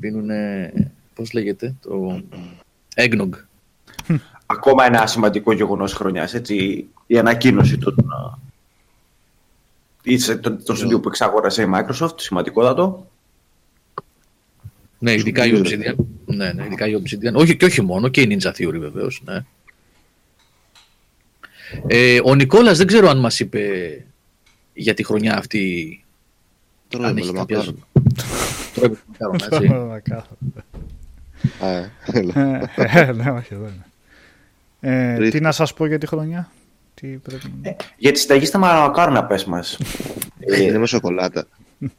Πίνουν, 0.00 0.30
πώς 1.14 1.32
λέγεται, 1.32 1.74
το 1.82 2.22
eggnog. 2.94 3.28
Ακόμα 4.46 4.84
ένα 4.84 5.06
σημαντικό 5.06 5.52
γεγονός 5.52 5.92
χρονιάς, 5.92 6.34
έτσι, 6.34 6.86
η 7.06 7.18
ανακοίνωση 7.18 7.78
των, 7.78 7.94
α, 7.98 8.38
της- 10.02 10.38
των, 10.40 10.64
των 10.64 10.76
στούντιο 10.76 11.00
που 11.00 11.08
εξαγόρασε 11.08 11.62
η 11.62 11.66
Microsoft, 11.74 12.14
σημαντικότατο. 12.16 13.10
Ναι, 14.98 15.12
ειδικά 15.12 15.46
η 15.46 15.52
Obsidian. 15.54 15.94
Ναι, 16.26 16.52
ναι, 16.52 16.64
ειδικά 16.64 16.86
η 16.88 17.02
Obsidian. 17.02 17.32
Όχι 17.34 17.56
και 17.56 17.64
όχι 17.64 17.82
μόνο, 17.82 18.08
και 18.08 18.20
η 18.20 18.26
Ninja 18.30 18.50
Theory 18.50 18.78
βεβαίως. 18.78 19.22
Ναι. 19.24 19.44
Ε, 21.86 22.20
ο 22.24 22.34
Νικόλας 22.34 22.78
δεν 22.78 22.86
ξέρω 22.86 23.08
αν 23.08 23.18
μας 23.18 23.40
είπε 23.40 24.04
για 24.72 24.94
τη 24.94 25.04
χρονιά 25.04 25.36
αυτή. 25.38 26.04
Τρώει 26.88 27.04
αν 27.06 27.16
έχει 27.16 27.26
μελομακάρονα. 27.26 27.74
κάποιες- 27.92 28.74
Τρώει 28.74 28.98
μελομακάρονα, 29.18 29.94
έτσι. 29.94 30.08
Μακάθαρο. 30.08 30.36
Α, 31.60 31.68
ε, 31.68 31.90
έλα. 32.12 32.70
Ε, 32.76 33.12
Ναι, 33.12 33.30
όχι, 33.30 33.54
εδώ 33.54 33.62
είναι. 33.64 33.84
Ε, 34.80 35.12
Ρίχνει. 35.16 35.30
τι 35.30 35.40
να 35.40 35.52
σας 35.52 35.74
πω 35.74 35.86
για 35.86 35.98
τη 35.98 36.06
χρονιά; 36.06 36.50
Τι 36.94 37.06
πρέπει 37.06 37.52
να... 37.62 37.76
Για 37.96 38.12
τη 38.12 38.18
συνταγή 38.18 38.46
στα 38.46 38.58
μαρακάρονα 38.58 39.24
πες 39.24 39.44
μας. 39.44 39.78
Ε, 40.38 40.62
Είναι 40.62 40.78
με 40.78 40.86
σοκολάτα. 40.86 41.46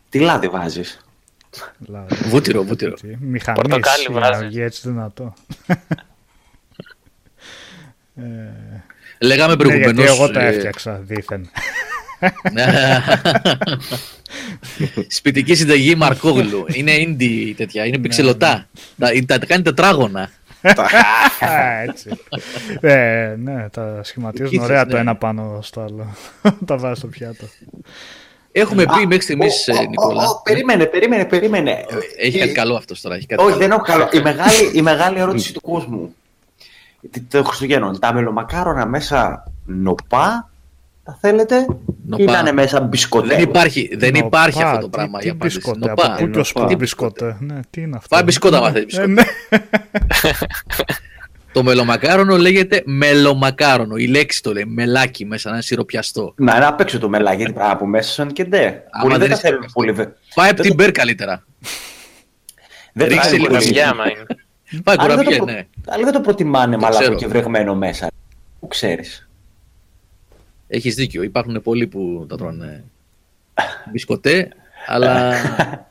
τι 0.10 0.20
λάδι 0.20 0.48
βάζεις; 0.48 1.00
λάδι. 1.86 2.16
Βούτυρο, 2.16 2.64
βούτυρο. 2.64 2.94
Τι, 2.94 3.08
Μηχανής 3.20 3.62
Πορτοκάλι 3.62 4.06
για 4.10 4.20
βάζεις. 4.20 4.42
να 4.42 4.48
βγει 4.48 4.62
έτσι 4.62 4.82
δυνατό. 4.90 5.34
Ε, 9.18 9.26
Λέγαμε 9.26 9.56
ναι, 9.56 9.58
προηγουμένως... 9.58 9.94
γιατί 9.96 10.12
εγώ 10.12 10.32
τα 10.32 10.42
ε, 10.42 10.48
έφτιαξα 10.48 11.02
δήθεν. 11.04 11.50
Σπιτική 15.08 15.56
συνταγή 15.56 15.96
Μαρκόγλου. 15.96 16.66
Είναι 16.74 16.92
indie 16.98 17.54
τέτοια, 17.58 17.86
είναι 17.86 17.98
πιξελωτά. 17.98 18.68
Τα, 18.98 19.10
τα, 19.26 19.40
τα 19.40 19.46
κάνει 19.46 19.64
τετράγωνα. 19.64 20.30
Α, 21.40 21.82
έτσι. 21.88 22.10
Ε, 22.82 23.36
ναι, 23.38 23.70
τα 23.70 24.00
σχηματίζουν 24.04 24.54
Ήθες, 24.54 24.66
ωραία 24.66 24.84
ναι. 24.86 24.92
το 24.92 24.98
ένα 24.98 25.16
πάνω 25.16 25.60
στο 25.62 25.82
άλλο. 25.82 26.16
τα 26.68 26.78
βάζεις 26.78 26.98
στο 26.98 27.08
πιάτο. 27.08 27.46
Έχουμε 28.52 28.86
πει 28.86 29.08
μέχρι 29.08 29.22
στιγμής, 29.24 29.68
Ω, 29.68 29.74
ω, 29.78 29.90
Νικόλα. 29.90 30.24
ω, 30.24 30.42
Περίμενε, 30.42 30.86
περίμενε, 30.86 31.26
περίμενε. 31.26 31.86
Έχει 32.18 32.38
Ε, 32.38 32.40
κάτι 32.40 32.52
καλό 32.52 32.76
αυτό 32.76 33.02
τώρα. 33.02 33.16
Έχει 33.16 33.26
κάτι 33.26 33.42
Όχι, 33.42 33.50
καλό. 33.52 33.62
δεν 33.62 33.72
έχω 33.72 33.82
καλό. 33.82 34.10
Η 34.14 34.20
μεγάλη, 34.20 34.72
η 34.74 34.82
μεγάλη 34.82 35.20
ερώτηση 35.20 35.54
του 35.54 35.62
κόσμου. 35.62 36.16
Τι- 37.12 37.20
Το 37.22 37.44
Χριστουγέννων. 37.44 38.00
Τα 38.00 38.14
μελομακάρονα 38.14 38.86
μέσα 38.86 39.52
νοπά, 39.66 40.50
τα 41.04 41.18
θέλετε, 41.22 41.66
Νοπά. 42.08 42.24
ή 42.24 42.26
να 42.26 42.40
είναι 42.40 42.52
μέσα 42.52 42.82
μπισκοτέ; 42.82 43.28
Δεν 43.28 43.42
υπάρχει, 43.42 43.90
δεν 43.98 44.12
Νοπά, 44.14 44.26
υπάρχει 44.26 44.64
αυτό 44.64 44.78
το 44.80 44.84
τι- 44.84 44.90
πράγμα 44.90 45.18
τι 45.18 45.24
για 45.24 45.34
απάντηση. 45.34 45.58
μπισκότε, 45.58 45.80
Νοπά. 45.88 46.06
Από 46.06 46.24
πού 46.24 46.30
και 46.30 46.40
ως 46.40 46.52
πού 46.54 46.60
Νοπά. 46.62 46.76
μπισκότε. 46.76 47.38
Ναι, 47.40 47.60
τι 47.70 47.82
είναι 47.82 47.96
αυτό; 47.96 48.08
Πάει 48.16 48.24
μπισκότα, 48.24 48.58
άμα 48.58 48.70
Ναι, 48.72 48.74
θέλει 48.74 48.84
ε, 48.84 48.86
μπισκότα. 48.86 49.08
ναι. 49.08 49.24
Το 51.52 51.64
μελομακάρονο 51.64 52.38
λέγεται 52.38 52.82
μελομακάρονο. 52.86 53.96
Η 53.96 54.08
λέξη 54.08 54.42
το 54.44 54.54
λέει. 54.54 54.66
Μελάκι 54.66 55.26
μέσα, 55.26 55.50
να 55.50 55.56
είναι 55.56 55.64
σιροπιαστό. 55.64 56.34
Να 56.38 56.56
είναι 56.56 56.66
απ' 56.66 56.80
έξω 56.80 57.00
το 57.00 57.10
μελάκι, 57.10 57.38
γιατί 57.38 57.54
πράγμα 57.54 57.72
από 57.74 57.86
μέσα 57.86 58.12
σαν 58.12 58.32
και 58.32 58.44
ντε. 58.46 58.58
Άμα 58.66 59.02
Πολλοί 59.02 59.10
δεν 59.12 59.20
δεν 59.20 59.30
τα 59.30 59.34
είσαι- 59.36 59.42
θέλουν 59.48 59.66
πολύ. 59.74 59.92
βε- 59.92 60.10
Πάει 60.34 60.50
από 60.50 60.62
την 60.62 60.74
μπέρ 60.74 60.92
καλύτερα. 60.92 61.44
Δεν 62.94 63.08
τα 63.08 63.14
Ρίξε 63.14 63.30
θέλουν 63.30 63.46
λίγο 63.50 63.58
πολύ. 64.84 64.98
Κουραμπιά, 64.98 65.14
άμα 65.14 65.14
είναι. 65.14 65.14
Πάει 65.16 65.16
Άλλοι 65.16 65.16
δεν 65.16 65.24
το 65.24 65.24
κουραμπιέ, 65.24 65.38
προ- 65.38 65.50
ναι. 65.50 65.68
Άλλοι 65.94 66.04
δεν 66.04 66.14
το 66.14 66.22
προτιμάνε 66.22 66.76
Το 66.76 66.82
μαλακό 66.82 67.02
ξέρω. 67.02 67.16
και 67.16 67.28
βρεγμένο 67.28 67.76
μέσα. 67.76 68.08
Πού 68.60 68.68
ξέρεις. 68.68 69.28
Έχεις 70.68 70.96
δίκιο. 70.96 71.24
Υπάρχουν 71.24 71.62
πολλοί 71.62 71.88
που 71.88 72.26
τα 72.30 72.38
τρώνε 72.38 72.84
μπισκοτέ, 73.92 74.50
αλλά. 74.88 75.34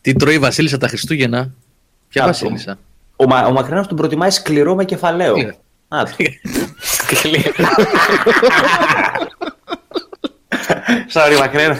Τι 0.00 0.12
τρώει 0.12 0.34
η 0.34 0.38
Βασίλισσα 0.38 0.78
τα 0.78 0.88
Χριστούγεννα; 0.88 1.50
Ποια 2.08 2.22
Α, 2.22 2.26
Βασίλισσα; 2.26 2.78
Ο, 3.16 3.26
Μα, 3.26 3.46
ο 3.46 3.52
Μακρινός 3.52 3.86
τον 3.86 3.96
προτιμάει 3.96 4.30
σκληρό 4.30 4.74
με 4.74 4.84
κεφαλαίο. 4.84 5.34
Τι 5.34 5.40
είναι; 5.40 5.56
Α, 5.88 6.02
το. 6.04 6.24
Σκληρό. 6.80 7.52
Sorry, 11.12 11.38
Μακρινό. 11.38 11.76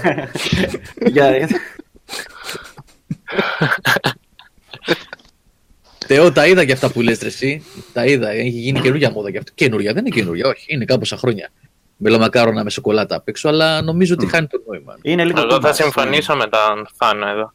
Για- 6.08 6.16
για- 6.16 6.22
Θεό, 6.22 6.32
τα 6.32 6.46
είδα 6.46 6.64
και 6.64 6.72
αυτά 6.72 6.90
που 6.90 7.00
λες 7.00 7.18
ρε, 7.18 7.26
εσύ. 7.26 7.64
Τα 7.92 8.04
είδα. 8.04 8.30
Έχει 8.30 8.48
γίνει 8.48 8.80
καινούργια 8.80 9.10
μόδα 9.10 9.30
και 9.30 9.38
αυτό. 9.38 9.52
Καινούργια, 9.54 9.92
δεν 9.92 10.06
είναι 10.06 10.16
καινούργια, 10.16 10.46
όχι. 10.48 10.64
Είναι 10.68 10.84
κάμποσα 10.84 11.16
χρόνια. 11.16 11.50
Μελομακάρονα 11.96 12.64
με 12.64 12.70
σοκολάτα 12.70 13.16
απ' 13.16 13.28
έξω, 13.28 13.48
αλλά 13.48 13.82
νομίζω 13.82 14.14
ότι 14.14 14.26
χάνει 14.26 14.46
το 14.46 14.62
νόημα. 14.66 14.98
Είναι 15.02 15.24
λίγο 15.24 15.40
Εγώ 15.40 15.48
θα 15.50 15.56
τούμπας. 15.56 15.76
συμφωνήσω 15.76 16.34
με 16.34 16.44
τον 16.46 16.88
Θάνο 16.96 17.26
εδώ. 17.28 17.52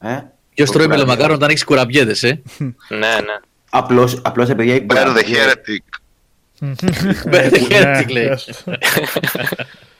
Ε; 0.00 0.22
Ποιος 0.54 0.68
Το 0.68 0.72
τρώει 0.74 0.84
κουραμπιέ. 0.86 0.96
μελομακάρονα 1.04 1.34
όταν 1.34 1.48
έχεις 1.50 1.64
κουραμπιέδες, 1.64 2.22
ε; 2.22 2.42
Ναι, 2.88 2.98
ναι. 2.98 3.36
Απλώς, 3.70 4.20
απλώς 4.24 4.48
επειδή 4.48 4.70
έχει 4.70 4.86
Bear 4.88 4.94
the 4.94 4.98
κουραμπιέ- 4.98 5.36
heretic. 5.38 5.98
Μπέρδε 7.28 7.58
Ναι, 7.60 7.64
χέρι, 7.66 8.06
λέει. 8.12 8.28
πες 8.28 8.62
το. 8.64 8.72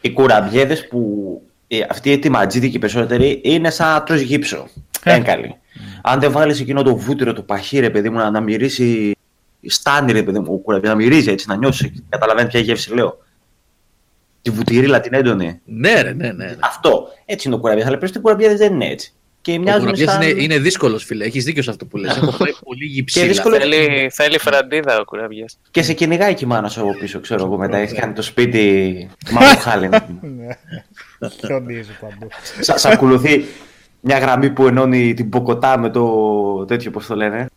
οι 0.01 0.10
κουραμπιέδες 0.10 0.86
που 0.89 1.43
ε, 1.68 1.81
αυτοί 1.90 2.10
οι 2.12 2.18
τιματζίδικοι 2.18 2.78
περισσότεροι 2.78 3.40
είναι 3.44 3.70
σαν 3.70 3.93
να 3.93 4.02
τρως 4.02 4.20
γύψο. 4.20 4.68
Έγκαλοι. 5.02 5.55
Αν 6.03 6.21
δεν 6.21 6.33
βάλεις 6.33 6.61
εκείνο 6.61 6.83
το 6.83 6.97
βούτυρο, 6.97 7.33
το 7.33 7.43
παχύ, 7.43 7.79
ρε 7.79 7.91
παιδί 7.91 8.11
μου, 8.11 8.17
να, 8.17 8.31
να 8.31 8.41
μυρίσει 8.41 9.17
στάνι, 9.67 10.13
ρε 10.13 10.23
παιδί 10.23 10.39
μου, 10.39 10.47
ο 10.53 10.57
κουραμπιές, 10.57 10.91
να 10.93 10.97
μυρίζει 10.99 11.31
έτσι, 11.31 11.49
να 11.49 11.57
νιώσει. 11.57 12.05
Καταλαβαίνεις 12.09 12.51
ποια 12.51 12.61
γεύση 12.61 12.95
λέω. 12.95 13.19
Τη 14.43 14.51
βουτυρίλα 14.51 15.01
την 15.01 15.15
έντονη. 15.15 15.61
Ναι, 15.65 16.03
ρε, 16.03 16.13
ναι, 16.13 16.27
ναι. 16.33 16.45
ναι. 16.45 16.57
Αυτό. 16.61 17.09
Έτσι 17.25 17.47
είναι 17.49 17.57
ο 17.57 17.61
κουραμπιές, 17.61 17.87
αλλά 17.87 17.99
πρέπει 17.99 18.21
κουραμπιές 18.21 18.59
δεν 18.59 18.73
είναι 18.75 18.87
έτσι. 18.87 19.13
Και 19.41 19.53
Ο 19.53 19.59
μοιάζουν 19.61 19.81
κουραμπιές 19.81 20.11
σαν... 20.11 20.23
είναι, 20.23 20.43
είναι 20.43 20.59
δύσκολος, 20.59 21.05
φίλε. 21.05 21.25
Έχεις 21.25 21.45
δίκιο 21.45 21.63
σε 21.63 21.71
αυτό 21.71 21.87
που 21.87 21.97
λες. 21.97 22.17
Έχω 22.17 22.37
πάει 22.37 22.53
πολύ 22.65 22.85
γυψίλα. 22.85 23.27
δύσκολο- 23.27 23.57
Θέλει, 23.57 24.11
θέλει 24.13 24.39
φραντίδα 24.39 25.01
ο 25.01 25.05
κουραμπιές. 25.05 25.59
Και 25.71 25.83
σε 25.83 25.93
κυνηγάει 25.93 26.35
και 26.35 26.45
η 26.45 26.49
μάνα 26.49 26.69
σου 26.69 26.81
από 26.81 26.97
πίσω, 26.99 27.21
ξέρω 27.21 27.45
εγώ 27.45 27.57
μετά. 27.59 27.77
Έχει 27.77 27.95
κάνει 27.95 28.13
το 28.13 28.23
σπίτι 28.23 29.09
μαύρο 29.33 29.59
χάλινα. 29.61 30.07
Ναι. 30.21 30.59
Χιονίζει 31.47 31.91
παντού. 32.01 32.29
Σα 32.61 32.79
σ' 32.79 32.85
ακολουθεί 32.87 33.45
μια 34.06 34.18
γραμμή 34.18 34.51
που 34.51 34.66
ενώνει 34.66 35.14
την 35.14 35.28
Ποκοτά 35.28 35.78
με 35.78 35.90
το 35.90 36.64
τέτοιο, 36.64 36.90
πώς 36.90 37.06
το 37.06 37.16
λένε. 37.16 37.48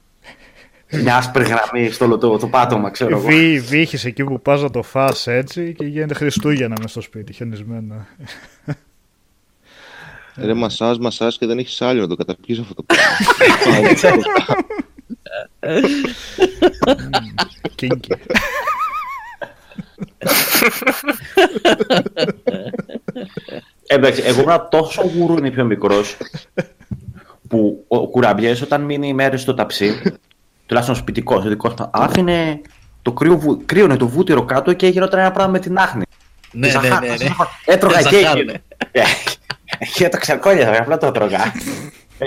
Μια 0.91 1.17
άσπρη 1.17 1.43
γραμμή 1.43 1.89
στο 1.91 2.05
όλο 2.05 2.17
το, 2.17 2.37
το 2.37 2.47
πάτωμα, 2.47 2.89
ξέρω 2.89 3.17
εγώ. 3.17 3.27
Βύ, 3.27 3.59
βύχεις 3.59 4.05
εκεί 4.05 4.23
που 4.23 4.41
πας 4.41 4.61
να 4.61 4.69
το 4.69 4.83
φας 4.83 5.27
έτσι 5.27 5.73
και 5.77 5.85
γίνεται 5.85 6.13
Χριστούγεννα 6.13 6.75
μες 6.81 6.91
στο 6.91 7.01
σπίτι, 7.01 7.33
χιονισμένα. 7.33 8.07
Ρε 10.35 10.53
μασάζ, 10.53 10.97
μασάζ 10.97 11.35
και 11.35 11.45
δεν 11.45 11.57
έχεις 11.57 11.81
άλλο 11.81 12.01
να 12.01 12.07
το 12.07 12.15
καταπιείς 12.15 12.59
αυτό 12.59 12.73
το 12.73 12.83
πράγμα. 12.83 13.93
Κίνκι. 17.75 18.13
Εντάξει, 23.88 24.22
εγώ 24.26 24.41
ήμουν 24.41 24.68
τόσο 24.69 25.01
γουρούνι 25.15 25.51
πιο 25.51 25.65
μικρός 25.65 26.18
που 27.47 27.85
ο 27.88 28.07
κουραμπιές 28.07 28.61
όταν 28.61 28.81
μείνει 28.81 29.14
μέρες 29.14 29.41
στο 29.41 29.53
ταψί, 29.53 30.01
τουλάχιστον 30.65 30.97
σπιτικό, 30.97 31.35
ο 31.35 31.39
δικό 31.41 31.69
μου, 31.80 31.89
άφηνε 31.91 32.61
το 33.01 33.11
κρύο, 33.11 33.38
βου- 33.38 33.65
κρύωνε 33.65 33.97
το 33.97 34.07
βούτυρο 34.07 34.45
κάτω 34.45 34.73
και 34.73 34.88
γινόταν 34.88 35.19
ένα 35.19 35.31
πράγμα 35.31 35.51
με 35.51 35.59
την 35.59 35.77
άχνη. 35.77 36.03
Ναι, 36.51 36.68
ναι, 36.68 36.80
ναι. 36.89 37.07
ναι. 37.09 37.15
Έτρωγα 37.65 37.99
Δεν 38.01 38.09
και 38.09 38.19
ζαχάρουνε. 38.19 38.61
εκείνο. 38.91 39.07
Και 39.93 40.09
το 40.09 40.18
ξεκόλιαζα, 40.18 40.81
απλά 40.81 40.97
το 40.97 41.05
έτρωγα. 41.05 41.53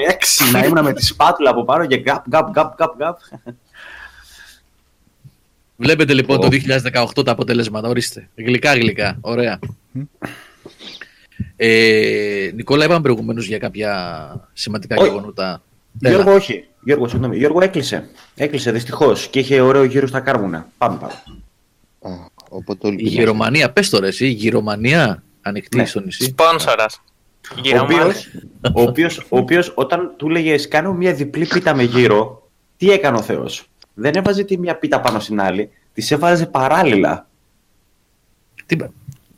Έξι 0.09 0.51
να 0.51 0.65
ήμουν 0.65 0.83
με 0.85 0.93
τη 0.93 1.05
σπάτουλα 1.05 1.51
από 1.51 1.65
πάνω 1.65 1.87
και 1.87 1.97
γκάπ, 1.97 2.29
γκάπ, 2.29 2.51
γκάπ, 2.51 2.75
γκάπ, 2.75 2.97
γκάπ. 2.97 3.19
Βλέπετε 5.77 6.13
λοιπόν 6.15 6.41
το 6.41 6.47
Ω. 6.47 6.51
2018 7.19 7.25
τα 7.25 7.33
αποτελέσματα. 7.33 7.89
Ορίστε. 7.89 8.29
Γλυκά, 8.35 8.75
γλυκά. 8.75 9.19
Ωραία. 9.21 9.59
Ε, 11.63 12.51
Νικόλα, 12.55 12.85
είπαμε 12.85 13.01
προηγουμένως 13.01 13.47
για 13.47 13.59
κάποια 13.59 14.49
σημαντικά 14.53 14.97
Όχι. 14.99 15.09
γεγονότα. 15.09 15.63
Έλα. 16.03 16.15
Γιώργο, 16.15 16.35
όχι. 16.35 16.65
Γιώργο, 16.85 17.09
συγγνώμη. 17.09 17.37
Γιώργο 17.37 17.61
έκλεισε. 17.63 18.09
Έκλεισε 18.35 18.71
δυστυχώς 18.73 19.27
και 19.29 19.39
είχε 19.39 19.61
ωραίο 19.61 19.85
γύρο 19.85 20.07
στα 20.07 20.21
κάρβουνα. 20.21 20.69
Πάμε 20.79 20.99
πάμε. 21.01 21.13
Α, 22.17 22.27
Οπότε 22.49 22.87
όλοι 22.87 23.03
Η 23.05 23.09
Γυρομανία, 23.09 23.73
πες 23.73 23.89
τώρα 23.91 24.07
εσύ, 24.07 24.27
η 24.27 24.31
Γυρομανία 24.31 25.23
ανοιχτή 25.43 25.77
Ναι. 25.77 25.85
στο 25.85 26.01
νησί. 26.01 26.25
Σπόνσορας. 26.25 27.01
Ο 27.57 27.61
Γυρομάνη. 27.63 27.95
οποίος, 27.95 28.29
ο, 28.75 28.81
οποίος, 28.83 29.19
ο 29.19 29.39
οποίος 29.39 29.73
όταν 29.75 30.15
του 30.17 30.29
έλεγε 30.29 30.57
κάνω 30.59 30.93
μια 30.93 31.15
διπλή 31.15 31.47
πίτα 31.47 31.75
με 31.75 31.83
γύρο, 31.83 32.51
τι 32.77 32.91
έκανε 32.91 33.17
ο 33.19 33.23
Θεός; 33.23 33.69
Δεν 33.95 34.15
έβαζε 34.15 34.45
τη 34.45 34.59
μία 34.59 34.77
πίτα 34.77 35.01
πάνω 35.01 35.21
στην 35.21 35.41
άλλη, 35.41 35.71
τις 35.93 36.11
έβαζε 36.11 36.47
παράλληλα. 36.47 37.29
Τι, 38.67 38.77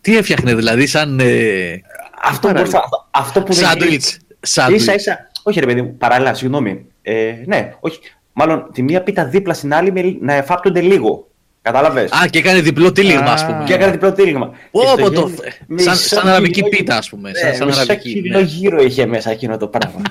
τι 0.03 0.17
έφτιαχνε 0.17 0.55
δηλαδή, 0.55 0.87
σαν 0.87 1.21
ε, 1.21 1.81
Αυτό, 2.23 2.49
Παράλληλα. 2.49 2.53
μπορούσα- 2.53 2.79
αυτό, 2.79 3.09
αυτό 3.11 3.43
που 3.43 3.53
δεν 3.53 3.65
σάντουιτς. 3.65 4.07
Ίσα 4.09 4.21
Σάντουιτς. 4.41 4.87
ίσα. 4.87 5.31
Όχι 5.43 5.61
ρε 5.61 5.67
παιδί 5.67 5.83
μου, 5.83 5.97
παράλληλα, 5.97 6.35
συγγνώμη. 6.35 6.87
Ε, 7.03 7.33
ναι, 7.47 7.73
όχι. 7.81 7.99
Μάλλον 8.33 8.71
τη 8.73 8.83
μία 8.83 9.03
πίτα 9.03 9.25
δίπλα 9.25 9.55
στην 9.55 9.75
άλλη 9.75 9.93
με, 9.93 10.17
να 10.21 10.33
εφάπτονται 10.35 10.81
λίγο. 10.81 11.27
Κατάλαβες; 11.63 12.11
Α, 12.13 12.27
και 12.31 12.39
έκανε 12.39 12.61
διπλό 12.61 12.93
τίλιγμα, 12.93 13.31
Α. 13.31 13.33
ας 13.33 13.47
πούμε. 13.47 13.65
Και 13.67 13.75
έκανε 13.75 13.93
διπλό 13.93 14.13
τύλιγμα. 14.13 14.49
Και 14.49 14.57
Πω, 14.71 14.83
στο 14.87 14.97
πω, 14.97 15.11
το- 15.11 15.21
γέννη- 15.21 15.39
σαν, 15.81 15.93
μισό 15.93 15.95
σαν 15.95 16.29
αραβική 16.29 16.53
κιλό- 16.53 16.71
πίτα, 16.71 16.97
ας 16.97 17.09
πούμε. 17.09 17.31
Σαν, 17.35 17.49
Ναι, 17.51 17.55
σαν 17.57 17.67
μισό 17.67 17.81
αραβική. 17.81 18.13
κιλό 18.23 18.39
ναι. 18.39 18.45
γύρο 18.45 18.83
είχε 18.83 19.07
μέσα 19.07 19.31
εκείνο 19.31 19.57
το 19.57 19.67
πράγμα. 19.69 20.03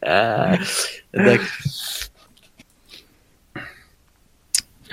Α, 0.16 0.58
Εντάξει. 1.10 1.48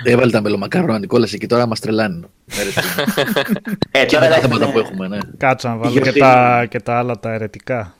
Έβαλε 0.04 0.30
τα 0.30 0.40
μελομακάρονα 0.40 0.98
Νικόλας 0.98 1.32
εκεί 1.32 1.46
τώρα 1.46 1.66
μας 1.66 1.80
τρελάνει. 1.80 2.24
Μέρες 2.56 2.74
που- 2.74 3.20
ε, 3.90 4.04
Και 4.06 4.16
τώρα 4.16 4.20
με 4.20 4.30
τα 4.30 4.36
εντάξει, 4.36 4.40
θέματα 4.40 4.66
ναι. 4.66 4.72
που 4.72 4.78
έχουμε, 4.78 5.08
ναι. 5.08 5.18
Κάτσα 5.36 5.68
να 5.68 5.76
βάλω 5.76 5.92
και 5.92 5.98
γιορτή. 6.00 6.18
τα, 6.20 6.66
και 6.68 6.80
τα 6.80 6.98
άλλα 6.98 7.18
τα 7.18 7.32
αιρετικά. 7.32 7.94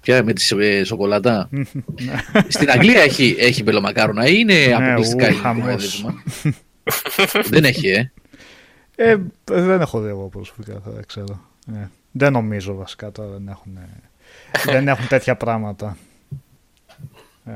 Ποια 0.00 0.24
με 0.24 0.32
τη 0.32 0.56
ε, 0.58 0.84
σοκολάτα; 0.84 1.48
Στην 2.48 2.70
Αγγλία 2.70 3.00
έχει, 3.02 3.36
έχει 3.38 3.62
μελομακάρονα 3.64 4.26
ή 4.26 4.34
είναι 4.38 4.54
Ναι, 4.66 4.74
αποκλειστικά 4.74 5.24
ου, 5.24 5.26
ελληνικό 5.28 5.48
χαμός. 5.48 5.68
έδεσμα; 5.72 6.22
Δεν 7.48 7.64
έχει, 7.64 7.88
ε. 7.88 8.10
Ε, 8.96 9.16
δεν 9.44 9.80
έχω 9.80 10.00
δει 10.00 10.08
εγώ 10.08 10.28
προσωπικά, 10.28 10.72
θα 10.84 10.90
δεν 10.90 11.06
ξέρω. 11.06 11.40
Ε, 11.74 11.88
δεν 12.12 12.32
νομίζω 12.32 12.74
βασικά 12.74 13.12
τώρα 13.12 13.28
δεν 13.28 13.48
έχουν, 13.48 13.78
δεν 14.64 14.88
έχουν 14.88 15.08
τέτοια 15.08 15.36
πράγματα. 15.36 15.96
Ε, 17.46 17.52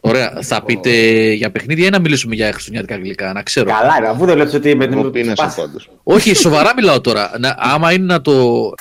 Ωραία. 0.00 0.38
Θα 0.42 0.62
πείτε 0.62 0.90
για 1.32 1.50
παιχνίδια 1.50 1.86
ή 1.86 1.90
να 1.90 1.98
μιλήσουμε 2.00 2.34
για 2.34 2.52
χριστουγεννιάτικα 2.52 3.00
γλυκά, 3.02 3.32
να 3.32 3.42
ξέρω. 3.42 3.70
Καλά, 3.70 3.96
είναι, 3.98 4.08
αφού 4.08 4.24
δεν 4.24 4.36
λέω 4.36 4.50
ότι 4.54 4.74
με 4.76 4.84
Εγώ 4.84 5.02
την 5.02 5.10
πίνασα 5.10 5.42
πας. 5.44 5.54
πάντως. 5.54 5.90
Όχι, 6.02 6.34
σοβαρά 6.44 6.72
μιλάω 6.76 7.00
τώρα. 7.00 7.30
Να, 7.38 7.54
άμα 7.58 7.92
είναι 7.92 8.04
να 8.04 8.20
το. 8.20 8.32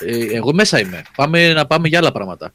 ε, 0.05 0.35
εγώ 0.35 0.53
μέσα 0.53 0.79
είμαι. 0.79 1.01
Πάμε 1.15 1.53
να 1.53 1.65
πάμε 1.65 1.87
για 1.87 1.99
άλλα 1.99 2.11
πράγματα. 2.11 2.53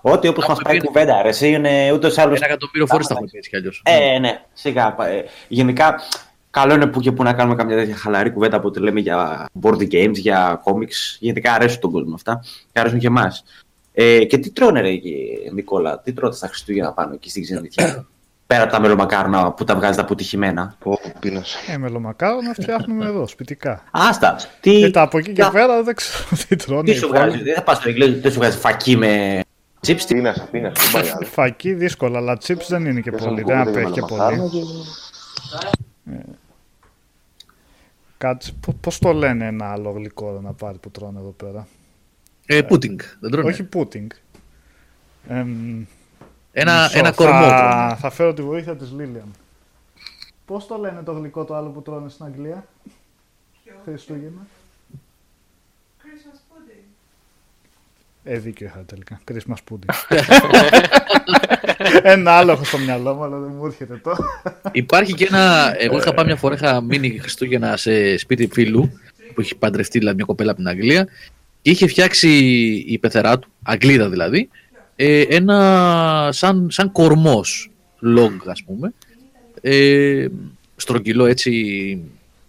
Ό,τι 0.00 0.28
όπως 0.28 0.44
Άμα 0.44 0.52
μας 0.54 0.62
πάει 0.62 0.74
η 0.76 0.78
πίνει- 0.78 0.92
κουβέντα, 0.92 1.22
ρε, 1.22 1.28
εσύ 1.28 1.48
είναι 1.48 1.92
ούτως 1.92 2.16
ή 2.16 2.20
άλλω. 2.20 2.34
Ένα 2.34 2.46
εκατομμύριο 2.46 2.86
φορές 2.86 3.06
τα 3.06 3.12
έχουμε 3.14 3.28
πει 3.32 3.36
έτσι 3.38 3.50
κι 3.50 3.56
αλλιώς. 3.56 3.82
Ε, 3.84 4.18
ναι, 4.18 4.40
σιγά. 4.52 4.92
πα- 4.94 5.08
ε, 5.08 5.24
γενικά, 5.48 5.94
καλό 6.50 6.74
είναι 6.74 6.86
που 6.86 7.00
και 7.00 7.12
που 7.12 7.22
να 7.22 7.32
κάνουμε 7.32 7.54
καμιά 7.56 7.76
τέτοια 7.76 7.96
χαλαρή 7.96 8.30
κουβέντα 8.30 8.60
που 8.60 8.72
λέμε 8.78 9.00
για 9.00 9.46
board 9.62 9.78
games, 9.92 10.12
για 10.14 10.62
comics. 10.64 11.16
Γενικά 11.18 11.52
αρέσουν 11.52 11.80
τον 11.80 11.90
κόσμο 11.90 12.14
αυτά 12.14 12.40
και 12.72 12.80
αρέσουν 12.80 12.98
και 12.98 13.06
εμάς. 13.06 13.44
Ε, 14.00 14.24
και 14.24 14.38
τι 14.38 14.50
τρώνε, 14.50 14.80
ρε, 14.80 14.88
εκεί, 14.88 15.28
Νικόλα, 15.52 15.98
τι 16.00 16.12
τρώτε 16.12 16.36
στα 16.36 16.46
Χριστούγεννα 16.48 16.92
πάνω 16.92 17.14
εκεί 17.14 17.30
στην 17.30 17.42
ξενιτιά; 17.42 18.06
Πέρα 18.46 18.62
από 18.62 18.72
τα 18.72 18.80
μελομακάρονα 18.80 19.52
που 19.52 19.64
τα 19.64 19.74
βγάζετε 19.74 20.00
αποτυχημένα. 20.02 20.76
Πω, 20.78 20.98
πω, 21.02 21.12
πίνασα. 21.20 21.58
ε, 21.72 21.76
μελομακάρονα 21.78 22.52
φτιάχνουμε 22.52 23.04
εδώ, 23.06 23.26
σπιτικά. 23.26 23.82
Άστα. 23.90 24.36
Τι, 24.60 24.78
Και 24.80 24.90
τα 24.90 25.02
από 25.02 25.18
εκεί 25.18 25.32
και 25.32 25.40
τα- 25.42 25.50
πέρα 25.50 25.82
δεν 25.82 25.94
ξέρω 25.94 26.24
τι 26.48 26.56
τρώνε. 26.56 26.82
τι 26.82 26.90
οι 26.90 26.94
σου 26.94 27.06
υπόλοιποι. 27.06 27.28
βγάζει, 27.28 27.42
δεν 27.44 27.54
θα 27.54 27.62
πας 27.62 27.76
στο 27.76 27.88
Ιγκλέζο, 27.88 28.20
δεν 28.20 28.30
σου 28.32 28.38
βγάζει 28.38 28.58
φακί 28.58 28.96
με 28.96 29.40
chips. 29.86 29.96
τι- 30.06 30.14
Πίνασα, 30.14 30.48
πίνασα. 30.50 30.82
Δεν 30.82 31.00
πάει 31.02 31.10
άλλο. 31.10 31.26
Φακή 31.38 31.72
δύσκολα, 31.74 32.18
αλλά 32.18 32.38
chips 32.46 32.66
δεν 32.68 32.84
είναι 32.86 33.00
και 33.00 33.10
Πέσαμε 33.10 33.30
πολύ. 33.30 33.42
Δεν 33.42 33.56
κομμάτι 33.56 33.70
απέχει 33.70 33.86
με 33.86 33.92
και 33.92 34.00
μελομακάρονα 34.00 34.48
πολύ. 34.48 34.64
και- 36.04 36.32
Κάτσε, 38.18 38.52
πο- 38.60 38.76
πώς 38.80 38.98
το 38.98 39.12
λένε 39.12 39.46
ένα 39.46 39.72
άλλο 39.72 39.90
γλυκό 39.90 40.40
να 40.42 40.52
πάρει 40.52 40.78
που 40.78 40.90
τρώνε 40.90 41.18
εδώ 41.18 41.34
πέρα; 41.36 41.66
Ε, 42.50 42.62
πούτινγκ. 42.62 42.98
Δεν 43.20 43.30
τρώνε. 43.30 43.48
Όχι 43.48 43.68
pudding. 43.74 44.06
Εμ, 45.28 45.84
ένα, 46.52 46.82
μισό, 46.82 46.98
ένα 46.98 47.12
κορμό. 47.12 47.48
Θα, 47.48 47.68
τρώνε. 47.70 47.96
θα 48.00 48.10
φέρω 48.10 48.34
τη 48.34 48.42
βοήθεια 48.42 48.76
της 48.76 48.92
Λίλιαν. 48.92 49.34
Πώς 50.46 50.66
το 50.66 50.76
λένε 50.76 51.02
το 51.02 51.12
γλυκό 51.12 51.44
το 51.44 51.54
άλλο 51.54 51.68
που 51.68 51.82
τρώνε 51.82 52.08
στην 52.08 52.24
Αγγλία; 52.24 52.66
Χριστούγεννα. 53.84 54.46
Christmas 56.02 56.36
pudding. 56.36 56.84
Ε, 58.24 58.38
δίκιο 58.38 58.66
είχα 58.66 58.84
τελικά. 58.86 59.20
Christmas 59.30 59.56
pudding. 59.70 60.18
Ένα 62.02 62.32
άλλο 62.32 62.52
έχω 62.52 62.64
στο 62.64 62.78
μυαλό 62.78 63.14
μου, 63.14 63.24
αλλά 63.24 63.38
δεν 63.38 63.52
μου 63.56 63.66
έρχεται 63.66 63.96
τώρα. 63.96 64.18
Υπάρχει 64.72 65.14
και 65.14 65.26
ένα. 65.30 65.74
Εγώ 65.78 65.98
είχα 65.98 66.14
πάει 66.14 66.24
μια 66.24 66.36
φορά, 66.36 66.54
είχα 66.54 66.80
μείνει 66.80 67.18
Χριστούγεννα 67.18 67.76
σε 67.76 68.16
σπίτι 68.16 68.48
φίλου 68.52 69.00
που 69.34 69.40
έχει 69.40 69.56
παντρευτεί 69.56 69.98
δηλαδή, 69.98 70.16
μια 70.16 70.24
κοπέλα 70.24 70.50
από 70.50 70.60
την 70.60 70.68
Αγγλία 70.68 71.08
και 71.68 71.74
είχε 71.74 71.86
φτιάξει 71.86 72.28
η 72.86 72.98
πεθερά 72.98 73.38
του, 73.38 73.48
Αγγλίδα 73.62 74.08
δηλαδή, 74.08 74.48
ε, 74.96 75.20
ένα 75.20 76.28
σαν, 76.32 76.66
σαν 76.70 76.92
κορμός 76.92 77.70
log 78.16 78.32
ας 78.46 78.62
πούμε 78.64 78.92
ε, 79.60 80.26
στρογγυλό 80.76 81.26
έτσι 81.26 81.52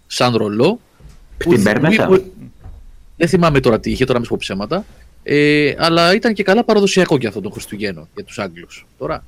σαν 0.08 0.36
ρολό 0.36 0.80
που- 1.38 1.50
Την 1.54 1.64
παίρνει 1.64 1.88
μέσα. 1.88 2.06
που- 2.06 2.32
δεν 3.18 3.28
θυμάμαι 3.28 3.60
τώρα 3.60 3.80
τι 3.80 3.92
είχε, 3.92 4.06
τώρα 4.06 4.18
μην 4.18 4.28
σου 4.28 4.34
πω 4.34 4.38
ψέματα 4.40 4.86
ε, 5.24 5.74
αλλά 5.78 6.14
ήταν 6.16 6.34
και 6.34 6.44
καλά 6.44 6.64
παραδοσιακό 6.64 7.18
και 7.18 7.28
αυτό 7.28 7.42
των 7.42 7.52
Χριστουγέννων 7.52 8.08
για 8.16 8.24
τους 8.24 8.40
Άγγλους 8.40 8.86
τώρα, 8.98 9.24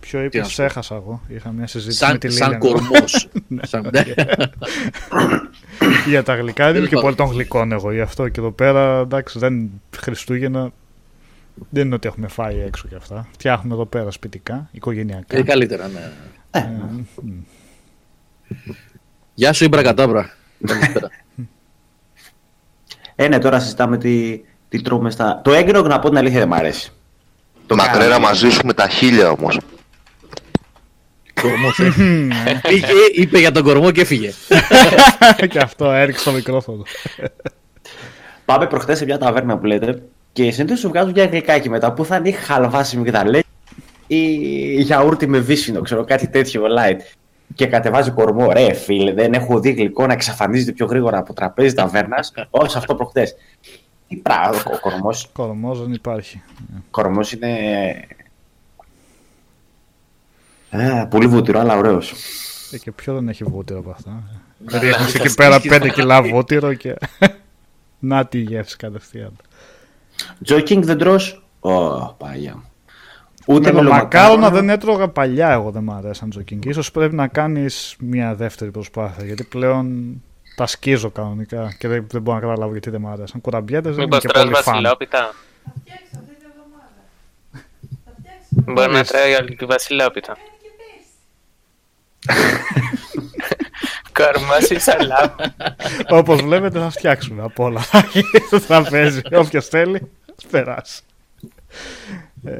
Ποιο 0.00 0.18
Τι 0.28 0.38
να 0.38 0.42
είπε, 0.42 0.48
σου 0.50 0.56
πω. 0.56 0.62
έχασα 0.62 0.94
εγώ. 0.94 1.20
Είχα 1.28 1.50
μια 1.52 1.66
συζήτηση 1.66 2.02
με 2.04 2.08
σαν, 2.08 2.18
τη 2.18 2.30
σαν 2.30 2.50
Λίλιαν. 2.50 2.72
κορμός 2.72 3.28
σαν, 3.70 3.90
Για 6.06 6.22
τα 6.22 6.34
γλυκά 6.34 6.64
δεν 6.66 6.74
είμαι 6.74 6.82
και 6.84 6.88
Τέλος 6.88 7.02
πολύ 7.04 7.14
των 7.14 7.26
γλυκών 7.26 7.72
εγώ. 7.72 7.92
Γι' 7.92 8.00
αυτό 8.00 8.28
και 8.28 8.40
εδώ 8.40 8.50
πέρα 8.50 8.98
εντάξει, 8.98 9.38
δεν 9.38 9.70
Χριστούγεννα 9.96 10.70
δεν 11.70 11.86
είναι 11.86 11.94
ότι 11.94 12.08
έχουμε 12.08 12.28
φάει 12.28 12.60
έξω 12.60 12.88
και 12.88 12.94
αυτά. 12.94 13.28
Φτιάχνουμε 13.32 13.74
εδώ 13.74 13.86
πέρα 13.86 14.10
σπιτικά, 14.10 14.68
οικογενειακά. 14.72 15.36
ε, 15.36 15.42
καλύτερα 15.42 15.88
ναι 15.88 16.10
Ε, 16.50 16.60
μ. 17.22 17.30
Γεια 19.34 19.52
σου, 19.52 19.64
Ήμπρα 19.64 19.82
Κατάμπρα. 19.82 20.30
Καλησπέρα. 20.66 21.08
Ε, 23.14 23.28
ναι, 23.28 23.38
τώρα 23.38 23.60
συζητάμε 23.60 23.98
τι, 23.98 24.40
τι 24.68 24.82
τρώμε 24.82 25.10
στα. 25.10 25.40
Το 25.44 25.52
έγκυρο, 25.52 25.82
να 25.82 25.98
πω 25.98 26.08
την 26.08 26.18
αλήθεια, 26.18 26.38
δεν 26.38 26.48
μ' 26.48 26.54
αρέσει. 26.54 26.92
Το 27.66 27.76
Μακρέρα 27.76 28.04
κάναμε. 28.04 28.26
μαζί 28.26 28.50
σου 28.50 28.66
με 28.66 28.72
τα 28.72 28.88
χίλια 28.88 29.30
όμως. 29.30 29.58
Κορμός, 31.42 31.78
ε. 31.78 31.92
Πήγε, 32.68 32.86
είπε 33.14 33.38
για 33.38 33.52
τον 33.52 33.62
κορμό 33.62 33.90
και 33.90 34.00
έφυγε. 34.00 34.32
και 35.50 35.58
αυτό 35.58 35.90
έριξε 35.90 36.24
το 36.24 36.32
μικρόφωνο. 36.32 36.82
Πάμε 38.44 38.66
προχτές 38.66 38.98
σε 38.98 39.04
μια 39.04 39.18
ταβέρνα 39.18 39.58
που 39.58 39.66
λέτε 39.66 40.02
και 40.32 40.50
συνήθως 40.50 40.78
σου 40.78 40.88
βγάζουν 40.88 41.12
μια 41.14 41.24
γλυκάκι 41.24 41.68
μετά 41.68 41.92
που 41.92 42.04
θα 42.04 42.16
είναι 42.16 42.28
ή 42.28 42.32
χαλβάσι 42.32 42.96
μυγδαλέ 42.96 43.40
ή 44.06 44.82
γιαούρτι 44.82 45.26
με 45.26 45.38
βύσσινο, 45.38 45.80
ξέρω 45.80 46.04
κάτι 46.04 46.28
τέτοιο 46.28 46.62
light. 46.78 47.00
Και 47.54 47.66
κατεβάζει 47.66 48.10
κορμό. 48.10 48.52
Ρε 48.52 48.72
φίλε, 48.72 49.12
δεν 49.12 49.32
έχω 49.32 49.60
δει 49.60 49.70
γλυκό 49.70 50.06
να 50.06 50.12
εξαφανίζεται 50.12 50.72
πιο 50.72 50.86
γρήγορα 50.86 51.18
από 51.18 51.32
τραπέζι 51.32 51.74
ταβέρνας 51.74 52.32
όσο 52.50 52.78
αυτό 52.78 52.94
προχτές. 52.94 53.34
Τι 54.08 54.16
πράγμα, 54.16 54.62
ο 54.74 54.78
κορμός. 54.80 55.30
Κορμός 55.32 55.80
δεν 55.80 55.92
υπάρχει. 55.92 56.42
κορμός 56.90 57.32
είναι. 57.32 57.48
Ε, 60.70 61.06
πολύ 61.10 61.26
βούτυρο, 61.26 61.60
αλλά 61.60 61.76
ωραίος. 61.76 62.14
Ε, 62.72 62.78
και 62.78 62.92
ποιο 62.92 63.14
δεν 63.14 63.28
έχει 63.28 63.44
βούτυρο 63.44 63.78
από 63.78 63.90
αυτά; 63.90 64.22
Ναι, 64.58 64.78
Ρίχνεις 64.78 65.14
ναι, 65.14 65.20
εκεί 65.20 65.28
ναι. 65.28 65.34
πέρα 65.34 65.60
5 65.86 65.88
κιλά 65.92 66.22
βούτυρο 66.22 66.74
και. 66.74 66.94
Να 67.98 68.26
τη 68.26 68.38
γεύση 68.38 68.76
κατευθείαν. 68.76 69.32
Τζόκινγκ 70.44 70.84
δεν 70.84 70.98
τρως; 70.98 71.42
Ω, 71.60 71.98
παγιά. 72.12 72.62
Ούτε 73.46 73.72
Μελομακάρονα 73.72 74.50
δεν 74.50 74.68
έτρωγα 74.68 75.08
παλιά, 75.08 75.50
εγώ 75.50 75.70
δεν 75.70 75.82
μ' 75.82 75.90
αρέσαν 75.92 76.30
τζοκίνγκ. 76.30 76.64
Ίσως 76.64 76.90
πρέπει 76.90 77.14
να 77.14 77.26
κάνεις 77.28 77.96
μια 78.00 78.34
δεύτερη 78.34 78.70
προσπάθεια, 78.70 79.24
γιατί 79.24 79.44
πλέον 79.44 80.14
τα 80.56 80.66
σκίζω 80.66 81.10
κανονικά 81.10 81.74
και 81.78 81.88
δεν, 81.88 82.06
δεν 82.10 82.22
μπορώ 82.22 82.36
να 82.36 82.42
καταλάβω 82.42 82.72
γιατί 82.72 82.90
δεν 82.90 83.00
μ' 83.00 83.08
αρέσαν. 83.08 83.40
Κουραμπιέτες 83.40 83.94
δεν 83.94 84.04
είμαι 84.04 84.04
Μήπως 84.04 84.20
και 84.20 84.28
τρως 84.28 84.42
πολύ 84.42 84.54
φαν. 84.54 84.64
βασιλόπιτα. 84.74 85.18
Θα 85.64 85.72
φτιάξω 85.80 86.04
αυτή 86.12 86.34
την 86.34 86.46
εβδομάδα. 86.50 86.90
Θα 88.04 88.12
φτιάξω. 88.18 88.72
Μπορεί 88.72 88.86
να 88.88 88.92
Μπορείς. 88.92 89.08
τρώει 89.10 89.32
όλη 89.34 89.54
τη 89.56 89.64
βασιλόπιτα. 89.64 90.36
Κάνει 94.12 94.38
και 94.38 94.44
πέρσι. 94.48 94.68
Κορμός 94.68 94.70
ή 94.70 94.78
σαλάμ. 94.78 95.30
Όπως 96.08 96.40
βλέπετε 96.42 96.78
θα 96.78 96.90
φτιάξουμε 96.90 97.42
απ' 97.42 97.58
όλα. 97.58 97.80
στο 98.46 98.60
τραπέζι. 98.60 99.20
Όποιος 99.42 99.66
θέλει, 99.66 100.10
ας 100.38 100.44
περάσει. 100.50 101.00
Ε, 102.44 102.52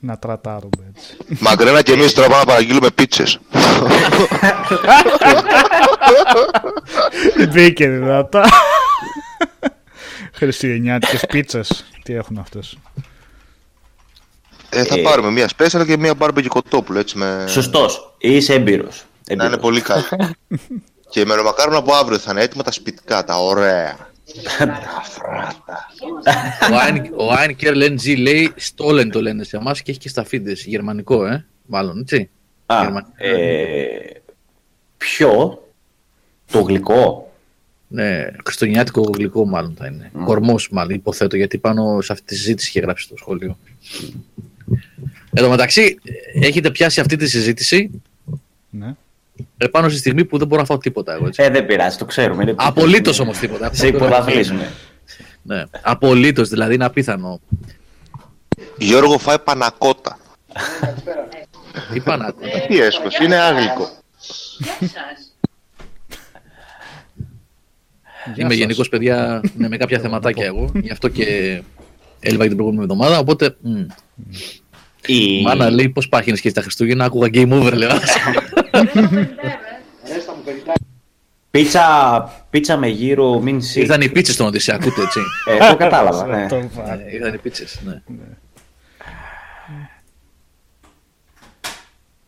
να 0.00 0.18
τρατάρουμε 0.18 0.92
έτσι. 0.96 1.16
Μακρένα 1.40 1.82
και 1.82 1.92
εμείς 1.92 2.12
τώρα 2.12 2.26
πάμε 2.28 2.38
να 2.40 2.44
παραγγείλουμε 2.46 2.90
πίτσες. 2.90 3.38
Μπήκε 7.52 7.88
δυνατά. 7.88 8.44
Χριστουγεννιάτικες 10.32 11.24
πίτσες. 11.28 11.84
Τι 12.02 12.14
έχουν 12.14 12.38
αυτές; 12.38 12.78
Ε, 14.68 14.84
θα 14.84 14.94
Ε. 14.94 15.02
πάρουμε 15.02 15.30
μία 15.30 15.48
special 15.56 15.86
και 15.86 15.96
μία 15.96 16.12
barbecue 16.18 16.46
κοτόπουλο 16.48 16.98
έτσι 16.98 17.18
με... 17.18 17.44
Σωστός. 17.48 18.14
Είσαι 18.18 18.54
έμπειρος. 18.54 19.04
Να 19.36 19.44
είναι 19.44 19.56
πολύ 19.58 19.80
καλό. 19.80 20.02
και 21.10 21.20
η 21.20 21.24
μελομακάρονα 21.24 21.76
από 21.76 21.94
αύριο 21.94 22.18
θα 22.18 22.30
είναι 22.32 22.40
έτοιμα 22.42 22.62
τα 22.62 22.70
σπιτικά, 22.72 23.24
τα 23.24 23.36
ωραία. 23.38 24.10
Ο 26.72 26.76
Άιν- 26.76 27.12
Ο 27.16 27.32
Άινκερ 27.32 27.74
LNG 27.76 28.18
λέει 28.18 28.52
Στόλεν 28.56 29.10
το 29.10 29.20
λένε 29.22 29.44
σε 29.44 29.56
εμάς 29.56 29.82
και 29.82 29.90
έχει 29.90 30.00
και 30.00 30.08
στα 30.08 30.24
φίντες. 30.24 30.64
Γερμανικό, 30.64 31.26
ε. 31.26 31.44
Μάλλον, 31.66 31.98
έτσι. 32.00 32.30
Α, 32.66 32.76
Γερμανικό. 32.82 33.10
ε, 33.16 33.86
ποιο, 34.96 35.62
το 36.50 36.60
γλυκό; 36.60 37.32
Ναι, 37.88 38.26
χριστουγεννιάτικο 38.44 39.10
γλυκό 39.14 39.46
μάλλον 39.46 39.74
θα 39.78 39.86
είναι. 39.86 40.10
Κορμός 40.24 40.68
μάλλον, 40.70 40.94
υποθέτω, 40.94 41.36
γιατί 41.36 41.58
πάνω 41.58 42.00
σε 42.00 42.12
αυτή 42.12 42.24
τη 42.26 42.36
συζήτηση 42.36 42.68
είχε 42.68 42.80
γράψει 42.80 43.08
το 43.08 43.16
σχόλιο. 43.16 43.58
Εν 45.34 45.42
τω 45.42 45.48
μεταξύ, 45.50 45.98
έχετε 46.34 46.70
πιάσει 46.70 47.00
αυτή 47.00 47.16
τη 47.16 47.28
συζήτηση 47.28 47.90
Ναι. 48.70 48.94
Επάνω 49.56 49.88
στη 49.88 49.98
στιγμή 49.98 50.24
που 50.24 50.38
δεν 50.38 50.46
μπορώ 50.46 50.60
να 50.60 50.66
φάω 50.66 50.78
τίποτα 50.78 51.12
εγώ. 51.12 51.26
Έτσι. 51.26 51.42
Ε, 51.42 51.50
δεν 51.50 51.66
πειράζει, 51.66 51.96
το 51.96 52.04
ξέρουμε. 52.04 52.42
είναι- 52.42 52.54
Απολύτως 52.58 53.18
όμως 53.20 53.38
τίποτα. 53.38 53.70
Σε 53.74 53.86
υποδαθμίζουν. 53.86 54.58
Ναι, 55.42 55.62
απολύτως, 55.82 56.48
δηλαδή 56.48 56.74
είναι 56.74 56.84
απίθανο. 56.84 57.40
Γιώργο 58.78 59.18
φάει 59.18 59.38
πανακότα. 59.38 60.18
Τι 61.92 62.00
πάνε 62.00 62.32
Τι 62.68 62.80
έσχος, 62.80 63.18
είναι 63.18 63.36
άγλικο. 63.36 63.88
Είμαι 68.36 68.48
σας. 68.48 68.56
γενικώ 68.56 68.88
παιδιά 68.88 69.40
ναι, 69.56 69.68
με 69.68 69.76
κάποια 69.76 69.98
θεματάκια 69.98 70.44
εγώ. 70.46 70.70
Γι' 70.74 70.90
αυτό 70.90 71.08
και 71.08 71.26
έλειπα 72.20 72.42
και 72.42 72.48
την 72.48 72.56
προηγούμενη 72.56 72.82
εβδομάδα. 72.82 73.18
Οπότε. 73.18 73.56
μ. 73.60 73.80
Η... 75.06 75.42
Μάνα 75.42 75.70
λέει 75.70 75.88
πώς 75.88 76.08
πάχυνε 76.08 76.36
και 76.36 76.48
στα 76.48 76.60
Χριστούγεννα. 76.62 77.04
Άκουγα 77.04 77.28
game 77.32 77.50
over, 77.52 77.72
λέω. 77.76 77.90
Πίτσα, 81.50 81.84
πίτσα 82.50 82.76
με 82.76 82.86
γύρο, 82.88 83.40
μην 83.40 83.60
σι. 83.62 83.80
Ήρθαν 83.80 84.00
οι 84.00 84.08
πίτσες 84.08 84.34
στον 84.34 84.46
Οδυσσέα, 84.46 84.74
ακούτε 84.80 85.02
έτσι. 85.02 85.20
Ε, 85.48 85.68
το 85.70 85.76
κατάλαβα. 85.76 86.26
ναι. 86.26 86.46
Το 86.48 86.68
φα- 86.74 86.96
Ναι, 86.96 87.02
Ήρθαν 87.12 87.34
οι 87.34 87.38
πίτσες. 87.38 87.80
Ναι. 87.84 88.00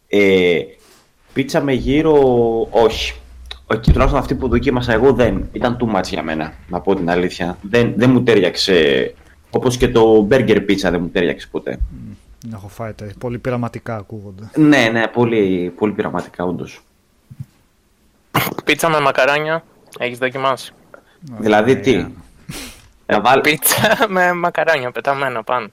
Ε, 0.09 0.61
πίτσα 1.33 1.61
με 1.61 1.73
γύρο, 1.73 2.17
όχι. 2.71 3.15
Όχι, 3.67 3.81
τουλάχιστον 3.93 4.21
αυτή 4.21 4.35
που 4.35 4.49
δοκίμασα 4.49 4.93
εγώ 4.93 5.13
δεν. 5.13 5.49
Ήταν 5.53 5.77
too 5.81 5.97
much 5.99 6.05
για 6.09 6.23
μένα, 6.23 6.53
να 6.69 6.81
πω 6.81 6.95
την 6.95 7.11
αλήθεια. 7.11 7.59
Δεν, 7.63 7.93
δεν 7.97 8.11
μου 8.11 8.23
τέριαξε. 8.23 9.15
Όπως 9.51 9.77
και 9.77 9.89
το 9.89 10.29
burger 10.31 10.57
pizza 10.57 10.91
δεν 10.91 11.01
μου 11.01 11.09
τέριαξε 11.09 11.49
ποτέ. 11.51 11.71
Δεν 11.71 12.17
έχω 12.53 12.69
φάει 12.69 12.93
τέτοια. 12.93 13.15
Πολύ 13.19 13.39
πειραματικά 13.39 13.97
ακούγονται. 13.97 14.51
Ναι, 14.55 14.89
ναι, 14.93 15.09
πολύ, 15.09 15.73
πολύ 15.77 15.93
πειραματικά, 15.93 16.45
όντως. 16.45 16.81
Πίτσα 18.65 18.89
με 18.89 19.01
μακαρόνια. 19.01 19.65
Έχεις 19.99 20.19
δοκιμάσει; 20.19 20.73
Δηλαδή 21.39 21.81
τι; 21.81 22.07
Ε, 23.07 23.21
βάλ- 23.21 23.41
Πίτσα 23.41 24.07
με 24.09 24.33
μακαρόνια 24.33 24.91
πεταμένα 24.91 25.43
πάνω. 25.43 25.69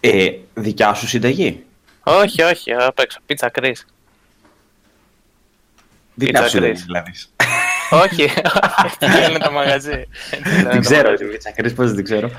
ε, 0.00 0.30
δικιά 0.54 0.94
σου 0.94 1.06
συνταγή; 1.08 1.64
Όχι, 2.02 2.42
όχι, 2.42 2.72
απ' 2.72 2.98
έξω. 2.98 3.18
Πίτσα 3.26 3.48
κρίς. 3.48 3.86
Δικιά 6.14 6.32
Πίτσα 6.32 6.42
σου 6.42 6.48
συνταγή, 6.50 6.72
κρίς. 6.72 6.84
δηλαδή. 6.84 7.10
όχι, 7.90 8.22
έτσι 9.00 9.20
λένε 9.20 9.38
το 9.38 9.50
μαγαζί. 9.52 10.06
Έτσι 10.30 10.48
λένε 10.52 10.62
Δεν 10.62 10.74
το 10.74 10.80
ξέρω, 10.80 11.02
μαγαζί. 11.02 11.22
την 11.22 11.30
πίτσα 11.32 11.50
κρίς, 11.52 11.72
πώς 11.72 11.92
δεν 11.92 12.04
ξέρω. 12.04 12.30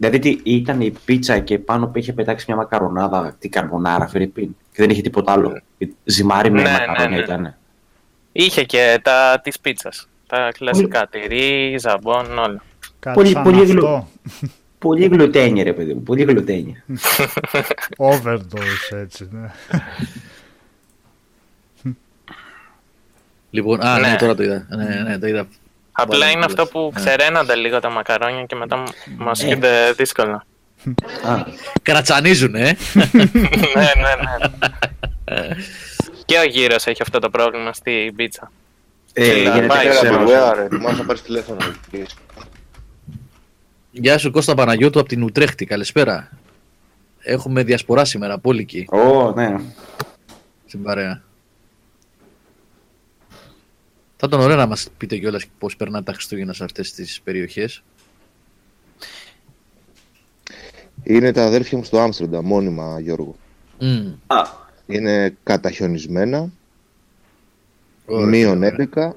Ε, 0.00 0.08
δηλαδή 0.10 0.18
τι, 0.42 0.50
ήταν 0.54 0.80
η 0.80 0.90
πίτσα 1.04 1.38
και 1.38 1.58
πάνω 1.58 1.86
που 1.86 1.98
είχε 1.98 2.12
πετάξει 2.12 2.44
μια 2.48 2.56
μακαρονάδα, 2.56 3.36
τι 3.38 3.48
καρμπονάρα, 3.48 4.06
Φιρυπίν. 4.08 4.48
Και 4.72 4.76
δεν 4.82 4.90
είχε 4.90 5.02
τίποτα 5.02 5.32
άλλο. 5.32 5.60
Ζυμάρι 6.04 6.50
με 6.50 6.62
Ναι, 6.62 6.70
ναι, 6.70 6.78
μακαρόνια 6.78 7.16
ναι. 7.16 7.22
ήταν. 7.22 7.56
Είχε 8.32 8.64
και 8.64 9.00
τα 9.02 9.40
της 9.42 9.60
πίτσας. 9.60 10.08
Τα 10.26 10.50
κλασικά 10.58 11.06
τυρί, 11.10 11.76
ζαμπόν, 11.78 12.38
όλα. 12.38 12.62
Κάτι 12.98 13.16
Πολύ- 13.16 13.28
σαν 13.32 13.42
πολύ 13.42 13.60
αυτό. 13.60 13.72
γλου- 13.72 14.04
Πολύ 14.78 15.04
γλουτένια, 15.06 15.64
ρε 15.64 15.72
παιδί 15.72 15.94
μου. 15.94 16.02
Πολύ 16.02 16.22
γλουτένια. 16.22 16.84
Overdose 18.10 18.96
έτσι, 18.96 19.28
ναι. 19.30 19.50
Λοιπόν, 23.50 23.80
α, 23.86 23.98
ναι, 23.98 24.08
Ναι. 24.08 24.16
τώρα 24.16 24.34
το 24.34 24.42
είδα. 24.42 24.66
Ναι, 24.76 24.84
ναι, 25.08 25.18
το 25.18 25.26
είδα. 25.26 25.46
Απλά 26.00 26.18
Βάλε 26.18 26.24
είναι 26.30 26.32
κιόλας. 26.46 26.46
αυτό 26.52 26.66
που 26.66 26.90
Ναι. 26.94 27.00
ξεραίνονται 27.00 27.54
λίγο 27.54 27.80
τα 27.80 27.90
μακαρόνια 27.90 28.44
και 28.44 28.54
μετά 28.54 28.82
μας 29.16 29.42
γίνεται 29.42 29.92
δύσκολα. 29.96 30.46
Α, 31.26 31.44
Κρατσανίζουν, 31.82 32.54
ε. 32.54 32.60
ναι, 33.74 33.90
ναι, 33.96 34.14
ναι. 35.34 35.48
Και 36.24 36.38
ο 36.38 36.42
γύρος 36.44 36.86
έχει 36.86 37.02
αυτό 37.02 37.18
το 37.18 37.30
πρόβλημα 37.30 37.72
στη 37.72 38.12
πίτσα. 38.16 38.50
ε, 39.12 39.28
Έλα, 39.30 39.38
γίνεται 39.50 39.66
πάει, 39.66 39.86
Έλα, 39.86 39.94
ξέρω. 39.94 40.24
beware, 40.26 40.52
ρε, 40.56 40.64
ετοιμάσου 40.64 40.96
να 40.96 41.04
πάρεις 41.04 41.22
τηλέφωνο. 41.22 41.58
Γεια 43.90 44.18
σου 44.18 44.30
Κώστα 44.30 44.54
Παναγιώτου 44.54 44.98
από 45.00 45.08
την 45.08 45.22
Ουτρέχτη. 45.22 45.64
Καλησπέρα. 45.64 46.28
Έχουμε 47.20 47.62
διασπορά 47.62 48.04
σήμερα, 48.04 48.34
απόλυκη, 48.34 48.86
Ω, 48.90 49.32
ναι. 49.32 49.56
στην 50.66 50.82
παρέα. 50.82 51.22
Θα 54.20 54.26
ήταν 54.26 54.40
ωραίο 54.40 54.56
να 54.56 54.66
μας 54.66 54.88
πείτε 54.98 55.16
κιόλας 55.16 55.46
πώς 55.58 55.76
περνάτε 55.76 56.04
τα 56.04 56.12
Χριστούγεννα 56.12 56.52
σε 56.52 56.64
αυτές 56.64 56.92
τις 56.92 57.20
περιοχές. 57.24 57.82
Είναι 61.02 61.32
τα 61.32 61.44
αδέρφια 61.44 61.78
μου 61.78 61.84
στο 61.84 61.98
Άμστερνταμ, 61.98 62.46
μόνιμα, 62.46 63.00
Γιώργο. 63.00 63.36
Μμ, 63.78 64.06
Α, 64.26 64.42
Είναι 64.86 65.36
καταχιονισμένα, 65.42 66.50
ωραία. 68.06 68.26
μείον 68.26 68.62
11. 68.62 69.12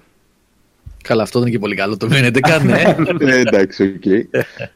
Καλά, 1.04 1.24
αυτό 1.24 1.40
δεν 1.40 1.48
είναι 1.48 1.58
και 1.58 1.62
πολύ 1.62 1.76
καλό 1.76 1.98
το 1.98 2.08
μείον 2.08 2.28
11, 2.28 2.62
ναι. 2.64 2.82
Ε, 3.34 3.40
εντάξει, 3.40 3.84
οκ. 3.84 4.04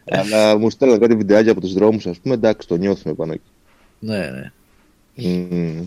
Αλλά 0.06 0.58
μου 0.58 0.70
στέλνουν 0.70 1.00
κάτι 1.00 1.16
βιντεάκια 1.16 1.52
από 1.52 1.62
τους 1.62 1.74
δρόμους, 1.74 2.06
ας 2.08 2.20
πούμε, 2.20 2.34
εντάξει, 2.34 2.68
το 2.68 2.76
νιώθουμε 2.76 3.14
πάνω 3.14 3.32
εκεί. 3.32 3.50
ναι, 4.00 4.18
ναι. 4.30 4.52
Μμμ. 5.16 5.86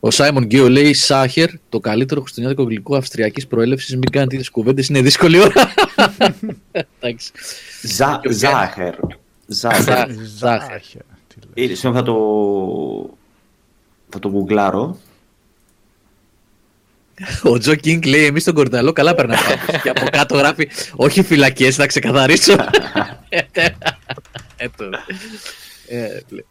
Ο 0.00 0.10
Σάιμον 0.10 0.44
Γκέο 0.44 0.68
λέει 0.68 0.94
Σάχερ, 0.94 1.50
το 1.68 1.80
καλύτερο 1.80 2.20
χριστουγεννιάτικο 2.20 2.68
γλυκό 2.70 2.96
αυστριακής 2.96 3.46
προέλευσης. 3.46 3.92
Μην 3.94 4.10
κάνετε 4.10 4.36
τις 4.36 4.50
κουβέντες, 4.50 4.88
είναι 4.88 5.00
δύσκολη 5.02 5.38
ώρα. 5.40 5.52
Εντάξει. 7.00 7.30
Ζα- 7.82 8.18
Και 8.22 8.28
ο 8.28 8.32
Ζάχερ. 8.32 8.94
Ζάχερ. 9.46 9.84
Ζάχερ. 9.86 10.08
Ζάχερ. 10.38 11.00
Τι 11.28 11.34
φίλε. 11.54 11.72
Ε, 11.72 11.74
συγγνώμη, 11.74 11.96
θα 11.96 12.02
το... 12.02 12.14
Θα 14.08 14.18
το 14.18 14.30
γκουγκλάρω. 14.30 14.98
Ο 17.42 17.58
Τζο 17.58 17.74
Κίνγκ 17.74 18.04
λέει: 18.04 18.24
Εμείς 18.24 18.44
τον 18.44 18.54
Κορδαλό 18.54 18.92
καλά 18.92 19.14
περνάμε. 19.14 19.40
και 19.82 19.88
από 19.88 20.06
κάτω 20.10 20.36
γράφει: 20.36 20.68
Όχι 20.96 21.22
φυλακές, 21.22 21.78
να 21.78 21.86
ξεκαθαρίσω. 21.86 22.52
Ε, 24.62 24.68
το- 24.76 24.84
ε, 25.88 26.20
πλε- 26.28 26.44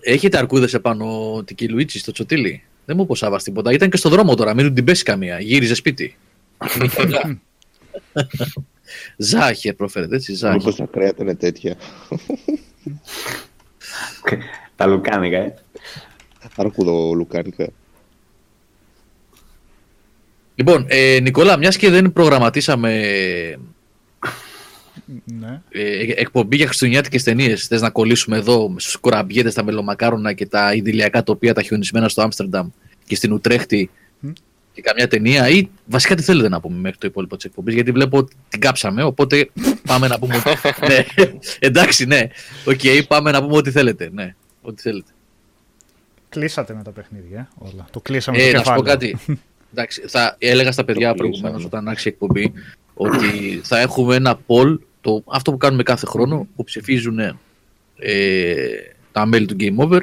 Έχετε 0.00 0.38
αρκούδες 0.38 0.74
επάνω 0.74 1.42
την 1.44 1.56
Κιλουίτσι 1.56 1.98
στο 1.98 2.12
Τσοτήλι. 2.12 2.62
Δεν 2.84 2.96
μου 2.96 3.02
είπε 3.02 3.12
ο 3.12 3.14
Σάβα 3.14 3.36
τίποτα. 3.36 3.72
Ήταν 3.72 3.90
και 3.90 3.96
στο 3.96 4.08
δρόμο 4.08 4.34
τώρα, 4.34 4.54
μην 4.54 4.66
του 4.66 4.72
την 4.72 4.84
πέσει 4.84 5.02
καμία. 5.02 5.40
Γύριζε 5.40 5.74
σπίτι. 5.74 6.16
Ζάχε 9.16 9.72
προφέρεται 9.72 10.16
έτσι. 10.16 10.34
Ζάχε. 10.34 10.56
Μήπως 10.56 10.76
τα 10.76 10.88
κρέατα 10.92 11.22
είναι 11.22 11.34
τέτοια. 11.34 11.76
Τα 14.76 14.86
λουκάνικα, 14.86 15.38
ε. 15.38 15.54
Αρκούδο 16.56 17.12
λουκάνικα. 17.12 17.68
Λοιπόν, 20.54 20.86
ε, 20.88 21.18
Νικόλα, 21.22 21.56
μιας 21.56 21.76
και 21.76 21.90
δεν 21.90 22.12
προγραμματίσαμε 22.12 23.10
Ναι. 25.24 25.60
ε, 25.70 26.12
εκπομπή 26.16 26.56
για 26.56 26.66
χριστουγεννιάτικες 26.66 27.22
ταινίες. 27.22 27.66
Θες 27.66 27.80
να 27.80 27.90
κολλήσουμε 27.90 28.36
εδώ 28.36 28.74
στους 28.76 28.96
κουραμπιέτες, 28.96 29.54
τα 29.54 29.64
μελομακάρονα 29.64 30.32
και 30.32 30.46
τα 30.46 30.74
ιδηλιακά 30.74 31.22
τοπία 31.22 31.54
τα 31.54 31.62
χιονισμένα 31.62 32.08
στο 32.08 32.22
Άμστερνταμ 32.22 32.68
και 33.04 33.16
στην 33.16 33.32
Ουτρέχτη 33.32 33.90
Μμ. 34.20 34.30
και 34.72 34.80
καμιά 34.82 35.08
ταινία 35.08 35.48
ή 35.48 35.68
βασικά 35.86 36.14
τι 36.14 36.22
θέλετε 36.22 36.48
να 36.48 36.60
πούμε 36.60 36.78
μέχρι 36.78 36.98
το 36.98 37.06
υπόλοιπο 37.06 37.36
της 37.36 37.44
εκπομπής, 37.44 37.74
γιατί 37.74 37.90
βλέπω 37.92 38.18
ότι 38.18 38.34
την 38.48 38.60
κάψαμε. 38.60 39.02
Οπότε 39.02 39.50
πάμε 39.86 40.06
να 40.08 40.18
πούμε. 40.18 40.36
ότι- 40.36 40.86
ναι, 40.88 41.04
εντάξει, 41.58 42.04
ναι. 42.06 42.20
Οκ, 42.64 43.06
πάμε 43.08 43.30
να 43.30 43.42
πούμε 43.42 43.56
ό,τι 43.56 43.70
θέλετε. 43.70 44.10
Ναι, 44.12 44.34
ό,τι 44.62 44.82
θέλετε. 44.82 45.10
Κλείσατε 46.28 46.74
με 46.74 46.82
τα 46.82 46.90
παιχνίδια, 46.90 47.38
ε, 47.38 47.68
όλα. 47.72 47.86
Το 47.90 48.00
κλείσαμε 48.00 48.38
Ε, 48.38 48.50
το 48.50 48.56
να 48.56 48.64
σου 48.64 48.72
πω 48.74 48.82
κεφάλαιο. 48.82 48.92
κάτι. 48.92 49.18
Εντάξει, 49.74 50.02
θα 50.06 50.36
έλεγα 50.38 50.72
στα 50.72 50.84
παιδιά 50.84 51.08
Το 51.08 51.14
προηγουμένως 51.14 51.50
κλείσαμε. 51.56 51.76
όταν 51.76 51.88
άρχισε 51.88 52.08
η 52.08 52.12
εκπομπή 52.12 52.52
ότι 52.94 53.60
θα 53.62 53.78
έχουμε 53.80 54.14
ένα 54.14 54.38
poll, 54.46 54.78
το, 55.06 55.22
αυτό 55.26 55.50
που 55.50 55.56
κάνουμε 55.56 55.82
κάθε 55.82 56.06
χρόνο, 56.06 56.48
που 56.56 56.64
ψηφίζουν 56.64 57.18
ε, 57.18 57.34
τα 59.12 59.26
μέλη 59.26 59.46
του 59.46 59.56
Game 59.60 59.76
Over, 59.76 60.00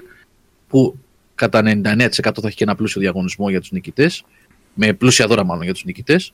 που 0.68 0.98
κατά 1.36 1.62
99% 1.66 2.08
θα 2.20 2.32
έχει 2.44 2.56
και 2.56 2.64
ένα 2.64 2.76
πλούσιο 2.76 3.02
διαγωνισμό 3.02 3.50
για 3.50 3.60
τους 3.60 3.72
νικητές, 3.72 4.24
με 4.74 4.94
πλούσια 4.94 5.28
δώρα 5.28 5.44
μάλλον 5.46 5.64
για 5.64 5.74
τους 5.74 5.84
νικητές. 5.84 6.34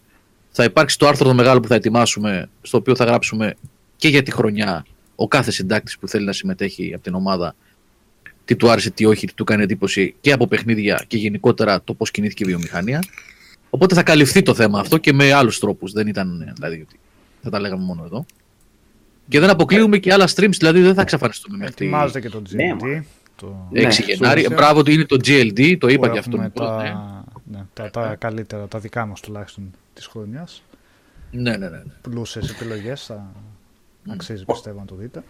Θα 0.51 0.63
υπάρξει 0.63 0.97
το 0.97 1.07
άρθρο 1.07 1.27
το 1.27 1.33
μεγάλο 1.33 1.59
που 1.59 1.67
θα 1.67 1.75
ετοιμάσουμε, 1.75 2.49
στο 2.61 2.77
οποίο 2.77 2.95
θα 2.95 3.05
γράψουμε 3.05 3.55
και 3.95 4.07
για 4.07 4.23
τη 4.23 4.31
χρονιά 4.31 4.85
ο 5.15 5.27
κάθε 5.27 5.51
συντάκτης 5.51 5.97
που 5.99 6.07
θέλει 6.07 6.25
να 6.25 6.33
συμμετέχει 6.33 6.93
από 6.93 7.03
την 7.03 7.13
ομάδα 7.13 7.55
τι 8.45 8.55
του 8.55 8.69
άρεσε, 8.69 8.89
τι 8.89 9.05
όχι, 9.05 9.27
τι 9.27 9.33
του 9.33 9.43
κάνει 9.43 9.63
εντύπωση 9.63 10.15
και 10.21 10.31
από 10.31 10.47
παιχνίδια 10.47 11.03
και 11.07 11.17
γενικότερα 11.17 11.81
το 11.83 11.93
πώς 11.93 12.11
κινήθηκε 12.11 12.43
η 12.43 12.47
βιομηχανία. 12.47 13.03
Οπότε 13.69 13.95
θα 13.95 14.03
καλυφθεί 14.03 14.41
το 14.41 14.53
θέμα 14.53 14.79
αυτό 14.79 14.97
και 14.97 15.13
με 15.13 15.33
άλλους 15.33 15.59
τρόπους. 15.59 15.91
Δεν 15.91 16.07
ήταν 16.07 16.41
ε, 16.41 16.51
δηλαδή 16.55 16.81
ότι 16.81 16.99
θα 17.41 17.49
τα 17.49 17.59
λέγαμε 17.59 17.83
μόνο 17.83 18.03
εδώ. 18.05 18.25
Και 19.29 19.39
δεν 19.39 19.49
αποκλείουμε 19.49 19.97
και 19.97 20.13
άλλα 20.13 20.27
streams, 20.35 20.49
δηλαδή 20.57 20.81
δεν 20.81 20.93
θα 20.93 21.01
εξαφανιστούμε 21.01 21.57
μέχρι 21.57 21.73
Ετοιμάζεται 21.73 22.19
και 22.19 22.29
το 22.29 22.41
Ναι, 22.49 22.75
GLD. 22.79 23.01
το... 23.35 23.67
6 23.69 23.73
Ναι, 23.73 23.87
Γενάρη. 24.05 24.39
σωστά. 24.41 24.55
Μπράβο 24.55 24.79
ότι 24.79 24.93
είναι 24.93 25.05
το 25.05 25.15
GLD, 25.25 25.77
το 25.77 25.87
είπα 25.87 26.07
που 26.07 26.13
και 26.13 26.19
αυτό. 26.19 26.31
έχουμε 26.37 26.43
Νικόλα, 26.43 26.77
ναι. 26.83 26.89
τα, 26.89 27.23
ναι, 27.51 27.65
τα, 27.73 27.89
τα 27.89 28.15
καλύτερα, 28.15 28.67
τα 28.67 28.79
δικά 28.79 29.05
μας 29.05 29.19
τουλάχιστον 29.19 29.71
της 29.93 30.05
χρονιάς. 30.05 30.63
Ναι, 31.31 31.51
ναι, 31.51 31.57
ναι. 31.57 31.67
ναι. 31.69 31.83
Πλούσιες 32.01 32.49
επιλογές, 32.49 33.05
θα 33.05 33.31
αξίζει 34.09 34.45
πιστεύω 34.45 34.79
να 34.79 34.85
το 34.85 34.95
δείτε. 34.95 35.23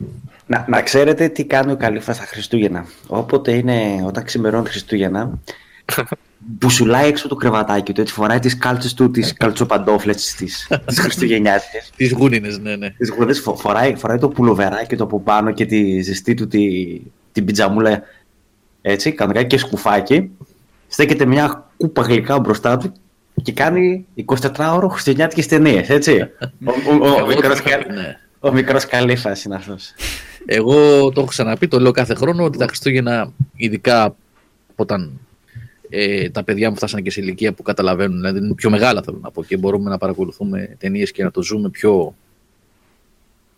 Να, 0.45 0.65
να 0.69 0.81
ξέρετε 0.81 1.27
τι 1.27 1.45
κάνει 1.45 1.71
ο 1.71 1.77
Καλύφα 1.77 2.13
στα 2.13 2.25
Χριστούγεννα. 2.25 2.85
Όποτε 3.07 3.51
είναι, 3.53 4.03
όταν 4.05 4.23
ξημερώνει 4.23 4.67
Χριστούγεννα, 4.67 5.39
μπουσουλάει 6.39 7.07
έξω 7.07 7.27
το 7.27 7.35
κρεβατάκι 7.35 7.93
του, 7.93 8.01
έτσι 8.01 8.13
φοράει 8.13 8.39
τις 8.39 8.57
κάλτσες 8.57 8.93
του, 8.93 9.11
τις 9.11 9.33
καλτσοπαντόφλες 9.33 10.15
τις, 10.35 10.67
τις 10.85 10.99
Χριστουγεννιάτικες. 11.03 11.91
Τις 11.95 12.11
γούνινες, 12.11 12.57
ναι, 12.59 12.75
ναι. 12.75 12.89
Τις 12.89 13.09
γουδές, 13.09 13.39
φο- 13.39 13.55
φοράει, 13.55 13.95
φοράει 13.95 14.17
το 14.17 14.29
πουλοβεράκι 14.29 14.95
του 14.95 15.03
από 15.03 15.19
πάνω 15.21 15.51
και 15.51 15.65
τη 15.65 16.01
ζεστή 16.01 16.33
του 16.33 16.47
τη, 16.47 16.61
την 17.31 17.45
πιτζαμούλα 17.45 18.01
έτσι, 18.81 19.11
κανονικά 19.11 19.43
και 19.43 19.57
σκουφάκι. 19.57 20.29
Στέκεται 20.87 21.25
μια 21.25 21.69
κούπα 21.77 22.01
γλυκά 22.01 22.39
μπροστά 22.39 22.77
του 22.77 22.91
και 23.43 23.51
κάνει 23.51 24.05
24ωρο 24.27 24.87
χριστουγεννιάτικες 24.89 25.47
ταινίες, 25.47 25.89
έτσι. 25.89 26.19
ο, 26.65 26.71
ο, 26.89 27.09
ο, 27.09 27.17
Εγώ- 27.17 27.27
μικρός, 27.27 27.61
κα- 27.61 27.93
ναι. 27.93 28.17
ο 28.39 28.51
μικρός 28.51 28.85
Καλύφας 28.85 29.43
είναι 29.43 29.55
αυτός. 29.55 29.93
Εγώ 30.45 30.75
το 31.09 31.19
έχω 31.21 31.25
ξαναπεί, 31.29 31.67
το 31.67 31.79
λέω 31.79 31.91
κάθε 31.91 32.13
χρόνο 32.13 32.43
ότι 32.43 32.57
τα 32.57 32.65
Χριστούγεννα, 32.67 33.31
ειδικά 33.55 34.15
όταν 34.75 35.19
ε, 35.89 36.29
τα 36.29 36.43
παιδιά 36.43 36.69
μου 36.69 36.75
φτάσανε 36.75 37.01
και 37.01 37.11
σε 37.11 37.21
ηλικία 37.21 37.53
που 37.53 37.63
καταλαβαίνουν, 37.63 38.17
δηλαδή 38.17 38.39
είναι 38.39 38.53
πιο 38.53 38.69
μεγάλα 38.69 39.01
θέλω 39.01 39.19
να 39.21 39.31
πω 39.31 39.43
και 39.43 39.57
μπορούμε 39.57 39.89
να 39.89 39.97
παρακολουθούμε 39.97 40.75
ταινίες 40.77 41.11
και 41.11 41.23
να 41.23 41.31
το 41.31 41.43
ζούμε 41.43 41.69
πιο, 41.69 42.15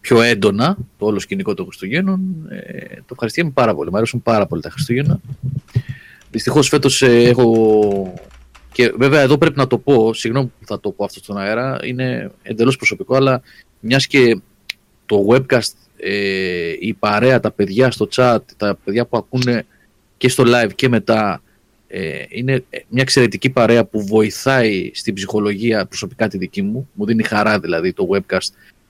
πιο 0.01 0.21
έντονα 0.21 0.77
το 0.97 1.05
όλο 1.05 1.19
σκηνικό 1.19 1.53
των 1.53 1.65
Χριστουγέννων. 1.65 2.19
Ε, 2.49 2.95
το 2.95 3.07
ευχαριστούμε 3.11 3.49
πάρα 3.49 3.75
πολύ. 3.75 3.89
Μου 3.89 3.97
αρέσουν 3.97 4.21
πάρα 4.21 4.45
πολύ 4.45 4.61
τα 4.61 4.69
Χριστούγεννα. 4.69 5.19
Δυστυχώς 6.31 6.67
φέτος 6.67 7.01
έχω. 7.01 8.13
Και 8.71 8.93
βέβαια 8.97 9.21
εδώ 9.21 9.37
πρέπει 9.37 9.57
να 9.57 9.67
το 9.67 9.77
πω, 9.77 10.13
συγγνώμη 10.13 10.51
που 10.59 10.65
θα 10.65 10.79
το 10.79 10.91
πω 10.91 11.03
αυτό 11.03 11.19
στον 11.19 11.37
αέρα, 11.37 11.79
είναι 11.83 12.31
εντελώς 12.41 12.75
προσωπικό, 12.75 13.15
αλλά 13.15 13.41
μιας 13.79 14.07
και 14.07 14.39
το 15.05 15.25
webcast, 15.29 15.71
ε, 15.97 16.73
η 16.79 16.93
παρέα, 16.93 17.39
τα 17.39 17.51
παιδιά 17.51 17.91
στο 17.91 18.07
chat, 18.15 18.37
τα 18.57 18.77
παιδιά 18.83 19.05
που 19.05 19.17
ακούνε 19.17 19.65
και 20.17 20.29
στο 20.29 20.43
live 20.47 20.69
και 20.75 20.89
μετά, 20.89 21.41
ε, 21.93 22.25
είναι 22.29 22.63
μια 22.69 23.01
εξαιρετική 23.01 23.49
παρέα 23.49 23.85
που 23.85 24.05
βοηθάει 24.05 24.91
στην 24.93 25.13
ψυχολογία 25.13 25.85
προσωπικά 25.85 26.27
τη 26.27 26.37
δική 26.37 26.61
μου. 26.61 26.89
Μου 26.93 27.05
δίνει 27.05 27.23
χαρά 27.23 27.59
δηλαδή 27.59 27.93
το 27.93 28.07
webcast, 28.11 28.49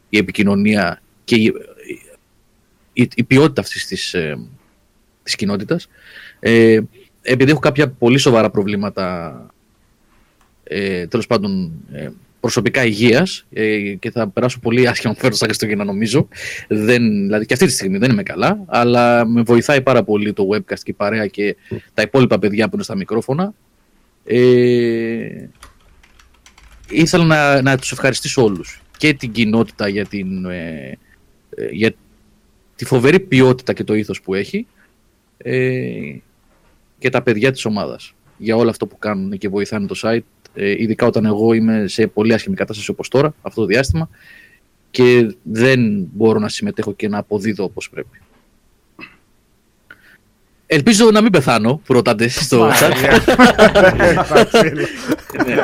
η 0.09 0.17
επικοινωνία 0.17 1.01
και 1.23 1.35
η, 1.35 1.53
η, 2.93 3.09
η 3.15 3.23
ποιότητα 3.23 3.61
αυτής 3.61 3.87
της, 3.87 4.13
ε, 4.13 4.39
της 5.23 5.35
κοινότητας. 5.35 5.87
Ε, 6.39 6.79
επειδή 7.21 7.51
έχω 7.51 7.59
κάποια 7.59 7.89
πολύ 7.89 8.17
σοβαρά 8.17 8.49
προβλήματα 8.49 9.35
ε, 10.63 11.07
τέλος 11.07 11.27
πάντων 11.27 11.71
ε, 11.91 12.09
προσωπικά 12.41 12.85
υγείας 12.85 13.45
ε, 13.53 13.77
και 13.77 14.11
θα 14.11 14.27
περάσω 14.27 14.59
πολύ 14.59 14.87
άσχημα 14.87 15.15
φέρω 15.17 15.33
στα 15.33 15.45
Χριστούγεννα 15.45 15.83
νομίζω. 15.83 16.27
Δεν, 16.67 17.03
δηλαδή 17.03 17.45
και 17.45 17.53
αυτή 17.53 17.65
τη 17.65 17.71
στιγμή 17.71 17.97
δεν 17.97 18.11
είμαι 18.11 18.23
καλά 18.23 18.63
αλλά 18.67 19.25
με 19.25 19.41
βοηθάει 19.41 19.81
πάρα 19.81 20.03
πολύ 20.03 20.33
το 20.33 20.47
webcast 20.53 20.79
και 20.83 20.91
η 20.91 20.93
παρέα 20.93 21.27
και 21.27 21.55
τα 21.93 22.01
υπόλοιπα 22.01 22.39
παιδιά 22.39 22.65
που 22.65 22.75
είναι 22.75 22.83
στα 22.83 22.95
μικρόφωνα. 22.95 23.53
Ε, 24.25 25.47
ήθελα 26.89 27.23
να, 27.23 27.61
να 27.61 27.77
τους 27.77 27.91
ευχαριστήσω 27.91 28.43
όλους 28.43 28.81
και 28.97 29.13
την 29.13 29.31
κοινότητα 29.31 29.87
για, 29.87 30.05
την, 30.05 30.45
ε, 30.45 30.97
ε, 31.55 31.67
για 31.71 31.93
τη 32.75 32.85
φοβερή 32.85 33.19
ποιότητα 33.19 33.73
και 33.73 33.83
το 33.83 33.93
ήθος 33.93 34.21
που 34.21 34.33
έχει 34.33 34.67
ε, 35.37 36.15
και 36.99 37.09
τα 37.09 37.21
παιδιά 37.21 37.51
της 37.51 37.65
ομάδας 37.65 38.13
για 38.41 38.55
όλο 38.55 38.69
αυτό 38.69 38.87
που 38.87 38.97
κάνουν 38.97 39.37
και 39.37 39.49
βοηθάνε 39.49 39.87
το 39.87 39.99
site 40.03 40.19
ε, 40.53 40.69
ειδικά 40.69 41.05
όταν 41.05 41.25
εγώ 41.25 41.53
είμαι 41.53 41.87
σε 41.87 42.07
πολύ 42.07 42.33
άσχημη 42.33 42.55
κατάσταση 42.55 42.89
όπως 42.91 43.07
τώρα 43.07 43.33
αυτό 43.41 43.61
το 43.61 43.67
διάστημα 43.67 44.09
και 44.91 45.35
δεν 45.43 46.09
μπορώ 46.13 46.39
να 46.39 46.49
συμμετέχω 46.49 46.93
και 46.93 47.07
να 47.07 47.17
αποδίδω 47.17 47.63
όπως 47.63 47.89
πρέπει. 47.89 48.21
Ελπίζω 50.65 51.11
να 51.11 51.21
μην 51.21 51.31
πεθάνω 51.31 51.81
που 51.85 51.93
ρωτάτε 51.93 52.27
στο 52.27 52.69
chat. 52.69 52.91
Εντάξει, 54.29 54.71
Ναι. 55.45 55.55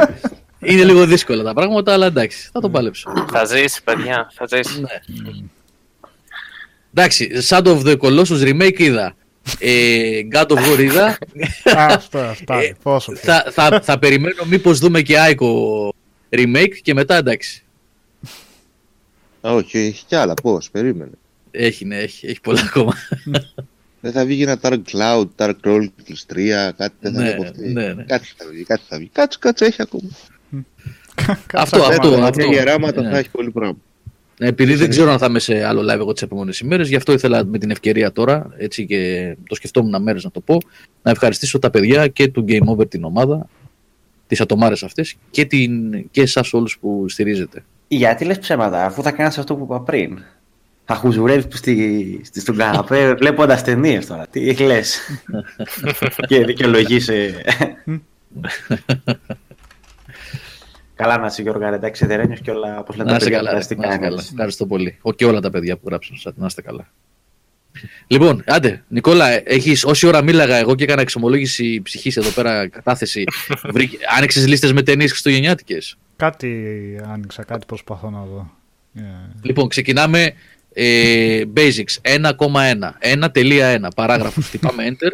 Είναι 0.72 0.84
λίγο 0.84 1.06
δύσκολα 1.06 1.44
τα 1.44 1.54
πράγματα, 1.54 1.94
αλλά 1.94 2.06
εντάξει, 2.06 2.50
θα 2.52 2.60
το 2.60 2.70
παλέψω. 2.70 3.12
Θα 3.32 3.46
ζήσει, 3.46 3.84
παιδιά. 3.84 4.32
Θα 4.34 4.48
ζήσει. 4.48 4.82
Ναι. 4.82 4.88
Εντάξει, 6.94 7.30
Shadow 7.48 7.78
of 7.78 7.84
the 7.84 7.98
Colossus 7.98 8.42
remake 8.42 8.80
είδα. 8.80 9.16
Ε, 9.60 10.20
God 10.32 10.46
of 10.48 10.58
War 10.58 10.80
είδα. 10.80 11.18
Αυτό, 11.76 12.18
αυτά. 12.20 12.60
Ε, 12.62 12.76
Πόσο 12.84 13.12
πιο. 13.12 13.22
θα, 13.22 13.46
θα, 13.52 13.82
θα 13.84 14.00
περιμένω 14.00 14.46
μήπως 14.46 14.80
δούμε 14.80 15.02
και 15.02 15.16
Aiko 15.18 15.48
remake 16.30 16.76
και 16.82 16.94
μετά 16.94 17.16
εντάξει. 17.16 17.64
Α, 19.48 19.54
όχι, 19.54 19.78
έχει 19.78 20.06
κι 20.06 20.16
άλλα. 20.16 20.34
Πώς, 20.34 20.70
περίμενε. 20.72 21.12
Έχει, 21.52 21.86
ναι, 21.86 21.98
έχει, 21.98 22.28
έχει 22.28 22.42
πολλά 22.42 22.62
ακόμα. 22.68 22.94
Δεν 24.00 24.12
θα 24.12 24.26
βγει 24.26 24.42
ένα 24.42 24.60
Dark 24.62 24.82
Cloud, 24.92 25.26
Dark 25.36 25.54
Chronicles 25.64 26.34
3, 26.34 26.72
κάτι 26.78 26.94
δεν 27.00 27.14
θα 27.14 27.22
Ναι, 27.22 27.24
βγει 27.24 27.34
από 27.34 27.44
αυτή. 27.44 27.72
ναι, 27.74 27.94
ναι. 27.94 28.04
Κάτι 28.04 28.34
θα 28.38 28.46
βγει, 28.52 28.64
κάτι 28.64 28.82
θα 28.88 28.98
βγει. 28.98 29.10
Κάτσε, 29.14 29.38
κάτσε, 29.42 29.66
έχει 29.66 29.82
ακόμα. 29.82 30.10
Αυτό, 31.16 31.36
Κάτσε 31.48 31.76
αυτό, 31.76 32.08
ακόμα. 32.08 32.26
αυτό. 32.28 32.38
Τέτοια 32.38 32.54
γεράματα 32.54 33.02
Ναι. 33.02 33.10
θα 33.10 33.18
έχει 33.18 33.30
πολύ 33.30 33.52
πράγμα. 33.52 33.78
Επειδή 34.40 34.76
δεν 34.76 34.90
ξέρω 34.90 35.12
αν 35.12 35.18
θα 35.18 35.26
είμαι 35.26 35.40
σε 35.40 35.64
άλλο 35.64 35.82
live 35.82 36.00
εγώ 36.00 36.14
τις 36.14 36.22
επόμενες 36.22 36.60
ημέρες, 36.60 36.90
γι' 36.90 36.96
αυτό 36.96 37.14
ήθελα 37.14 37.46
με 37.46 37.58
την 37.58 37.72
ευκαιρία 37.72 38.12
τώρα, 38.12 38.50
έτσι 38.58 38.86
και 38.86 39.36
το 39.48 39.56
σκεφτόμουν 39.56 40.02
μέρες 40.02 40.24
να 40.24 40.32
το 40.32 40.40
πω, 40.40 40.58
να 41.02 41.12
ευχαριστήσω 41.12 41.60
τα 41.60 41.70
παιδιά 41.70 42.08
και 42.08 42.28
του 42.28 42.46
Game 42.48 42.66
Over 42.66 42.90
την 42.90 43.04
ομάδα, 43.04 43.50
τις 44.28 44.42
ατομάρες 44.42 44.84
αυτές 44.84 45.16
και, 45.32 45.46
την, 45.46 45.92
και 46.12 46.22
εσάς 46.22 46.54
όλους 46.54 46.78
που 46.80 47.06
στηρίζετε. 47.10 47.64
Γιατί 47.88 48.26
λες 48.26 48.40
ψέματα, 48.40 48.86
αφού 48.86 49.02
θα 49.02 49.12
κάνεις 49.12 49.38
αυτό 49.38 49.56
που 49.56 49.64
είπα 49.64 49.82
πριν. 49.82 50.20
Θα 50.86 50.96
χουζουρεύει 50.96 51.48
στη, 51.52 52.22
στη, 52.24 52.40
στον 52.40 52.58
καναπέ 52.58 53.14
βλέποντας 53.20 53.64
ταινίες 53.64 54.06
τώρα. 54.06 54.28
Τι 54.28 54.54
λες. 54.54 55.00
και 56.28 56.46
δικαιολογήσει. 56.46 57.34
καλά 60.98 61.18
να 61.18 61.26
είσαι 61.26 61.42
Γιώργο, 61.42 61.66
εντάξει, 61.66 62.06
δεν 62.06 62.42
και 62.42 62.52
όλα 62.52 62.80
όπως 62.80 62.96
λένε 62.96 63.12
Να 63.12 63.18
τα 63.18 63.24
είστε 63.24 63.30
παιδιά. 63.30 63.38
καλά. 63.38 63.52
Να 63.52 63.58
είστε 63.60 63.76
περαστικά 63.76 64.06
καλά. 64.06 64.22
είναι. 64.22 64.30
Ευχαριστώ 64.32 64.66
πολύ. 64.66 64.98
Ο, 65.02 65.14
και 65.14 65.26
όλα 65.26 65.40
τα 65.40 65.50
παιδιά 65.50 65.78
που 65.78 65.88
γράψαν. 65.88 66.18
σας. 66.18 66.34
Να 66.36 66.46
είστε 66.46 66.62
καλά. 66.62 66.88
Λοιπόν, 68.08 68.44
άντε, 68.46 68.84
Νικόλα, 68.88 69.50
έχεις, 69.50 69.84
όση 69.86 70.08
ώρα 70.08 70.22
μίλαγα 70.24 70.56
εγώ 70.56 70.76
και 70.76 70.84
έκανα 70.84 71.02
εξομολόγηση 71.02 71.82
ψυχής 71.82 72.18
εδώ 72.18 72.30
πέρα, 72.30 72.68
κατάθεση, 72.68 73.24
βρήκε, 73.74 73.98
άνοιξες 74.18 74.48
λίστες 74.48 74.74
με 74.74 74.82
ταινίες 74.84 75.10
χριστουγεννιάτικες; 75.10 75.98
Κάτι 76.16 76.76
άνοιξα, 77.12 77.44
κάτι 77.44 77.66
προσπαθώ 77.66 78.10
να 78.10 78.24
δω. 78.24 78.52
Ε, 78.96 79.02
Λοιπόν, 79.42 79.68
ξεκινάμε 79.68 80.34
ε, 80.74 81.42
basics 81.56 82.22
1,1. 82.22 82.32
1.1 83.34 83.88
παράγραφος. 83.96 84.46
Χτυπάμε 84.46 84.84
enter 84.90 85.12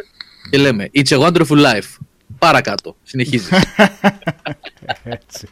και 0.50 0.58
λέμε 0.58 0.90
It's 0.94 1.08
a 1.08 1.18
wonderful 1.18 1.58
life. 1.64 1.96
Παρακάτω. 2.38 2.96
Συνεχίζει. 3.02 3.48
έτσι. 5.02 5.48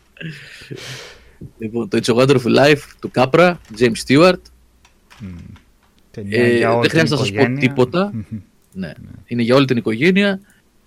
λοιπόν, 1.58 1.88
το 1.88 1.98
It's 2.02 2.14
a 2.14 2.16
wonderful 2.16 2.56
life 2.58 2.80
του 3.00 3.10
Κάπρα, 3.10 3.60
James 3.78 3.92
Stewart. 4.06 4.34
Ταινία 6.10 6.44
Ε, 6.44 6.56
για 6.56 6.72
όλη 6.72 6.80
δεν 6.80 6.90
την 6.90 6.90
χρειάζεται 6.90 7.10
να 7.14 7.16
σας 7.16 7.30
πω 7.30 7.34
οικογένεια. 7.34 7.60
τίποτα. 7.68 8.10
Μμμ. 8.14 8.38
Ναι. 8.72 8.92
Είναι 9.26 9.42
για 9.42 9.54
όλη 9.54 9.66
την 9.66 9.76
οικογένεια. 9.76 10.40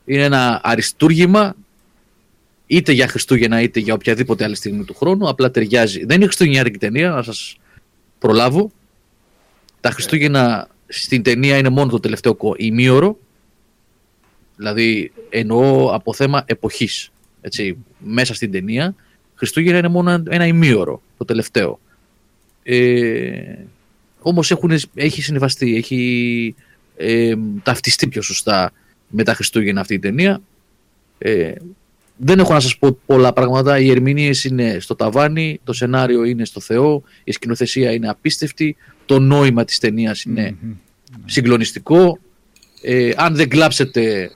Είναι 0.05 0.23
ένα 0.23 0.61
αριστούργημα 0.63 1.55
είτε 2.67 2.91
για 2.91 3.07
Χριστούγεννα 3.07 3.61
είτε 3.61 3.79
για 3.79 3.93
οποιαδήποτε 3.93 4.43
άλλη 4.43 4.55
στιγμή 4.55 4.83
του 4.83 4.93
χρόνου. 4.95 5.29
Απλά 5.29 5.51
ταιριάζει. 5.51 6.05
Δεν 6.05 6.15
είναι 6.15 6.25
Χριστουγεννιάτικη 6.25 6.77
ταινία, 6.77 7.09
να 7.09 7.21
σας 7.23 7.57
προλάβω. 8.19 8.71
Τα 9.81 9.89
Χριστούγεννα 9.91 10.67
στην 10.87 11.23
ταινία 11.23 11.57
είναι 11.57 11.69
μόνο 11.69 11.89
το 11.91 11.99
τελευταίο 11.99 12.35
κο- 12.35 12.55
ημίωρο. 12.57 13.17
Δηλαδή 14.55 15.11
εννοώ 15.29 15.93
από 15.93 16.13
θέμα 16.13 16.43
εποχής. 16.45 17.11
Έτσι, 17.41 17.77
μέσα 17.97 18.33
στην 18.33 18.51
ταινία. 18.51 18.95
Χριστούγεννα 19.35 19.77
είναι 19.77 19.87
μόνο 19.87 20.23
ένα 20.29 20.45
ημίωρο, 20.45 21.01
το 21.17 21.25
τελευταίο. 21.25 21.79
Ε, 22.63 23.55
όμως 24.19 24.51
έχουν, 24.51 24.71
έχει 24.95 25.21
συμβαστεί, 25.21 25.75
έχει 25.75 26.55
ε, 26.95 27.33
ταυτιστεί 27.63 28.07
πιο 28.07 28.21
σωστά 28.21 28.71
με 29.07 29.23
τα 29.23 29.33
Χριστούγεννα 29.33 29.81
αυτή 29.81 29.93
η 29.93 29.99
ταινία. 29.99 30.41
Ε, 31.17 31.53
δεν 32.17 32.39
έχω 32.39 32.53
να 32.53 32.59
σας 32.59 32.77
πω 32.77 32.97
πολλά 33.05 33.33
πράγματα. 33.33 33.79
Οι 33.79 33.89
ερμηνείες 33.89 34.43
είναι 34.43 34.77
στο 34.79 34.95
ταβάνι, 34.95 35.59
το 35.63 35.73
σενάριο 35.73 36.23
είναι 36.23 36.45
στο 36.45 36.59
Θεό, 36.59 37.03
η 37.23 37.31
σκηνοθεσία 37.31 37.91
είναι 37.91 38.09
απίστευτη, 38.09 38.75
το 39.05 39.19
νόημα 39.19 39.65
της 39.65 39.79
ταινίας 39.79 40.23
είναι 40.23 40.55
Μμμ. 40.61 40.73
συγκλονιστικό. 41.25 42.19
Ε, 42.81 43.11
αν 43.15 43.35
δεν 43.35 43.49
κλάψετε 43.49 44.31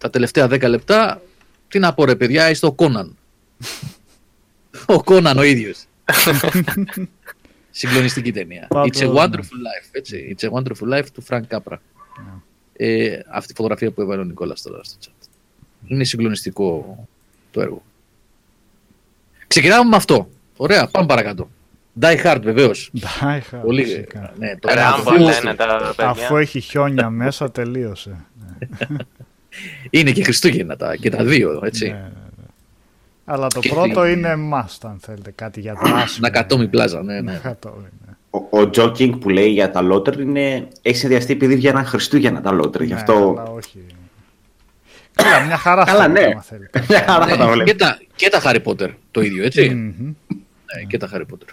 τα 0.00 0.10
τελευταία 0.10 0.46
10 0.46 0.68
λεπτά, 0.68 1.22
τι 1.68 1.78
να 1.78 1.94
πω 1.94 2.04
ρε 2.04 2.14
παιδιά, 2.16 2.50
είστε 2.50 2.66
ο 2.66 2.72
Κόναν. 2.72 3.16
ο 4.86 5.02
Κόναν 5.02 5.38
ο 5.38 5.42
ίδιος. 5.42 5.84
Συγκλονιστική 7.70 8.32
ταινία. 8.32 8.66
Πάντως, 8.68 8.90
It's 8.92 9.04
a 9.06 9.12
ναι. 9.12 9.20
wonderful 9.20 9.36
life. 9.38 9.88
Έτσι. 9.90 10.36
It's 10.38 10.48
a 10.48 10.50
wonderful 10.52 10.94
life 10.98 11.06
του 11.14 11.24
Frank 11.28 11.42
Capra. 11.48 11.76
Ε, 12.72 13.18
αυτή 13.30 13.52
η 13.52 13.54
φωτογραφία 13.56 13.90
που 13.90 14.00
έβαλε 14.00 14.20
ο 14.20 14.24
Νικόλας 14.24 14.62
τώρα 14.62 14.84
στο 14.84 14.96
chat. 15.04 15.26
Είναι 15.86 16.04
συγκλονιστικό 16.04 16.98
το 17.50 17.60
έργο. 17.60 17.82
Ξεκινάμε 19.46 19.88
με 19.88 19.96
αυτό. 19.96 20.28
Ωραία, 20.56 20.86
πάμε 20.86 21.06
παρακάτω. 21.06 21.50
Die 22.00 22.24
Hard 22.24 22.38
βεβαίως. 22.42 22.90
Die 23.00 23.24
Hard, 23.24 23.60
Πολύ. 23.62 23.84
φυσικά. 23.84 24.32
Ναι, 24.38 24.56
το 24.56 24.68
ένα 24.70 24.80
Ράμπο 24.82 24.96
από 25.00 25.10
τους- 25.10 25.18
λένε 25.42 25.54
τα 25.56 25.92
παιδιά. 25.96 26.08
Αφού 26.10 26.36
έχει 26.36 26.60
χιόνια 26.60 27.10
μέσα, 27.10 27.50
τελείωσε. 27.50 28.24
Είναι 29.90 30.10
και 30.10 30.22
Χριστούγεννα 30.24 30.76
τα, 30.76 30.96
και 30.96 31.10
τα 31.10 31.24
δύο, 31.24 31.60
έτσι. 31.64 31.84
Ναι, 31.86 31.92
ναι, 31.92 31.98
ναι. 32.36 32.44
Αλλά 33.24 33.46
το 33.46 33.60
Και 33.60 33.68
πρώτο 33.68 34.02
τι- 34.02 34.12
είναι 34.12 34.34
must, 34.52 34.78
αν 34.82 34.98
θέλετε, 35.00 35.30
κάτι 35.34 35.60
για 35.60 35.74
δράση. 35.84 36.20
Νακατόμι 36.20 36.68
πλάζα, 36.68 37.02
ναι, 37.02 37.20
ναι. 37.20 37.32
Νακατόμι, 37.32 37.86
ναι. 38.06 38.12
Ο, 38.30 38.58
ο 38.60 38.70
Τζόκινγκ 38.70 39.14
που 39.14 39.28
λέει 39.28 39.48
για 39.48 39.70
τα 39.70 39.80
λότρι 39.80 40.22
είναι. 40.22 40.68
Έχει 40.82 40.96
συνδυαστεί 40.96 41.32
επειδή 41.32 41.54
βγαίναν 41.56 41.84
Χριστούγεννα 41.84 42.40
τα 42.40 42.50
λότρι. 42.52 42.84
Γι' 42.84 42.92
Ναι, 42.92 42.98
αυτό. 42.98 43.34
αλλά 43.38 43.50
όχι. 43.50 43.84
Καλά, 45.14 45.40
μια 45.44 45.56
χαρά 45.56 45.84
Καλά, 45.84 46.00
θα 46.02 46.08
ναι. 46.08 46.20
είναι, 46.20 46.30
άμα 46.30 46.42
θέλετε. 46.42 46.84
Μια 46.88 47.04
χαρά 47.08 47.26
θα 47.26 47.36
τα 47.36 47.44
Ναι, 47.46 47.52
βλέπει. 47.52 47.70
και, 47.70 47.76
τα, 47.76 47.98
και 48.16 48.28
τα 48.28 48.40
Harry 48.44 48.62
Potter 48.64 48.88
το 49.10 49.20
ίδιο, 49.20 49.44
έτσι. 49.44 49.68
Μμμ. 49.68 50.06
Ναι, 50.76 50.82
και 50.88 50.98
τα 50.98 51.08
Harry 51.12 51.20
Potter. 51.34 51.52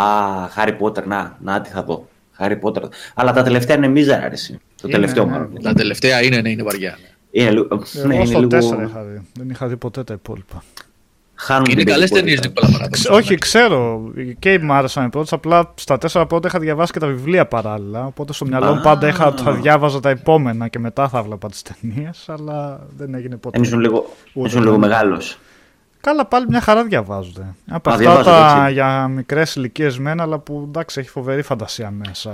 Α, 0.00 0.48
Χάρι 0.48 0.72
Πότερ, 0.72 1.06
να, 1.06 1.36
να 1.40 1.60
τι 1.60 1.68
θα 1.70 1.82
δω. 1.82 2.08
Χάρι 2.32 2.56
Πότερ. 2.56 2.82
Αλλά 3.14 3.32
τα 3.32 3.42
τελευταία 3.42 3.76
είναι 3.76 3.88
μίζερα, 3.88 4.22
αρέσει. 4.24 4.52
Το 4.52 4.58
Είναι, 4.88 4.92
τελευταίο 4.92 5.24
ναι. 5.24 5.30
μάλλον. 5.30 5.62
Τα 5.62 5.72
τελευταία 5.74 6.22
είναι, 6.22 6.40
ναι, 6.40 6.50
είναι 6.50 6.62
βαριά. 6.62 6.98
Είναι 7.32 7.50
λίγο. 7.50 7.66
ναι, 7.92 8.02
Εγώ 8.02 8.12
είναι 8.12 8.24
στο 8.24 8.38
λίγο... 8.40 8.84
4 8.84 8.88
είχα 8.88 9.02
δει. 9.02 9.20
Δεν 9.34 9.50
είχα 9.50 9.66
δει 9.66 9.76
ποτέ 9.76 10.04
τα 10.04 10.14
υπόλοιπα. 10.14 10.62
Χάνουν 11.34 11.64
Είναι 11.70 11.74
την 11.82 11.86
καλές 11.92 12.10
περιπολία. 12.10 12.36
ταινίες, 12.40 12.54
Νικόλα 12.54 12.72
Παράδοξο. 12.72 13.02
Ξε- 13.10 13.10
Όχι, 13.24 13.34
ξέρω. 13.38 14.10
Και 14.38 14.58
μου 14.58 14.72
άρεσαν 14.72 15.06
οι 15.06 15.08
πρώτες. 15.08 15.32
Απλά 15.32 15.72
στα 15.74 15.98
τέσσερα 15.98 16.26
πρώτα 16.26 16.48
είχα 16.48 16.58
διαβάσει 16.58 16.92
και 16.92 16.98
τα 16.98 17.06
βιβλία 17.06 17.46
παράλληλα. 17.46 18.06
Οπότε 18.06 18.32
στο 18.32 18.44
μυαλό 18.46 18.66
μου 18.74 18.78
Α. 18.78 18.82
πάντα 18.82 19.08
είχα, 19.08 19.32
θα 19.32 19.52
διάβαζα 19.52 20.00
τα 20.00 20.08
επόμενα 20.10 20.68
και 20.68 20.78
μετά 20.78 21.08
θα 21.08 21.22
βλέπα 21.22 21.48
τις 21.48 21.62
ταινίες. 21.62 22.24
Αλλά 22.28 22.86
δεν 22.96 23.14
έγινε 23.14 23.36
ποτέ. 23.36 23.58
Δεν 23.58 23.66
ήσουν 23.66 23.80
λίγο, 23.80 24.06
Ούτε 24.32 24.48
ήσουν 24.48 24.60
λίγο 24.60 24.70
καν. 24.72 24.80
μεγάλος. 24.80 25.38
Καλά, 26.02 26.26
πάλι 26.26 26.46
μια 26.48 26.60
χαρά 26.60 26.84
διαβάζονται. 26.84 27.54
Από 27.70 27.90
Α, 27.90 27.92
αυτά 27.92 27.96
διαβάζονται, 27.96 28.30
τα 28.30 28.60
έτσι. 28.62 28.72
για 28.72 29.08
μικρές 29.08 29.54
ηλικίες 29.54 29.98
μένα, 29.98 30.22
αλλά 30.22 30.38
που 30.38 30.64
εντάξει 30.68 31.00
έχει 31.00 31.08
φοβερή 31.08 31.42
φαντασία 31.42 31.90
μέσα. 31.90 32.30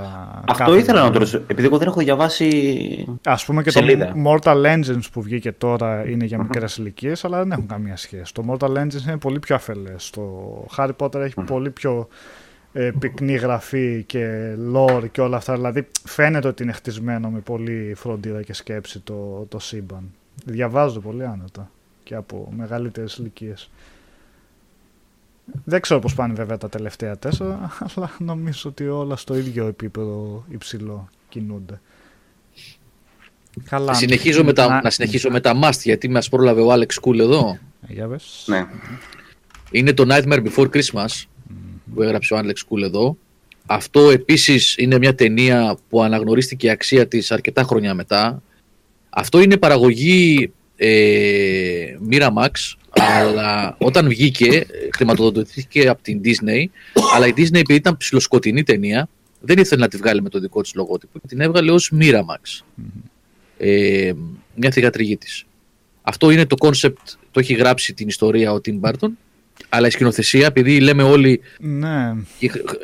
Αυτό 0.49 0.65
κάθε 0.65 0.78
ήθελα 0.78 1.03
να 1.03 1.07
το 1.07 1.12
βιβλίο. 1.12 1.19
ρωτήσω. 1.19 1.36
Επειδή 1.36 1.66
εγώ 1.66 1.78
δεν 1.78 1.89
έχω 1.89 2.01
διαβάσει. 2.01 3.19
Α 3.24 3.36
πούμε 3.47 3.62
και 3.62 3.70
Σελίδα. 3.70 4.07
το 4.07 4.12
Mortal 4.27 4.65
Engines 4.74 5.03
που 5.12 5.23
βγήκε 5.23 5.53
τώρα 5.53 6.09
είναι 6.09 6.24
για 6.24 6.39
μικρές 6.39 6.77
ηλικίες, 6.77 7.24
αλλά 7.24 7.39
δεν 7.39 7.53
έχουν 7.53 7.66
καμία 7.66 7.97
σχέση. 7.97 8.35
Το 8.35 8.45
Mortal 8.49 8.69
Engines 8.77 9.07
είναι 9.07 9.16
πολύ 9.16 9.39
πιο 9.39 9.55
αφελές. 9.55 10.11
Το 10.11 10.23
Harry 10.77 10.90
Potter 10.97 11.15
έχει 11.20 11.40
πολύ 11.47 11.70
πιο 11.70 12.09
ε, 12.73 12.90
πυκνή 12.99 13.35
γραφή 13.35 14.03
και 14.07 14.55
lore 14.74 15.05
και 15.12 15.20
όλα 15.20 15.36
αυτά. 15.36 15.55
Δηλαδή 15.55 15.86
φαίνεται 16.05 16.49
ότι 16.49 16.62
είναι 16.62 16.73
χτισμένο 16.73 17.28
με 17.31 17.39
πολύ 17.39 17.93
φροντίδα 17.97 18.43
και 18.43 18.53
σκέψη 18.53 19.01
το, 19.01 19.47
το 19.49 19.59
σύμπαν. 19.59 20.11
Διαβάζω 20.45 21.01
πολύ 21.01 21.24
άνετα 21.24 21.70
και 22.09 22.14
από 22.14 22.52
μεγαλύτερες 22.56 23.16
ηλικίες. 23.16 23.70
Δεν 25.64 25.80
ξέρω 25.80 26.01
πώς 26.01 26.14
πάνε 26.14 26.35
βέβαια 26.35 26.59
τα 26.59 26.68
τελευταία 26.68 27.18
τέσσερα, 27.18 27.70
αλλά 27.94 28.10
νομίζω 28.18 28.70
ότι 28.70 28.89
όλα 28.89 29.16
στο 29.16 29.36
ίδιο 29.36 29.66
επίπεδο 29.66 30.44
υψηλό 30.48 31.09
κινούνται. 31.28 31.80
Καλά. 33.64 33.94
Συνεχίζω 33.94 34.44
με 34.44 34.52
τα, 34.52 34.80
να 34.82 34.90
συνεχίσω 34.90 35.30
με 35.30 35.40
τα 35.40 35.60
must, 35.62 35.80
γιατί 35.82 36.09
μας 36.09 36.28
πρόλαβε 36.28 36.60
ο 36.60 36.72
Alex 36.72 36.86
Cool 37.02 37.18
εδώ. 37.18 37.59
Για 37.89 38.06
πες. 38.06 38.44
Ναι. 38.47 38.66
Είναι 39.70 39.93
το 39.93 40.05
Nightmare 40.09 40.47
Before 40.47 40.68
Christmas 40.70 41.24
που 41.94 42.02
έγραψε 42.02 42.35
ο 42.35 42.39
Alex 42.39 42.56
Cool 42.68 42.82
εδώ. 42.82 43.16
Αυτό 43.66 44.10
επίσης 44.10 44.76
είναι 44.76 44.98
μια 44.98 45.14
ταινία 45.14 45.76
που 45.89 46.02
αναγνωρίστηκε 46.02 46.66
η 46.66 46.70
αξία 46.70 47.09
της 47.09 47.30
αρκετά 47.30 47.62
χρόνια 47.62 47.94
μετά. 47.94 48.43
Αυτό 49.10 49.40
είναι 49.40 49.56
παραγωγή 49.56 50.52
ε, 50.80 51.96
Miramax, 52.10 52.50
αλλά 52.90 53.76
όταν 53.78 54.09
βγήκε 54.09 54.46
ε, 54.56 54.64
χρηματοδοτήθηκε 54.96 55.88
από 55.88 56.02
την 56.02 56.20
Disney, 56.24 56.64
αλλά 57.14 57.26
η 57.26 57.32
Disney 57.36 57.55
επειδή 57.55 57.74
ήταν 57.74 57.96
ψηλοσκοτεινή 57.96 58.62
ταινία, 58.62 59.09
δεν 59.40 59.59
ήθελε 59.59 59.80
να 59.80 59.88
τη 59.88 59.96
βγάλει 59.96 60.22
με 60.22 60.28
το 60.28 60.38
δικό 60.40 60.60
της 60.62 60.74
λογότυπο 60.74 61.18
και 61.18 61.26
την 61.26 61.40
έβγαλε 61.40 61.70
ως 61.70 61.92
Miramax. 62.00 62.62
Ε, 63.59 64.12
μια 64.55 64.70
θηγατρική 64.70 65.16
της. 65.16 65.44
Αυτό 66.02 66.30
είναι 66.30 66.46
το 66.46 66.56
concept, 66.59 67.16
το 67.30 67.40
έχει 67.40 67.55
γράψει 67.55 67.94
την 67.94 68.09
ιστορία 68.09 68.52
ο 68.52 68.60
Tim 68.64 68.80
Burton, 68.80 69.09
αλλά 69.68 69.86
η 69.86 69.90
σκηνοθεσία, 69.90 70.46
επειδή 70.46 70.80
λέμε 70.80 71.02
όλοι 71.02 71.40
Ναι, 71.60 72.12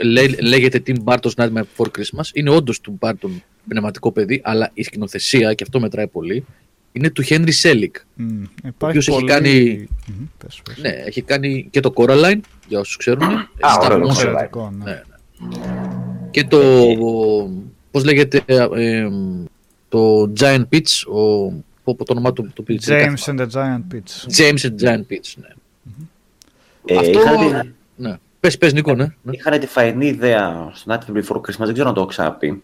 Λέ- 0.02 0.40
λέγεται 0.40 0.82
Tim 0.86 0.96
Burton's 1.04 1.34
Nightmare 1.36 1.62
Before 1.76 1.86
Christmas. 1.98 2.24
Είναι 2.32 2.50
όντως 2.50 2.80
του 2.80 2.98
Burton 3.00 3.30
πνευματικό 3.68 4.12
παιδί, 4.12 4.40
αλλά 4.44 4.70
η 4.74 4.82
σκηνοθεσία, 4.82 5.54
και 5.54 5.62
αυτό 5.62 5.80
μετράει 5.80 6.06
πολύ, 6.06 6.44
είναι 6.96 7.10
του 7.10 7.24
Henry 7.24 7.50
Selick. 7.62 7.90
μ, 8.14 8.24
οποίος 8.24 8.68
υπάρχει 8.68 8.98
έχει 8.98 9.10
πολύ... 9.10 9.26
κάνει- 9.26 9.88
Μμ, 10.06 10.24
πες, 10.38 10.60
πες. 10.64 10.78
Ναι, 10.78 10.88
έχει 10.88 11.22
κάνει 11.22 11.68
και 11.70 11.80
το 11.80 11.92
Coraline, 11.96 12.40
για 12.68 12.78
όσους 12.80 12.96
ξέρουν. 12.96 13.22
ωραίο 13.22 13.46
Star 13.60 13.88
το 13.88 13.94
Monster. 13.94 14.02
Coraline. 14.02 14.08
Εξαιρετικό, 14.10 14.72
ναι. 14.78 14.84
Ναι, 14.84 15.02
Και 16.30 16.44
το, 16.44 16.60
πώς 17.90 18.04
λέγεται, 18.04 18.42
ε, 18.46 18.66
ε, 18.74 19.08
το 19.88 20.32
Giant 20.38 20.64
Pitch, 20.72 21.06
ο, 21.06 21.50
πω, 21.84 21.94
πω, 21.94 22.04
το 22.04 22.12
όνομά 22.12 22.32
του, 22.32 22.50
το 22.54 22.62
πει. 22.62 22.80
James 22.86 23.24
and 23.24 23.38
the 23.40 23.46
Giant 23.50 23.82
Pitch. 23.94 24.36
James 24.36 24.60
and 24.60 24.76
Giant 24.84 25.04
Pitch, 25.10 25.32
ναι. 25.36 25.48
Ε, 26.84 26.96
Αυτό, 26.96 27.20
είχα, 27.20 27.66
ναι. 27.96 28.16
Πες, 28.40 28.58
πες 28.58 28.72
Νίκο, 28.72 28.94
ναι. 28.94 29.04
ναι. 29.22 29.32
είχα 29.32 29.58
τη 29.58 29.66
φαϊνή 29.66 30.06
ιδέα 30.06 30.70
στο 30.74 30.94
Nightmare 30.94 31.16
Before 31.16 31.36
Christmas, 31.36 31.64
δεν 31.64 31.72
ξέρω 31.72 31.88
αν 31.88 31.94
το 31.94 32.00
έχω 32.00 32.08
ξαναπεί. 32.08 32.62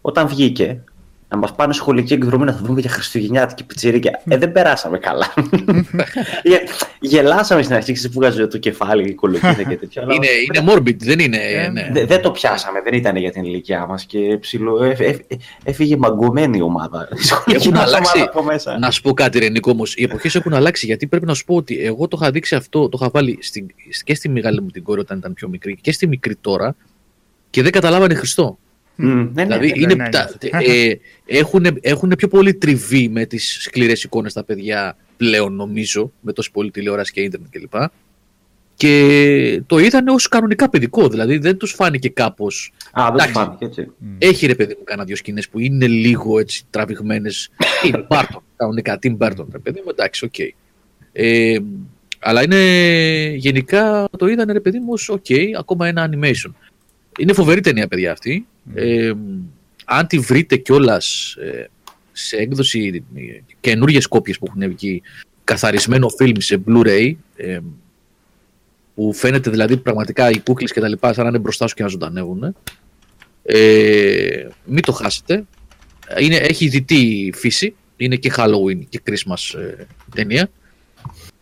Όταν 0.00 0.28
βγήκε, 0.28 0.80
να 1.28 1.36
μας 1.36 1.54
πάνε 1.54 1.72
σχολική 1.72 2.12
εκδρομή 2.12 2.44
να 2.44 2.52
θα 2.52 2.60
δούμε 2.64 2.80
για 2.80 2.90
Χριστουγεννιάτικη 2.90 3.64
πιτσιρίκια. 3.64 4.22
Ε, 4.28 4.36
δεν 4.36 4.52
περάσαμε 4.52 4.98
καλά. 4.98 5.34
Γε- 6.42 6.68
Γελάσαμε 7.00 7.62
στην 7.62 7.74
αρχή, 7.74 7.92
ξέρεις, 7.92 8.14
που 8.16 8.20
βγάζει 8.20 8.46
το 8.46 8.58
κεφάλι, 8.58 9.08
η 9.08 9.14
κολοκύθα 9.14 9.62
και 9.62 9.76
τέτοια. 9.76 10.02
αλλά 10.02 10.14
Είναι, 10.14 10.26
είναι 10.54 10.72
morbid, 10.72 10.96
δεν 10.96 11.18
είναι. 11.18 11.36
Ε, 11.36 11.68
ναι. 11.68 11.88
δε- 11.92 12.04
δεν 12.04 12.20
το 12.22 12.30
πιάσαμε, 12.30 12.80
δεν 12.82 12.92
ήταν 12.94 13.16
για 13.16 13.30
την 13.30 13.44
ηλικία 13.44 13.86
μας 13.86 14.04
και 14.04 14.36
ψηλό, 14.40 14.82
ε, 14.84 14.96
ε, 14.98 15.08
ε, 15.08 15.16
έφυγε 15.64 15.96
μαγκωμένη 15.96 16.58
η 16.58 16.62
ομάδα. 16.62 17.08
Η 17.12 17.22
σχολική 17.22 17.54
Έχουν 17.68 17.72
μας 17.78 17.86
αλλάξει. 17.86 18.12
ομάδα 18.16 18.30
από 18.30 18.42
μέσα. 18.42 18.78
Να 18.78 18.90
σου 18.90 19.02
πω 19.02 19.12
κάτι, 19.12 19.38
Ρενικό 19.38 19.70
όμως. 19.70 19.94
Οι 19.96 20.02
εποχές 20.02 20.34
έχουν 20.34 20.54
αλλάξει 20.54 20.86
γιατί 20.86 21.06
πρέπει 21.06 21.26
να 21.26 21.34
σου 21.34 21.44
πω 21.44 21.54
ότι 21.54 21.78
εγώ 21.84 22.08
το 22.08 22.18
είχα 22.20 22.30
δείξει 22.30 22.54
αυτό, 22.54 22.88
το 22.88 22.98
είχα 23.00 23.10
βάλει 23.12 23.38
στην, 23.40 23.66
και 24.04 24.14
στη 24.14 24.28
μεγάλη 24.28 24.60
μου 24.62 24.68
την 24.68 24.82
κόρη 24.82 25.00
όταν 25.00 25.18
ήταν 25.18 25.32
πιο 25.34 25.48
μικρή 25.48 25.78
και 25.80 25.92
στη 25.92 26.06
μικρή 26.06 26.36
τώρα 26.40 26.76
και 27.50 27.62
δεν 27.62 27.72
καταλάβανε 27.72 28.14
Χριστό. 28.14 28.58
Μμ, 28.96 29.08
ναι, 29.08 29.22
ναι, 29.22 29.42
δηλαδή 29.44 29.66
ναι. 29.66 29.74
είναι, 29.76 29.94
ναι, 29.94 30.08
τα, 30.08 30.30
ναι. 30.42 30.64
ε, 30.64 30.98
έχουν, 31.26 31.66
έχουν 31.80 32.12
πιο 32.18 32.28
πολύ 32.28 32.54
τριβή 32.54 33.08
με 33.08 33.24
τις 33.24 33.58
σκληρές 33.60 34.04
εικόνες 34.04 34.32
τα 34.32 34.44
παιδιά 34.44 34.96
πλέον 35.16 35.54
νομίζω, 35.54 36.12
με 36.20 36.32
τόση 36.32 36.50
πολύ 36.50 36.70
τηλεόραση 36.70 37.12
και 37.12 37.20
ίντερνετ 37.20 37.50
κλπ. 37.50 37.74
Και 38.74 39.62
το 39.66 39.78
είδανε 39.78 40.10
ως 40.10 40.28
κανονικά 40.28 40.70
παιδικό, 40.70 41.08
δηλαδή 41.08 41.38
δεν 41.38 41.56
τους 41.56 41.72
φάνηκε 41.72 42.08
κάπως. 42.08 42.46
Α, 42.92 43.04
δεν 43.04 43.12
εντάξει. 43.12 43.32
τους 43.32 43.38
φάνηκε 43.38 43.64
έτσι. 43.64 43.90
Έχει 44.18 44.46
ρε 44.46 44.54
παιδί 44.54 44.74
μου 44.78 44.84
κάνα 44.84 45.04
δύο 45.04 45.16
σκηνές 45.16 45.48
που 45.48 45.58
είναι 45.58 45.86
λίγο 45.86 46.38
έτσι 46.38 46.64
τραβηγμένες. 46.70 47.50
Tim 47.82 48.06
Burton, 48.08 48.40
κανονικά 48.56 48.98
Tim 49.02 49.16
Burton, 49.18 49.46
ρε 49.52 49.58
παιδί 49.58 49.80
μου, 49.84 49.90
εντάξει, 49.90 50.24
οκ. 50.24 50.38
Ε, 51.12 51.58
αλλά 52.18 52.42
είναι 52.42 52.60
γενικά 53.36 54.08
το 54.18 54.26
είδανε 54.26 54.52
ρε 54.52 54.60
παιδί 54.60 54.78
μου 54.78 54.92
ως 54.92 55.08
οκ, 55.08 55.26
ακόμα 55.58 55.86
ένα 55.86 56.10
animation. 56.10 56.50
Είναι 57.18 57.32
φοβερή 57.32 57.60
ταινία, 57.60 57.88
παιδιά 57.88 58.12
αυτή. 58.12 58.46
Ε, 58.74 59.12
αν 59.84 60.06
τη 60.06 60.18
βρείτε 60.18 60.56
κιόλας 60.56 61.36
σε 62.12 62.36
έκδοση 62.36 63.04
καινούριε 63.60 64.00
κόπιες 64.08 64.38
που 64.38 64.46
έχουν 64.48 64.68
βγει, 64.68 65.02
καθαρισμένο 65.44 66.08
φιλμ 66.08 66.34
σε 66.38 66.62
Blu-ray, 66.66 67.12
ε, 67.36 67.58
που 68.94 69.12
φαίνεται 69.12 69.50
δηλαδή 69.50 69.76
πραγματικά 69.76 70.30
οι 70.30 70.40
κούκλες 70.40 70.72
και 70.72 70.80
τα 70.80 70.88
λοιπά 70.88 71.12
σαν 71.12 71.22
να 71.22 71.28
είναι 71.28 71.38
μπροστά 71.38 71.66
σου 71.66 71.74
και 71.74 71.82
να 71.82 71.88
ζωντανεύουν. 71.88 72.56
Ε, 73.42 74.48
μην 74.64 74.82
το 74.82 74.92
χάσετε. 74.92 75.44
Είναι, 76.18 76.36
έχει 76.36 76.68
δυτή 76.68 77.32
φύση. 77.34 77.74
Είναι 77.96 78.16
και 78.16 78.32
Halloween 78.36 78.80
και 78.88 79.02
Christmas 79.06 79.58
ε, 79.58 79.84
ταινία. 80.14 80.50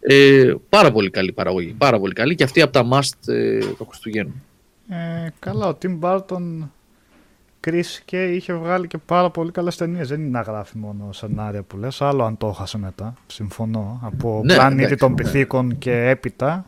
Ε, 0.00 0.54
πάρα 0.68 0.92
πολύ 0.92 1.10
καλή 1.10 1.32
παραγωγή. 1.32 1.74
Πάρα 1.78 1.98
πολύ 1.98 2.12
καλή 2.12 2.34
και 2.34 2.44
αυτή 2.44 2.60
από 2.62 2.72
τα 2.72 2.88
must 2.92 3.32
ε, 3.32 3.58
των 3.58 3.86
Χριστουγέννων. 3.86 4.42
Ε, 4.88 5.28
καλά, 5.38 5.66
ο 5.66 5.78
Tim 5.82 5.98
Burton 6.00 6.68
Chris 7.64 7.84
και 8.04 8.24
είχε 8.24 8.54
βγάλει 8.54 8.86
και 8.86 8.98
πάρα 8.98 9.30
πολύ 9.30 9.50
καλές 9.50 9.76
ταινίες. 9.76 10.08
Δεν 10.08 10.20
είναι 10.20 10.28
να 10.30 10.40
γράφει 10.40 10.78
μόνο 10.78 11.12
σενάρια 11.12 11.62
που 11.62 11.76
λες. 11.76 12.02
Άλλο 12.02 12.24
αν 12.24 12.36
το 12.36 12.46
έχασε 12.48 12.78
μετά. 12.78 13.14
Συμφωνώ. 13.26 14.00
Από 14.02 14.40
Ναι, 14.44 14.54
πλανήτη 14.54 14.82
εντάξει, 14.82 14.96
των 14.96 15.10
ναι. 15.10 15.16
πυθίκων 15.22 15.78
και 15.78 16.08
έπειτα. 16.08 16.66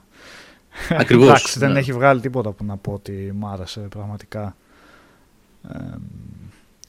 Ακριβώς, 0.91 1.27
Εντάξει, 1.27 1.59
δεν 1.59 1.73
ναι. 1.73 1.79
έχει 1.79 1.93
βγάλει 1.93 2.21
τίποτα 2.21 2.51
που 2.53 2.65
να 2.65 2.77
πω 2.77 2.93
ότι 2.93 3.33
μ' 3.35 3.47
άρεσε 3.47 3.81
πραγματικά. 3.81 4.57
Ε, 5.73 5.79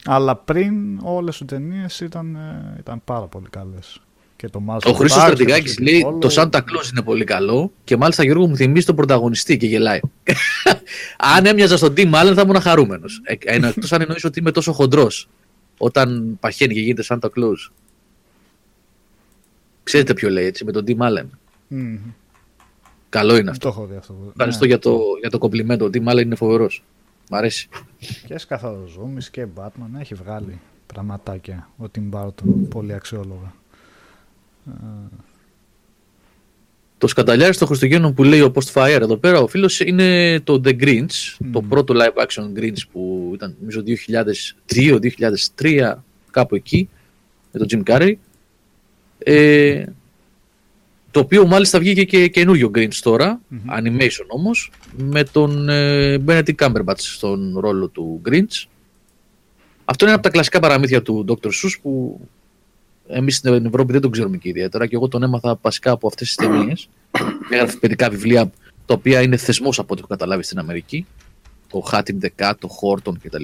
αλλά 0.06 0.36
πριν 0.36 1.00
όλες 1.04 1.40
οι 1.40 1.46
ταινίες 1.46 2.00
ήταν, 2.00 2.36
ε, 2.36 2.76
ήταν 2.80 3.02
πάρα 3.06 3.26
πολύ 3.26 3.50
καλές. 3.50 4.02
Και 4.38 4.48
το 4.50 4.62
Mars 4.70 4.80
Ο 4.86 4.92
Χρήστος 4.92 5.22
Attacks, 5.22 5.26
Στρατηγάκης 5.26 5.76
το 5.76 5.84
λέει 5.84 6.06
Sleepy 6.08 6.20
το 6.22 6.28
Hollow. 6.32 6.42
Santa 6.42 6.58
Claus 6.60 6.92
είναι 6.92 7.02
πολύ 7.04 7.24
καλό 7.24 7.72
και 7.84 7.98
μάλιστα 7.98 8.24
Γιώργο 8.24 8.48
μου 8.48 8.56
θυμίζει 8.56 8.86
τον 8.86 8.96
πρωταγωνιστή 8.96 9.58
και 9.58 9.68
γελάει. 9.68 10.00
αν 11.36 11.46
έμοιαζα 11.46 11.78
στον 11.78 11.94
Tim 11.98 12.14
Allen 12.14 12.32
θα 12.36 12.42
ήμουν 12.42 12.62
χαρούμενος. 12.62 13.22
Ε, 13.24 13.34
ενώ 13.40 13.68
εκτός 13.68 13.92
αν 13.92 14.02
εννοείς 14.02 14.24
ότι 14.24 14.40
είμαι 14.40 14.52
τόσο 14.52 14.72
χοντρός 14.72 15.30
όταν 15.78 16.38
παχαίνει 16.40 16.74
και 16.74 16.80
γίνεται 16.80 17.04
Santa 17.08 17.26
Claus. 17.38 17.72
Ξέρετε 19.84 20.14
ποιο 20.14 20.30
λέει 20.30 20.46
έτσι 20.46 20.66
με 20.66 20.72
τον 20.72 20.84
Tim 20.88 20.98
Allen. 20.98 21.26
Μμμ. 21.68 21.98
Καλό 23.10 23.34
είναι 23.34 23.42
Δεν 23.42 23.50
αυτό. 23.52 23.68
το 23.72 23.76
έχω 23.78 23.86
δει 23.88 23.96
αυτό. 23.96 24.16
Ευχαριστώ 24.30 24.62
Ναι. 24.64 24.68
για 24.68 24.80
το, 24.80 25.00
για 25.20 25.30
το 25.30 25.38
κομπλιμέντο. 25.38 25.86
Ο 25.86 25.90
Tim 25.94 26.08
Allen 26.08 26.22
είναι 26.22 26.36
φοβερός. 26.36 26.84
Μ' 27.30 27.36
αρέσει. 27.36 27.70
Και 28.28 28.38
σκαθαροζούμις 28.38 29.30
και 29.30 29.46
Batman 29.56 30.00
έχει 30.00 30.14
βγάλει 30.16 30.60
πραγματάκια 30.86 31.70
ο 31.78 31.84
Tim 31.96 32.10
Burton, 32.20 32.68
πολύ 32.70 32.94
αξιόλογα. 32.94 33.54
Το 36.98 37.08
σκαταλιάρι 37.08 37.58
των 37.58 37.68
Χριστουγέννων 37.68 38.14
που 38.14 38.24
λέει 38.24 38.42
ο 38.42 38.52
Postfire 38.56 39.00
εδώ 39.02 39.18
πέρα, 39.18 39.40
ο 39.40 39.48
φίλος 39.48 39.80
είναι 39.80 40.40
το 40.40 40.62
The 40.66 40.82
Grinch, 40.82 41.38
το 41.52 41.62
πρώτο 41.62 41.94
live 41.98 42.24
action 42.26 42.60
Grinch 42.60 42.82
που 42.92 43.32
ήταν 43.34 43.56
νομίζω 43.60 43.84
2002-2003, 45.56 45.94
κάπου 46.32 46.56
εκεί, 46.56 46.90
με 47.52 47.66
τον 47.66 47.68
Jim 47.86 47.92
Carrey. 47.92 48.14
Ε, 49.18 49.86
το 51.12 51.20
οποίο 51.20 51.48
μάλιστα 51.48 51.80
βγήκε 51.80 52.04
και 52.04 52.28
καινούριο 52.28 52.72
Grinch 52.76 52.96
τώρα, 53.02 53.40
animation 53.52 54.26
όμως, 54.28 54.72
με 54.98 55.24
τον 55.24 55.70
ε, 55.70 56.24
Benedict 56.28 56.56
Cumberbatch 56.56 56.98
στον 56.98 57.60
ρόλο 57.60 57.88
του 57.88 58.22
Grinch. 58.30 58.66
Αυτό 59.86 60.06
είναι 60.06 60.14
από 60.14 60.24
τα 60.24 60.30
κλασικά 60.30 60.60
παραμύθια 60.60 61.02
του 61.02 61.26
Dr. 61.28 61.48
Seuss 61.48 61.76
που 61.82 62.20
εμείς 63.08 63.36
στην 63.36 63.66
Ευρώπη 63.66 63.92
δεν 63.92 64.02
τον 64.02 64.12
ξέρουμε 64.12 64.38
και 64.38 64.50
ιδιαίτερα 64.50 64.86
και 64.86 64.96
εγώ 64.96 65.08
τον 65.08 65.24
έμαθα 65.24 65.60
βασικά 65.62 65.92
από 65.92 66.08
αυτές 66.08 66.28
τις 66.28 66.36
ταινίες. 66.36 66.90
Έγραφε 67.52 67.78
παιδικά 67.78 68.10
βιβλία 68.10 68.52
τα 68.86 68.94
οποία 68.94 69.22
είναι 69.22 69.38
θεσμός 69.38 69.80
από 69.80 69.88
ό,τι 69.92 70.00
έχω 70.00 70.10
καταλάβει 70.10 70.44
στην 70.44 70.60
Αμερική. 70.60 71.06
Το 71.70 71.80
Hat 71.80 72.03
in 72.03 72.18
the 72.20 72.36
Cat, 72.36 72.58
το 72.58 72.68
Horton 72.68 73.20
κτλ. 73.24 73.44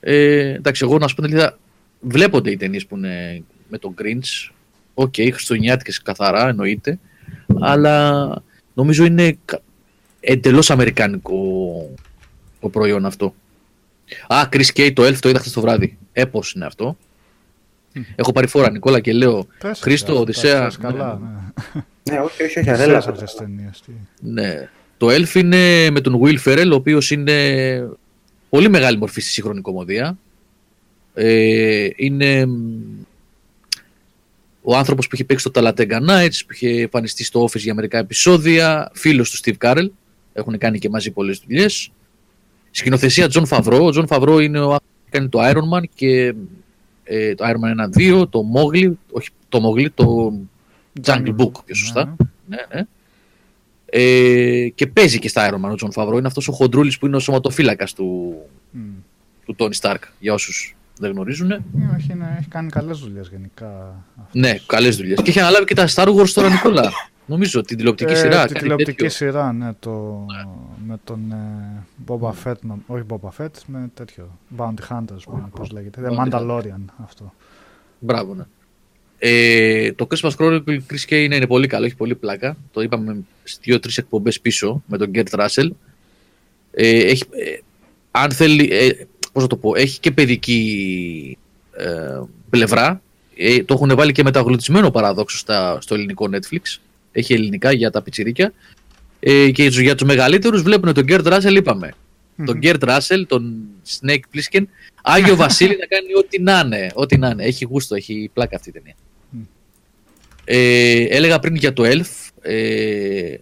Ε, 0.00 0.54
εντάξει, 0.54 0.84
εγώ 0.84 0.98
να 0.98 1.08
σου 1.08 1.14
πω 1.14 1.22
την 1.22 1.30
αλήθεια, 1.30 1.58
βλέπονται 2.00 2.50
οι 2.50 2.56
ταινίες 2.56 2.86
που 2.86 2.96
είναι 2.96 3.42
με 3.68 3.78
τον 3.78 3.94
Grinch. 3.98 4.52
OK, 4.94 5.14
okay, 5.16 5.28
χριστουγεννιάτικες 5.32 6.02
καθαρά 6.02 6.48
εννοείται. 6.48 6.98
Αλλά 7.60 8.28
νομίζω 8.74 9.04
είναι 9.04 9.38
εντελώς 10.20 10.70
αμερικάνικο 10.70 11.34
το 12.60 12.68
προϊόν 12.68 13.06
αυτό. 13.06 13.34
Α, 14.26 14.48
Chris 14.52 14.66
Kay, 14.74 14.92
το 14.94 15.06
Elf 15.06 15.16
το 15.16 15.28
είδα 15.28 15.38
χθες 15.38 15.52
το 15.52 15.60
βράδυ. 15.60 15.98
Έπως 16.12 16.52
είναι 16.52 16.64
αυτό. 16.64 16.96
Έχω 18.16 18.32
πάρει 18.32 18.46
φόρα 18.46 18.70
Νικόλα 18.70 19.00
και 19.00 19.12
λέω 19.12 19.46
Πες, 19.58 19.80
Χρήστο, 19.80 20.10
αυτά, 20.10 20.22
Οδυσσέα. 20.22 20.60
τα 20.60 20.66
ξέρεις 20.68 20.76
Καλά, 20.76 21.20
ναι. 21.74 21.82
Ναι, 22.12 22.18
όχι, 22.18 22.42
όχι, 22.42 22.58
όχι, 22.58 22.60
Ξέρεις 22.60 22.78
δεν 22.78 22.88
λέω. 22.88 22.96
αυτές 22.98 23.18
τις 23.20 23.34
ταινίες, 23.34 23.82
τι. 23.86 23.92
Ναι. 24.20 24.68
Το 24.96 25.06
Elf 25.10 25.34
είναι 25.34 25.90
με 25.90 26.00
τον 26.00 26.20
Will 26.22 26.38
Ferrell, 26.44 26.68
ο 26.72 26.74
οποίος 26.74 27.10
είναι 27.10 27.88
πολύ 28.48 28.68
μεγάλη 28.68 28.98
μορφή 28.98 29.20
στη 29.20 29.30
σύγχρονη 29.30 29.60
κομμωδία. 29.60 30.18
Ε, 31.14 31.88
είναι 31.96 32.46
μ, 32.46 32.56
ο 34.62 34.76
άνθρωπος 34.76 35.06
που 35.08 35.14
είχε 35.14 35.24
παίξει 35.24 35.48
στο 35.48 35.60
Talladega 35.62 36.00
Nights, 36.08 36.38
που 36.46 36.52
είχε 36.54 36.68
εμφανιστεί 36.80 37.24
στο 37.24 37.44
Office 37.44 37.58
για 37.58 37.74
μερικά 37.74 37.98
επεισόδια, 37.98 38.90
φίλος 38.94 39.30
του 39.30 39.38
Steve 39.44 39.68
Carell, 39.68 39.88
έχουν 40.32 40.58
κάνει 40.58 40.78
και 40.78 40.88
μαζί 40.88 41.10
πολλές 41.10 41.38
δουλειές. 41.46 41.90
Σκηνοθεσία 42.70 43.28
John 43.32 43.44
Favreau, 43.48 43.80
ο 43.80 43.88
John 43.94 44.06
Favreau 44.06 44.42
είναι 44.42 44.58
ο 44.58 44.62
άνθρωπος 44.72 44.94
που 45.04 45.10
κάνει 45.10 45.28
το 45.28 45.38
Iron 45.42 45.78
Man 45.78 45.82
και 45.94 46.34
ε, 47.04 47.34
το 47.34 47.44
Iron 47.48 47.52
Man 47.64 48.22
1-2, 48.22 48.28
το 48.30 48.40
Mowgli, 48.56 48.92
όχι 49.10 49.28
το 49.48 49.60
Mowgli, 49.68 49.86
το 49.94 50.32
Jungle 51.04 51.34
Book 51.36 51.50
πιο 51.64 51.74
σωστά. 51.74 52.04
Ναι. 52.46 52.56
Ναι, 52.56 52.56
ναι. 52.74 52.86
Ε, 53.86 54.68
και 54.68 54.86
παίζει 54.86 55.18
και 55.18 55.28
στα 55.28 55.50
Iron 55.50 55.66
Man 55.66 55.70
ο 55.70 55.74
John 55.74 55.92
Favreau. 55.92 56.18
Είναι 56.18 56.26
αυτός 56.26 56.48
ο 56.48 56.52
χοντρούλης 56.52 56.98
που 56.98 57.06
είναι 57.06 57.16
ο 57.16 57.18
σωματοφύλακας 57.18 57.92
του, 57.94 58.34
Μμ. 58.70 58.80
του 59.44 59.56
Tony 59.58 59.72
Stark, 59.80 59.98
για 60.18 60.32
όσους 60.32 60.76
δεν 60.98 61.10
γνωρίζουν. 61.10 61.50
Ε, 61.50 61.62
Όχι, 61.96 62.14
ναι, 62.14 62.36
έχει 62.38 62.48
κάνει 62.48 62.68
καλές 62.70 62.98
δουλειές 62.98 63.28
γενικά. 63.28 63.66
αυτός. 64.18 64.40
Ναι, 64.40 64.54
καλές 64.66 64.96
δουλειές. 64.96 65.20
Και 65.22 65.30
έχει 65.30 65.40
αναλάβει 65.40 65.64
και 65.64 65.74
τα 65.74 65.88
Star 65.94 66.14
Wars 66.14 66.28
τώρα, 66.28 66.48
Νικόλα. 66.50 66.90
Νομίζω 67.26 67.60
την 67.60 67.76
τηλεοπτική 67.76 68.12
Ε, 68.12 68.16
σειρά. 68.16 68.28
Την 68.44 68.46
κάνει 68.48 68.58
τηλεοπτική 68.60 68.90
τέτοιο. 68.90 69.08
σειρά, 69.08 69.52
ναι, 69.52 69.70
το, 69.78 70.26
με 70.86 70.98
τον 71.04 71.32
ε, 71.32 71.82
Boba 72.06 72.32
Fett, 72.44 72.58
νο- 72.60 72.82
όχι 72.86 73.02
Boba 73.08 73.28
Fett, 73.44 73.50
με 73.66 73.90
τέτοιο, 73.94 74.38
Bounty 74.58 74.88
Hunters, 74.88 75.22
που- 75.24 75.48
πώς 75.56 75.70
λέγεται, 75.70 76.00
The 76.04 76.10
Bounty 76.18 76.28
Mandalorian 76.30 76.80
αυτό. 77.04 77.32
Μπράβο, 77.98 78.34
ναι. 78.34 78.44
Ε, 79.18 79.92
το 79.92 80.06
Christmas 80.10 80.30
Chronicle 80.38 80.78
Chris 80.90 81.04
Kane 81.08 81.10
είναι, 81.10 81.36
είναι 81.36 81.46
πολύ 81.46 81.66
καλό, 81.66 81.84
έχει 81.84 81.96
πολύ 81.96 82.14
πλάκα. 82.14 82.56
Το 82.72 82.80
είπαμε 82.82 83.16
στις 83.44 83.58
δύο-τρεις 83.62 83.98
εκπομπές 83.98 84.40
πίσω 84.40 84.82
με 84.86 84.98
τον 84.98 85.10
Gert 85.14 85.28
Russell. 85.30 85.68
Ε, 86.72 86.98
έχει, 86.98 87.22
ε, 87.30 87.58
αν 88.10 88.30
θέλει, 88.32 88.68
ε, 88.72 88.88
πώς 89.32 89.42
να 89.42 89.48
το 89.48 89.56
πω, 89.56 89.74
έχει 89.76 90.00
και 90.00 90.10
παιδική 90.10 91.38
ε, 91.76 92.20
πλευρά. 92.50 93.02
Ε, 93.36 93.64
το 93.64 93.74
έχουν 93.74 93.96
βάλει 93.96 94.12
και 94.12 94.22
μεταγλωτισμένο 94.22 94.90
παραδόξω 94.90 95.38
στα, 95.38 95.80
στο 95.80 95.94
ελληνικό 95.94 96.28
Netflix. 96.32 96.78
Έχει 97.12 97.32
ελληνικά 97.32 97.72
για 97.72 97.90
τα 97.90 98.02
πιτσιρίκια. 98.02 98.52
Ε, 99.26 99.50
και 99.50 99.64
για 99.64 99.94
τους 99.94 100.06
μεγαλύτερους 100.06 100.62
βλέπουν 100.62 100.94
τον 100.94 101.04
Gert 101.08 101.24
Russell, 101.32 101.54
είπαμε. 101.56 101.92
Τον 102.44 102.58
Gert 102.62 102.78
Russell, 102.80 103.22
τον 103.26 103.54
Snake 104.00 104.20
Plissken, 104.34 104.62
Άγιο 105.02 105.36
Βασίλη 105.44 105.76
να 105.80 105.86
κάνει 105.86 106.14
ό,τι 106.18 106.42
να 106.42 106.62
είναι. 106.64 106.90
Ό,τι 106.94 107.16
να 107.18 107.28
είναι. 107.28 107.44
Έχει 107.44 107.64
γούστο, 107.64 107.94
έχει 107.94 108.30
πλάκα 108.34 108.56
αυτή 108.56 108.68
η 108.68 108.72
ταινία. 108.72 108.94
Ε, 110.44 111.02
έλεγα 111.16 111.38
πριν 111.38 111.54
για 111.54 111.72
το 111.72 111.82
Elf. 111.86 112.28
Ε, 112.42 113.34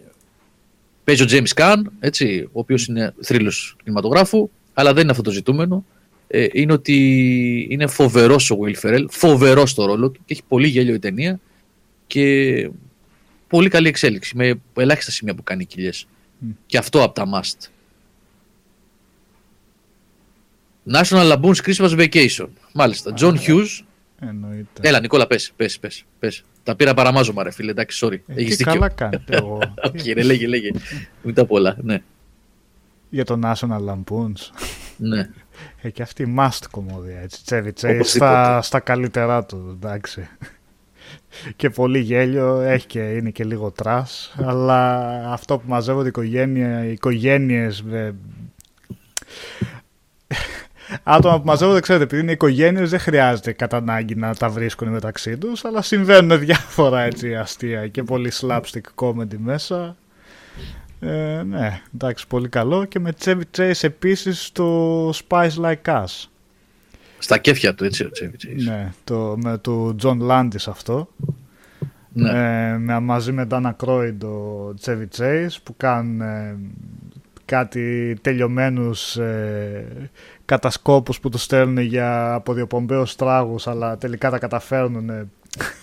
παίζει 1.03 1.23
ο 1.23 1.25
James 1.29 1.61
Caan, 1.61 1.81
έτσι, 1.99 2.47
ο 2.51 2.59
οποίος 2.59 2.85
είναι 2.85 3.13
θρύλος 3.21 3.75
κινηματογράφου, 3.83 4.49
αλλά 4.73 4.93
δεν 4.93 5.01
είναι 5.01 5.11
αυτό 5.11 5.23
το 5.23 5.31
ζητούμενο. 5.31 5.85
ε, 6.27 6.47
είναι 6.51 6.73
ότι 6.73 7.67
είναι 7.69 7.87
φοβερός 7.87 8.51
ο 8.51 8.57
Will 8.61 8.75
Ferrell, 8.81 9.05
φοβερός 9.09 9.69
στο 9.69 9.85
ρόλο 9.85 10.09
του 10.09 10.19
και 10.25 10.33
έχει 10.33 10.41
πολύ 10.47 10.67
γέλιο 10.67 10.93
η 10.93 10.99
ταινία 10.99 11.39
και 12.07 12.69
πολύ 13.53 13.69
καλή 13.69 13.87
εξέλιξη 13.87 14.37
με 14.37 14.61
ελάχιστα 14.77 15.11
σημεία 15.11 15.35
που 15.35 15.43
κάνει 15.43 15.65
κοιλιές. 15.65 16.07
Μμ. 16.37 16.49
Και 16.65 16.77
αυτό 16.77 17.03
από 17.03 17.13
τα 17.13 17.25
must. 17.33 17.67
National 20.93 21.31
Lampoon's 21.31 21.55
Christmas 21.65 21.89
Vacation. 21.99 22.47
Μάλιστα. 22.73 23.13
John 23.17 23.35
Hughes. 23.47 23.83
Εννοείται. 24.19 24.81
Έλα, 24.81 24.99
Νικόλα, 24.99 25.27
πες, 25.27 25.51
πες, 25.55 25.79
πες, 25.79 26.05
πες. 26.19 26.43
Τα 26.63 26.75
πήρα 26.75 26.93
παραμάζωμα, 26.93 27.43
ρε 27.43 27.51
φίλε. 27.51 27.71
Εντάξει, 27.71 27.99
sorry. 28.05 28.17
Ε, 28.27 28.33
Έχεις 28.33 28.49
τι 28.49 28.63
δίκιο. 28.63 28.73
καλά 28.73 28.89
κάνετε 28.89 29.35
εγώ. 29.35 29.59
Οκ, 29.87 29.99
ρε, 30.13 30.23
λέγε, 30.23 30.47
λέγε. 30.47 30.69
Μην 31.23 31.33
τα 31.33 31.45
πολλά. 31.45 31.77
Ναι, 31.81 32.01
Για 33.09 33.25
το 33.25 33.39
National 33.43 33.79
Lampoons. 33.89 34.49
ναι. 34.97 35.29
Ε, 35.81 35.89
και 35.89 36.01
αυτή 36.01 36.23
η 36.23 36.35
must 36.37 36.63
κωμωδία, 36.71 37.19
έτσι. 37.19 37.43
Chevy 37.45 37.73
Chase 37.73 37.95
Οπωσδήποτε. 37.95 38.31
στα, 38.31 38.61
στα 38.61 38.79
καλύτερά 38.79 39.45
του, 39.45 39.77
εντάξει. 39.81 40.27
Και 41.55 41.69
πολύ 41.69 41.99
γέλιο, 41.99 42.59
έχει 42.59 42.87
και, 42.87 42.99
είναι 42.99 43.29
και 43.29 43.43
λίγο 43.43 43.71
trash, 43.71 44.35
αλλά 44.43 45.09
αυτό 45.31 45.57
που 45.57 45.63
μαζεύονται 45.67 46.05
οι 46.05 46.09
οικογένεια, 46.09 46.85
οι 46.85 46.91
οικογένειες 46.91 47.83
με... 47.83 48.15
Άτομα 51.03 51.39
που 51.39 51.45
μαζεύονται, 51.45 51.79
ξέρετε, 51.79 52.03
επειδή 52.03 52.21
είναι 52.21 52.31
οικογένειες 52.31 52.89
δεν 52.89 52.99
χρειάζεται 52.99 53.51
κατά 53.51 53.77
ανάγκη 53.77 54.15
να 54.15 54.35
τα 54.35 54.49
βρίσκουν 54.49 54.87
μεταξύ 54.87 55.37
τους, 55.37 55.65
αλλά 55.65 55.81
συμβαίνουν 55.81 56.39
διάφορα 56.39 57.01
έτσι 57.01 57.35
αστεία 57.35 57.87
και 57.87 58.03
πολύ 58.03 58.31
slapstick 58.41 58.81
comedy 58.95 59.37
μέσα. 59.37 59.95
Ε, 60.99 61.43
ναι, 61.43 61.81
εντάξει, 61.93 62.27
πολύ 62.27 62.49
καλό. 62.49 62.85
Και 62.85 62.99
με 62.99 63.13
Chevy 63.23 63.41
Chase 63.57 63.81
επίσης 63.81 64.51
το 64.51 65.09
Spice 65.09 65.55
Like 65.61 65.83
Us. 65.85 66.27
Στα 67.23 67.37
κέφια 67.37 67.75
του, 67.75 67.83
έτσι, 67.83 68.03
ο 68.03 68.09
Chevy 68.21 68.45
Chase. 68.45 68.63
Ναι, 68.63 68.91
το, 69.03 69.37
με 69.43 69.57
του 69.57 69.95
John 70.03 70.17
Landis 70.29 70.65
αυτό. 70.67 71.09
Ναι. 72.13 72.29
Ε, 72.29 72.77
με, 72.77 72.99
μαζί 72.99 73.31
με 73.31 73.47
Dana 73.51 73.71
Croyd 73.85 74.17
ο 74.23 74.73
Chevy 74.85 75.05
Chase 75.17 75.55
που 75.63 75.77
κάνουν 75.77 76.21
ε, 76.21 76.57
κάτι 77.45 78.17
τελειωμένους 78.21 79.17
ε, 79.17 80.09
κατασκόπους 80.45 81.19
που 81.19 81.29
τους 81.29 81.43
στέλνουν 81.43 81.77
για 81.77 82.33
αποδιοπομπαίους 82.33 83.15
τράγους 83.15 83.67
αλλά 83.67 83.97
τελικά 83.97 84.29
τα 84.29 84.37
καταφέρνουν 84.37 85.09
ε, 85.09 85.27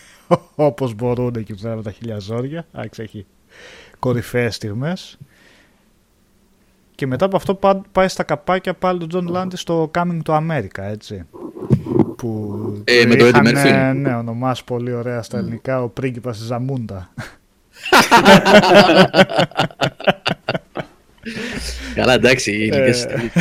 όπως 0.55 0.95
μπορούν 0.95 1.35
εκεί 1.37 1.55
πέρα 1.55 1.77
με 1.77 1.83
τα 1.83 1.91
χίλια 1.91 2.19
ζόρια. 2.19 2.67
Άξι, 2.73 3.03
έχει 3.03 3.27
κορυφαίες 3.99 4.55
στιγμές. 4.55 5.19
Και 7.01 7.07
μετά 7.07 7.25
από 7.25 7.37
αυτό 7.37 7.55
πά- 7.55 7.83
πάει 7.93 8.09
στα 8.09 8.23
καπάκια 8.23 8.75
πάλι 8.75 9.07
του 9.07 9.09
John 9.13 9.37
Landis 9.37 9.53
στο 9.55 9.91
Coming 9.95 10.19
to 10.25 10.37
America, 10.37 10.83
έτσι. 10.91 11.27
Που 12.17 12.51
Ε, 12.85 13.03
το 13.03 13.09
με 13.09 13.15
το 13.17 13.25
Eddie 13.25 13.29
είχαν, 13.29 13.47
Murphy. 13.47 13.89
ε, 13.89 13.93
Ναι, 13.93 14.15
ονομάσει 14.15 14.65
πολύ 14.65 14.93
ωραία 14.93 15.23
στα 15.23 15.39
ελληνικά 15.39 15.83
ο 15.83 15.89
πρίγκιπας 15.89 16.37
της 16.39 16.47
Ζαμούντα. 16.47 17.11
Καλά, 21.95 22.13
εντάξει, 22.13 22.51
η 22.51 22.57
ηλικία 22.61 22.85
Ε. 22.85 22.93
σας 22.93 23.07
τελείωσε. 23.07 23.33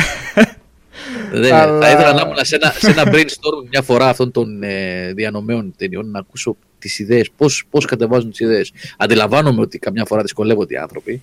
Δεν- 1.32 1.54
Αλλά- 1.54 1.80
Θα 1.80 1.90
ήθελα 1.90 2.12
να 2.12 2.20
ήμουν 2.20 2.36
σε 2.40 2.54
ένα, 2.56 2.70
σε 2.70 2.90
ένα 2.90 3.02
brainstorm 3.06 3.68
μια 3.70 3.82
φορά 3.82 4.08
αυτών 4.08 4.30
των 4.30 4.62
ε, 4.62 5.12
διανομέων 5.12 5.74
ταινιών 5.76 6.10
να 6.10 6.18
ακούσω 6.18 6.56
τις 6.78 6.98
ιδέες, 6.98 7.30
πώς 7.70 7.84
κατεβάζουν 7.86 8.30
τις 8.30 8.40
ιδέες. 8.40 8.72
Αντιλαμβάνομαι 8.96 9.60
ότι 9.60 9.78
καμιά 9.78 10.04
φορά 10.04 10.22
δυσκολεύονται 10.22 10.74
οι 10.74 10.76
άνθρωποι. 10.76 11.22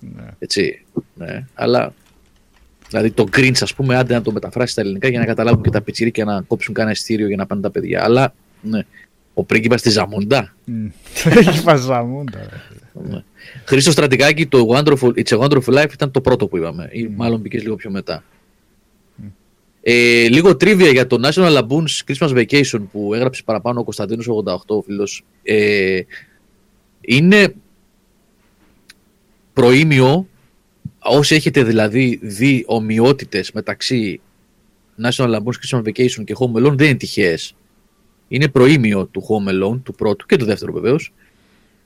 Ναι. 0.00 0.26
Έτσι. 0.38 0.84
Ναι, 1.14 1.46
αλλά. 1.54 1.94
Δηλαδή 2.88 3.10
το 3.10 3.26
Grinch, 3.36 3.58
ας 3.60 3.74
πούμε, 3.74 3.96
άντε 3.96 4.14
να 4.14 4.22
το 4.22 4.32
μεταφράσει 4.32 4.72
στα 4.72 4.80
ελληνικά 4.80 5.08
για 5.08 5.18
να 5.18 5.24
καταλάβουν 5.24 5.62
και 5.62 5.70
τα 5.70 5.82
πιτσιρίκια 5.82 6.24
να 6.24 6.40
κόψουν 6.40 6.74
κανένα 6.74 6.92
ειστήριο 6.92 7.26
για 7.26 7.36
να 7.36 7.46
πάνε 7.46 7.60
τα 7.60 7.70
παιδιά. 7.70 8.04
Αλλά 8.04 8.34
ναι. 8.62 8.82
Ο 9.34 9.44
πρίγκιπας 9.44 9.80
στη 9.80 9.90
Ζαμούντα. 9.90 10.54
Μμ. 10.64 10.86
Έχει 11.38 11.64
πάει 11.64 11.76
Ζαμούντα. 11.76 12.38
ρε. 12.38 13.02
Ναι. 13.08 13.22
Χρήστο 13.64 13.90
Στρατικάκη, 13.90 14.46
το 14.46 14.66
Wonderful, 14.74 15.12
It's 15.14 15.38
a 15.38 15.38
Wonderful 15.38 15.82
Life 15.82 15.92
ήταν 15.92 16.10
το 16.10 16.20
πρώτο 16.20 16.46
που 16.46 16.56
είπαμε. 16.56 16.88
Ή 16.92 17.08
μάλλον 17.16 17.40
μπήκες 17.40 17.62
λίγο 17.62 17.76
πιο 17.76 17.90
μετά. 17.90 18.24
Ε, 19.82 20.28
λίγο 20.28 20.56
τρίβια 20.56 20.90
για 20.90 21.06
το 21.06 21.28
National 21.28 21.58
Laboon's 21.58 22.04
Christmas 22.06 22.28
Vacation 22.28 22.80
που 22.92 23.14
έγραψε 23.14 23.42
παραπάνω 23.42 23.80
ο 23.80 23.84
Κωνσταντίνος 23.84 24.28
88 24.44 24.56
ο 24.66 24.82
φίλος. 24.82 25.24
Ε, 25.42 26.00
είναι 27.00 27.54
προήμιο 29.60 30.26
όσοι 30.98 31.34
έχετε 31.34 31.62
δηλαδή 31.62 32.18
δει 32.22 32.64
ομοιότητες 32.66 33.52
μεταξύ 33.52 34.20
National 35.04 35.34
Laboon's 35.34 35.56
Christmas 35.60 35.82
Vacation 35.82 36.24
και 36.24 36.34
Home 36.38 36.58
Alone 36.58 36.74
δεν 36.76 36.88
είναι 36.88 36.94
τυχαίες. 36.94 37.54
Είναι 38.28 38.48
προήμιο 38.48 39.06
του 39.06 39.22
Home 39.22 39.50
Alone, 39.50 39.80
του 39.82 39.94
πρώτου 39.94 40.26
και 40.26 40.36
του 40.36 40.44
δεύτερου 40.44 40.72
βεβαίως. 40.72 41.12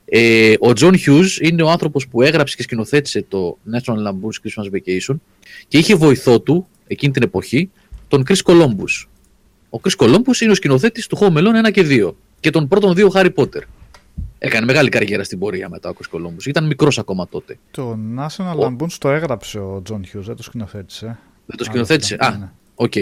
Ε, 0.05 0.53
ο 0.53 0.71
John 0.75 0.93
Hughes 1.05 1.41
είναι 1.41 1.63
ο 1.63 1.69
άνθρωπος 1.69 2.07
που 2.07 2.21
έγραψε 2.21 2.55
και 2.55 2.61
σκηνοθέτησε 2.61 3.25
το 3.27 3.57
National 3.73 4.07
Lampoon's 4.07 4.39
Christmas 4.43 4.65
Vacation 4.71 5.15
και 5.67 5.77
είχε 5.77 5.95
βοηθό 5.95 6.39
του 6.41 6.67
εκείνη 6.87 7.13
την 7.13 7.23
εποχή 7.23 7.69
τον 8.07 8.23
Chris 8.29 8.41
Columbus. 8.43 9.07
Ο 9.69 9.79
Chris 9.83 10.05
Columbus 10.05 10.41
είναι 10.41 10.51
ο 10.51 10.55
σκηνοθέτης 10.55 11.07
του 11.07 11.17
Home 11.17 11.37
Alone 11.37 11.67
1 11.67 11.71
και 11.71 11.85
2 11.87 12.11
και 12.39 12.49
των 12.49 12.67
πρώτων 12.67 12.93
δύο 12.93 13.11
Harry 13.13 13.33
Potter. 13.35 13.61
Έκανε 14.45 14.65
μεγάλη 14.65 14.89
καριέρα 14.89 15.23
στην 15.23 15.39
πορεία 15.39 15.69
μετά 15.69 15.89
ο 15.89 15.93
Chris 15.97 16.15
Columbus. 16.17 16.45
Ήταν 16.45 16.65
μικρός 16.65 16.97
ακόμα 16.99 17.27
τότε. 17.27 17.57
Το 17.71 17.97
National 18.17 18.55
Ο- 18.59 18.65
Lampoon's 18.65 18.91
το 18.99 19.09
έγραψε 19.09 19.59
ο 19.59 19.81
John 19.89 19.95
Hughes, 19.99 20.21
δεν 20.21 20.35
το 20.35 20.43
σκηνοθέτησε. 20.43 21.19
Δεν 21.45 21.57
το 21.57 21.63
σκηνοθέτησε. 21.63 22.15
Άλλο 22.19 22.33
Α, 22.33 22.33
αυτό, 22.35 22.45
ναι. 22.45 22.51
οκ. 22.75 22.93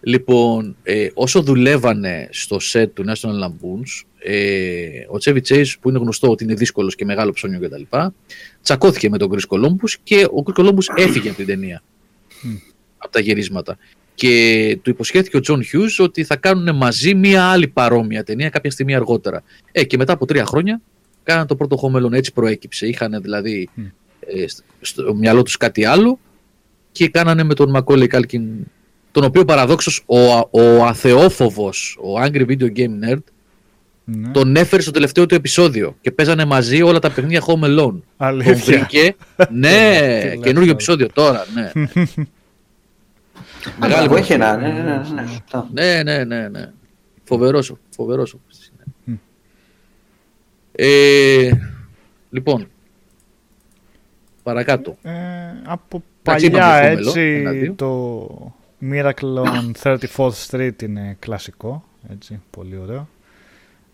Λοιπόν, 0.00 0.76
ε, 0.82 1.08
όσο 1.14 1.42
δουλεύανε 1.42 2.28
στο 2.30 2.56
set 2.72 2.86
του 2.94 3.04
National 3.06 3.44
Lampoon's, 3.46 4.02
ε, 4.18 4.88
ο 5.08 5.16
Chevy 5.24 5.40
Chase, 5.48 5.72
που 5.80 5.88
είναι 5.88 5.98
γνωστό 5.98 6.30
ότι 6.30 6.44
είναι 6.44 6.54
δύσκολος 6.54 6.94
και 6.94 7.04
μεγάλο 7.04 7.32
ψώνιο 7.32 7.60
κτλ., 7.60 7.82
τσακώθηκε 8.62 9.08
με 9.10 9.18
τον 9.18 9.30
Chris 9.32 9.54
Columbus 9.56 9.90
και 10.02 10.24
ο 10.24 10.42
Chris 10.46 10.60
Columbus 10.62 10.84
έφυγε 10.96 11.28
από 11.28 11.36
την 11.36 11.46
ταινία. 11.46 11.82
από 12.98 13.12
τα 13.12 13.20
γυρίσματα. 13.20 13.76
Και 14.18 14.78
του 14.82 14.90
υποσχέθηκε 14.90 15.36
ο 15.36 15.40
John 15.48 15.56
Hughes 15.58 15.98
ότι 16.04 16.24
θα 16.24 16.36
κάνουν 16.36 16.76
μαζί 16.76 17.14
μία 17.14 17.44
άλλη 17.44 17.68
παρόμοια 17.68 18.24
ταινία 18.24 18.48
κάποια 18.48 18.70
στιγμή 18.70 18.94
αργότερα. 18.94 19.42
Ε, 19.72 19.84
και 19.84 19.96
μετά 19.96 20.12
από 20.12 20.26
τρία 20.26 20.44
χρόνια 20.46 20.80
κάναν 21.22 21.46
το 21.46 21.56
πρώτο 21.56 21.78
Home 21.82 22.02
Alone, 22.02 22.12
έτσι 22.12 22.32
προέκυψε. 22.32 22.86
Είχαν 22.86 23.18
δηλαδή 23.22 23.68
Μμ. 23.74 23.82
ε, 24.20 24.46
στο- 24.48 24.62
στο 24.80 25.14
μυαλό 25.14 25.42
τους 25.42 25.56
κάτι 25.56 25.84
άλλο 25.84 26.18
και 26.92 27.08
κάνανε 27.08 27.42
με 27.42 27.54
τον 27.54 27.76
Macaulay 27.76 28.08
Culkin 28.08 28.40
τον 29.12 29.24
οποίο 29.24 29.44
παραδόξως 29.44 30.02
ο, 30.06 30.32
α- 30.34 30.48
ο 30.50 30.84
αθεόφοβος, 30.84 31.98
ο 32.00 32.22
Angry 32.24 32.46
Video 32.48 32.76
Game 32.76 33.10
Nerd, 33.10 33.22
Ναι. 34.04 34.28
τον 34.30 34.56
έφερε 34.56 34.82
στο 34.82 34.90
τελευταίο 34.90 35.26
του 35.26 35.34
επεισόδιο 35.34 35.96
και 36.00 36.10
παίζανε 36.10 36.44
μαζί 36.44 36.82
όλα 36.82 36.98
τα 36.98 37.10
παιχνίδια 37.10 37.42
Home 37.46 37.64
Alone. 37.64 37.76
Τον 37.76 38.02
Αλήθεια. 38.16 38.54
βρήκε. 38.78 39.14
ναι, 39.50 40.08
Τι 40.20 40.26
λες 40.26 40.38
καινούριο 40.42 40.52
τώρα. 40.52 40.70
επεισόδιο 40.70 41.08
τώρα, 41.14 41.46
ναι. 41.54 41.72
Μεγάλο 43.78 44.02
Μεγάλη 44.02 44.20
έχει 44.20 44.32
ένα. 44.32 44.56
Ναι, 44.56 44.68
ναι, 44.68 44.80
ναι. 44.82 44.96
ναι, 45.22 45.26
σωστά. 45.28 45.68
Ναι, 45.72 46.02
ναι, 46.02 46.24
ναι, 46.24 46.48
ναι. 46.48 46.72
Φοβερός, 47.24 47.70
ο- 47.70 47.78
φοβερός. 47.90 48.34
ο 48.34 48.38
Χριστής, 48.46 48.72
ναι. 48.78 48.84
Μμ. 49.04 49.16
Ε, 50.72 51.50
λοιπόν, 52.30 52.68
παρακάτω. 54.42 54.96
Ε, 55.02 55.12
από 55.64 56.02
Εντάξει, 56.22 56.50
παλιά 56.50 56.90
είπαμε 56.90 57.02
το 57.02 57.08
έτσι 57.08 57.42
Home 57.44 57.48
Alone, 57.48 57.50
ένα-δύο. 57.50 57.72
το 57.72 58.52
Miracle 58.90 59.44
on 59.44 59.70
34th 59.82 60.30
Street 60.50 60.82
είναι 60.82 61.16
κλασικό, 61.18 61.84
έτσι, 62.12 62.40
πολύ 62.50 62.76
ωραίο. 62.76 63.08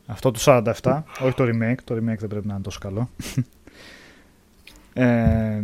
Αυτό 0.06 0.30
του 0.30 0.40
47, 0.42 1.02
όχι 1.20 1.34
το 1.34 1.44
remake, 1.44 1.78
το 1.84 1.94
remake 1.94 2.18
δεν 2.18 2.28
πρέπει 2.28 2.46
να 2.46 2.52
είναι 2.54 2.62
τόσο 2.62 2.78
καλό. 2.78 3.10
Ε, 4.96 5.62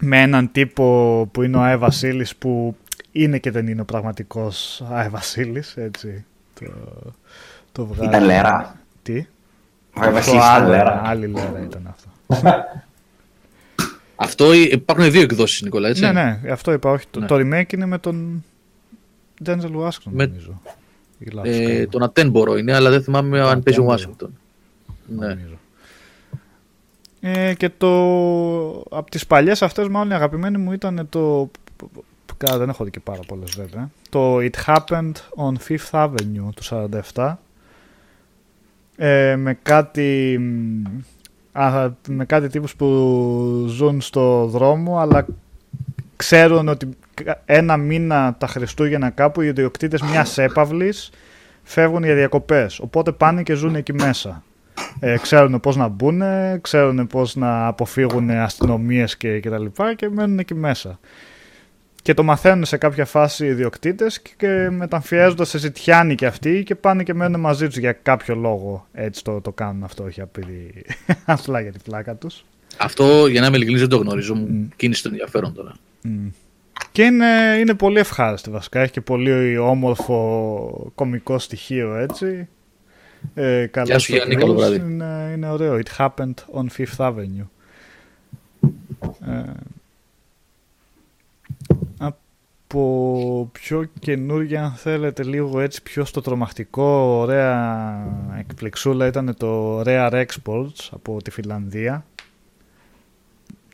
με 0.00 0.20
έναν 0.20 0.52
τύπο 0.52 1.28
που 1.32 1.42
είναι 1.42 1.56
ο 1.56 1.60
Άι 1.60 1.76
Βασίλης 1.76 2.36
που 2.36 2.76
είναι 3.22 3.38
και 3.38 3.50
δεν 3.50 3.66
είναι 3.66 3.80
ο 3.80 3.84
πραγματικός 3.84 4.82
Άι 4.90 5.08
Βασίλης, 5.08 5.76
έτσι. 5.76 6.24
Το, 6.60 6.64
το 7.72 7.86
βγάζει. 7.86 8.08
Ήταν 8.08 8.24
λέρα. 8.24 8.76
Τι; 9.02 9.26
Ο 9.94 10.00
Άι 10.00 10.06
Το 10.08 10.12
Βασίλης 10.14 10.38
ήταν 10.38 10.54
άλλο, 10.54 10.68
λέρα. 10.68 11.00
άλλη 11.04 11.26
λέρα 11.26 11.60
ήταν 11.62 11.86
αυτό. 11.94 12.08
Αυτό 14.18 14.52
ε, 14.52 14.56
υπάρχουν 14.58 15.10
δύο 15.10 15.20
εκδόσεις, 15.20 15.62
Νικόλα, 15.62 15.88
έτσι; 15.88 16.02
Ναι, 16.02 16.12
ναι, 16.12 16.40
αυτό 16.50 16.72
είπα. 16.72 16.90
Όχι, 16.90 17.06
το, 17.10 17.20
Ναι. 17.20 17.26
το 17.26 17.34
remake 17.36 17.72
είναι 17.72 17.86
με 17.86 17.98
τον 17.98 18.44
Denzel 19.44 19.76
Washington, 19.76 20.10
Με- 20.10 20.26
νομίζω. 20.26 20.60
Ή 21.18 21.30
λάθος 21.30 21.54
Ε, 21.56 21.74
κάνω, 21.74 21.86
τον 21.86 22.02
Ατένμπορο 22.02 22.56
είναι, 22.56 22.74
αλλά 22.74 22.90
δεν 22.90 23.02
θυμάμαι 23.02 23.40
αν 23.40 23.62
παίζει 23.62 23.80
ο 23.80 23.86
Attenborough. 23.88 23.98
Washington. 23.98 24.28
Ναι. 25.06 25.26
νομίζω. 25.26 25.54
Ε, 27.20 27.54
και 27.54 27.68
το 27.78 27.88
από 28.90 29.10
τις 29.10 29.26
παλιές 29.26 29.62
αυτές 29.62 29.88
μάλλον 29.88 30.10
η 30.10 30.14
αγαπημένη 30.14 30.58
μου 30.58 30.72
ήταν 30.72 31.06
το 31.08 31.50
Καλά, 32.36 32.58
δεν 32.58 32.68
έχω 32.68 32.84
δει 32.84 32.90
και 32.90 33.00
πάρα 33.00 33.20
πολλές 33.26 33.54
βέβαια 33.56 33.90
το 34.08 34.36
It 34.36 34.64
Happened 34.66 35.12
on 35.36 35.54
Fifth 35.68 35.90
Avenue 35.90 36.48
του 36.54 36.90
47 37.14 37.34
ε, 38.96 39.36
με 39.36 39.58
κάτι 39.62 40.38
μ, 40.40 40.82
α, 41.52 41.90
με 42.08 42.24
κάτι 42.24 42.48
τύπους 42.48 42.76
που 42.76 42.86
ζουν 43.68 44.00
στο 44.00 44.46
δρόμο 44.46 44.98
αλλά 44.98 45.26
ξέρουν 46.16 46.68
ότι 46.68 46.88
ένα 47.44 47.76
μήνα 47.76 48.36
τα 48.38 48.46
Χριστούγεννα 48.46 49.10
κάπου 49.10 49.40
οι 49.40 49.46
ιδιοκτήτες 49.46 50.02
μιας 50.02 50.38
έπαυλης 50.38 51.10
φεύγουν 51.62 52.04
για 52.04 52.14
διακοπές. 52.14 52.78
Οπότε 52.78 53.12
πάνε 53.12 53.42
και 53.42 53.54
ζουν 53.54 53.74
εκεί 53.74 53.92
μέσα. 53.92 54.42
Ε, 55.00 55.16
ξέρουν 55.18 55.60
πώς 55.60 55.76
να 55.76 55.88
μπουν, 55.88 56.22
ξέρουν 56.60 57.06
πώς 57.06 57.36
να 57.36 57.66
αποφύγουν 57.66 58.30
αστυνομίες 58.30 59.16
και, 59.16 59.40
και 59.40 59.50
τα 59.50 59.58
λοιπά 59.58 59.94
και 59.94 60.08
μένουν 60.08 60.38
εκεί 60.38 60.54
μέσα. 60.54 60.98
Και 62.06 62.14
το 62.14 62.22
μαθαίνουν 62.22 62.64
σε 62.64 62.76
κάποια 62.76 63.04
φάση 63.04 63.44
οι 63.44 63.48
ιδιοκτήτες 63.48 64.20
και, 64.20 64.30
και 64.36 64.70
μεταμφιέζονται 64.70 65.44
σε 65.44 65.58
ζητιάνοι 65.58 66.14
και 66.14 66.26
αυτοί 66.26 66.62
και 66.62 66.74
πάνε 66.74 67.02
και 67.02 67.14
μένουν 67.14 67.40
μαζί 67.40 67.66
τους 67.66 67.76
για 67.76 67.92
κάποιο 67.92 68.34
λόγο. 68.34 68.86
Έτσι 68.92 69.24
το, 69.24 69.40
το 69.40 69.52
κάνουν 69.52 69.84
αυτό, 69.84 70.04
όχι 70.04 70.20
επειδή 70.20 70.84
απλά 71.24 71.60
για 71.60 71.72
την 71.72 71.80
πλάκα 71.84 72.14
τους. 72.14 72.44
Αυτό 72.76 73.26
για 73.26 73.40
να 73.40 73.46
είμαι 73.46 73.56
ειλικρινής 73.56 73.80
δεν 73.80 73.90
το 73.90 73.96
γνωρίζω. 73.96 74.34
Μου 74.34 74.68
κίνησε 74.76 75.02
το 75.02 75.08
ενδιαφέρον 75.08 75.54
τώρα. 75.54 75.74
Και 76.92 77.02
είναι, 77.02 77.56
είναι 77.60 77.74
πολύ 77.74 77.98
ευχάριστη 77.98 78.50
βασικά. 78.50 78.80
Έχει 78.80 78.92
και 78.92 79.00
πολύ 79.00 79.58
όμορφο 79.58 80.92
κομικό 80.94 81.38
στοιχείο 81.38 81.94
έτσι. 81.94 82.48
Ε, 83.34 83.66
καλός 83.66 83.88
Γεια 83.88 83.98
σου, 83.98 84.12
Γιάννη, 84.12 84.34
τίτλος. 84.34 84.60
καλό 84.60 84.68
βράδυ. 84.68 84.92
Είναι, 84.92 85.32
είναι 85.34 85.48
ωραίο. 85.48 85.80
It 85.84 85.96
happened 85.98 86.34
on 86.54 86.66
Fifth 86.78 86.96
Avenue. 86.96 87.46
Ε, 89.26 89.42
από 92.76 93.48
πιο 93.52 93.84
καινούργια, 93.98 94.64
αν 94.64 94.72
θέλετε, 94.72 95.22
λίγο 95.22 95.60
έτσι 95.60 95.82
πιο 95.82 96.04
στο 96.04 96.20
τρομακτικό, 96.20 96.84
ωραία 97.20 97.98
εκπληξούλα 98.38 99.06
ήταν 99.06 99.34
το 99.38 99.80
Rare 99.86 100.24
Exports 100.24 100.88
από 100.90 101.22
τη 101.22 101.30
Φιλανδία. 101.30 102.04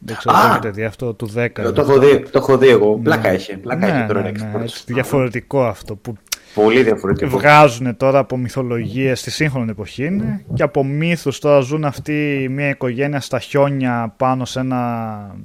Δεν 0.05 0.17
ξέρω, 0.17 0.37
Α! 0.37 0.41
το 0.43 0.49
έχετε 0.49 0.71
δει 0.71 0.85
αυτό 0.85 1.15
του 1.15 1.29
10. 1.33 1.37
Ε, 1.37 1.49
Το 1.51 1.81
έχω 1.81 1.99
δει, 1.99 2.19
το 2.19 2.39
έχω 2.39 2.59
δει 2.59 2.69
εγώ. 2.69 2.99
Πλάκα 3.03 3.29
έχει. 3.29 3.57
Πλάκα 3.57 3.87
ναι, 3.87 3.99
έχει 3.99 4.07
τώρα 4.07 4.23
ναι, 4.23 4.31
Rex 4.31 4.33
ναι, 4.39 4.53
Sports. 4.55 4.63
έτσι, 4.63 4.85
διαφορετικό 4.93 5.65
αυτό 5.65 5.95
που 5.97 6.17
Πολύ 6.55 6.83
διαφορετικό. 6.83 7.31
βγάζουν 7.31 7.97
τώρα 7.97 8.19
από 8.19 8.37
μυθολογίες 8.37 9.21
στη 9.21 9.31
σύγχρονη 9.31 9.71
εποχή 9.71 10.05
είναι 10.05 10.45
και 10.55 10.63
από 10.63 10.85
μύθους 10.85 11.39
τώρα 11.39 11.61
ζουν 11.61 11.85
αυτοί 11.85 12.47
μια 12.51 12.69
οικογένεια 12.69 13.21
στα 13.21 13.39
χιόνια 13.39 14.15
πάνω 14.17 14.45
σε 14.45 14.61
ένα 14.61 15.37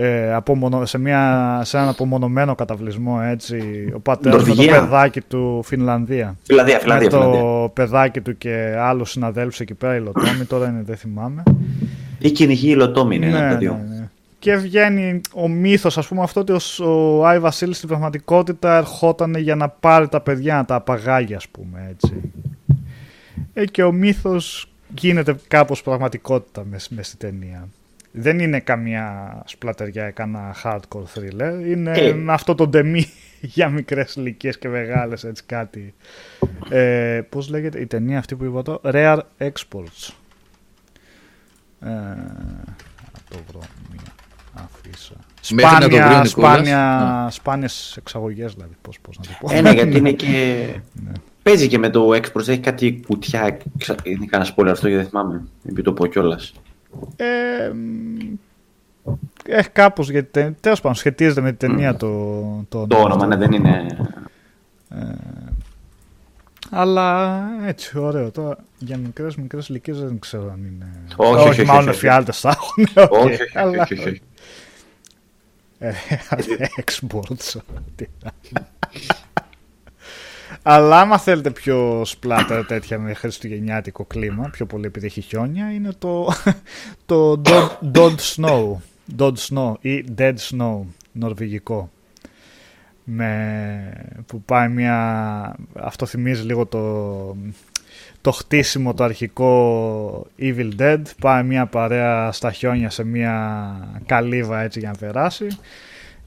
ε, 0.00 0.34
απομονω- 0.34 0.86
σε, 0.86 0.98
μια, 0.98 1.60
σε 1.64 1.76
έναν 1.76 1.88
απομονωμένο 1.88 2.54
καταβλισμό 2.54 3.20
έτσι 3.24 3.60
ο 3.94 4.00
πατέρας 4.00 4.40
με 4.40 4.48
το 4.48 4.54
Νορβηγία. 4.54 4.80
παιδάκι 4.80 5.20
του 5.20 5.62
Φιλανδία 5.64 6.36
Φιλανδία, 6.42 6.78
Φιλανδία. 6.78 7.06
με 7.10 7.12
το 7.16 7.20
Φιλανδία. 7.30 7.68
παιδάκι 7.68 8.20
του 8.20 8.38
και 8.38 8.74
άλλους 8.78 9.10
συναδέλφους 9.10 9.60
εκεί 9.60 9.74
πέρα 9.74 9.96
υλοτόμοι 9.96 10.44
τώρα 10.48 10.68
είναι 10.68 10.82
δεν 10.84 10.96
θυμάμαι 10.96 11.42
Ή 12.18 12.30
κυνηγή 12.30 12.70
υλοτόμη 12.70 13.16
είναι 13.16 13.26
ένα 13.26 13.40
από 13.44 13.52
τα 13.52 13.58
δύο. 13.58 13.80
ναι. 13.88 14.08
Και 14.40 14.56
βγαίνει 14.56 15.20
ο 15.34 15.48
μύθος, 15.48 15.98
ας 15.98 16.06
πούμε, 16.08 16.22
αυτό 16.22 16.40
ότι 16.40 16.52
ο, 16.52 16.58
ο 17.18 17.26
Άι 17.26 17.38
Βασίλης 17.38 17.76
στην 17.76 17.88
πραγματικότητα 17.88 18.76
ερχόταν 18.76 19.34
για 19.36 19.54
να 19.54 19.68
πάρει 19.68 20.08
τα 20.08 20.20
παιδιά, 20.20 20.54
να 20.56 20.64
τα 20.64 20.74
απαγάγει, 20.74 21.34
ας 21.34 21.48
πούμε, 21.48 21.88
έτσι. 21.90 22.20
Ε, 23.54 23.64
και 23.64 23.82
ο 23.82 23.92
μύθος 23.92 24.68
γίνεται 24.98 25.36
κάπως 25.48 25.82
πραγματικότητα 25.82 26.64
μες, 26.70 26.88
μες 26.88 27.06
στη 27.06 27.16
ταινία. 27.16 27.68
Δεν 28.20 28.38
είναι 28.38 28.60
καμία 28.60 29.42
σπλατεριά, 29.46 30.10
κανένα 30.10 30.54
hardcore 30.64 31.02
thriller. 31.14 31.64
Είναι 31.66 31.90
Ε. 31.92 32.14
αυτό 32.28 32.54
το 32.54 32.66
ντεμί 32.66 33.06
για 33.40 33.68
μικρές 33.68 34.14
ηλικίες 34.14 34.58
και 34.58 34.68
μεγάλες, 34.68 35.24
έτσι 35.24 35.42
κάτι. 35.46 35.94
Ε, 36.68 37.20
πώς 37.28 37.48
λέγεται 37.48 37.80
η 37.80 37.86
ταινία 37.86 38.18
αυτή 38.18 38.34
που 38.36 38.44
είπα 38.44 38.62
το; 38.62 38.80
Rare 38.84 39.18
Exports. 39.38 40.12
Ε, 41.80 41.88
να 41.88 43.20
το 43.30 43.36
βρω 43.48 43.60
μία 43.90 44.00
αφίσα. 44.54 45.14
Μέχρι 45.52 45.74
να 45.74 45.80
το 45.80 45.88
βρει 45.88 45.98
ο 45.98 46.00
Σπάνια, 46.00 46.20
Νικόλας. 46.24 46.30
σπάνια, 46.30 47.28
σπάνιες 47.30 47.96
εξαγωγές 47.96 48.52
δηλαδή, 48.54 48.74
πώς, 48.82 48.98
πώς 49.00 49.18
να 49.18 49.24
το 49.24 49.30
πω. 49.40 49.54
Ε, 49.54 49.60
ναι, 49.60 49.70
γιατί 49.70 49.96
είναι 49.96 50.12
και. 50.22 50.66
Ναι. 50.92 51.12
Παίζει 51.42 51.68
και 51.68 51.78
με 51.78 51.90
το 51.90 52.08
Express, 52.10 52.48
έχει 52.48 52.58
κάτι 52.58 53.00
κουτιά. 53.06 53.58
ξα- 53.78 53.94
Είναι 54.02 54.26
κανένα 54.26 54.50
spoiler 54.56 54.68
αυτό, 54.70 54.88
γιατί 54.88 55.02
δεν 55.02 55.10
θυμάμαι. 55.10 55.42
Μην 55.62 55.82
το 55.84 55.92
πω 55.92 56.06
κιόλας. 56.06 56.52
Ε, 57.16 57.70
μ, 57.74 58.16
έχει 59.46 59.68
κάπως, 59.70 60.10
γιατί 60.10 60.56
τέλος 60.60 60.80
πάντων 60.80 60.96
σχετίζεται 60.96 61.40
με 61.40 61.52
την 61.52 61.68
ταινία 61.68 61.96
το, 61.96 62.42
το, 62.68 62.86
Το 62.86 62.96
όνομα, 62.98 63.26
ναι, 63.26 63.36
δεν 63.36 63.52
είναι. 63.52 63.86
Ε, 64.90 64.96
αλλά 66.70 67.40
έτσι, 67.66 67.98
ωραίο. 67.98 68.30
Τώρα 68.30 68.56
για 68.78 68.96
μικρές, 68.96 69.36
μικρές 69.36 69.68
ηλικίες 69.68 70.00
δεν 70.00 70.18
ξέρω 70.18 70.50
αν 70.52 70.64
είναι... 70.64 70.86
Όχι, 71.16 71.32
όχι, 71.34 71.48
όχι, 71.48 71.64
μάλλον 71.64 71.80
όχι, 71.80 71.88
όχι. 71.88 71.98
εφιάλτες 71.98 72.40
θα 72.40 72.48
έχουν. 72.48 72.86
οκ, 73.04 73.12
Όχι, 73.24 73.42
όχι, 73.42 73.58
αλλά- 73.58 73.82
όχι, 73.82 73.94
όχι, 73.94 74.08
όχι. 74.08 74.20
Ε, 75.78 75.92
Exports. 76.84 77.60
Τι 77.96 78.06
να- 78.22 78.32
Αλλά 80.62 81.00
άμα 81.00 81.18
θέλετε 81.18 81.50
πιο 81.50 82.02
σπλάτερ 82.04 82.66
τέτοια 82.66 82.98
με 82.98 83.14
χριστουγεννιάτικο 83.14 84.04
κλίμα, 84.04 84.48
πιο 84.50 84.66
πολύ 84.66 84.86
επειδή 84.86 85.06
έχει 85.06 85.20
χιόνια, 85.20 85.72
είναι 85.72 85.92
το, 85.98 86.32
το 87.06 87.42
Dod, 87.44 87.68
Dod 87.94 88.14
Snow. 88.14 88.76
Dod 89.18 89.34
Snow 89.34 89.72
ή 89.80 90.04
Dead 90.18 90.34
Snow, 90.50 90.80
νορβηγικό. 91.12 91.90
Με, 93.04 94.22
που 94.26 94.42
πάει 94.42 94.68
μια... 94.68 95.56
Αυτό 95.74 96.06
θυμίζει 96.06 96.42
λίγο 96.42 96.66
το, 96.66 97.36
το 98.20 98.30
χτίσιμο 98.30 98.94
το 98.94 99.04
αρχικό 99.04 100.26
Evil 100.38 100.70
Dead. 100.78 101.02
Πάει 101.20 101.42
μια 101.42 101.66
παρέα 101.66 102.32
στα 102.32 102.52
χιόνια 102.52 102.90
σε 102.90 103.04
μια 103.04 104.00
καλύβα 104.06 104.60
έτσι 104.60 104.78
για 104.78 104.90
να 104.90 104.98
περάσει. 104.98 105.46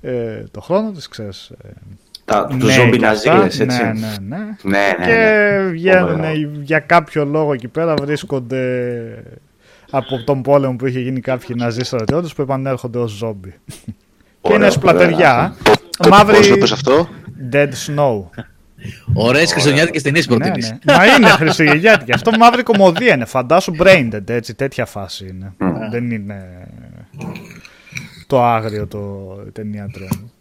Ε, 0.02 0.44
το 0.52 0.62
χρόνο 0.62 0.92
της, 0.92 1.08
ξέρεις. 1.08 1.52
Ε, 2.32 2.42
Τα, 2.42 2.48
του 2.60 2.66
ναι, 2.66 2.72
ζόμπι 2.74 2.98
και 2.98 3.06
αυτά. 3.06 3.34
ναζίλες, 3.36 3.60
έτσι. 3.60 3.84
Ναι, 3.84 3.92
ναι, 3.92 4.16
ναι. 4.28 4.38
Ναι, 4.62 4.78
ναι, 5.00 5.06
και 5.06 5.12
ναι. 5.62 5.70
βγαίνουν 5.70 6.20
Ωραία. 6.20 6.32
για 6.62 6.80
κάποιο 6.80 7.26
λόγο 7.26 7.54
εκεί 7.54 7.68
πέρα 7.68 7.94
βρίσκονται 8.02 8.64
από 9.92 10.24
τον 10.24 10.42
πόλεμο 10.42 10.76
που 10.76 10.86
είχε 10.88 11.00
γίνει 11.00 11.20
κάποιοι 11.20 11.56
ναζί 11.60 11.84
στρατιώτες 11.84 12.34
που 12.34 12.42
επανέρχονται 12.42 12.98
ως 12.98 13.12
ζόμπι. 13.12 13.54
και 13.76 13.84
Ωραία, 14.42 14.58
είναι 14.58 14.70
σπλατεριά. 14.70 15.56
Το 15.98 16.10
Μαύρη 16.10 16.36
πώς 16.36 16.48
το 16.48 16.54
είπες 16.54 16.72
αυτό; 16.72 17.10
Dead 17.52 17.70
Snow. 17.88 18.24
Ωραίες 19.14 19.52
χριστουγεννιάτικε 19.52 20.02
ταινίες 20.02 20.28
ναι, 20.28 20.38
προτείνει. 20.38 20.68
ναι. 20.86 20.96
Μα 20.96 21.06
είναι 21.06 21.28
χριστουγεννιάτικη. 21.28 22.12
Αυτό 22.14 22.32
μαύρη 22.38 22.64
κομμωδία 22.64 23.14
είναι. 23.14 23.26
Φαντάσου 23.26 23.74
braindead, 23.80 24.30
έτσι, 24.30 24.56
τέτοια 24.56 24.86
φάση 24.86 25.28
είναι. 25.28 25.54
Δεν 25.92 26.12
είναι 26.12 26.68
το 28.28 28.44
άγριο 28.44 28.88
το 28.88 29.00
η 29.48 29.52
ταινία 29.52 29.90
τρέμου. 29.94 30.32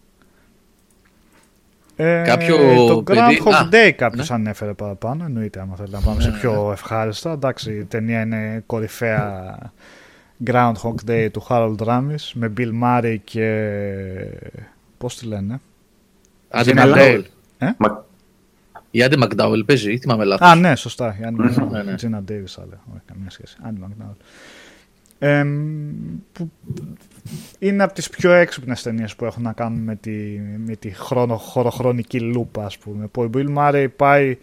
Ε, 2.02 2.22
Κάποιο 2.26 2.56
το 2.88 3.02
παιδί- 3.02 3.18
Groundhog 3.44 3.52
Α, 3.52 3.68
Day 3.72 3.90
κάποιος 3.96 4.28
ναι. 4.28 4.34
ανέφερε 4.34 4.72
παραπάνω. 4.72 5.24
Εννοείται, 5.24 5.60
άμα 5.60 5.76
θέλετε 5.76 5.96
να 5.96 6.02
πάμε 6.02 6.20
σε 6.20 6.30
πιο 6.30 6.72
ευχάριστα. 6.72 7.32
Εντάξει, 7.32 7.72
η 7.78 7.84
ταινία 7.84 8.20
είναι 8.20 8.62
κορυφαία 8.66 9.58
Groundhog 10.46 10.94
Day 11.10 11.28
του 11.32 11.46
Harold 11.48 11.76
Ramis 11.76 12.30
με 12.34 12.52
Bill 12.58 12.70
Murray 12.82 13.16
και. 13.24 13.70
Πώς 14.98 15.16
τη 15.16 15.26
λένε. 15.26 15.60
Άντι 16.48 16.70
Gina 16.70 16.74
Μακντάουελ. 16.76 17.24
Μα- 17.76 18.04
Η 18.90 19.02
Άντι 19.02 19.16
Μακντάουελ 19.16 19.64
παίζει, 19.64 19.92
ή 19.92 19.98
θυμάμαι 19.98 20.24
λάθος. 20.24 20.48
Α, 20.48 20.54
ναι, 20.54 20.76
σωστά. 20.76 21.16
Η 21.20 21.22
Annie 21.24 21.32
Ναι, 21.32 21.52
McDowell. 21.56 21.84
ναι. 21.84 21.94
Gina 22.00 22.30
Davis, 22.30 22.54
αλλά 22.62 22.80
όχι 22.92 23.02
καμία 23.06 23.30
σχέση. 23.30 23.56
Annie 23.64 23.84
McDowell. 23.84 24.16
Εμ, 25.18 25.98
που 26.32 26.50
είναι 27.58 27.82
από 27.82 27.92
τις 27.92 28.10
πιο 28.10 28.32
έξυπνες 28.32 28.82
ταινίες 28.82 29.16
που 29.16 29.24
έχουν 29.24 29.42
να 29.42 29.52
κάνουν 29.52 29.78
με 29.78 29.96
τη, 29.96 30.40
με 30.66 30.76
τη 30.76 30.90
χρόνο, 30.90 31.36
χωροχρονική 31.36 32.20
λούπα, 32.20 32.64
ας 32.64 32.78
πούμε. 32.78 33.06
Που 33.06 33.22
ο 33.22 33.30
Bill 33.34 33.56
Murray 33.56 33.86
πάει 33.96 34.38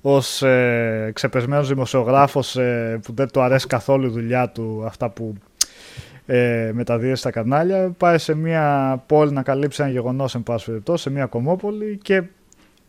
ως 0.00 0.42
ε, 0.42 1.10
ξεπεσμένος 1.14 1.68
δημοσιογράφος 1.68 2.56
ε, 2.56 3.00
που 3.02 3.12
δεν 3.14 3.30
του 3.30 3.40
αρέσει 3.40 3.66
καθόλου 3.66 4.06
η 4.06 4.10
δουλειά 4.10 4.48
του, 4.48 4.82
αυτά 4.86 5.10
που 5.10 5.34
ε, 6.26 6.70
μεταδίδει 6.74 7.14
στα 7.14 7.30
κανάλια, 7.30 7.94
πάει 7.96 8.18
σε 8.18 8.34
μια 8.34 9.02
πόλη 9.06 9.32
να 9.32 9.42
καλύψει 9.42 9.82
ένα 9.82 9.90
γεγονός, 9.90 10.34
εν 10.34 10.42
πάση 10.42 10.64
περιπτώσει, 10.64 11.02
σε 11.02 11.10
μια 11.10 11.26
κομμόπολη 11.26 11.98
και 12.02 12.22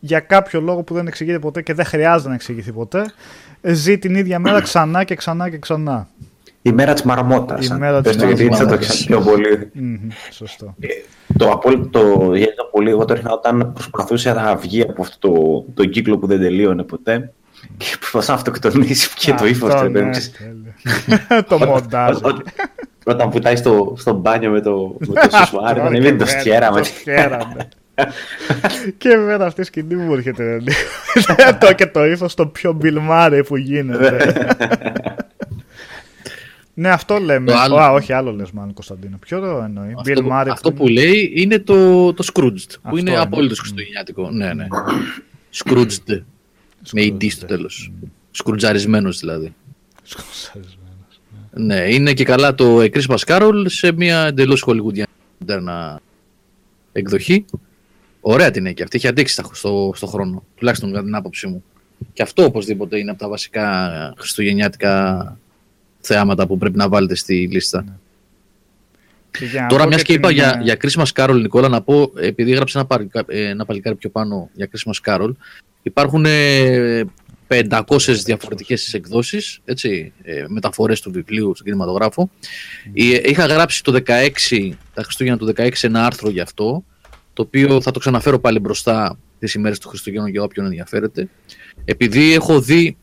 για 0.00 0.20
κάποιο 0.20 0.60
λόγο 0.60 0.82
που 0.82 0.94
δεν 0.94 1.06
εξηγείται 1.06 1.38
ποτέ 1.38 1.62
και 1.62 1.74
δεν 1.74 1.84
χρειάζεται 1.84 2.28
να 2.28 2.34
εξηγηθεί 2.34 2.72
ποτέ, 2.72 3.12
ε, 3.60 3.72
ζει 3.72 3.98
την 3.98 4.14
ίδια 4.14 4.38
μέρα 4.38 4.60
ξανά 4.60 5.04
και 5.04 5.14
ξανά 5.14 5.50
και 5.50 5.58
ξανά. 5.58 6.08
Η 6.62 6.72
μέρα 6.72 6.92
της 6.92 7.02
μαρμότα. 7.02 7.58
Η 7.62 7.68
μέρα 7.78 8.00
της 8.02 8.16
γιατί 8.16 8.30
έτσι 8.32 8.44
θα 8.44 8.50
το 8.50 8.54
μαρμότας. 8.64 8.86
ξέρει 8.88 9.04
πιο 9.06 9.20
πολύ. 9.20 9.70
Μμμ, 9.72 9.96
σωστό. 10.30 10.74
Το 11.38 11.50
απόλυτο 11.50 12.00
γέλιο 12.34 12.68
πολύ, 12.70 12.90
εγώ 12.90 13.04
το 13.04 13.14
ρίχνα 13.14 13.32
όταν 13.32 13.72
προσπαθούσε 13.72 14.32
να 14.32 14.56
βγει 14.56 14.82
από 14.82 15.02
αυτό 15.02 15.28
το, 15.32 15.64
το 15.74 15.84
κύκλο 15.84 16.18
που 16.18 16.26
δεν 16.26 16.40
τελείωνε 16.40 16.82
ποτέ 16.82 17.32
και 17.76 17.86
προσπαθούσε 17.98 18.30
να 18.30 18.36
αυτοκτονήσει 18.36 19.08
και 19.16 19.32
το 19.32 19.46
ύφος 19.46 19.74
Αυτό, 19.74 19.86
του. 19.86 19.92
ναι, 19.92 19.98
ρε 20.00 20.04
παιδί 20.04 20.18
μου. 20.18 20.74
τέλειο. 21.24 21.44
το 21.48 21.58
μοντάζ. 21.66 22.16
Ό- 22.16 22.28
ό- 22.28 22.42
Όταν 23.04 23.28
πουτάει 23.30 23.56
στο, 23.56 23.94
στο 23.98 24.12
μπάνιο 24.12 24.50
με 24.50 24.60
το, 24.60 24.96
με 24.98 25.06
το 25.06 25.36
σουσουάρι, 25.36 25.74
Τώρα 25.78 25.88
δεν 25.90 26.00
και 26.00 26.08
είναι 26.08 26.16
το 26.16 26.24
μέρα, 26.24 26.40
σκέραμε. 26.40 26.78
το 26.78 26.84
σκέραμε. 26.84 27.68
και 28.98 29.08
εμένα 29.08 29.44
αυτή 29.46 29.60
η 29.60 29.64
σκηνή 29.64 29.94
μου 29.94 30.12
έρχεται 30.12 30.44
ρε, 30.52 30.58
λίγο. 30.58 31.58
το 31.60 31.72
και 31.72 31.86
το 31.86 32.04
ύφος 32.04 32.34
το 32.34 32.46
πιο 32.46 32.78
Bill 32.82 32.98
Murray 33.10 33.40
που 33.46 33.56
γίνεται. 33.56 34.34
Ναι, 36.74 36.88
αυτό 36.88 37.18
λέμε. 37.18 37.50
Το 37.52 37.58
άλλο- 37.58 37.76
Α, 37.76 37.90
όχι, 37.92 38.12
άλλο 38.12 38.32
λες 38.32 38.50
μάλλον 38.50 38.72
Κωνσταντίνο. 38.74 39.16
Ποιο 39.20 39.40
το 39.40 39.46
εννοεί; 39.64 39.94
Bill 40.04 40.10
Αυτό, 40.10 40.26
Murray 40.30 40.46
αυτό 40.50 40.70
που 40.72 40.76
που 40.76 40.88
λέει 40.88 41.32
είναι 41.36 41.58
το, 41.58 42.12
το 42.12 42.24
Scrooged, 42.32 42.54
Αυτό 42.66 42.80
που 42.88 42.96
είναι 42.96 43.10
είναι. 43.10 43.20
απόλυτο 43.20 43.54
χριστουγεννιάτικο. 43.54 44.30
Ναι, 44.30 44.52
ναι. 44.54 44.66
Scrooged, 45.54 46.22
με 46.92 47.02
Scrooged. 47.02 47.12
ED 47.12 47.30
στο 47.30 47.46
τέλος. 47.46 47.92
Σκρουτζαρισμένος 48.30 49.18
δηλαδή. 49.18 49.54
Σκοτσαρισμένος. 50.02 51.20
Ναι, 51.54 51.94
είναι 51.94 52.12
και 52.12 52.24
καλά 52.24 52.54
το 52.54 52.78
A 52.80 52.90
Christmas 52.90 53.18
Carol 53.26 53.62
σε 53.66 53.92
μια 53.92 54.20
εντελώς 54.26 54.64
hollywoodiana 54.66 55.96
εκδοχή. 56.92 57.44
Ωραία 58.20 58.50
την 58.50 58.66
έχει 58.66 58.74
και 58.74 58.82
αυτή, 58.82 58.96
έχει 58.96 59.06
αντέξει 59.08 59.32
στα- 59.32 59.44
στο, 59.52 59.92
στο 59.94 60.06
χρόνο, 60.06 60.44
τουλάχιστον 60.56 60.90
κατά 60.92 61.04
την 61.04 61.14
άποψή 61.14 61.46
μου. 61.46 61.64
Και 62.12 62.22
αυτό 62.22 62.44
οπωσδήποτε 62.44 62.98
είναι 62.98 63.10
από 63.10 63.18
τα 63.20 63.28
βασικά 63.28 63.90
χριστουγεννιάτικα 64.18 65.38
θεάματα 66.02 66.46
που 66.46 66.58
πρέπει 66.58 66.76
να 66.76 66.88
βάλετε 66.88 67.14
στη 67.14 67.48
λίστα. 67.52 67.84
Και 69.38 69.44
για 69.44 69.60
να 69.62 69.66
Τώρα, 69.66 69.82
πω 69.82 69.88
μιας 69.88 70.02
και 70.02 70.12
είπα 70.12 70.28
την, 70.28 70.36
για, 70.36 70.56
ε, 70.60 70.62
για 70.62 70.76
Christmas 70.82 71.06
Carol, 71.14 71.34
Νικόλα, 71.40 71.68
να 71.68 71.82
πω, 71.82 72.12
επειδή 72.16 72.52
έγραψε 72.52 72.78
ένα, 72.78 72.86
παλικα- 72.86 73.24
ε, 73.28 73.48
ένα 73.48 73.64
παλικάρι 73.64 73.96
πιο 73.96 74.10
πάνω 74.10 74.50
για 74.52 74.68
Christmas 74.72 75.10
Carol, 75.10 75.30
υπάρχουν 75.82 76.24
ε, 76.26 77.04
500 77.48 78.22
διαφορετικές 78.24 78.94
εκδόσεις, 78.94 79.58
έτσι, 79.64 80.12
ε, 80.22 80.44
μεταφορές 80.48 81.00
του 81.00 81.10
βιβλίου 81.10 81.52
στον 81.54 81.66
κινηματογράφο. 81.66 82.30
Ε, 82.94 83.20
Είχα 83.30 83.46
γράψει 83.46 83.82
το 83.82 83.92
16, 83.92 84.76
τα 84.94 85.02
Χριστούγεννα 85.02 85.38
του 85.38 85.46
16, 85.46 85.70
ένα 85.80 86.06
άρθρο 86.06 86.30
γι' 86.30 86.40
αυτό, 86.40 86.84
το 87.32 87.42
οποίο 87.42 87.80
θα 87.80 87.90
το 87.90 87.98
ξαναφέρω 87.98 88.38
πάλι 88.38 88.58
μπροστά 88.58 89.18
τις 89.38 89.54
ημέρες 89.54 89.78
του 89.78 89.88
Χριστουγέννου 89.88 90.26
για 90.28 90.42
όποιον 90.42 90.66
ενδιαφέρεται. 90.66 91.28
Επειδή 91.84 92.32
έχω 92.34 92.60
δει, 92.60 92.96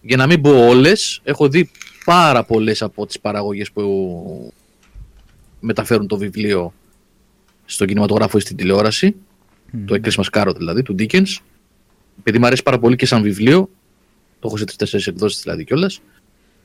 για 0.00 0.16
να 0.16 0.26
μην 0.26 0.40
πω 0.40 0.68
όλες, 0.68 1.20
έχω 1.24 1.48
δει 1.48 1.70
πάρα 2.04 2.44
πολλές 2.44 2.82
από 2.82 3.06
τις 3.06 3.20
παραγωγές 3.20 3.70
που 3.70 4.52
μεταφέρουν 5.60 6.06
το 6.06 6.16
βιβλίο 6.16 6.72
στον 7.64 7.86
κινηματογράφο 7.86 8.38
ή 8.38 8.40
στην 8.40 8.56
τηλεόραση, 8.56 9.14
το 9.84 10.00
A 10.02 10.06
Christmas 10.06 10.24
Carol 10.32 10.54
δηλαδή, 10.56 10.82
του 10.82 10.94
Dickens. 10.98 11.36
Επειδή 12.18 12.38
μου 12.38 12.46
αρέσει 12.46 12.62
πάρα 12.62 12.78
πολύ 12.78 12.96
και 12.96 13.06
σαν 13.06 13.22
βιβλίο, 13.22 13.70
το 14.40 14.46
έχω 14.48 14.56
σε 14.56 14.64
τρεις-τέσσερις 14.64 15.06
εκδόσεις 15.06 15.42
δηλαδή 15.42 15.64
κιόλας, 15.64 16.00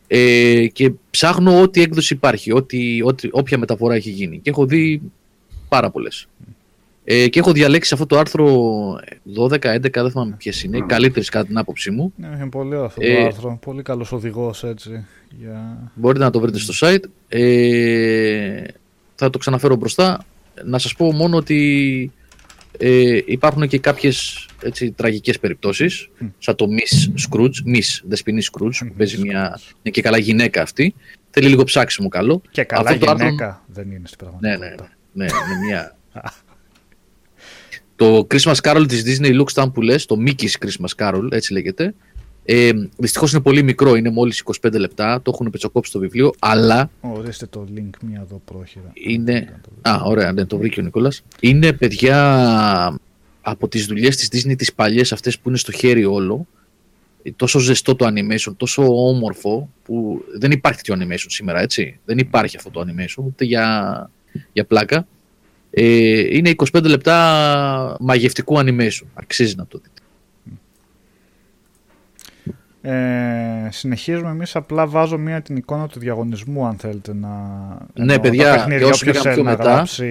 ε, 0.08 0.68
και 0.68 0.92
ψάχνω 1.10 1.62
ό,τι 1.62 1.82
έκδοση 1.82 2.14
υπάρχει, 2.14 2.52
ό,τι, 2.52 3.02
ό,τι, 3.04 3.30
όποια 3.32 3.58
μεταφορά 3.58 3.96
έχει 3.96 4.10
γίνει. 4.10 4.40
Και 4.40 4.50
έχω 4.50 4.66
δει 4.66 5.02
πάρα 5.70 5.90
πολλές. 5.90 6.28
Ε, 7.06 7.28
και 7.28 7.40
έχω 7.40 7.52
διαλέξει 7.52 7.94
αυτό 7.94 8.06
το 8.06 8.18
άρθρο 8.18 8.46
12-11, 9.50 9.60
δεν 9.94 10.12
θυμάμαι 10.12 10.36
ποιες 10.38 10.64
είναι, 10.64 10.78
οι 10.78 10.82
καλύτερες 10.82 11.30
κατά 11.30 11.46
την 11.46 11.58
άποψή 11.58 11.92
μου. 11.92 12.14
Ναι, 12.16 12.28
είναι 12.28 12.50
πολύ 12.50 12.68
ωραίο 12.70 12.84
αυτό 12.84 13.02
το 13.02 13.08
Ε, 13.08 13.24
άρθρο. 13.26 13.58
Πολύ 13.62 13.82
καλός 13.82 14.12
οδηγός 14.12 14.64
έτσι. 14.64 15.06
Για... 15.40 15.92
Μπορείτε 15.96 16.24
να 16.24 16.30
το 16.30 16.40
βρείτε 16.40 16.60
στο 16.60 16.88
site. 16.88 17.04
Ε, 17.28 18.64
θα 19.16 19.30
το 19.30 19.38
ξαναφέρω 19.38 19.76
μπροστά. 19.76 20.26
Να 20.66 20.78
σας 20.80 20.96
πω 20.96 21.12
μόνο 21.14 21.38
ότι 21.38 22.12
ε, 22.78 23.20
υπάρχουν 23.26 23.68
και 23.68 23.80
κάποιες 23.80 24.48
έτσι, 24.64 24.92
τραγικές 24.92 25.40
περιπτώσεις, 25.40 26.10
σαν 26.38 26.56
το 26.56 26.66
Miss 26.70 27.10
Scrooge, 27.30 27.76
Miss 27.76 28.02
Δεσποινή 28.08 28.42
Scrooge, 28.52 28.76
που 28.88 28.94
παίζει 28.98 29.22
μια, 29.22 29.60
είναι 29.82 29.94
και 29.94 30.02
καλά 30.02 30.18
γυναίκα 30.18 30.62
αυτή. 30.62 30.94
Θέλει 31.30 31.48
λίγο 31.48 31.64
ψάξιμο 31.64 32.08
καλό. 32.10 32.42
Και 32.52 32.64
καλά 32.64 32.90
Αυτό 32.90 33.06
το 33.06 33.12
άρθρο- 33.12 33.28
γυναίκα 33.30 33.64
δεν 33.68 33.92
είναι 33.92 34.08
στην 34.08 34.28
Ναι, 34.40 34.50
πραγματικότητα. 34.50 34.90
ναι, 35.14 35.26
ναι, 35.26 35.32
είναι 35.32 35.66
μια... 35.68 35.96
το 37.96 38.28
Christmas 38.30 38.56
Carol 38.62 38.86
της 38.88 39.04
Disney 39.06 39.42
Look 39.42 39.72
που 39.74 39.82
λες, 39.82 40.06
το 40.06 40.18
Mickey's 40.26 40.66
Christmas 40.66 41.06
Carol, 41.06 41.28
έτσι 41.32 41.54
λέγεται, 41.54 41.94
ε, 42.46 42.72
δυστυχώς 42.98 43.32
είναι 43.32 43.42
πολύ 43.42 43.64
μικρό, 43.64 43.96
είναι 43.96 44.10
μόλις 44.10 44.44
25 44.62 44.80
λεπτά, 44.80 45.22
το 45.22 45.32
έχουν 45.34 45.50
πετσοκόψει 45.50 45.92
το 45.92 46.00
βιβλίο, 46.00 46.34
αλλά 46.40 46.90
Ορίστε 47.02 47.46
το 47.46 47.68
link 47.76 47.90
μία 48.02 48.20
εδώ 48.24 48.42
πρόχειρα. 48.46 48.92
είναι... 48.94 49.60
Α, 49.82 50.02
ωραία, 50.04 50.32
ναι, 50.32 50.46
το 50.46 50.58
βρήκε 50.58 50.80
ο 50.80 50.84
Νικόλας. 50.84 51.24
Είναι, 51.40 51.74
παιδιά, 51.74 52.98
από 53.42 53.68
τις 53.68 53.86
δουλειές 53.86 54.16
της 54.16 54.28
Disney, 54.32 54.58
τις 54.58 54.74
παλιές 54.74 55.12
αυτές 55.12 55.40
που 55.40 55.50
είναι 55.50 55.58
στο 55.58 55.72
χέρι 55.72 56.06
όλο, 56.06 56.48
τόσο 57.36 57.60
ζεστό 57.60 57.96
το 57.96 58.08
animation, 58.08 58.54
τόσο 58.58 59.08
όμορφο, 59.08 59.70
που 59.84 60.24
δεν 60.38 60.52
υπάρχει 60.52 60.82
τέτοιο 60.82 61.06
animation 61.06 61.26
σήμερα, 61.28 61.60
έτσι. 61.60 62.00
Δεν 62.06 62.18
υπάρχει 62.18 62.58
αυτό 62.58 62.70
το 62.70 62.86
animation, 62.88 63.24
ούτε 63.26 63.46
για, 63.46 64.10
για 64.54 64.66
πλάκα. 64.66 65.08
Ε, 65.76 66.36
είναι 66.38 66.52
25 66.74 66.84
λεπτά 66.84 67.98
μαγευτικού 68.00 68.58
animation. 68.60 69.06
Αξίζει 69.14 69.56
να 69.56 69.66
το 69.68 69.78
δείτε. 69.84 70.02
Ε, 72.86 73.70
συνεχίζουμε 73.72 74.30
εμείς. 74.30 74.56
Απλά 74.56 74.88
βάζω 74.88 75.18
μία 75.18 75.42
την 75.42 75.56
εικόνα 75.56 75.88
του 75.88 76.00
διαγωνισμού, 76.00 76.66
αν 76.66 76.76
θέλετε 76.78 77.14
να. 77.14 77.28
Ναι, 77.94 78.02
εννοώ, 78.14 78.20
παιδιά, 78.20 78.50
τα 78.50 78.56
παιχνίδια, 78.56 78.86
και 78.86 78.92
όσοι 78.92 79.04
όποιος 79.10 79.22
πήγαν 79.22 79.22
θέλει 79.22 79.36
πιο 79.36 79.44
να 79.44 79.50
μετά. 79.58 79.74
γράψει 79.74 80.04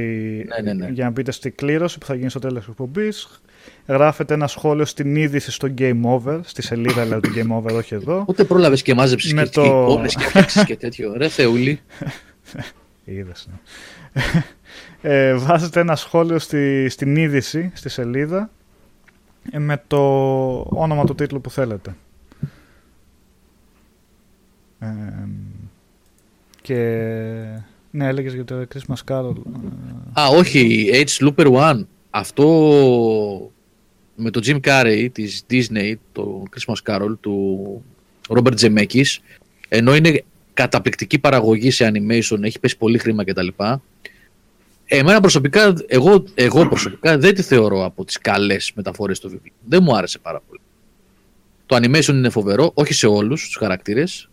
Ναι, 0.49 0.73
ναι, 0.73 0.85
ναι. 0.85 0.91
για 0.93 1.05
να 1.05 1.11
μπείτε 1.11 1.33
στη 1.33 1.51
κλήρωση 1.51 1.99
που 1.99 2.07
θα 2.07 2.15
γίνει 2.15 2.31
στο 2.31 2.39
τέλος 2.39 2.59
της 2.59 2.69
εκπομπής. 2.69 3.41
Γράφετε 3.87 4.35
ένα 4.35 4.47
σχόλιο 4.47 4.85
στην 4.85 5.17
είδηση 5.17 5.51
στο 5.51 5.69
Game 5.79 6.01
Over, 6.03 6.41
στη 6.45 6.63
σελίδα 6.63 7.03
δηλαδή 7.03 7.29
του 7.29 7.35
Game 7.37 7.57
Over, 7.63 7.77
όχι 7.77 7.95
εδώ. 7.95 8.25
Ούτε 8.29 8.45
πρόλαβες 8.45 8.83
και 8.83 8.95
μάζεψες 8.95 9.33
Με 9.33 9.43
και, 9.43 9.49
το- 9.49 9.63
και 9.63 9.69
εικόνες 9.69 10.15
και 10.15 10.25
φτιάξεις 10.25 10.65
και 10.65 10.77
τέτοιο. 10.77 11.13
Ρε 11.17 11.29
Θεούλη. 11.29 11.81
Είδες, 13.05 13.49
ναι. 13.51 14.23
Ε, 15.03 15.35
βάζετε 15.35 15.81
ένα 15.81 15.97
σχόλιο 15.97 16.39
στη, 16.39 16.89
στην 16.89 17.17
είδηση, 17.17 17.71
στη 17.75 17.89
σελίδα, 17.89 18.51
ε, 19.51 19.59
με 19.59 19.83
το 19.87 19.99
όνομα 20.69 21.05
του 21.05 21.15
τίτλου 21.15 21.41
που 21.41 21.51
θέλετε. 21.51 21.97
Ε, 24.79 24.87
και... 26.63 26.77
Ναι, 27.91 28.07
έλεγες 28.07 28.35
για 28.35 28.45
το 28.45 28.67
Christmas 28.75 29.13
Carol. 29.13 29.35
Ε, 30.17 30.21
Α, 30.21 30.29
όχι, 30.29 30.91
H. 30.93 31.27
Looper 31.27 31.53
One. 31.53 31.85
Αυτό 32.11 32.47
με 34.15 34.31
το 34.31 34.41
Jim 34.45 34.61
Carrey 34.61 35.09
της 35.13 35.45
Disney, 35.51 35.95
το 36.13 36.43
Christmas 36.51 36.93
Carol 36.93 37.15
του 37.21 37.83
Robert 38.29 38.55
Zemeckis, 38.59 39.19
ενώ 39.69 39.95
είναι 39.95 40.25
καταπληκτική 40.55 41.19
παραγωγή 41.19 41.71
σε 41.71 41.91
animation, 41.93 42.43
έχει 42.43 42.61
πέσει 42.61 42.77
πολύ 42.77 42.99
χρήμα 42.99 43.25
κτλ. 43.25 43.49
Εμένα 44.85 45.21
προσωπικά, 45.21 45.75
εγώ, 45.87 46.25
εγώ 46.35 46.69
προσωπικά 46.69 47.19
δεν 47.19 47.35
τη 47.35 47.43
θεωρώ 47.43 47.85
από 47.85 48.05
τις 48.05 48.19
καλές 48.19 48.73
μεταφορές 48.75 49.21
του 49.21 49.29
βιβλίου. 49.29 49.53
Δεν 49.65 49.83
μου 49.83 49.97
άρεσε 49.97 50.19
πάρα 50.19 50.43
πολύ. 50.49 50.61
Το 51.67 51.77
animation 51.77 52.09
είναι 52.09 52.31
φοβερό, 52.31 52.71
όχι 52.75 52.95
σε 52.95 53.07
όλους 53.07 53.45
τους 53.45 53.57
χαρακτήρες. 53.57 54.29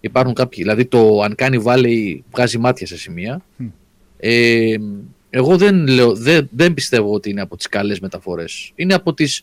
Υπάρχουν 0.00 0.34
κάποιοι, 0.34 0.62
δηλαδή 0.62 0.84
το 0.84 1.24
Uncanny 1.24 1.62
Valley 1.62 2.18
βγάζει 2.30 2.58
μάτια 2.58 2.86
σε 2.86 2.96
σημεία. 2.96 3.42
Ε, 4.16 4.76
εγώ 5.30 5.56
δεν, 5.56 5.86
λέω, 5.86 6.14
δεν, 6.14 6.48
δεν 6.50 6.74
πιστεύω 6.74 7.12
ότι 7.12 7.30
είναι 7.30 7.40
από 7.40 7.56
τις 7.56 7.68
καλές 7.68 8.00
μεταφορές. 8.00 8.72
Είναι 8.74 8.94
από 8.94 9.14
τις, 9.14 9.42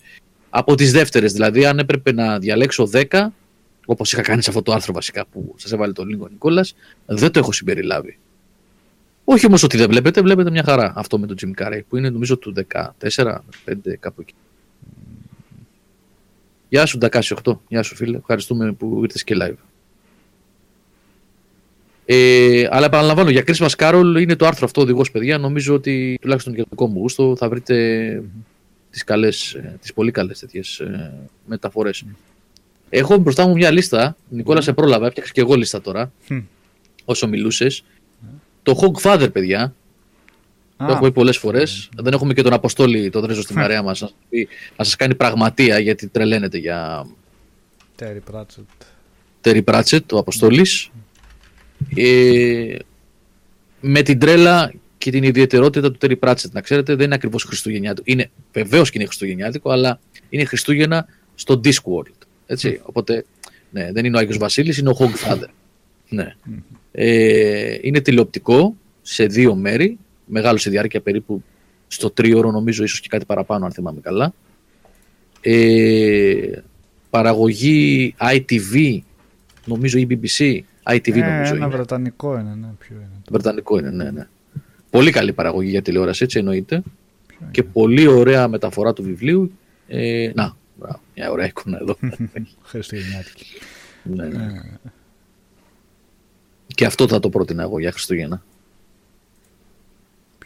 από 0.50 0.76
τις 0.76 0.92
δεύτερες. 0.92 1.34
Δηλαδή, 1.34 1.66
αν 1.66 1.80
έπρεπε 1.80 2.12
να 2.12 2.40
διαλέξω 2.40 2.90
10, 3.10 3.28
όπως 3.86 4.14
είχα 4.14 4.22
κάνει 4.22 4.42
σε 4.42 4.50
αυτό 4.50 4.62
το 4.62 4.72
άρθρο 4.72 4.94
βασικά 4.94 5.26
που 5.32 5.56
σας 5.58 5.72
έβαλε 5.72 5.94
τον 5.94 6.08
λίγο 6.08 6.24
ο 6.24 6.28
Νικόλας, 6.28 6.76
δεν 7.06 7.32
το 7.32 7.40
έχω 7.40 7.52
συμπεριλάβει. 7.52 8.18
Όχι 9.32 9.46
όμως 9.46 9.64
ότι 9.64 9.78
δεν 9.78 9.90
βλέπετε, 9.90 10.22
βλέπετε 10.22 10.52
μια 10.52 10.64
χαρά 10.64 10.94
αυτό 10.96 11.20
με 11.20 11.28
τον 11.28 11.36
Jim 11.42 11.62
Carrey, 11.62 11.80
που 11.90 11.98
είναι 11.98 12.10
νομίζω 12.10 12.38
του 12.38 12.54
14, 12.74 12.82
5, 13.00 13.74
κάπου 14.00 14.22
εκεί. 14.22 14.34
Γεια 16.70 16.86
σου 16.86 16.98
Ντακάση 16.98 17.36
8, 17.44 17.58
γεια 17.68 17.84
σου 17.84 17.96
φίλε, 17.96 18.18
ευχαριστούμε 18.18 18.72
που 18.72 19.00
ήρθες 19.04 19.24
και 19.24 19.36
live. 19.42 19.56
Ε, 22.06 22.68
αλλά 22.72 22.86
επαναλαμβάνω, 22.86 23.30
για 23.30 23.44
Christmas 23.48 23.70
Carol 23.78 24.16
είναι 24.20 24.36
το 24.36 24.46
άρθρο 24.46 24.66
αυτό 24.66 24.82
οδηγός 24.82 25.12
παιδιά. 25.12 25.38
Νομίζω 25.38 25.74
ότι 25.74 26.18
τουλάχιστον 26.22 26.54
για 26.54 26.64
το 26.64 26.70
δικό 26.70 26.88
μου 26.88 27.00
γούστο 27.00 27.36
θα 27.36 27.50
βρείτε 27.50 28.24
τις, 28.90 29.04
καλές, 29.04 29.54
ε, 29.54 29.78
τις 29.82 29.94
πολύ 29.94 30.12
καλές 30.12 30.40
τέτοιες 30.40 30.80
ε, 30.80 31.14
μεταφορές. 31.46 32.04
Έχω 32.90 33.18
μπροστά 33.18 33.48
μου 33.48 33.54
μια 33.54 33.72
λίστα. 33.72 34.16
Νικόλα, 34.30 34.62
σε 34.62 34.74
πρόλαβα. 34.74 35.08
Έφτιαξα 35.08 35.32
και 35.32 35.42
εγώ 35.42 35.56
λίστα 35.56 35.82
τώρα. 35.82 36.12
Μμ. 36.30 36.40
Όσο 37.06 37.28
μιλούσες. 37.28 37.84
Το 38.64 38.80
Hogfather, 38.82 39.30
παιδιά. 39.34 39.74
Το 40.78 40.84
Α, 40.84 40.92
έχουμε 40.92 41.08
πει 41.08 41.14
πολλές 41.14 41.38
φορές. 41.38 41.90
Δεν 41.98 42.14
έχουμε 42.14 42.34
και 42.34 42.42
τον 42.42 42.54
Αποστόλη, 42.54 43.10
τον 43.10 43.22
Δρέζο 43.22 43.42
στην 43.42 43.56
παρέα 43.56 43.82
μας, 43.82 44.02
να 44.02 44.08
σας, 44.08 44.16
πει- 44.30 44.48
να 44.78 44.84
σας 44.84 44.96
κάνει 44.96 45.16
πραγματεία 45.16 45.80
γιατί 45.80 46.08
τρελαίνεται 46.08 46.58
για 46.58 47.08
Terry 48.00 48.20
Pratchett. 48.32 48.86
Terry 49.44 49.64
Pratchett, 49.64 50.06
ο 50.12 50.18
Αποστόλης. 50.18 50.90
Ε, 51.96 52.76
με 53.82 54.02
την 54.02 54.20
τρέλα 54.20 54.74
και 54.98 55.12
την 55.12 55.24
ιδιαιτερότητα 55.24 55.92
του 55.92 55.98
Terry 56.02 56.20
Pratchett, 56.20 56.52
να 56.52 56.62
ξέρετε, 56.62 56.96
δεν 56.96 57.06
είναι 57.06 57.16
ακριβώς 57.16 57.44
Χριστουγεννιάτικο. 57.44 58.04
Είναι, 58.12 58.30
βεβαίως 58.54 58.90
και 58.90 58.98
είναι 58.98 59.08
Χριστουγεννιάτικο, 59.08 59.72
αλλά 59.72 60.00
είναι 60.30 60.46
Χριστούγεννα 60.46 61.08
στο 61.36 61.62
Discworld. 61.64 62.26
Έτσι, 62.46 62.80
οπότε, 62.84 63.26
ναι, 63.70 63.92
δεν 63.92 64.06
είναι 64.06 64.18
ο 64.18 64.20
Άγιος 64.20 64.38
Βασίλης, 64.38 64.78
είναι 64.78 64.90
ο 64.90 64.96
Hogfather. 65.00 65.50
Ναι. 66.12 66.36
Ε, 66.92 67.78
είναι 67.82 68.00
τηλεοπτικό 68.00 68.76
σε 69.02 69.26
δύο 69.26 69.56
μέρη, 69.56 69.98
μεγάλο 70.26 70.58
σε 70.58 70.70
διάρκεια 70.70 71.02
περίπου 71.02 71.44
στο 71.88 72.10
τρίωρο 72.10 72.52
νομίζω, 72.52 72.84
ίσως 72.84 73.00
και 73.00 73.08
κάτι 73.08 73.26
παραπάνω 73.26 73.66
αν 73.66 73.72
θυμάμαι 73.72 74.00
καλά. 74.02 74.34
Ε, 75.42 76.62
παραγωγή 77.10 78.16
ITV, 78.20 79.00
νομίζω 79.66 79.98
η 79.98 80.08
BBC, 80.10 80.60
ITV 80.94 81.16
Ε, 81.16 81.20
νομίζω 81.20 81.56
ένα 81.56 81.66
είναι. 81.66 81.68
βρετανικό 81.68 82.40
είναι, 82.40 82.56
ναι. 82.62 82.68
Ποιο 82.80 82.96
είναι. 82.96 83.22
Βρετανικό 83.30 83.80
είναι, 83.80 83.90
ναι, 83.90 84.12
ναι. 84.12 84.28
Πολύ 84.90 85.12
καλή 85.12 85.34
παραγωγή 85.34 85.70
για 85.70 85.82
τηλεόραση, 85.82 86.24
έτσι 86.24 86.40
εννοείται. 86.40 86.82
Ποιο 87.28 87.38
είναι; 87.42 87.52
Και 87.52 87.64
πολύ 87.64 88.08
ωραία 88.08 88.48
μεταφορά 88.48 88.94
του 88.94 89.04
βιβλίου. 89.04 89.52
Ε, 89.88 90.32
να, 90.34 90.56
μπράβο, 90.76 91.00
μια 91.16 91.32
ωραία 91.32 91.46
εικόνα 91.46 91.78
εδώ. 91.82 91.98
Χριστουγεννιάτικη. 92.70 93.46
ναι, 94.04 94.26
ναι. 94.26 94.62
Ε, 96.72 96.74
Και 96.76 96.86
αυτό 96.86 97.08
θα 97.08 97.20
το 97.20 97.30
πρότεινα 97.30 97.64
εγώ 97.64 97.80
για 97.80 97.92
Χριστούγεννα. 97.92 98.42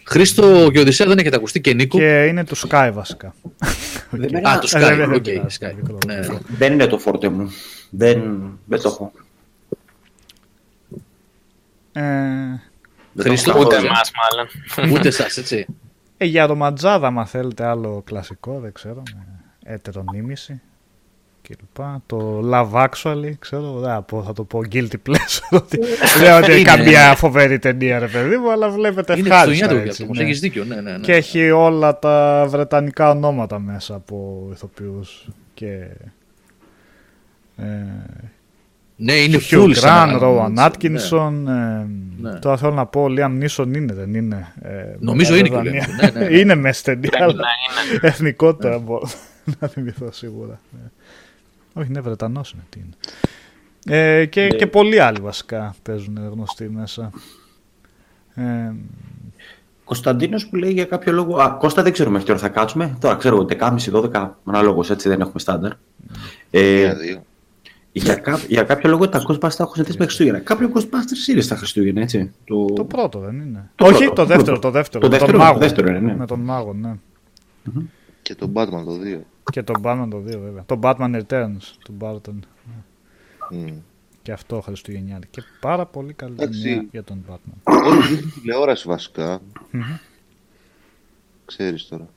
Χρήστο 0.07 0.69
και 0.71 0.79
Οδυσσέα 0.79 1.07
δεν 1.07 1.17
έχετε 1.17 1.35
ακουστεί 1.35 1.61
και 1.61 1.73
Νίκο. 1.73 1.97
Και 1.97 2.25
είναι 2.25 2.43
του 2.45 2.57
Sky 2.57 2.89
βασικά. 2.93 3.35
Δεν, 4.09 4.47
Α, 4.47 4.59
το 4.59 4.67
Ε, 4.73 4.79
Sky, 4.93 4.95
δεν 4.97 5.13
οκ, 5.13 5.21
πειράζει, 5.21 5.57
Sky. 5.61 5.73
μικρό. 5.75 5.97
Ναι, 6.07 6.15
ναι. 6.15 6.27
δεν 6.47 6.73
είναι 6.73 6.87
το 6.87 6.97
φόρτε 6.99 7.29
μου. 7.29 7.49
Δεν, 7.89 8.19
δεν 8.65 8.81
το 8.81 8.87
έχω. 8.89 9.11
Ε, 11.91 12.01
Δεν 12.01 12.59
το 13.15 13.21
Χρήστο, 13.23 13.49
έχω. 13.51 13.59
Ούτε 13.59 13.75
όχι. 13.75 13.85
εμάς 13.85 14.11
μάλλον. 14.21 14.93
Ούτε 14.95 15.07
εσάς, 15.07 15.37
έτσι. 15.37 15.65
ε, 16.17 16.25
για 16.25 16.45
ρομαντζάδα, 16.45 17.07
άμα 17.07 17.25
θέλετε 17.25 17.65
άλλο 17.65 18.01
κλασικό, 18.05 18.59
δεν 18.59 18.71
ξέρω. 18.73 19.03
Με 19.15 19.73
έτερονίμηση 19.73 20.61
κλπ. 21.47 21.85
Το 22.05 22.41
Love 22.51 22.71
Actually, 22.85 23.31
ξέρω, 23.39 23.71
δεν 23.79 24.05
πω, 24.07 24.23
θα 24.23 24.33
το 24.33 24.43
πω 24.43 24.59
guilty 24.71 24.95
pleasure. 25.09 25.49
ότι 25.61 25.79
Δεν 26.19 26.37
ότι 26.37 26.51
είναι 26.51 26.59
Είναι. 26.59 26.69
καμία 26.69 27.15
φοβερή 27.15 27.59
ταινία, 27.59 27.99
ρε 27.99 28.07
παιδί 28.07 28.37
μου, 28.37 28.51
αλλά 28.51 28.69
βλέπετε 28.69 29.13
Είναι 29.17 29.27
ευχάριστα. 29.27 29.67
χριστουγεννιάτικο 29.67 29.81
γι' 29.83 29.89
έτσι, 29.89 30.01
αυτό. 30.01 30.03
όμως, 30.03 30.17
ναι. 30.17 30.23
Έχεις 30.23 30.39
δίκιο, 30.39 30.63
ναι, 30.63 30.75
ναι. 30.75 30.91
ναι. 30.91 30.97
Και 30.97 31.13
έχει 31.13 31.51
όλα 31.51 31.99
τα 31.99 32.45
βρετανικά 32.49 33.09
ονόματα 33.09 33.59
μέσα 33.59 33.95
από 33.95 34.47
ηθοποιούς 34.51 35.27
και... 35.53 35.87
Ε, 37.57 37.63
Ναι, 38.95 39.13
είναι 39.13 39.37
Hugh 39.49 39.63
full 39.63 39.71
σαν 39.75 40.09
Grant, 40.09 40.19
να- 40.21 40.27
Rowan 40.27 40.51
ναι. 40.51 40.65
Atkinson. 40.65 41.33
ε, 41.47 41.85
Ναι. 42.21 42.39
Τώρα 42.39 42.57
θέλω 42.57 42.73
να 42.73 42.85
πω, 42.85 43.01
ο 43.03 43.07
Liam 43.09 43.43
Neeson 43.43 43.67
είναι, 43.75 43.93
δεν 43.93 44.13
είναι. 44.13 44.53
ε, 44.61 44.95
Νομίζω 44.99 45.33
μετά 45.33 45.39
είναι 45.39 45.49
και 45.49 45.55
ο 45.55 45.59
Βρετανία. 45.71 45.85
Liam 45.87 46.05
Neeson, 46.05 46.13
ναι, 46.13 46.19
ναι, 46.19 46.29
ναι. 46.29 46.37
είναι 46.39 46.55
μέσα 46.55 46.79
στην 46.79 47.01
ταινία, 47.01 47.17
Ναι, 47.19 47.23
αλλά 47.33 47.33
είναι. 47.91 47.99
εθνικότητα 48.01 48.77
μπορώ 48.79 49.07
να 49.59 49.67
θυμηθώ 49.67 50.11
σίγουρα. 50.11 50.59
Ναι. 50.71 50.89
Όχι, 51.77 51.87
είναι 51.89 52.01
Βρετανός 52.01 52.51
είναι. 52.51 52.63
Τι 52.69 52.79
είναι. 52.79 52.93
Ε, 53.97 54.25
και, 54.25 54.47
και 54.47 54.67
πολλοί 54.67 54.99
άλλοι 54.99 55.19
βασικά 55.21 55.75
παίζουν 55.83 56.19
γνωστοί 56.31 56.69
μέσα. 56.69 57.09
Ε, 58.33 58.71
Κωνσταντίνος 59.83 60.47
που 60.47 60.55
λέει 60.55 60.71
για 60.71 60.85
κάποιο 60.85 61.11
λόγο. 61.13 61.37
Α, 61.37 61.51
Κώστα 61.51 61.83
δεν 61.83 61.91
ξέρουμε 61.91 62.17
μέχρι 62.17 62.33
τι 62.33 62.39
ώρα 62.39 62.49
θα 62.49 62.59
κάτσουμε. 62.59 62.97
Τώρα 62.99 63.15
ξέρω 63.15 63.35
εγώ 63.35 63.47
10.30-12 64.11 64.29
αναλόγως 64.45 64.89
έτσι 64.89 65.09
δεν 65.09 65.21
έχουμε 65.21 65.39
στάνταρ. 65.39 65.71
Ε, 66.51 66.75
Μία-δύο. 66.79 67.23
για, 67.91 68.15
κά, 68.15 68.39
για 68.47 68.63
κάποιο 68.63 68.89
λόγο 68.89 69.09
τα 69.09 69.21
Ghostbusters 69.27 69.53
τα 69.55 69.63
έχω 69.63 69.73
ζητήσει 69.75 69.97
με 69.99 70.05
Χριστούγεννα. 70.05 70.39
Κάποιο 70.39 70.71
Ghostbusters 70.75 71.29
είναι 71.31 71.41
στα 71.41 71.55
Χριστούγεννα, 71.55 72.01
έτσι. 72.01 72.31
Το, 72.45 72.65
το 72.65 72.83
πρώτο 72.83 73.19
δεν 73.19 73.39
είναι. 73.39 73.69
Το 73.75 73.85
Όχι, 73.85 73.97
πρώτο, 73.97 74.13
το 74.13 74.21
το 74.21 74.25
δεύτερο, 74.25 74.59
πρώτο. 74.59 74.59
το 74.59 74.71
δεύτερο. 74.71 75.07
Το 75.07 75.09
με 75.09 75.17
τον 75.17 75.27
δεύτερο, 75.27 75.43
μάγο. 75.43 75.53
το 75.53 75.59
δεύτερο 75.59 75.87
είναι, 75.87 75.99
ναι. 75.99 76.15
Με 76.15 76.25
τον 76.25 76.39
μάγο, 76.39 76.73
ναι. 76.73 76.93
Και 78.21 78.35
τον 78.35 78.51
Batman 78.53 78.83
το 78.85 78.99
2. 79.17 79.19
Και 79.51 79.63
τον 79.63 79.75
Batman 79.83 80.07
το 80.09 80.17
2 80.17 80.21
βέβαια. 80.23 80.63
Το 80.65 80.79
Batman 80.81 81.23
Returns 81.23 81.61
του 81.83 81.97
Barton. 81.99 82.39
Mm. 83.51 83.73
Και 84.21 84.31
αυτό 84.31 84.61
Χριστουγεννιάτικο. 84.61 85.31
Και 85.31 85.41
πάρα 85.59 85.85
πολύ 85.85 86.13
καλή 86.13 86.33
Εντάξει. 86.33 86.61
ταινία 86.61 86.85
για 86.91 87.03
τον 87.03 87.25
Batman. 87.29 87.73
Ό,τι 87.85 88.07
δείχνει 88.07 88.31
τηλεόραση 88.31 88.87
βασικά. 88.87 89.41
Ξέρεις 91.45 91.87
τώρα. 91.87 92.07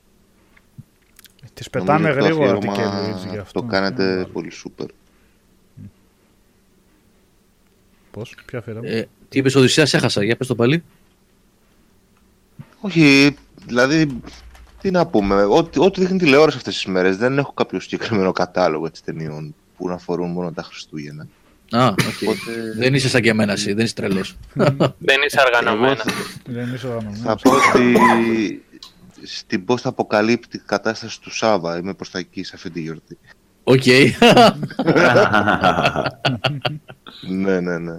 Τις 1.54 1.70
πετάμε 1.70 2.08
Νομίζω 2.08 2.20
ότι 2.20 2.28
το 2.28 2.34
γρήγορα 2.34 2.58
την 2.58 2.70
αφιέρωμα 2.70 3.16
Cambridge 3.26 3.30
γι' 3.30 3.38
αυτό. 3.38 3.60
Το 3.60 3.66
κάνετε 3.66 4.14
Ναι, 4.16 4.24
πολύ 4.24 4.50
σούπερ. 4.50 4.86
Πώς, 8.10 8.34
ποια 8.46 8.58
αφιέρωμα; 8.58 8.88
Ε, 8.88 9.08
τι 9.28 9.38
είπες 9.38 9.54
Οδυσσέας, 9.54 9.94
έχασα. 9.94 10.24
Για 10.24 10.36
πες 10.36 10.46
το 10.46 10.54
πάλι. 10.54 10.82
Όχι, 12.80 13.36
δηλαδή, 13.66 14.20
τι 14.80 14.90
να 14.90 15.06
πούμε, 15.06 15.42
ό,τι, 15.44 15.80
ό,τι 15.80 16.00
δείχνει 16.00 16.18
τηλεόραση 16.18 16.56
αυτές 16.56 16.74
τις 16.74 16.86
μέρες, 16.86 17.16
δεν 17.16 17.38
έχω 17.38 17.52
κάποιο 17.52 17.80
συγκεκριμένο 17.80 18.32
κατάλογο 18.32 18.86
έτσι, 18.86 19.04
ταινιών 19.04 19.54
που 19.76 19.88
να 19.88 19.94
αφορούν 19.94 20.30
μόνο 20.30 20.52
τα 20.52 20.62
Χριστούγεννα. 20.62 21.26
Α, 21.70 21.86
οκ. 21.88 21.98
Οπότε- 22.22 22.74
Δεν 22.76 22.94
είσαι 22.94 23.08
σαν 23.08 23.22
και 23.22 23.28
εμένα 23.30 23.52
εσύ, 23.52 23.72
δεν 23.72 23.84
είσαι 23.84 23.94
τρελός. 23.94 24.36
Δεν 25.08 25.16
είσαι 25.26 25.40
οργανωμένα. 25.46 26.04
Δεν 26.46 26.74
είσαι 26.74 26.86
οργανωμένος. 26.86 27.20
Θα 27.24 27.36
πω 27.36 27.50
ότι 27.50 28.62
στην 29.22 29.64
post 29.68 29.80
apocalyptic 29.82 30.58
κατάσταση 30.58 31.20
του 31.20 31.34
Σάβα 31.34 31.78
είμαι 31.78 31.94
προς 31.94 32.10
τα 32.10 32.18
εκεί 32.18 32.44
σε 32.44 32.52
αυτή 32.54 32.70
τη 32.70 32.80
γιορτή. 32.80 33.18
Οκ. 33.64 33.82
Ναι, 37.28 37.60
ναι, 37.60 37.78
ναι. 37.78 37.94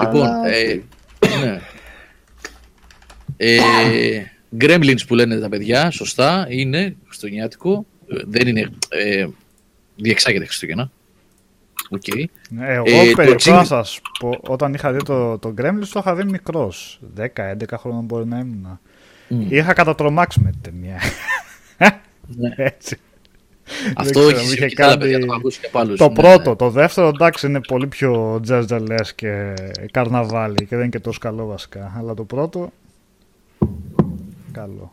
Λοιπόν, 0.00 0.26
Αλλά, 0.26 0.48
ε, 0.48 0.82
ναι. 1.40 1.60
Ε, 3.36 3.60
Gremlins 4.60 5.06
που 5.06 5.14
λένε 5.14 5.38
τα 5.38 5.48
παιδιά, 5.48 5.90
σωστά, 5.90 6.46
είναι 6.50 6.96
χριστουγεννιάτικο. 7.06 7.86
Ε, 8.08 8.16
Δεν 8.26 8.46
είναι. 8.48 8.70
Ε, 8.88 9.26
διεξάγεται 9.96 10.44
Χριστούγεννα. 10.44 10.90
Οκ. 11.90 12.02
Ναι, 12.50 12.66
Εγώ 12.74 12.84
Ε, 12.86 13.08
το 13.10 13.16
περιπτώ 13.16 13.50
jingle- 13.50 13.54
να 13.58 13.64
σας 13.64 14.00
πω, 14.18 14.38
όταν 14.40 14.74
είχα 14.74 14.92
δει 14.92 15.02
το, 15.02 15.38
το 15.38 15.54
Gremlins 15.58 15.86
το 15.92 15.98
είχα 15.98 16.14
δει 16.14 16.24
μικρός. 16.24 17.00
10-11 17.16 17.76
χρόνια 17.78 18.00
μπορεί 18.00 18.26
να 18.26 18.38
ήμουν. 18.38 18.80
Μμ. 19.28 19.46
Είχα 19.50 19.72
κατατρομάξει 19.72 20.40
με 20.40 20.50
την 20.50 20.60
ταινία. 20.62 21.00
Ναι. 22.36 22.54
Έτσι. 22.64 22.96
Αυτό 23.94 24.10
ξέρω, 24.20 24.28
έχεις 24.36 24.42
είχε 24.42 24.54
συμβεί 24.56 24.74
και 24.74 24.82
άλλα 24.82 24.90
κάνει 24.92 25.02
παιδιά, 25.02 25.18
το 25.18 25.24
έχω 25.24 25.34
ακούσει 25.34 25.60
και 25.60 25.66
από 25.66 25.78
άλλους. 25.78 25.98
Το 25.98 26.08
ναι, 26.08 26.14
πρώτο, 26.14 26.56
το 26.56 26.70
δεύτερο 26.70 27.08
εντάξει 27.08 27.46
είναι 27.46 27.60
πολύ 27.60 27.86
πιο 27.86 28.40
τζαζαλές 28.42 29.14
και 29.14 29.54
καρναβάλι 29.90 30.54
και 30.56 30.66
δεν 30.68 30.78
είναι 30.80 30.88
και 30.88 31.00
τόσο 31.00 31.18
καλό 31.18 31.46
βασικά. 31.46 31.94
Αλλά 31.98 32.14
το 32.14 32.24
πρώτο, 32.24 32.72
καλό. 34.60 34.92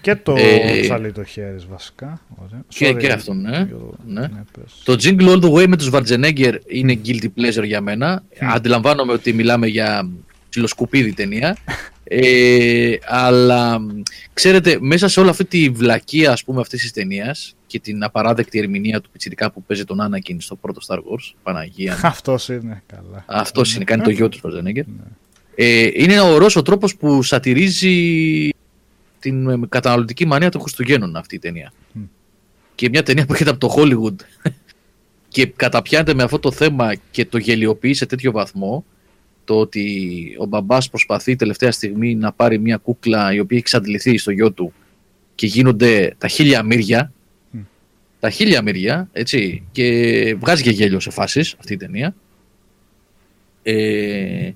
Και 0.00 0.14
το 0.16 0.34
Ε, 0.38 0.80
ψαλί 0.82 1.12
το 1.12 1.24
χέρις 1.24 1.66
βασικά. 1.66 2.20
Ωραία. 2.36 2.64
Και, 2.68 2.90
Sorry, 2.90 2.98
και 2.98 3.12
αυτό, 3.12 3.34
ναι. 3.34 3.64
Γιώργο. 3.68 3.94
ναι. 4.06 4.20
πες. 4.28 4.82
Το 4.84 4.92
Jingle 5.02 5.28
All 5.28 5.42
the 5.44 5.52
Way 5.52 5.66
με 5.66 5.76
τους 5.76 5.90
Βαρτζενέγκερ 5.90 6.54
είναι 6.66 7.00
guilty 7.04 7.26
pleasure 7.36 7.64
για 7.64 7.80
μένα. 7.80 8.22
Αντιλαμβάνομαι 8.40 9.12
ότι 9.12 9.32
μιλάμε 9.32 9.66
για 9.66 10.10
ψιλοσκουπίδι 10.48 11.12
ταινία. 11.12 11.56
ε, 12.04 12.94
αλλά 13.06 13.78
ξέρετε, 14.32 14.76
μέσα 14.80 15.08
σε 15.08 15.20
όλη 15.20 15.28
αυτή 15.28 15.44
τη 15.44 15.68
βλακεία 15.70 16.32
ας 16.32 16.44
πούμε 16.44 16.60
αυτής 16.60 16.80
της 16.80 16.92
ταινίας 16.92 17.56
και 17.66 17.80
την 17.80 18.02
απαράδεκτη 18.04 18.58
ερμηνεία 18.58 19.00
του 19.00 19.10
πιτσιρικά 19.10 19.50
που 19.50 19.62
παίζει 19.62 19.84
τον 19.84 19.98
Anakin 20.00 20.36
στο 20.38 20.56
πρώτο 20.56 20.80
Star 20.86 20.96
Wars, 20.98 21.34
Παναγία 21.42 21.92
μου. 21.92 22.00
Αυτός 22.02 22.48
είναι 22.48 22.82
καλά. 22.86 23.24
Αυτός 23.26 23.74
είναι, 23.74 23.84
κάνει 23.84 24.02
το 24.02 24.10
γιο 24.10 24.28
του 24.28 24.38
Schwarzenegger. 24.42 24.82
Ε, 25.60 25.90
είναι 25.94 26.12
ένα 26.12 26.24
ωραίος 26.24 26.56
ο 26.56 26.62
τρόπος 26.62 26.96
που 26.96 27.22
σατυρίζει 27.22 28.48
την 29.18 29.48
ε, 29.48 29.60
καταναλωτική 29.68 30.26
μανία 30.26 30.50
των 30.50 30.60
Χριστουγέννων 30.60 31.16
αυτή 31.16 31.34
η 31.34 31.38
ταινία. 31.38 31.72
Μμ. 31.92 32.02
Και 32.74 32.88
μια 32.88 33.02
ταινία 33.02 33.26
που 33.26 33.32
έρχεται 33.32 33.50
από 33.50 33.58
το 33.58 33.74
Hollywood 33.76 34.14
και 35.28 35.46
καταπιάνεται 35.46 36.14
με 36.14 36.22
αυτό 36.22 36.38
το 36.38 36.52
θέμα 36.52 36.94
και 37.10 37.24
το 37.24 37.38
γελιοποιεί 37.38 37.94
σε 37.94 38.06
τέτοιο 38.06 38.32
βαθμό 38.32 38.84
το 39.44 39.58
ότι 39.58 40.36
ο 40.38 40.46
μπαμπάς 40.46 40.90
προσπαθεί 40.90 41.36
τελευταία 41.36 41.72
στιγμή 41.72 42.14
να 42.14 42.32
πάρει 42.32 42.58
μια 42.58 42.76
κούκλα 42.76 43.34
η 43.34 43.38
οποία 43.38 43.56
έχει 43.56 43.66
εξαντληθεί 43.66 44.18
στο 44.18 44.30
γιο 44.30 44.52
του 44.52 44.72
και 45.34 45.46
γίνονται 45.46 46.14
τα 46.18 46.28
χίλια 46.28 46.62
μύρια 46.62 47.12
Μμ. 47.50 47.58
τα 48.20 48.30
χίλια 48.30 48.62
μύρια, 48.62 49.08
έτσι, 49.12 49.62
και 49.72 50.36
βγάζει 50.38 50.62
και 50.62 50.70
γέλιο 50.70 51.00
σε 51.00 51.10
φάσεις 51.10 51.54
αυτή 51.58 51.72
η 51.72 51.76
ταινία. 51.76 52.14
Ε, 53.62 54.50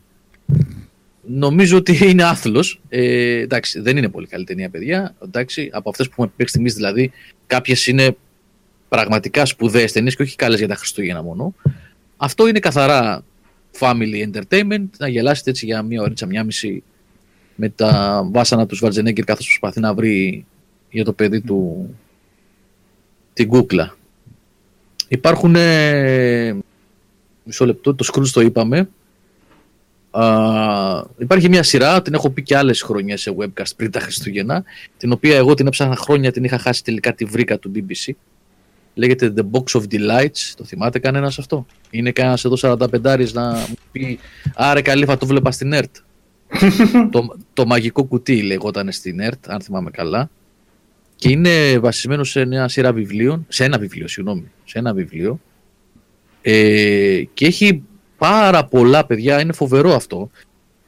νομίζω 1.22 1.76
ότι 1.76 2.08
είναι 2.08 2.22
άθλος. 2.22 2.80
Ε, 2.88 3.38
εντάξει, 3.40 3.80
δεν 3.80 3.96
είναι 3.96 4.08
πολύ 4.08 4.26
καλή 4.26 4.44
ταινία, 4.44 4.70
παιδιά. 4.70 5.14
Εντάξει, 5.24 5.70
από 5.72 5.90
αυτές 5.90 6.06
που 6.06 6.12
έχουμε 6.12 6.32
παίξει 6.36 6.52
στιγμής 6.52 6.74
δηλαδή, 6.74 7.12
κάποιες 7.46 7.86
είναι 7.86 8.16
πραγματικά 8.88 9.44
σπουδαίες 9.44 9.92
ταινίες 9.92 10.16
και 10.16 10.22
όχι 10.22 10.36
καλές 10.36 10.58
για 10.58 10.68
τα 10.68 10.74
Χριστούγεννα 10.74 11.22
μόνο. 11.22 11.54
Αυτό 12.16 12.48
είναι 12.48 12.58
καθαρά 12.58 13.24
family 13.78 14.30
entertainment, 14.30 14.84
να 14.98 15.08
γελάσετε 15.08 15.50
έτσι 15.50 15.64
για 15.64 15.82
μία 15.82 16.02
ωρίτσα, 16.02 16.26
μία 16.26 16.44
μισή 16.44 16.82
με 17.54 17.68
τα 17.68 18.22
βάσανα 18.32 18.66
του 18.66 18.76
Σβαρτζενέγκερ 18.76 19.24
καθώς 19.24 19.46
προσπαθεί 19.46 19.80
να 19.80 19.94
βρει 19.94 20.46
για 20.90 21.04
το 21.04 21.12
παιδί 21.12 21.40
του 21.40 21.88
την 23.32 23.48
κούκλα. 23.48 23.96
Υπάρχουν 25.08 25.54
ε, 25.56 26.56
μισό 27.44 27.66
λεπτό, 27.66 27.94
το 27.94 28.04
Scrooge 28.12 28.28
το 28.32 28.40
είπαμε. 28.40 28.88
Α, 30.12 31.04
υπάρχει 31.18 31.48
μια 31.48 31.62
σειρά, 31.62 32.02
την 32.02 32.14
έχω 32.14 32.30
πει 32.30 32.42
και 32.42 32.56
άλλες 32.56 32.82
χρονιές 32.82 33.20
σε 33.20 33.34
webcast 33.38 33.76
πριν 33.76 33.90
τα 33.90 34.00
Χριστούγεννα, 34.00 34.64
την 34.96 35.12
οποία 35.12 35.36
εγώ 35.36 35.54
την 35.54 35.66
έψαχνα 35.66 35.96
χρόνια, 35.96 36.32
την 36.32 36.44
είχα 36.44 36.58
χάσει 36.58 36.84
τελικά 36.84 37.14
τη 37.14 37.24
βρήκα 37.24 37.58
του 37.58 37.72
BBC. 37.74 38.12
Λέγεται 38.94 39.34
The 39.36 39.42
Box 39.50 39.80
of 39.80 39.82
Delights. 39.90 40.52
Το 40.56 40.64
θυμάται 40.64 40.98
κανένας 40.98 41.38
αυτό; 41.38 41.66
Είναι 41.90 42.10
κανένας 42.10 42.44
εδώ 42.44 42.56
45 42.60 43.32
να 43.32 43.52
μου 43.52 43.74
πει 43.92 44.18
Άρε 44.54 44.82
καλήφα 44.82 45.16
το 45.16 45.26
βλέπας 45.26 45.54
στην 45.54 45.72
ΕΡΤ. 45.72 45.96
το, 47.10 47.36
το 47.52 47.66
μαγικό 47.66 48.04
κουτί 48.04 48.42
λεγόταν 48.42 48.92
στην 48.92 49.20
ΕΡΤ, 49.20 49.50
αν 49.50 49.60
θυμάμαι 49.60 49.90
καλά. 49.90 50.30
Και 51.16 51.30
είναι 51.30 51.78
βασισμένο 51.78 52.24
σε 52.24 52.44
μια 52.44 52.68
σειρά 52.68 52.92
βιβλίων, 52.92 53.46
σε 53.48 53.64
ένα 53.64 53.78
βιβλίο, 53.78 54.08
συγγνώμη, 54.08 54.50
σε 54.64 54.78
ένα 54.78 54.94
βιβλίο, 54.94 55.40
Ε, 56.42 57.22
και 57.34 57.46
έχει 57.46 57.82
πάρα 58.22 58.64
πολλά 58.64 59.06
παιδιά, 59.06 59.40
είναι 59.40 59.52
φοβερό 59.52 59.94
αυτό, 59.94 60.30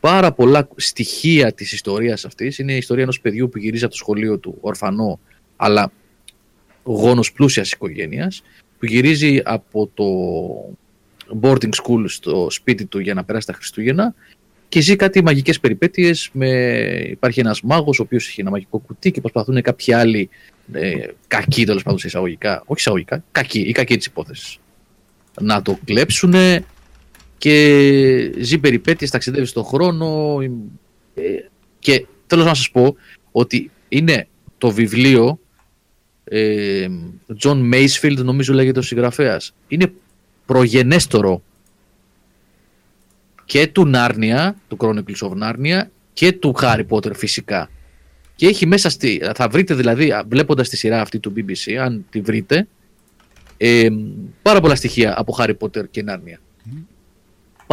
πάρα 0.01 0.33
πολλά 0.33 0.69
στοιχεία 0.77 1.53
της 1.53 1.73
ιστορίας 1.73 2.25
αυτής. 2.25 2.59
Είναι 2.59 2.73
η 2.73 2.77
ιστορία 2.77 3.03
ενός 3.03 3.21
παιδιού 3.21 3.49
που 3.49 3.59
γυρίζει 3.59 3.85
από 3.85 3.93
το 3.93 3.99
σχολείο 3.99 4.39
του, 4.39 4.59
ορφανό, 4.61 5.21
αλλά 5.57 5.93
γόνος 6.85 7.33
πλούσιας 7.33 7.73
οικογένειας, 7.73 8.43
που 8.79 8.87
γυρίζει 8.87 9.41
από 9.45 9.91
το 9.95 10.05
boarding 11.41 11.75
school 11.83 12.05
στο 12.07 12.47
σπίτι 12.51 12.85
του 12.85 12.99
για 12.99 13.15
να 13.15 13.25
περάσει 13.25 13.47
τα 13.47 13.53
Χριστούγεννα 13.53 14.15
και 14.69 14.81
ζει 14.81 14.97
κάτι 14.97 15.23
μαγικές 15.23 15.61
περιπέτειες. 15.61 16.31
Με... 16.33 16.49
Υπάρχει 17.11 17.41
ένας 17.41 17.63
μάγος 17.63 17.99
ο 17.99 18.03
οποίος 18.03 18.29
έχει 18.29 18.41
ένα 18.41 18.51
μαγικό 18.51 18.79
κουτί 18.79 19.11
και 19.11 19.21
προσπαθούν 19.21 19.63
κάποιοι 19.63 19.95
άλλοι 19.95 20.29
ε, 20.73 21.07
κακοί 21.27 21.65
τέλος 21.67 21.83
πάντων 21.83 21.99
σε 21.99 22.07
εισαγωγικά, 22.07 22.63
όχι 22.67 22.81
εισαγωγικά, 22.81 23.25
κακοί, 23.33 23.61
ή 23.61 23.73
κακοί 23.73 23.97
της 23.97 24.07
υπόθεσης 24.07 24.59
να 25.41 25.63
το 25.63 25.79
κλέψουν 25.85 26.35
και 27.45 28.33
ζει 28.39 28.59
περιπέτειες, 28.59 29.11
ταξιδεύει 29.11 29.47
στον 29.47 29.65
χρόνο 29.65 30.39
ε, 31.15 31.23
και 31.79 32.07
θέλω 32.27 32.45
να 32.45 32.55
σας 32.55 32.71
πω 32.71 32.97
ότι 33.33 33.71
είναι 33.89 34.29
το 34.59 34.71
βιβλίο 34.71 35.39
ε, 36.25 36.87
John 37.43 37.75
Macefield 37.75 38.17
νομίζω 38.17 38.53
λέγεται 38.53 38.79
ο 38.79 38.83
συγγραφέας 38.83 39.55
είναι 39.69 39.93
προγενέστερο 40.47 41.43
και 43.45 43.67
του 43.67 43.87
Νάρνια, 43.87 44.57
του 44.69 44.77
Chronicles 44.81 45.29
of 45.29 45.33
Narnia 45.43 45.83
και 46.13 46.33
του 46.33 46.55
Harry 46.61 46.87
Potter 46.89 47.15
φυσικά. 47.17 47.71
Και 48.35 48.47
έχει 48.47 48.67
μέσα 48.67 48.91
στη. 48.91 49.23
Θα 49.35 49.49
βρείτε 49.49 49.75
δηλαδή, 49.75 50.13
βλέποντας 50.29 50.69
τη 50.69 50.77
σειρά 50.77 51.01
αυτή 51.01 51.19
του 51.19 51.33
BBC, 51.37 51.73
αν 51.73 52.05
τη 52.11 52.21
βρείτε, 52.21 52.67
ε, 53.57 53.89
πάρα 54.43 54.61
πολλά 54.61 54.75
στοιχεία 54.75 55.15
από 55.19 55.37
Harry 55.39 55.55
Potter 55.59 55.89
και 55.91 56.05
Narnia. 56.09 56.39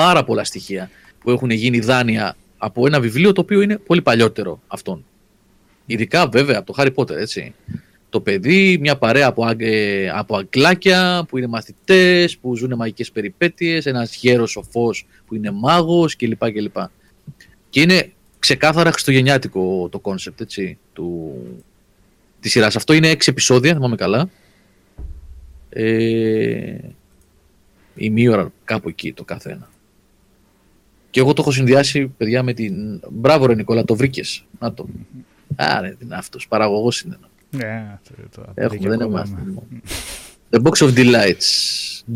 Πάρα 0.01 0.23
πολλά 0.23 0.43
στοιχεία 0.43 0.89
που 1.19 1.31
έχουν 1.31 1.49
γίνει 1.49 1.79
δάνεια 1.79 2.35
από 2.57 2.85
ένα 2.87 2.99
βιβλίο 2.99 3.31
το 3.31 3.41
οποίο 3.41 3.61
είναι 3.61 3.77
πολύ 3.77 4.01
παλιότερο 4.01 4.61
αυτόν. 4.67 5.05
Ειδικά 5.85 6.27
βέβαια 6.27 6.57
από 6.57 6.73
το 6.73 6.83
Harry 6.83 6.93
Potter, 6.95 7.15
έτσι. 7.17 7.53
Το 8.09 8.21
παιδί, 8.21 8.77
μια 8.79 8.97
παρέα 8.97 9.27
από, 9.27 9.45
αγ- 9.45 9.61
ε, 9.61 10.09
από 10.09 10.35
αγγλάκια 10.37 11.25
που 11.27 11.37
είναι 11.37 11.47
μαθητές, 11.47 12.37
που 12.37 12.55
ζουν 12.55 12.73
μαγικές 12.75 13.11
περιπέτειες, 13.11 13.85
ένας 13.85 14.15
γέρος 14.15 14.51
σοφός 14.51 15.05
που 15.27 15.35
είναι 15.35 15.51
μάγος 15.51 16.15
κλπ. 16.15 16.51
κλπ. 16.51 16.77
Και 17.69 17.81
είναι 17.81 18.11
ξεκάθαρα 18.39 18.91
χριστουγεννιάτικο 18.91 19.89
το 19.91 19.99
concept 19.99 20.41
έτσι, 20.41 20.77
του, 20.93 21.33
της 22.39 22.51
σειράς. 22.51 22.75
Αυτό 22.75 22.93
είναι 22.93 23.09
έξι 23.09 23.29
επεισόδια, 23.31 23.73
θυμάμαι 23.73 23.95
καλά. 23.95 24.29
Ε, 25.69 26.77
η 27.95 28.09
μία 28.09 28.31
ώρα 28.31 28.51
κάπου 28.63 28.89
εκεί 28.89 29.13
το 29.13 29.23
καθένα. 29.23 29.69
Και 31.11 31.19
εγώ 31.19 31.33
το 31.33 31.41
έχω 31.41 31.51
συνδυάσει, 31.51 32.07
παιδιά, 32.07 32.43
με 32.43 32.53
την. 32.53 33.01
Μπράβο, 33.11 33.45
ρε 33.45 33.55
Νικόλα, 33.55 33.83
το 33.83 33.95
βρήκες. 33.95 34.45
Να 34.59 34.73
το. 34.73 34.87
Άρε, 35.55 35.89
τι 35.89 36.05
είναι 36.05 36.15
αυτός. 36.15 36.47
Παραγωγός 36.47 37.01
είναι. 37.01 37.17
Ναι, 37.49 37.99
το, 38.07 38.41
το 38.41 38.51
Έχουμε, 38.55 38.77
πήγε 38.77 38.89
δεν 38.89 39.01
ακόμα. 39.01 39.25
είμαστε. 39.27 39.63
The 40.49 40.61
Box 40.61 40.87
of 40.87 40.93
Delights. 40.97 41.47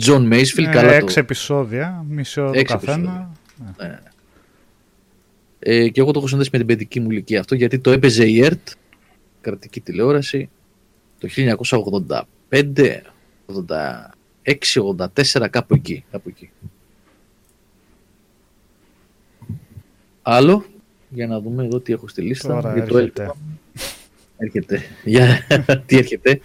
John 0.06 0.34
Macefield, 0.34 0.68
Ε, 0.68 0.72
καλά 0.72 0.94
έξι 0.94 1.14
το. 1.14 1.20
επεισόδια, 1.20 2.06
μισή 2.10 2.40
ώρα 2.40 2.52
το 2.52 2.60
Έξι 2.60 2.74
καθένα. 2.74 3.32
Ε, 5.60 5.90
και 5.90 6.00
εγώ 6.02 6.12
το 6.12 6.20
έχω 6.20 6.28
συνδέσει 6.28 6.50
με 6.52 6.58
την 6.58 6.68
παιδική 6.68 7.00
μου 7.00 7.12
ηλικία 7.12 7.40
αυτό, 7.40 7.56
γιατί 7.56 7.80
το 7.80 7.92
έπαιζε 7.92 8.26
η 8.26 8.44
ΕΡΤ, 8.44 8.68
κρατική 9.42 9.82
τηλεόραση, 9.82 10.50
το 11.20 11.28
1985, 12.50 13.02
86, 13.46 14.82
84, 15.34 15.48
κάπου 15.50 15.74
εκεί. 15.76 16.04
Κάπου 16.12 16.30
εκεί. 16.30 16.50
Άλλο, 20.28 20.66
για 21.10 21.28
να 21.28 21.40
δούμε 21.40 21.64
εδώ 21.66 21.80
τι 21.80 21.94
έχω 21.94 22.08
στη 22.08 22.22
λίστα. 22.22 22.48
Τώρα 22.48 22.74
για 22.74 22.86
το 22.86 22.98
έρχεται. 22.98 23.22
έλπα. 23.22 23.36
Έρχεται. 24.38 24.82
Για... 25.04 25.48
τι 25.86 25.98
έρχεται. 25.98 26.40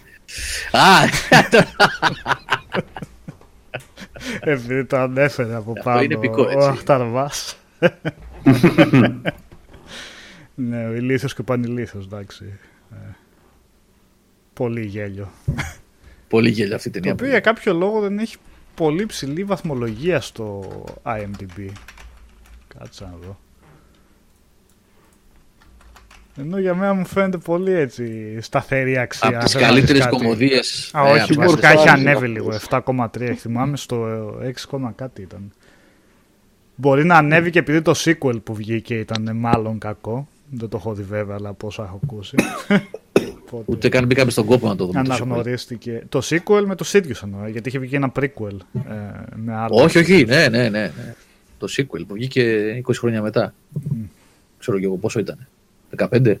Α, 0.71 0.81
Επειδή 4.41 4.85
το 4.85 4.97
ανέφερε 4.97 5.55
από 5.55 5.71
Αυτό 5.71 5.83
πάνω 5.83 6.01
είναι 6.01 6.13
επικό, 6.13 6.43
ο 6.43 6.49
έτσι. 6.49 6.67
Αχταρβάς. 6.67 7.57
ναι, 10.55 10.87
ο 10.87 10.93
ηλίθιος 10.93 11.33
και 11.33 11.41
ο 11.41 11.43
πανηλίθιος, 11.43 12.05
εντάξει. 12.05 12.59
Ε, 12.91 12.95
πολύ 14.53 14.85
γέλιο. 14.85 15.29
πολύ 16.27 16.49
γέλιο 16.49 16.75
αυτή 16.75 16.87
η 16.87 16.91
Το 16.91 16.97
ταινία. 16.99 17.13
οποίο 17.13 17.27
για 17.27 17.39
κάποιο 17.39 17.73
λόγο 17.73 17.99
δεν 17.99 18.19
έχει 18.19 18.37
πολύ 18.75 19.05
ψηλή 19.05 19.43
βαθμολογία 19.43 20.21
στο 20.21 20.63
IMDb. 21.03 21.67
Κάτσε 22.77 23.03
να 23.03 23.15
δω. 23.25 23.39
Ενώ 26.41 26.59
για 26.59 26.75
μένα 26.75 26.93
μου 26.93 27.05
φαίνεται 27.05 27.37
πολύ 27.37 27.71
έτσι 27.73 28.37
σταθερή 28.41 28.97
αξία. 28.97 29.27
Από 29.29 29.37
τις 29.43 29.51
Θέλω 29.51 29.65
να 29.65 29.71
δεις 29.71 29.79
καλύτερες 29.79 30.03
κάτι. 30.05 30.15
κομμωδίες. 30.17 30.89
Α, 30.93 31.07
ε, 31.07 31.11
όχι, 31.11 31.19
από 31.19 31.27
τις- 31.27 31.37
μπορικά 31.37 31.67
έχει 31.71 31.77
άλλες 31.89 31.91
ανέβει 31.93 32.13
αυτές. 32.15 32.29
λίγο. 32.29 32.51
7,3 32.51 33.33
θυμάμαι 33.35 33.77
στο 33.77 34.05
6, 34.43 34.93
κάτι 34.95 35.21
ήταν. 35.21 35.51
Μπορεί 36.75 37.05
να 37.05 37.15
ανέβει 37.15 37.49
και 37.49 37.59
επειδή 37.59 37.81
το 37.81 37.93
sequel 37.97 38.43
που 38.43 38.53
βγήκε 38.53 38.95
ήταν 38.95 39.31
μάλλον 39.35 39.77
κακό. 39.77 40.27
Δεν 40.49 40.69
το 40.69 40.77
έχω 40.77 40.93
δει 40.93 41.03
βέβαια, 41.03 41.35
αλλά 41.35 41.49
από 41.49 41.67
όσα 41.67 41.83
έχω 41.83 41.99
ακούσει. 42.03 42.35
Οπότε 43.45 43.63
Ούτε 43.71 43.89
καν 43.89 44.05
μπήκαμε 44.05 44.31
στον 44.31 44.45
κόπο 44.45 44.67
να 44.67 44.75
το 44.75 44.85
δούμε. 44.85 45.03
το 45.03 45.13
sequel. 45.13 45.15
αναγνωρίστηκε. 45.21 46.03
Το 46.09 46.21
sequel 46.23 46.63
με 46.65 46.75
τους 46.75 46.93
ίδιους 46.93 47.21
εννοώ, 47.21 47.47
γιατί 47.47 47.69
είχε 47.69 47.79
βγει 47.79 47.89
και 47.89 47.95
ένα 47.95 48.11
prequel 48.19 48.57
ε, 48.73 48.81
με 49.35 49.55
άλλο. 49.55 49.75
Όχι, 49.83 49.97
όχι, 49.97 50.25
ναι, 50.25 50.47
ναι, 50.47 50.57
ναι, 50.61 50.69
ναι. 50.69 50.91
Το 51.57 51.67
sequel 51.77 52.01
που 52.07 52.13
βγήκε 52.13 52.71
20 52.87 52.93
χρόνια 52.99 53.21
μετά. 53.21 53.53
Ξέρω 54.59 54.79
και 54.79 54.85
εγώ 54.85 54.95
πόσο 54.95 55.19
ήταν. 55.19 55.47
15. 55.97 56.35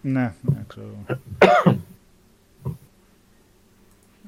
Ναι, 0.00 0.32
ναι, 0.40 0.64
ξέρω. 0.66 1.18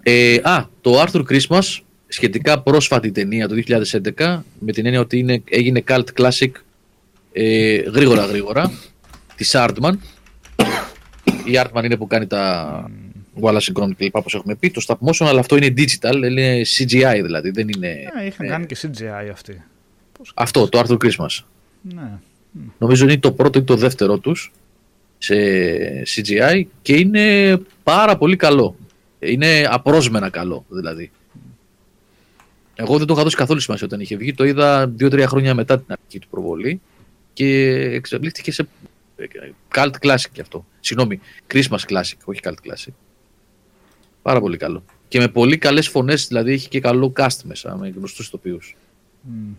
Ε, 0.02 0.40
α, 0.42 0.68
το 0.80 1.02
Arthur 1.02 1.22
Christmas, 1.30 1.78
σχετικά 2.08 2.60
πρόσφατη 2.60 3.10
ταινία 3.10 3.48
του 3.48 3.62
2011, 3.66 4.40
με 4.58 4.72
την 4.72 4.86
έννοια 4.86 5.00
ότι 5.00 5.18
είναι, 5.18 5.42
έγινε 5.48 5.84
cult 5.88 6.04
classic 6.16 6.50
ε, 7.32 7.76
γρήγορα 7.76 8.24
γρήγορα, 8.24 8.72
της 9.36 9.54
Artman. 9.56 9.92
Η 11.44 11.52
Artman 11.54 11.84
είναι 11.84 11.96
που 11.96 12.06
κάνει 12.06 12.26
τα 12.26 12.90
Wallace 13.40 13.72
and 13.72 13.82
Gromit 13.82 13.94
κλπ. 13.96 14.16
όπως 14.16 14.34
έχουμε 14.34 14.54
πει, 14.54 14.70
το 14.70 14.84
stop 14.86 15.08
motion, 15.08 15.26
αλλά 15.28 15.40
αυτό 15.40 15.56
είναι 15.56 15.74
digital, 15.76 16.14
είναι 16.14 16.60
CGI 16.78 17.20
δηλαδή, 17.22 17.50
δεν 17.50 17.68
είναι... 17.68 18.10
Ναι, 18.14 18.24
είχαν 18.24 18.46
ε, 18.46 18.48
κάνει 18.48 18.66
και 18.66 18.76
CGI 18.82 19.30
αυτή. 19.32 19.62
Πώς 20.18 20.32
Αυτό, 20.34 20.68
το 20.68 20.78
Arthur 20.78 20.96
Christmas. 21.04 21.44
Ναι. 21.80 22.18
Νομίζω 22.78 23.04
είναι 23.04 23.18
το 23.18 23.32
πρώτο 23.32 23.58
ή 23.58 23.62
το 23.62 23.76
δεύτερο 23.76 24.18
τους 24.18 24.52
σε 25.18 25.34
CGI 26.02 26.62
και 26.82 26.96
είναι 26.96 27.56
πάρα 27.82 28.16
πολύ 28.16 28.36
καλό. 28.36 28.76
Είναι 29.18 29.66
απρόσμενα 29.70 30.30
καλό 30.30 30.64
δηλαδή. 30.68 31.10
Εγώ 32.74 32.98
δεν 32.98 33.06
το 33.06 33.14
είχα 33.14 33.22
δώσει 33.22 33.36
καθόλου 33.36 33.60
σημασία 33.60 33.86
όταν 33.86 34.00
είχε 34.00 34.16
βγει. 34.16 34.34
Το 34.34 34.44
είδα 34.44 34.88
δύο-τρία 34.88 35.28
χρόνια 35.28 35.54
μετά 35.54 35.76
την 35.78 35.86
αρχική 35.88 36.18
του 36.18 36.28
προβολή 36.30 36.80
και 37.32 37.70
εξελίχθηκε 37.72 38.52
σε 38.52 38.68
cult 39.74 39.92
classic 40.00 40.30
κι 40.32 40.40
αυτό. 40.40 40.66
Συγγνώμη, 40.80 41.20
Christmas 41.52 41.78
classic, 41.88 42.16
όχι 42.24 42.40
cult 42.44 42.50
classic. 42.50 42.92
Πάρα 44.22 44.40
πολύ 44.40 44.56
καλό. 44.56 44.84
Και 45.08 45.18
με 45.18 45.28
πολύ 45.28 45.58
καλές 45.58 45.88
φωνές, 45.88 46.26
δηλαδή 46.26 46.52
έχει 46.52 46.68
και 46.68 46.80
καλό 46.80 47.12
cast 47.16 47.42
μέσα, 47.44 47.76
με 47.76 47.88
γνωστούς 47.88 48.26
ηθοποιούς. 48.26 48.76
Μμ. 49.20 49.52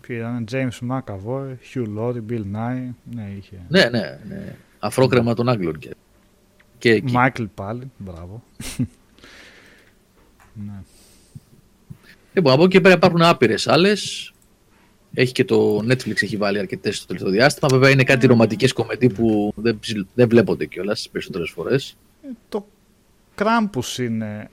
Ποιοι 0.00 0.16
ήταν, 0.20 0.44
James 0.50 0.88
McAvoy, 0.90 1.54
Hugh 1.74 1.98
Laurie, 1.98 2.22
Bill 2.30 2.44
Nye. 2.54 2.88
Ναι, 3.14 3.32
είχε. 3.38 3.56
Ναι, 3.68 3.84
ναι, 3.84 4.18
ναι. 4.28 4.56
Αφρόκρεμα 4.78 5.34
των 5.34 5.48
Άγγλων 5.48 5.78
και, 5.78 5.94
και 6.78 6.90
εκεί. 6.90 7.12
Michael 7.16 7.46
πάλι, 7.54 7.90
μπράβο. 7.96 8.42
ναι. 10.66 10.82
Λοιπόν, 12.32 12.52
από 12.52 12.62
εκεί 12.62 12.72
και 12.72 12.80
πέρα 12.80 12.94
υπάρχουν 12.94 13.22
άπειρες 13.22 13.66
άλλες. 13.68 14.32
Έχει 15.14 15.32
και 15.32 15.44
το 15.44 15.78
Netflix 15.78 16.22
έχει 16.22 16.36
βάλει 16.36 16.58
αρκετές 16.58 16.96
στο 16.96 17.06
τελευταίο 17.06 17.30
διάστημα. 17.32 17.68
Βέβαια 17.72 17.90
είναι 17.90 18.04
κάτι 18.04 18.26
ρομαντικές 18.26 18.72
κομμετή 18.72 19.08
που 19.08 19.52
δεν, 19.56 19.78
ψιλ- 19.78 20.06
δεν 20.14 20.28
βλέπονται 20.28 20.66
κιόλας 20.66 20.96
τις 20.98 21.08
περισσότερες 21.10 21.50
φορές. 21.50 21.96
Ε, 22.22 22.28
Το 22.48 22.66
Krampus 23.38 23.98
είναι... 23.98 24.50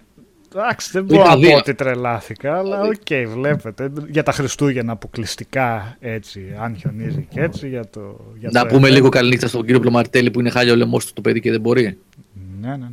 Εντάξει, 0.58 0.90
δεν 0.92 1.08
Το 1.08 1.14
μπορώ 1.16 1.26
είχα 1.26 1.36
να 1.36 1.42
δει. 1.42 1.52
πω 1.52 1.58
ότι 1.58 1.74
τρελάθηκα, 1.74 2.58
αλλά 2.58 2.82
οκ, 2.82 2.94
δει. 3.08 3.26
βλέπετε. 3.26 3.92
Για 4.08 4.24
τα 4.24 4.32
Χριστούγεννα 4.32 4.92
αποκλειστικά 4.92 5.98
έτσι, 6.00 6.56
αν 6.62 6.76
χιονίζει 6.78 7.28
και 7.30 7.42
έτσι. 7.42 7.68
Για 7.68 7.90
το, 7.90 8.20
για 8.40 8.50
Να 8.52 8.62
το 8.62 8.68
πούμε 8.76 8.88
event. 8.88 8.92
λίγο 8.92 9.10
καληνύχτα 9.10 9.48
στον 9.48 9.62
κύριο 9.66 9.80
Πλωμαρτέλη 9.80 10.32
που 10.32 10.40
είναι 10.40 10.50
χάλια 10.50 10.74
ο 10.74 10.76
λαιμό 10.76 10.98
του 10.98 11.14
το 11.14 11.22
παιδί 11.22 11.40
και 11.40 11.52
δεν 11.52 11.62
μπορεί. 11.62 11.98
Ναι, 12.62 12.68
ναι, 12.70 12.76
ναι. 12.76 12.88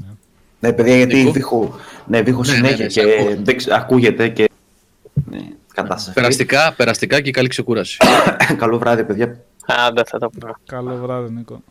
Ναι, 0.60 0.72
παιδιά, 0.72 0.96
γιατί 0.96 1.16
Νίκο. 1.16 1.30
βήχω, 1.32 1.78
ναι, 2.06 2.22
βήχω 2.22 2.42
Ναι, 2.42 2.50
ναι, 2.50 2.54
συνέχεια 2.56 2.84
ναι, 2.84 2.90
σε 2.90 3.00
και 3.02 3.12
ακούω. 3.20 3.36
δεν 3.42 3.56
ξε- 3.56 3.72
ακούγεται 3.74 4.28
και. 4.28 4.48
Ναι, 5.30 5.38
κατάσταση. 5.74 6.12
Περαστικά, 6.14 6.74
περαστικά 6.76 7.20
και 7.20 7.30
καλή 7.30 7.48
ξεκούραση. 7.48 7.96
Καλό 8.58 8.78
βράδυ, 8.78 9.04
παιδιά. 9.04 9.40
Άντε 9.66 10.02
θα 10.06 10.18
το 10.18 10.30
πούμε. 10.30 10.52
Καλό 10.66 10.96
βράδυ, 11.02 11.32
Νίκο. 11.34 11.62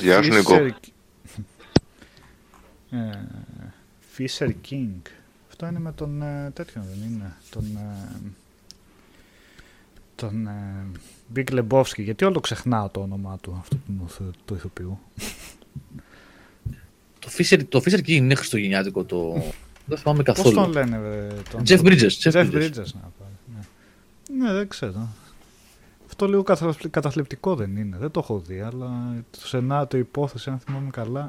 Γεια 0.00 0.22
σου, 0.22 0.32
Νίκο. 0.32 0.54
Fisher- 2.90 2.96
Ε, 2.96 3.18
Fisher 4.18 4.50
King. 4.70 5.10
Αυτό 5.48 5.66
είναι 5.66 5.78
με 5.78 5.92
τον 5.92 6.22
ε, 6.22 6.50
τέτοιον 6.54 6.84
δεν 6.84 7.10
είναι. 7.10 7.32
Τον, 7.50 7.64
ε, 7.76 8.20
τον 10.14 10.46
ε, 10.46 10.86
Big 11.36 11.44
Lebowski. 11.60 11.98
Γιατί 12.02 12.24
όλο 12.24 12.40
ξεχνάω 12.40 12.88
το 12.88 13.00
όνομά 13.00 13.38
του 13.38 13.56
αυτού 13.60 13.76
του, 13.86 14.08
του, 14.18 14.30
του 14.44 14.54
ηθοποιού. 14.54 14.98
Το 17.18 17.28
Fisher, 17.38 17.60
το 17.68 17.82
Fisher 17.84 17.98
King 17.98 18.08
είναι 18.08 18.34
χριστουγεννιάτικο. 18.34 19.04
Το... 19.04 19.42
Δεν 19.86 19.98
θυμάμαι 19.98 20.22
Πώς 20.22 20.34
καθόλου. 20.36 20.54
τον 20.54 20.70
λένε, 20.72 20.96
ε, 20.96 21.34
τον, 21.50 21.62
Jeff 21.66 21.80
Bridges. 21.80 22.10
Jeff 22.22 22.32
Jeff 22.32 22.50
Bridges. 22.52 22.70
Bridges, 22.70 22.92
να 22.94 23.10
πάρει. 23.18 23.36
Ναι. 23.54 24.44
ναι, 24.46 24.52
δεν 24.52 24.68
ξέρω. 24.68 25.08
Αυτό 26.06 26.28
λίγο 26.28 26.42
καταθλιπ- 26.42 26.88
καταθλιπτικό 26.90 27.54
δεν 27.54 27.76
είναι. 27.76 27.96
Δεν 27.96 28.10
το 28.10 28.20
έχω 28.20 28.38
δει, 28.38 28.60
αλλά 28.60 29.14
το 29.30 29.46
σενάριο, 29.46 29.86
το 29.86 29.98
υπόθεση, 29.98 30.50
αν 30.50 30.58
θυμάμαι 30.58 30.90
καλά. 30.90 31.28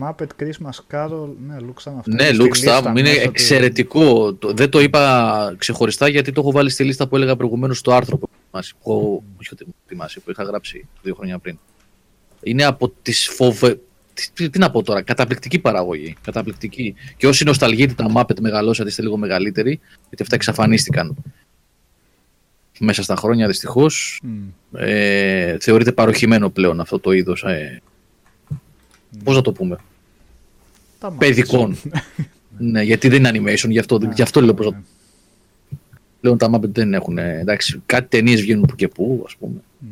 Muppet 0.00 0.26
Christmas 0.42 0.78
Carol, 0.94 1.28
ναι, 1.46 1.60
Λούξαμ 1.60 1.98
αυτό. 1.98 2.10
Ναι, 2.10 2.24
είναι 2.24 2.32
στη 2.34 2.42
Luke 2.42 2.54
λίστα 2.54 2.80
Stam 2.82 2.86
είναι 2.98 3.02
μέσα 3.02 3.14
του- 3.22 3.28
εξαιρετικό. 3.28 4.34
Το- 4.34 4.52
Δεν 4.52 4.68
το 4.68 4.80
είπα 4.80 5.54
ξεχωριστά 5.58 6.08
γιατί 6.08 6.32
το 6.32 6.40
έχω 6.40 6.50
βάλει 6.50 6.70
στη 6.70 6.84
λίστα 6.84 7.08
που 7.08 7.16
έλεγα 7.16 7.36
προηγουμένως 7.36 7.78
στο 7.78 7.92
άρθρο 7.92 8.16
που, 8.18 8.28
έχω 8.32 8.40
ετοιμάσει, 8.46 8.74
που, 8.82 8.90
έχω- 8.90 9.22
όχι 9.40 9.48
ότι 9.52 9.62
έχω 9.66 9.74
ετοιμάσει, 9.86 10.20
που 10.20 10.30
είχα 10.30 10.42
γράψει 10.42 10.86
δύο 11.02 11.14
χρόνια 11.14 11.38
πριν. 11.38 11.58
Είναι 12.42 12.64
από 12.64 12.92
τις 13.02 13.28
φοβε... 13.28 13.80
τι- 14.14 14.28
Τι, 14.34 14.50
τι 14.50 14.58
να 14.58 14.70
πω 14.70 14.82
τώρα, 14.82 15.02
καταπληκτική 15.02 15.58
παραγωγή. 15.58 16.16
Καταπληκτική. 16.22 16.94
Και 17.16 17.26
όσοι 17.26 17.44
νοσταλγείτε 17.44 17.94
τα 17.94 18.12
Muppet 18.14 18.40
μεγαλώσατε, 18.40 18.88
είστε 18.88 19.02
λίγο 19.02 19.16
μεγαλύτεροι, 19.16 19.80
γιατί 20.08 20.22
αυτά 20.22 20.34
εξαφανίστηκαν 20.34 21.14
μέσα 22.78 23.02
στα 23.02 23.16
χρόνια 23.16 23.46
δυστυχώς. 23.46 24.20
Μμ. 24.22 24.48
Ε, 24.76 25.56
θεωρείται 25.60 25.92
παροχημένο 25.92 26.50
πλέον 26.50 26.80
αυτό 26.80 26.98
το 26.98 27.12
είδος. 27.12 27.42
Ε, 27.42 27.80
Πώς 29.24 29.34
να 29.36 29.42
το 29.42 29.52
πούμε, 29.52 29.76
Τα 30.98 31.12
Muppets. 31.12 31.18
παιδικών. 31.18 31.76
ναι, 32.58 32.82
γιατί 32.82 33.08
δεν 33.08 33.24
είναι 33.24 33.30
animation, 33.52 33.68
γι' 33.68 33.78
αυτό, 33.78 33.98
Ναι, 33.98 34.12
γι 34.14 34.22
αυτό 34.22 34.40
λέω 34.40 34.54
πώς 34.54 34.66
να 34.66 34.72
ναι. 34.72 34.82
Πλέον 36.20 36.38
τα 36.38 36.50
Muppet 36.54 36.68
δεν 36.68 36.94
έχουν. 36.94 37.18
ε, 37.18 37.38
Εντάξει, 37.38 37.82
κάτι 37.86 38.08
ταινίες 38.08 38.40
βγαίνουν 38.40 38.66
που 38.66 38.74
και 38.74 38.88
που, 38.88 39.22
ας 39.26 39.36
πούμε. 39.36 39.60
Μμ. 39.78 39.86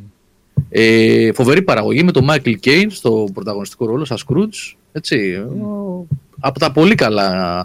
Ε, 0.71 1.33
φοβερή 1.33 1.63
παραγωγή 1.63 2.03
με 2.03 2.13
τον 2.13 2.27
Michael 2.31 2.55
Caine 2.65 2.87
στο 2.89 3.29
πρωταγωνιστικό 3.35 3.87
ρόλο, 3.87 4.05
σαν 4.05 4.19
Scrooge. 4.27 4.75
Έτσι, 4.93 5.35
ο- 5.35 6.07
από 6.41 6.59
τα 6.59 6.73
πολύ 6.73 6.95
καλά. 6.95 7.59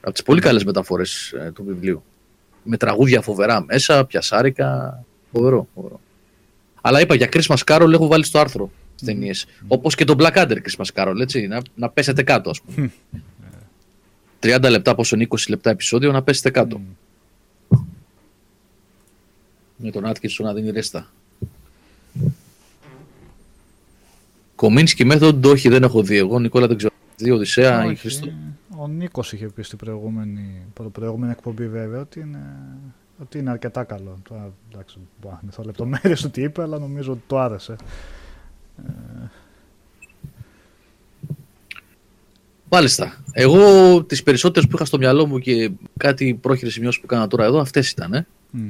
Από 0.00 0.12
τις 0.12 0.22
πολύ 0.22 0.40
καλές 0.40 0.64
μεταφορές 0.64 1.32
ε, 1.32 1.50
του 1.50 1.64
βιβλίου. 1.64 2.02
Με 2.62 2.76
τραγούδια 2.76 3.20
φοβερά 3.20 3.64
μέσα, 3.64 4.04
πιασάρικα. 4.04 5.02
Φοβερό, 5.32 5.68
φοβερό. 5.74 6.00
Αλλά 6.80 7.00
είπα 7.00 7.14
για 7.14 7.28
Christmas 7.32 7.56
Carol 7.66 7.92
έχω 7.92 8.06
βάλει 8.06 8.24
στο 8.24 8.38
άρθρο 8.38 8.70
στις 8.96 9.08
ταινίες. 9.08 9.46
Όπως 9.68 9.94
και 9.94 10.04
τον 10.04 10.16
Black 10.20 10.32
Adder 10.34 10.56
Christmas 10.56 10.86
Carol, 10.94 11.14
έτσι, 11.20 11.46
να, 11.46 11.62
να 11.74 11.88
πέσετε 11.90 12.22
κάτω 12.22 12.50
ας 12.50 12.60
πούμε. 12.60 12.92
30 14.40 14.66
λεπτά 14.70 14.94
πόσο 14.94 15.16
είναι 15.16 15.26
20 15.30 15.36
λεπτά 15.48 15.70
επεισόδιο 15.70 16.12
να 16.12 16.22
πέσετε 16.22 16.50
κάτω. 16.50 16.78
Μμ. 16.78 17.76
Με 19.76 19.90
τον 19.90 20.06
Άτκινσον 20.06 20.46
να 20.46 20.52
δίνει 20.54 20.70
ρέστα. 20.70 21.10
Κομίνσκι 24.54 25.06
Method, 25.10 25.40
όχι 25.44 25.68
δεν 25.68 25.82
έχω 25.82 26.02
δει 26.02 26.16
εγώ. 26.16 26.38
Νικόλα 26.38 26.66
δεν 26.66 26.76
ξέρω. 26.76 26.92
Δύο 27.16 27.34
Οδυσσέα 27.34 27.84
ή 27.84 27.86
Όχι, 27.86 27.96
Χριστό. 27.96 28.32
Ο 28.78 28.88
Νίκος 28.88 29.32
είχε 29.32 29.46
πει 29.46 29.62
στην 29.62 29.78
προηγούμενη, 29.78 30.62
προ- 30.74 30.88
προηγούμενη 30.90 31.32
εκπομπή 31.32 31.68
βέβαια 31.68 32.00
ότι 32.00 32.20
είναι, 32.20 32.56
ότι 33.20 33.38
είναι 33.38 33.50
αρκετά 33.50 33.84
καλό. 33.84 34.18
Τώρα, 34.28 34.52
εντάξει, 34.72 34.98
μπορώ 35.20 35.34
να 35.34 35.38
θυμηθώ 35.40 35.62
λεπτομέρειες 35.62 36.20
του 36.20 36.30
τι 36.30 36.42
είπε, 36.42 36.62
αλλά 36.62 36.78
νομίζω 36.78 37.12
ότι 37.12 37.22
το 37.26 37.38
άρεσε. 37.38 37.76
Μάλιστα. 42.70 43.16
Εγώ 43.32 44.02
τις 44.04 44.22
περισσότερες 44.22 44.68
που 44.68 44.76
είχα 44.76 44.84
στο 44.84 44.98
μυαλό 44.98 45.26
μου 45.26 45.38
και 45.38 45.70
κάτι 45.96 46.38
πρόχειρες 46.40 46.72
σημειώσεις 46.72 47.00
που 47.00 47.06
έκανα 47.10 47.26
τώρα 47.26 47.44
εδώ, 47.44 47.58
αυτές 47.60 47.90
ήταν. 47.90 48.12
Ε. 48.14 48.26
Μμ. 48.50 48.60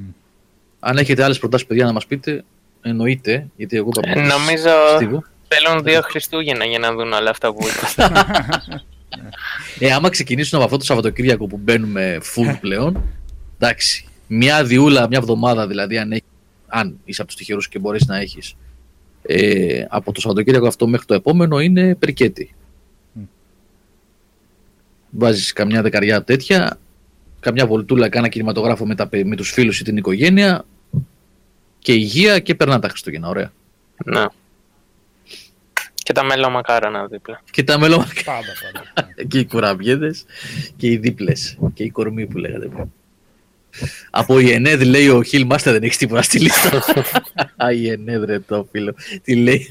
Αν 0.80 0.96
έχετε 0.98 1.22
άλλες 1.24 1.38
προτάσεις, 1.38 1.66
παιδιά, 1.66 1.84
να 1.84 1.92
μας 1.92 2.06
πείτε, 2.06 2.44
εννοείται. 2.82 3.46
Γιατί 3.56 3.76
εγώ 3.76 3.90
Ε, 4.02 4.12
θα 4.14 4.20
νομίζω 4.22 4.70
στίβω. 4.94 5.22
θέλουν 5.48 5.82
δύο 5.82 6.00
Χριστούγεννα 6.02 6.64
για 6.64 6.78
να 6.78 6.92
δουν 6.92 7.12
όλα 7.12 7.30
αυτά 7.30 7.52
που 7.54 7.66
είπα. 7.66 8.08
Ε, 9.78 9.92
άμα 9.92 10.08
ξεκινήσουν 10.08 10.54
από 10.56 10.64
αυτό 10.64 10.76
το 10.78 10.84
Σαββατοκύριακο 10.84 11.46
που 11.46 11.56
μπαίνουμε 11.56 12.18
full 12.34 12.56
πλέον, 12.60 13.02
εντάξει, 13.58 14.04
μια 14.26 14.64
διούλα, 14.64 15.06
μια 15.08 15.18
εβδομάδα 15.18 15.66
δηλαδή, 15.66 15.98
αν, 15.98 16.12
έχεις, 16.12 16.24
αν 16.66 16.98
είσαι 17.04 17.20
από 17.20 17.30
τους 17.30 17.38
τυχερούς 17.40 17.68
και 17.68 17.78
μπορείς 17.78 18.06
να 18.06 18.16
έχεις, 18.16 18.54
ε, 19.26 19.84
από 19.88 20.12
το 20.12 20.20
Σαββατοκύριακο 20.20 20.66
αυτό 20.66 20.86
μέχρι 20.86 21.06
το 21.06 21.14
επόμενο 21.14 21.60
είναι 21.60 21.94
περικέτη. 21.94 22.54
Μμ. 23.12 23.22
Βάζεις 25.10 25.52
καμιά 25.52 25.82
δεκαριά 25.82 26.24
τέτοια, 26.24 26.78
καμιά 27.40 27.66
βολτούλα, 27.66 28.08
κάνα 28.08 28.28
κινηματογράφο 28.28 28.86
με, 28.86 28.94
τα, 28.94 29.08
παι- 29.08 29.24
με 29.26 29.36
τους 29.36 29.50
φίλους 29.50 29.80
ή 29.80 29.84
την 29.84 29.96
οικογένεια 29.96 30.64
και 31.78 31.92
υγεία 31.92 32.38
και 32.38 32.54
περνά 32.54 32.78
τα 32.78 32.88
Χριστούγεννα, 32.88 33.28
ωραία. 33.28 33.52
ναι. 34.04 34.24
Και 35.94 36.12
τα 36.12 36.24
μέλα 36.24 36.48
μακάρανα 36.50 37.06
δίπλα. 37.06 37.42
Και 37.50 37.64
τα 37.64 37.78
μελώματα 37.78 38.10
Πάντα, 38.24 38.52
πάντα. 38.94 39.12
και 39.28 39.38
οι 39.38 39.46
κουραμπιέδες 39.46 40.24
και 40.76 40.86
οι 40.86 40.96
δίπλες 40.96 41.58
και 41.74 41.82
οι 41.84 41.90
κορμοί 41.90 42.26
που 42.26 42.38
λέγατε 42.38 42.66
πριν. 42.66 42.92
Από 44.10 44.38
η 44.38 44.50
ΕΝΕΔ 44.52 44.82
λέει 44.82 45.08
ο 45.08 45.22
Χιλ 45.22 45.44
Μάστερ 45.46 45.72
δεν 45.72 45.82
έχει 45.82 45.96
τίποτα 45.96 46.22
στη 46.22 46.38
λίστα. 46.38 46.82
Α, 47.56 47.72
η 47.72 47.88
ΕΝΕΔ 47.88 48.24
ρε 48.24 48.38
το 48.38 48.68
φίλο. 48.70 48.94
Τι 49.22 49.36
λέει. 49.36 49.70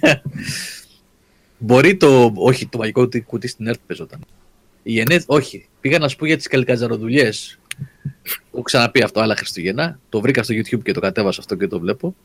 Μπορεί 1.57 1.95
το, 1.97 2.31
όχι 2.35 2.67
το 2.67 2.77
μαγικό 2.77 3.01
κουτί- 3.01 3.25
κουτί 3.25 3.47
στην 3.47 3.67
ΕΡΤ 3.67 3.79
παίζονταν. 3.87 4.19
Η 4.83 4.99
ΕΝΕΔ, 4.99 5.23
όχι. 5.25 5.67
Πήγα 5.81 5.99
να 5.99 6.07
σου 6.07 6.15
πω 6.15 6.25
για 6.25 6.37
τις 6.37 6.47
καλικατζαροδουλειές. 6.47 7.59
Έχω 8.53 8.61
ξαναπεί 8.61 9.01
αυτό 9.01 9.19
άλλα 9.19 9.35
Χριστούγεννα. 9.35 9.99
Το 10.09 10.21
βρήκα 10.21 10.43
στο 10.43 10.53
YouTube 10.55 10.83
και 10.83 10.91
το 10.91 10.99
κατέβασα 10.99 11.39
αυτό 11.41 11.55
και 11.55 11.67
το 11.67 11.79
βλέπω. 11.79 12.15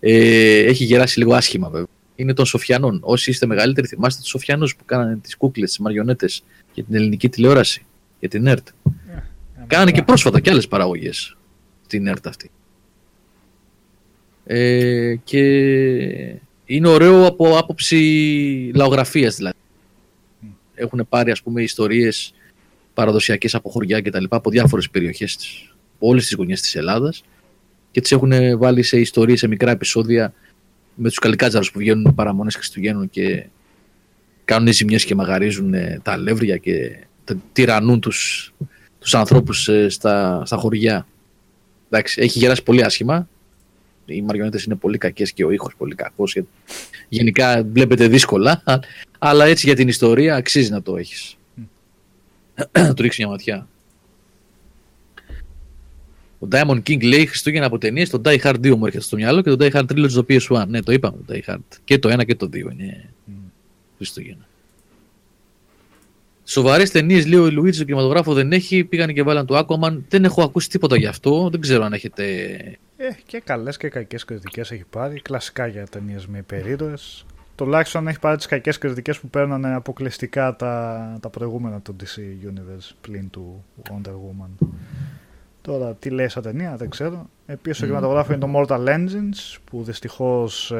Ε, 0.00 0.58
έχει 0.58 0.84
γεράσει 0.84 1.18
λίγο 1.18 1.34
άσχημα 1.34 1.68
βέβαια. 1.68 1.86
Είναι 2.16 2.34
των 2.34 2.46
Σοφιανών. 2.46 2.98
Όσοι 3.02 3.30
είστε 3.30 3.46
μεγαλύτεροι, 3.46 3.86
θυμάστε 3.86 4.20
τους 4.20 4.30
Σοφιανούς 4.30 4.76
που 4.76 4.84
κάνανε 4.84 5.16
τις 5.16 5.36
κούκλες, 5.36 5.68
τις 5.68 5.78
μαριονέτες 5.78 6.42
για 6.74 6.84
την 6.84 6.94
ελληνική 6.94 7.28
τηλεόραση, 7.28 7.84
για 8.18 8.28
την 8.28 8.46
ΕΡΤ. 8.46 8.68
Κάνανε 9.66 9.90
και 9.90 10.02
πρόσφατα 10.02 10.40
και 10.40 10.50
άλλες 10.50 10.68
παραγωγές 10.68 11.36
στην 11.84 12.06
ΕΡΤ 12.06 12.26
αυτή. 12.26 12.50
Ε, 14.44 15.14
και 15.24 15.40
είναι 16.64 16.88
ωραίο 16.88 17.26
από 17.26 17.58
άποψη 17.58 18.70
λαογραφίας 18.74 19.36
δηλαδή. 19.36 19.56
Έχουν 20.74 21.06
πάρει 21.08 21.30
ας 21.30 21.42
πούμε 21.42 21.62
ιστορίες 21.62 22.34
παραδοσιακές 22.94 23.54
από 23.54 23.70
χωριά 23.70 24.00
και 24.00 24.10
τα 24.10 24.20
λοιπά 24.20 24.36
από 24.36 24.50
διάφορες 24.50 24.90
περιοχές 24.90 25.36
της, 25.36 25.74
από 25.96 26.08
όλες 26.08 26.24
τις 26.24 26.34
γωνιές 26.34 26.60
της 26.60 26.74
Ελλάδας 26.74 27.24
και 27.90 28.00
τις 28.00 28.12
έχουν 28.12 28.58
βάλει 28.58 28.82
σε 28.82 28.98
ιστορίες, 29.00 29.38
σε 29.38 29.48
μικρά 29.48 29.70
επεισόδια 29.70 30.32
με 30.94 31.08
τους 31.08 31.18
καλικάτζαρους 31.18 31.70
που 31.70 31.78
βγαίνουν 31.78 32.14
παραμονές 32.14 32.54
Χριστουγέννων 32.54 33.10
και 33.10 33.46
κάνουν 34.44 34.72
ζημιές 34.72 35.04
και 35.04 35.14
μαγαρίζουν 35.14 35.74
ε, 35.74 36.00
τα 36.02 36.12
αλεύρια 36.12 36.56
και 36.56 36.96
τα- 37.24 37.36
τυραννούν 37.52 38.00
τους, 38.00 38.52
τους 38.98 39.14
ανθρώπους 39.14 39.68
ε, 39.68 39.88
στα, 39.88 40.42
στα 40.46 40.56
χωριά. 40.56 41.06
Εντάξει, 41.90 42.20
έχει 42.20 42.38
γεράσει 42.38 42.62
πολύ 42.62 42.84
άσχημα. 42.84 43.28
Οι 44.06 44.22
μαριονέτες 44.22 44.64
είναι 44.64 44.74
πολύ 44.74 44.98
κακές 44.98 45.32
και 45.32 45.44
ο 45.44 45.50
ήχος 45.50 45.74
πολύ 45.76 45.94
κακός. 45.94 46.32
και 46.32 46.42
Γενικά 47.08 47.62
βλέπετε 47.72 48.08
δύσκολα, 48.08 48.62
αλλά 49.18 49.44
έτσι 49.44 49.66
για 49.66 49.76
την 49.76 49.88
ιστορία 49.88 50.34
αξίζει 50.34 50.70
να 50.70 50.82
το 50.82 50.96
έχεις. 50.96 51.36
Να 52.72 52.94
του 52.94 53.02
ρίξεις 53.02 53.18
μια 53.24 53.28
ματιά. 53.28 53.68
Ο 56.38 56.48
Diamond 56.50 56.82
King 56.82 57.04
λέει 57.04 57.26
Χριστούγεννα 57.26 57.66
από 57.66 57.78
ταινίες. 57.78 58.10
Το 58.10 58.20
Die 58.24 58.40
Hard 58.40 58.54
2 58.54 58.76
μου 58.76 58.86
έρχεται 58.86 59.04
στο 59.04 59.16
μυαλό 59.16 59.42
και 59.42 59.50
το 59.50 59.64
Die 59.64 59.72
Hard 59.72 59.86
Trilogy 59.92 60.10
στο 60.10 60.24
PS1. 60.28 60.64
Ναι, 60.68 60.82
το 60.82 60.92
είπαμε 60.92 61.16
το 61.26 61.34
Die 61.34 61.52
Hard. 61.52 61.78
Και 61.84 61.98
το 61.98 62.12
1 62.12 62.24
και 62.26 62.34
το 62.34 62.46
2 62.46 62.54
είναι 62.54 63.08
Χριστούγεννα. 63.96 64.46
Σοβαρές 66.48 66.90
ταινίες, 66.90 67.26
λέει 67.26 67.40
ο 67.40 67.50
Λουίτζο, 67.50 67.72
στο 67.72 67.84
κινηματογράφος 67.84 68.34
δεν 68.34 68.52
έχει. 68.52 68.84
Πήγαν 68.84 69.14
και 69.14 69.22
βάλαν 69.22 69.46
το 69.46 69.58
Aquaman. 69.58 69.98
Δεν 70.08 70.24
έχω 70.24 70.42
ακούσει 70.42 70.68
τίποτα 70.68 70.96
γι' 70.96 71.06
αυτό. 71.06 71.48
Δεν 71.50 71.60
ξέρω 71.60 71.84
αν 71.84 71.92
έχετε. 71.92 72.24
Ε, 72.96 73.08
και 73.26 73.40
καλές 73.44 73.76
και 73.76 73.88
κακές 73.88 74.24
κριτικέ 74.24 74.60
έχει 74.60 74.84
πάρει. 74.90 75.20
Κλασικά 75.20 75.66
για 75.66 75.86
ταινίες 75.86 76.26
με 76.26 76.38
υπερήρωες. 76.38 77.26
Τουλάχιστον 77.54 78.08
έχει 78.08 78.18
πάρει 78.18 78.36
τις 78.36 78.46
κακές 78.46 78.78
κριτικέ 78.78 79.12
που 79.12 79.28
παίρνανε 79.28 79.74
αποκλειστικά 79.74 80.56
τα, 80.56 81.18
τα 81.20 81.28
προηγούμενα 81.28 81.80
του 81.80 81.96
DC 82.00 82.48
Universe 82.48 82.90
πλην 83.00 83.30
του 83.30 83.64
Wonder 83.90 84.10
Woman. 84.10 84.66
Τώρα, 85.62 85.94
τι 85.94 86.10
λέει 86.10 86.28
σαν 86.28 86.42
ταινία, 86.42 86.76
δεν 86.76 86.90
ξέρω. 86.90 87.28
Επίσης, 87.46 87.76
στο 87.76 87.86
κινηματογράφος 87.86 88.34
είναι 88.34 88.46
το 88.46 88.50
Mortal 88.54 88.88
Engines 88.88 89.58
που 89.64 89.82
δυστυχώς 89.82 90.72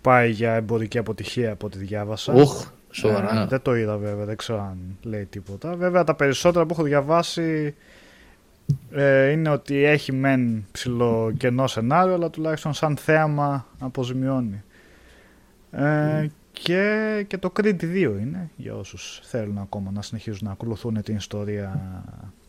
πάει 0.00 0.30
για 0.30 0.52
εμπορική 0.52 0.98
αποτυχία 0.98 1.52
από 1.52 1.66
ό,τι 1.66 1.78
διάβασα. 1.78 2.32
Οχ, 2.32 2.70
σοβαρά. 2.96 3.42
Ε, 3.42 3.46
δεν 3.46 3.62
το 3.62 3.76
είδα 3.76 3.96
βέβαια, 3.96 4.24
δεν 4.24 4.36
ξέρω 4.36 4.60
αν 4.60 4.78
λέει 5.02 5.24
τίποτα. 5.24 5.74
Βέβαια 5.76 6.04
τα 6.04 6.14
περισσότερα 6.14 6.66
που 6.66 6.72
έχω 6.72 6.82
διαβάσει 6.82 7.74
ε, 8.90 9.30
είναι 9.30 9.48
ότι 9.48 9.84
έχει 9.84 10.12
μεν 10.12 10.64
ψηλό 10.72 11.32
κενό 11.36 11.66
σενάριο, 11.66 12.14
αλλά 12.14 12.30
τουλάχιστον 12.30 12.72
σαν 12.72 12.96
θέαμα 12.96 13.66
αποζημιώνει. 13.78 14.62
Ε, 15.70 16.26
Και, 16.52 17.24
και 17.28 17.38
το 17.38 17.52
Creed 17.56 17.82
2 17.82 17.94
είναι, 18.20 18.50
για 18.56 18.74
όσους 18.74 19.20
θέλουν 19.22 19.58
ακόμα 19.58 19.90
να 19.90 20.02
συνεχίζουν 20.02 20.46
να 20.46 20.52
ακολουθούν 20.52 21.02
την 21.02 21.16
ιστορία, 21.16 21.80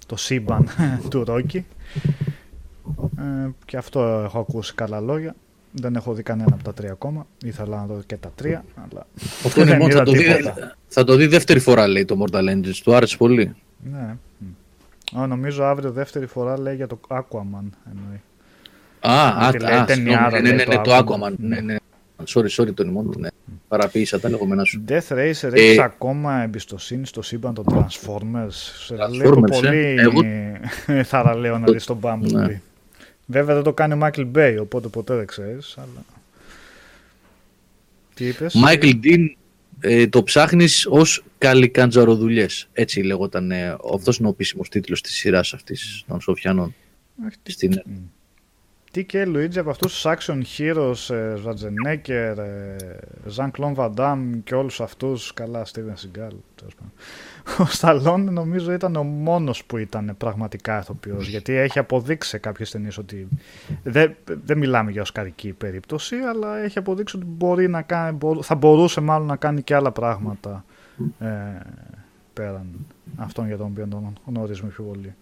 το 0.06 0.16
σύμπαν 0.16 0.68
του 1.10 1.24
Ρόκι. 1.24 1.66
Ε, 3.18 3.50
και 3.66 3.78
αυτό 3.78 4.00
έχω 4.26 4.40
ακούσει 4.40 4.74
καλά 4.74 5.00
λόγια. 5.00 5.36
Δεν 5.82 5.96
έχω 5.96 6.14
δει 6.14 6.24
κανένα 6.24 6.50
από 6.54 6.64
τα 6.64 6.74
τρία 6.74 6.92
ακόμα. 6.92 7.28
Ήθελα 7.46 7.78
να 7.78 7.86
δω 7.86 8.02
και 8.06 8.16
τα 8.18 8.32
τρία, 8.36 8.64
αλλά 8.92 9.08
Αυτό 9.46 9.62
είναι 9.62 9.70
δεν 9.72 9.78
μόνο, 9.80 9.90
είδα 9.92 10.00
θα, 10.00 10.06
το 10.06 10.12
δει, 10.12 10.24
τίποτα. 10.24 10.76
θα 10.88 11.04
το 11.04 11.16
δει 11.16 11.26
δεύτερη 11.28 11.60
φορά, 11.60 11.88
λέει 11.88 12.06
το 12.06 12.24
Mortal 12.26 12.50
Engines. 12.54 12.76
Του 12.84 12.96
άρεσε 12.96 13.18
πολύ. 13.18 13.56
Ναι. 13.92 14.16
Μ. 15.14 15.20
Α, 15.20 15.28
νομίζω 15.28 15.64
αύριο 15.64 15.92
δεύτερη 15.92 16.26
φορά 16.26 16.60
λέει 16.60 16.76
για 16.76 16.88
το 16.88 17.00
Aquaman. 17.08 17.70
Εννοεί. 17.90 18.22
Α, 19.00 19.28
α, 19.28 19.48
Ότι 19.48 19.60
λέει 19.60 19.74
α, 19.76 19.86
ταινιάρα, 19.86 20.30
συγγνώμη. 20.30 20.42
ναι, 20.42 20.50
ναι, 20.50 20.56
λέει, 20.56 20.66
ναι, 20.68 20.76
το 20.76 20.82
το 20.82 20.98
Aquaman. 20.98 21.30
Aquaman. 21.30 21.36
Ναι, 21.38 21.60
ναι. 21.60 21.76
Sorry, 22.34 22.48
sorry, 22.50 22.74
τον 22.74 22.88
ημών. 22.88 23.14
Ναι. 23.18 23.28
Παραποίησα 23.68 24.20
τα 24.20 24.30
λεγόμενά 24.30 24.64
σου. 24.64 24.84
Death 24.88 25.08
Racer, 25.14 25.52
Ε, 25.54 25.62
έχεις 25.62 25.80
ακόμα 25.80 26.42
εμπιστοσύνη 26.42 27.06
στο 27.06 27.22
σύμπαν 27.22 27.54
των 27.54 27.66
Transformers; 27.72 28.48
Σε 28.50 28.96
Transformers, 28.96 29.10
βλέπω 29.10 29.40
ε. 29.46 29.60
πολύ 29.60 29.96
Εγώ- 29.98 30.22
θαραλέω 31.12 31.58
να 31.58 31.72
δεις 31.72 31.86
τον 31.86 32.00
Bumblebee. 32.02 32.58
Ναι. 33.30 33.40
Βέβαια 33.40 33.56
δεν 33.56 33.64
το 33.64 33.74
κάνει 33.74 33.94
ο 33.94 33.98
Michael 34.02 34.32
Bay, 34.36 34.58
οπότε 34.62 34.88
ποτέ 34.88 35.16
δεν 35.16 35.26
ξέρεις. 35.26 35.76
Αλλά... 35.78 36.06
Τι 38.14 38.28
είπες; 38.28 38.56
Michael 38.68 39.00
Dean 39.04 39.26
ε, 39.80 40.08
το 40.08 40.24
ψάχνεις 40.24 40.86
ως 40.90 41.24
καλικαντζαροδουλειές. 41.38 42.68
Έτσι 42.74 43.02
λέγονταν. 43.02 43.52
Ε, 43.52 43.78
αυτός 43.94 44.18
είναι 44.18 44.28
ο 44.28 44.32
επίσημος 44.32 44.70
τίτλος 44.70 45.02
της 45.02 45.14
σειράς 45.14 45.54
αυτής 45.54 46.04
των 46.08 46.22
Σοφιανών. 46.22 46.76
Όχι, 47.28 47.36
τι- 47.44 47.52
Στην... 47.52 47.82
Τι 48.92 49.04
και 49.06 49.26
Λουίτζι 49.26 49.60
από 49.60 49.70
αυτούς 49.70 49.94
τους 49.94 50.04
action 50.06 50.42
heroes, 50.58 51.16
ε, 51.16 51.34
Schwarzenegger, 51.44 52.36
Jean-Claude 53.36 53.76
Van 53.76 53.94
Damme 53.96 54.40
και 54.44 54.56
όλους 54.56 54.82
αυτούς, 54.82 55.34
καλά 55.34 55.66
Steven 55.66 55.94
Seagal, 55.94 56.36
τέλος 56.56 56.76
πάντων. 56.76 56.92
Ο 57.60 57.66
Σταλόν 57.66 58.34
νομίζω 58.34 58.72
ήταν 58.74 58.96
ο 58.96 59.04
μόνος 59.04 59.66
που 59.66 59.78
ήταν 59.78 60.14
πραγματικά 60.18 60.80
ηθοποιός, 60.80 61.28
γιατί 61.28 61.54
έχει 61.54 61.80
αποδείξει 61.80 62.30
σε 62.30 62.38
κάποιες 62.38 62.72
ταινίες 62.72 62.98
ότι 62.98 63.28
δεν, 63.84 64.16
δεν 64.46 64.58
μιλάμε 64.58 64.92
για 64.92 65.02
οσκαρική 65.02 65.54
περίπτωση, 65.54 66.16
αλλά 66.16 66.58
έχει 66.58 66.78
αποδείξει 66.78 67.16
ότι 67.18 67.26
μπορεί 67.26 67.68
να 67.68 67.82
κάνει, 67.82 68.18
μπορού- 68.18 68.44
θα 68.46 68.56
μπορούσε 68.56 69.02
μάλλον 69.02 69.28
να 69.28 69.36
κάνει 69.36 69.62
και 69.62 69.76
άλλα 69.76 69.92
πράγματα 69.92 70.66
ε, 71.20 71.28
πέραν 72.34 72.66
αυτών 73.16 73.48
για 73.48 73.58
τον 73.58 73.66
οποίο 73.72 73.88
τον 73.88 74.14
γνωρίζουμε 74.26 74.70
πιο 74.70 74.84
πολύ. 74.84 75.14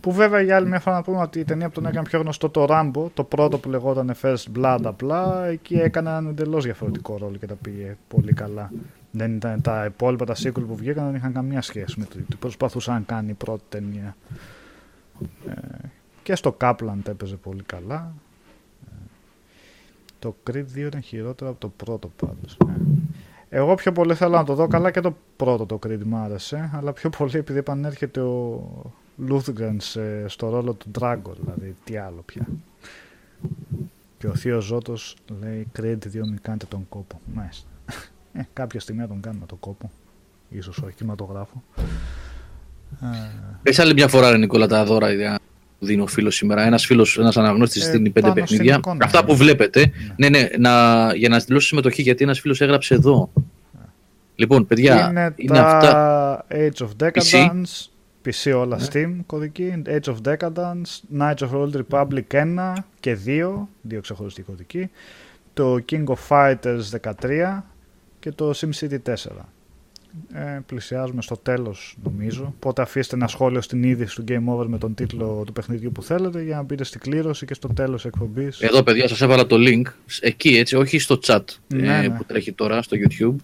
Που 0.00 0.12
βέβαια 0.12 0.40
για 0.40 0.56
άλλη 0.56 0.66
μια 0.68 0.80
φορά 0.80 0.96
να 0.96 1.02
πούμε 1.02 1.18
ότι 1.20 1.38
η 1.38 1.44
ταινία 1.44 1.68
που 1.68 1.74
τον 1.74 1.86
έκανε 1.86 2.06
πιο 2.06 2.20
γνωστό 2.20 2.48
το 2.48 2.66
Rambo, 2.68 3.06
το 3.14 3.24
πρώτο 3.24 3.58
που 3.58 3.68
λεγόταν 3.70 4.14
First 4.22 4.44
Blood 4.58 4.78
απλά, 4.82 5.46
εκεί 5.46 5.74
έκανε 5.74 6.08
έναν 6.08 6.26
εντελώς 6.26 6.64
διαφορετικό 6.64 7.16
ρόλο 7.16 7.36
και 7.36 7.46
τα 7.46 7.54
πήγε 7.54 7.96
πολύ 8.08 8.32
καλά. 8.32 8.70
Δεν 9.16 9.34
ήταν 9.34 9.60
τα 9.60 9.84
υπόλοιπα 9.84 10.24
τα 10.24 10.34
sequel 10.34 10.64
που 10.66 10.76
βγήκαν 10.76 11.04
δεν 11.06 11.14
είχαν 11.14 11.32
καμία 11.32 11.62
σχέση 11.62 11.98
με 11.98 12.04
το 12.04 12.16
τι 12.28 12.36
προσπαθούσε 12.36 12.90
να 12.90 13.00
κάνει 13.00 13.30
η 13.30 13.34
πρώτη 13.34 13.62
ταινία. 13.68 14.16
Ε, 15.48 15.88
και 16.22 16.34
στο 16.34 16.56
Kaplan 16.60 16.98
τα 17.02 17.10
έπαιζε 17.10 17.36
πολύ 17.36 17.62
καλά. 17.62 18.12
Ε, 18.86 18.90
το 20.18 20.36
Creed 20.50 20.64
2 20.74 20.76
ήταν 20.76 21.02
χειρότερο 21.02 21.50
από 21.50 21.60
το 21.60 21.68
πρώτο 21.68 22.10
πάντως. 22.16 22.56
Ε. 22.68 23.58
Εγώ 23.58 23.74
πιο 23.74 23.92
πολύ 23.92 24.14
θέλω 24.14 24.36
να 24.36 24.44
το 24.44 24.54
δω 24.54 24.66
καλά 24.66 24.90
και 24.90 25.00
το 25.00 25.16
πρώτο 25.36 25.66
το 25.66 25.78
Creed 25.86 26.02
μου 26.04 26.16
άρεσε, 26.16 26.70
αλλά 26.74 26.92
πιο 26.92 27.10
πολύ 27.10 27.36
επειδή 27.36 27.58
επανέρχεται 27.58 28.20
ο 28.20 28.62
Λούθγκρεν 29.16 29.80
στο 30.26 30.48
ρόλο 30.48 30.72
του 30.72 30.90
Dragon, 30.98 31.32
δηλαδή 31.40 31.76
τι 31.84 31.96
άλλο 31.96 32.22
πια. 32.26 32.46
Και 34.18 34.26
ο 34.26 34.34
Θείος 34.34 34.64
Ζώτος 34.64 35.16
λέει 35.40 35.66
Creed 35.78 35.98
2 36.04 36.12
μην 36.12 36.38
κάνετε 36.42 36.66
τον 36.66 36.86
κόπο. 36.88 37.20
Μάλιστα. 37.34 37.68
Ε, 38.36 38.48
κάποια 38.52 38.80
στιγμή 38.80 39.00
θα 39.00 39.08
τον 39.08 39.20
κάνουμε 39.20 39.46
τον 39.46 39.58
κόπο. 39.58 39.90
Ίσως 40.48 40.78
όχι 40.78 40.94
κινηματογράφο. 40.94 41.62
Ε, 43.02 43.06
Πες 43.62 43.78
άλλη 43.78 43.92
μια 43.94 44.08
φορά, 44.08 44.30
ρε 44.30 44.36
Νικόλα, 44.36 44.66
τα 44.66 44.84
δώρα 44.84 45.12
για 45.12 45.38
που 45.78 45.86
δίνει 45.86 46.00
ο 46.02 46.06
φίλος 46.06 46.34
σήμερα. 46.34 46.62
Ένας 46.62 46.86
φίλος, 46.86 47.18
ένας 47.18 47.36
αναγνώστης 47.36 47.86
Ε, 47.86 47.90
δίνει 47.90 48.10
πέντε 48.10 48.26
πάνω 48.28 48.46
στην 48.46 48.56
παιχνίδια. 48.56 48.76
εικόνα, 48.76 49.04
Αυτά 49.04 49.20
ναι. 49.20 49.26
που 49.26 49.36
βλέπετε. 49.36 49.92
Ναι, 50.16 50.28
ναι, 50.28 50.48
να, 50.58 50.70
για 51.14 51.28
να 51.28 51.38
δηλώσει 51.38 51.66
συμμετοχή, 51.66 52.02
γιατί 52.02 52.24
ένας 52.24 52.40
φίλος 52.40 52.60
έγραψε 52.60 52.94
εδώ. 52.94 53.30
Λοιπόν, 54.34 54.66
παιδιά, 54.66 55.08
είναι, 55.10 55.32
είναι, 55.36 55.52
τα 55.54 55.66
αυτά. 55.66 56.46
Age 56.50 56.86
of 56.86 57.06
Decadence, 57.06 57.86
PC, 58.24 58.56
όλα 58.56 58.78
Steam 58.92 59.16
κωδική, 59.26 59.82
Age 59.86 60.14
of 60.14 60.16
Decadence, 60.24 61.18
Knights 61.18 61.34
of 61.38 61.50
the 61.50 61.66
Old 61.66 61.82
Republic 61.88 62.22
1 62.32 62.72
και 63.00 63.18
2, 63.26 63.68
δύο 63.82 64.00
ξεχωριστοί 64.00 64.42
κωδικοί, 64.42 64.90
το 65.54 65.78
King 65.90 66.04
of 66.04 66.16
Fighters 66.28 66.82
13 67.02 67.62
και 68.26 68.32
το 68.32 68.52
SimCity 68.56 68.98
4. 69.04 69.14
Ε, 70.32 70.60
πλησιάζουμε 70.66 71.22
στο 71.22 71.36
τέλος 71.36 71.96
νομίζω, 72.04 72.54
οπότε 72.56 72.82
αφήστε 72.82 73.16
ένα 73.16 73.26
σχόλιο 73.26 73.60
στην 73.60 73.82
είδηση 73.82 74.14
του 74.16 74.24
Game 74.28 74.54
Over 74.54 74.66
με 74.66 74.78
τον 74.78 74.94
τίτλο 74.94 75.42
του 75.46 75.52
παιχνιδιού 75.52 75.92
που 75.92 76.02
θέλετε 76.02 76.42
για 76.42 76.56
να 76.56 76.62
μπείτε 76.62 76.84
στην 76.84 77.00
κλήρωση 77.00 77.46
και 77.46 77.54
στο 77.54 77.68
τέλος 77.68 78.04
εκπομπής. 78.04 78.60
Εδώ, 78.60 78.82
παιδιά, 78.82 79.08
σας 79.08 79.20
έβαλα 79.20 79.46
το 79.46 79.56
link. 79.58 79.82
Εκεί, 80.20 80.56
έτσι, 80.56 80.76
όχι 80.76 80.98
στο 80.98 81.18
chat 81.22 81.40
Ναι, 81.66 81.98
ε, 81.98 82.08
ναι. 82.08 82.16
που 82.16 82.24
τρέχει 82.24 82.52
τώρα 82.52 82.82
στο 82.82 82.96
YouTube. 83.00 83.36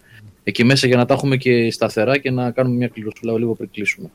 Εκεί 0.45 0.65
μέσα 0.65 0.87
για 0.87 0.97
να 0.97 1.05
τα 1.05 1.15
έχουμε 1.15 1.37
και 1.37 1.71
σταθερά 1.71 2.19
και 2.19 2.31
να 2.31 2.51
κάνουμε 2.51 2.77
μια 2.77 2.89
κληροσούλα 2.89 3.39
λίγο 3.39 3.55
πριν 3.55 3.71
κλείσουμε. 3.73 4.11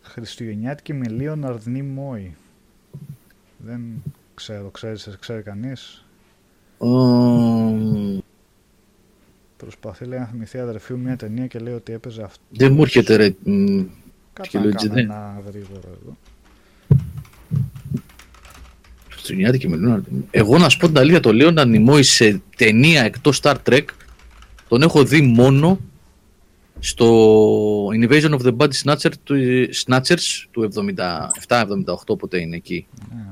Χριστουγεννιάτικη 0.00 0.92
με 0.92 1.06
Leonard 1.18 1.76
Nimoy. 1.76 2.30
Δεν 3.56 3.80
ξέρω, 4.34 4.70
ξέρεις, 4.70 5.16
ξέρει 5.20 5.42
κανείς; 5.42 6.04
Ομ, 6.82 8.20
Προσπαθεί 9.60 10.04
λέει, 10.04 10.18
να 10.18 10.24
θυμηθεί 10.26 10.58
αδερφή 10.58 10.94
μου 10.94 11.02
μια 11.02 11.16
ταινία 11.16 11.46
και 11.46 11.58
λέει 11.58 11.74
ότι 11.74 11.92
έπαιζε 11.92 12.22
αυτό. 12.22 12.42
δεν 12.48 12.72
μου 12.72 12.82
έρχεται, 12.82 13.16
ρε. 13.16 13.34
μ, 13.42 13.82
Κάτσε 14.32 14.50
και 14.50 14.58
να 14.58 14.64
Luigi, 14.64 14.74
κάνω 14.76 14.94
ναι. 14.94 15.00
ένα 15.00 15.42
γρήγορο 15.46 15.88
εδώ. 16.00 16.16
Χριστουγεννιάτικη 19.08 19.68
με 19.68 19.78
Leonard. 19.80 20.22
Εγώ 20.30 20.58
να 20.58 20.68
σου 20.68 20.78
πω 20.78 20.86
την 20.86 20.98
αλήθεια, 20.98 21.20
το 21.20 21.30
Leonard 21.32 21.76
Nimoy 21.76 22.04
σε 22.04 22.40
ταινία 22.56 23.02
εκτός 23.02 23.40
Star 23.42 23.54
Trek 23.64 23.84
τον 24.68 24.82
έχω 24.82 25.04
δει 25.04 25.20
μόνο 25.20 25.80
στο 26.80 27.86
Invasion 27.86 28.38
of 28.38 28.40
the 28.40 28.56
Body 28.56 28.72
Snatcher, 28.84 29.12
του, 29.24 29.36
Snatchers 29.86 30.46
του 30.50 30.70
77-78, 31.48 31.94
όποτε 32.06 32.40
είναι 32.40 32.56
εκεί. 32.56 32.86
Ναι. 33.14 33.24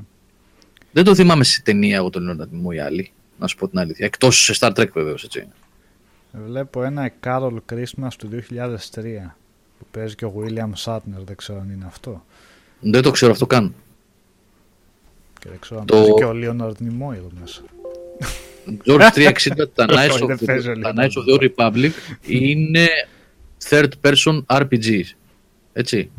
Δεν 0.91 1.03
το 1.03 1.15
θυμάμαι 1.15 1.43
σε 1.43 1.61
ταινία 1.61 1.95
εγώ 1.95 2.09
τον 2.09 2.23
Leonard 2.29 2.55
Nimoy 2.55 2.77
άλλη, 2.77 3.11
να 3.39 3.47
σου 3.47 3.55
πω 3.55 3.67
την 3.67 3.79
αλήθεια. 3.79 4.05
Εκτός 4.05 4.43
σε 4.43 4.55
Star 4.59 4.73
Trek 4.73 4.89
βεβαίως, 4.93 5.23
έτσι. 5.23 5.47
Βλέπω 6.31 6.83
ένα 6.83 7.11
A 7.21 7.27
Carol 7.27 7.57
Christmas 7.73 8.09
του 8.17 8.29
2003 8.29 9.35
που 9.79 9.85
παίζει 9.91 10.15
και 10.15 10.25
ο 10.25 10.33
William 10.37 10.73
Shatner, 10.85 11.23
δεν 11.25 11.35
ξέρω 11.35 11.59
αν 11.59 11.69
είναι 11.71 11.85
αυτό. 11.87 12.25
Δεν 12.79 13.01
το 13.01 13.11
ξέρω 13.11 13.31
αυτό 13.31 13.45
καν. 13.47 13.73
Και 15.39 15.49
δεν 15.49 15.59
ξέρω 15.59 15.79
αν 15.79 15.85
Το- 15.85 15.95
παίζει 15.95 16.13
και 16.13 16.23
ο 16.25 16.31
Leonard 16.33 16.71
Nimoy 16.83 17.13
εδώ 17.15 17.29
μέσα. 17.39 17.61
George 18.85 19.09
360, 19.15 19.69
τα 19.73 19.85
Knights 19.89 20.09
Όχι, 20.11 20.23
of, 20.23 20.27
δεν 20.27 20.37
the, 20.41 20.45
παίζει 20.45 20.69
ο 20.69 20.79
τα 20.79 20.93
Leonard 20.93 20.99
Knights 20.99 21.09
of 21.09 21.25
the 21.29 21.39
Old 21.39 21.49
Republic 21.55 21.89
είναι 22.21 22.87
third 23.69 23.89
person 24.01 24.41
RPG. 24.45 25.01
Έτσι. 25.73 26.09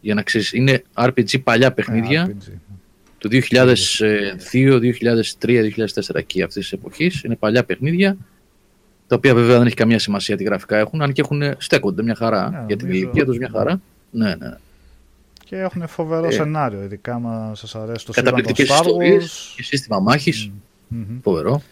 Για 0.00 0.14
να 0.14 0.22
ξέρεις, 0.22 0.52
είναι 0.52 0.82
RPG 0.94 1.42
παλιά 1.42 1.72
παιχνίδια 1.72 2.20
Ε, 2.22 2.36
RPG. 2.38 2.52
του 3.18 3.28
2002, 3.28 4.78
2003, 5.40 5.62
2004 5.62 6.14
εκεί 6.14 6.42
αυτής 6.42 6.62
της 6.62 6.72
εποχής. 6.72 7.22
Είναι 7.22 7.36
παλιά 7.36 7.64
παιχνίδια 7.64 8.16
τα 9.10 9.16
οποία 9.16 9.34
βέβαια 9.34 9.58
δεν 9.58 9.66
έχει 9.66 9.74
καμία 9.76 9.98
σημασία 9.98 10.36
τι 10.36 10.44
γραφικά 10.44 10.76
έχουν, 10.76 11.02
αν 11.02 11.12
και 11.12 11.20
έχουν, 11.20 11.42
στέκονται 11.58 12.02
μια 12.02 12.14
χαρά 12.14 12.50
Ναι, 12.50 12.64
για 12.66 12.76
την 12.76 12.86
νομίζω- 12.86 13.02
ηλικία 13.04 13.24
τους 13.24 13.38
μια 13.38 13.48
χαρά. 13.52 13.80
Ναι, 14.10 14.34
ναι. 14.34 14.56
Και 15.44 15.56
έχουν 15.56 15.86
φοβερό 15.88 16.26
Ε, 16.26 16.30
σενάριο, 16.30 16.82
ειδικά 16.82 17.14
άμα 17.14 17.52
σας 17.54 17.74
αρέσει 17.74 18.06
το 18.06 18.12
σύμπαν 18.12 18.32
των 18.34 18.42
Καταπληκτικές 18.42 18.76
Star 18.76 18.80
ιστορίες 18.86 19.24
Wars. 19.52 19.54
και 19.56 19.62
σύστημα 19.62 19.98
μάχης. 20.00 20.50
Μμμ. 20.88 21.20
Φοβερό. 21.22 21.62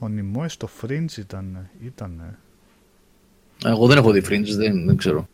Ο 0.00 0.06
Nimoy 0.16 0.44
στο 0.46 0.68
Fringe 0.82 1.16
ήταν. 1.18 1.68
ήταν 1.84 2.36
Εγώ 3.64 3.86
δεν 3.86 3.96
έχω 3.96 4.10
δει 4.10 4.22
Fringe, 4.28 4.54
δεν, 4.56 4.86
δεν 4.86 4.96
ξέρω. 4.96 5.28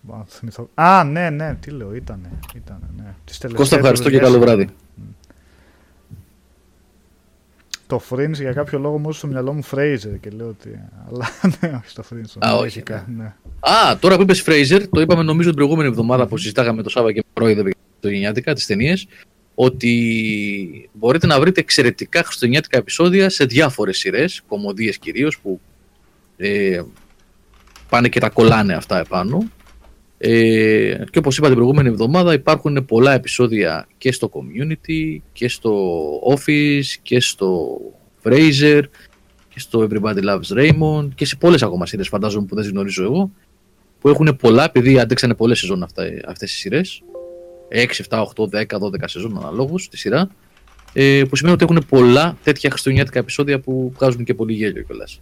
Μπορώ 0.00 0.18
να 0.18 0.24
θυμηθώ. 0.24 0.68
Α, 0.74 1.04
ναι, 1.04 1.30
ναι, 1.30 1.56
τι 1.60 1.70
λέω, 1.70 1.94
ήτανε. 1.94 2.30
ήτανε 2.54 2.80
ναι. 2.96 3.14
Τις 3.24 3.38
Κώστα, 3.38 3.48
τελευταίες 3.48 3.72
ευχαριστώ 3.72 4.10
και 4.10 4.16
δουλειές 4.18 4.32
καλό 4.32 4.42
ήταν. 4.44 4.56
βράδυ. 4.56 4.74
Το 7.92 8.02
Fringe 8.10 8.32
για 8.32 8.52
κάποιο 8.52 8.78
λόγο 8.78 8.98
μου 8.98 9.04
ήρθε 9.06 9.18
στο 9.18 9.26
μυαλό 9.26 9.52
μου 9.52 9.64
Fraser 9.70 10.18
και 10.20 10.30
λέω 10.30 10.48
ότι. 10.48 10.80
Αλλά 11.08 11.28
ναι, 11.60 11.68
όχι 11.68 11.88
στο 11.88 12.02
Fringe. 12.10 12.24
στο 12.24 12.38
Α, 12.46 12.52
όχι, 12.52 12.82
Αμερικά, 12.86 13.06
ναι. 13.16 13.34
Α, 13.60 13.98
τώρα 13.98 14.16
που 14.16 14.22
είπες 14.22 14.44
Fraser, 14.46 14.82
το 14.90 15.00
είπαμε 15.00 15.22
νομίζω 15.22 15.48
την 15.48 15.56
προηγούμενη 15.56 15.88
εβδομάδα 15.88 16.26
που 16.26 16.36
συζητάγαμε 16.36 16.82
το 16.82 16.88
Σάββα 16.88 17.12
και 17.12 17.24
πρόεδρε 17.32 17.70
το 18.00 18.08
Γενιάτικα, 18.08 18.54
τις 18.54 18.66
ταινίες, 18.66 19.06
ότι 19.54 20.90
μπορείτε 20.92 21.26
να 21.26 21.40
βρείτε 21.40 21.60
εξαιρετικά 21.60 22.22
χριστουγεννιάτικα 22.22 22.78
επεισόδια 22.78 23.30
σε 23.30 23.44
διάφορες 23.44 23.98
σειρές, 23.98 24.42
κομμωδίες 24.48 24.98
κυρίως, 24.98 25.38
που 25.38 25.60
ε, 26.36 26.82
πάνε 27.88 28.08
και 28.08 28.20
τα 28.20 28.28
κολλάνε 28.28 28.74
αυτά 28.74 28.98
επάνω. 28.98 29.42
Ε, 30.24 31.04
και 31.10 31.18
όπως 31.18 31.36
είπα 31.36 31.46
την 31.46 31.54
προηγούμενη 31.54 31.88
εβδομάδα 31.88 32.32
υπάρχουν 32.32 32.84
πολλά 32.84 33.12
επεισόδια 33.12 33.86
και 33.98 34.12
στο 34.12 34.30
community 34.32 35.16
και 35.32 35.48
στο 35.48 35.98
office 36.36 36.84
και 37.02 37.20
στο 37.20 37.80
Fraser 38.22 38.82
και 39.48 39.60
στο 39.60 39.88
Everybody 39.90 40.24
Loves 40.24 40.56
Raymond 40.56 41.08
και 41.14 41.24
σε 41.24 41.36
πολλές 41.36 41.62
ακόμα 41.62 41.86
σειρές 41.86 42.08
φαντάζομαι 42.08 42.46
που 42.46 42.54
δεν 42.54 42.64
τις 42.64 42.72
γνωρίζω 42.72 43.02
εγώ 43.02 43.30
που 44.00 44.08
έχουν 44.08 44.36
πολλά 44.36 44.64
επειδή 44.64 44.98
αντέξανε 44.98 45.34
πολλές 45.34 45.58
σεζόν 45.58 45.82
αυτά, 45.82 46.04
αυτές 46.26 46.52
οι 46.52 46.56
σειρές 46.56 47.02
6, 47.72 47.86
7, 48.08 48.24
8, 48.36 48.48
10, 48.48 48.78
12 48.78 48.90
σεζόν 49.04 49.36
αναλόγως 49.36 49.88
τη 49.88 49.98
σειρά 49.98 50.28
ε, 50.92 51.22
που 51.28 51.36
σημαίνει 51.36 51.54
ότι 51.54 51.64
έχουν 51.64 51.84
πολλά 51.88 52.36
τέτοια 52.42 52.70
χριστουγεννιάτικα 52.70 53.18
επεισόδια 53.18 53.60
που 53.60 53.92
βγάζουν 53.94 54.24
και 54.24 54.34
πολύ 54.34 54.52
γέλιο 54.52 54.82
κιόλας. 54.82 55.20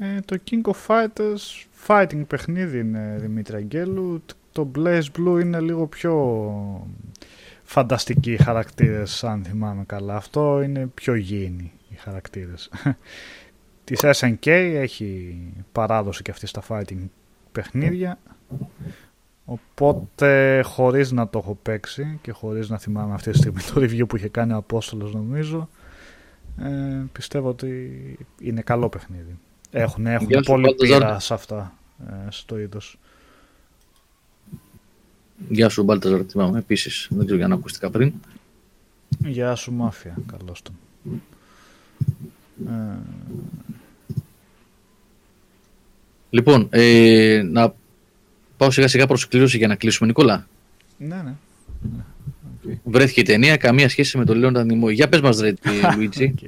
Ε, 0.00 0.20
το 0.24 0.38
King 0.50 0.62
of 0.62 0.86
Fighters 0.86 1.66
fighting 1.86 2.26
παιχνίδι 2.26 2.78
είναι 2.78 3.16
Δημήτρη 3.20 3.56
Αγγέλου. 3.56 4.22
Το 4.52 4.70
Blaze 4.74 5.02
Blue 5.18 5.40
είναι 5.40 5.60
λίγο 5.60 5.86
πιο 5.86 6.16
φανταστικοί 7.62 8.32
οι 8.32 8.36
χαρακτήρες 8.36 9.24
αν 9.24 9.44
θυμάμαι 9.44 9.84
καλά. 9.84 10.16
Αυτό 10.16 10.62
είναι 10.62 10.86
πιο 10.86 11.14
γήινοι 11.14 11.72
οι 11.88 11.94
χαρακτήρες. 11.94 12.70
Της 13.84 14.00
SNK 14.02 14.46
έχει 14.74 15.40
παράδοση 15.72 16.22
και 16.22 16.30
αυτή 16.30 16.46
στα 16.46 16.62
fighting 16.68 17.08
παιχνίδια. 17.52 18.18
Οπότε 19.44 20.60
χωρίς 20.64 21.12
να 21.12 21.28
το 21.28 21.38
έχω 21.38 21.58
παίξει 21.62 22.18
και 22.22 22.32
χωρίς 22.32 22.68
να 22.68 22.78
θυμάμαι 22.78 23.14
αυτή 23.14 23.30
τη 23.30 23.36
στιγμή 23.36 23.60
το 23.60 23.80
review 23.80 24.08
που 24.08 24.16
είχε 24.16 24.28
κάνει 24.28 24.52
ο 24.52 24.56
Απόστολος 24.56 25.14
νομίζω 25.14 25.68
ε, 26.62 27.04
πιστεύω 27.12 27.48
ότι 27.48 27.98
είναι 28.40 28.60
καλό 28.60 28.88
παιχνίδι. 28.88 29.38
Έχουν, 29.70 30.06
έχουν 30.06 30.26
Γεια 30.28 30.38
σου, 30.38 30.44
πολύ 30.44 30.62
Μπαλταζάρ. 30.62 30.98
πείρα 30.98 31.18
σε 31.20 31.34
αυτά 31.34 31.74
ε, 32.08 32.12
στο 32.30 32.58
είδος. 32.58 32.98
Γεια 35.48 35.68
σου 35.68 35.82
Μπάλταζαρ, 35.82 36.20
θυμάμαι 36.30 36.58
επίσης, 36.58 37.06
δεν 37.10 37.24
ξέρω 37.24 37.38
για 37.38 37.48
να 37.48 37.54
ακουστικά 37.54 37.90
πριν. 37.90 38.12
Γεια 39.24 39.54
σου 39.54 39.72
Μάφια, 39.72 40.16
καλώς 40.38 40.62
τον. 40.62 40.74
Ε, 42.68 42.98
Λοιπόν, 46.30 46.66
ε, 46.70 47.42
να 47.50 47.74
πάω 48.56 48.70
σιγά 48.70 48.88
σιγά 48.88 49.06
προς 49.06 49.28
κλήρωση 49.28 49.56
για 49.56 49.66
να 49.68 49.74
κλείσουμε 49.74 50.08
Νικόλα. 50.08 50.46
ναι, 50.98 51.22
ναι. 51.22 51.34
Βρέθηκε 52.84 53.20
η 53.20 53.22
ταινία, 53.22 53.56
καμία 53.56 53.88
σχέση 53.88 54.18
με 54.18 54.24
τον 54.24 54.38
Λέοντα 54.38 54.64
Νιμόη. 54.64 54.94
Για 54.94 55.08
πες 55.08 55.20
μας 55.20 55.40
ρε 55.40 55.52
τι, 55.52 55.70
Λουίτζι. 55.96 56.34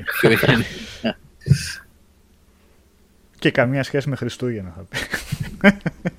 Οκ. 3.41 3.51
Ποιο 3.51 3.51
είναι. 3.51 3.51
Και 3.51 3.51
καμία 3.51 3.83
σχέση 3.83 4.09
με 4.09 4.17
Χριστούγεννα 4.17 4.75
θα 4.77 4.83
πει. 4.83 4.99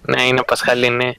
Ναι, 0.06 0.22
είναι 0.22 0.43
Πασχαλινή. 0.48 1.18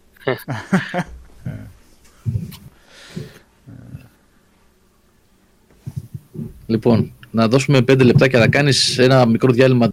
Λοιπόν, 6.66 7.12
να 7.30 7.48
δώσουμε 7.48 7.82
πέντε 7.82 8.04
λεπτάκια 8.04 8.38
να 8.38 8.48
κάνεις 8.48 8.98
ένα 8.98 9.26
μικρό 9.26 9.52
διάλειμμα 9.52 9.92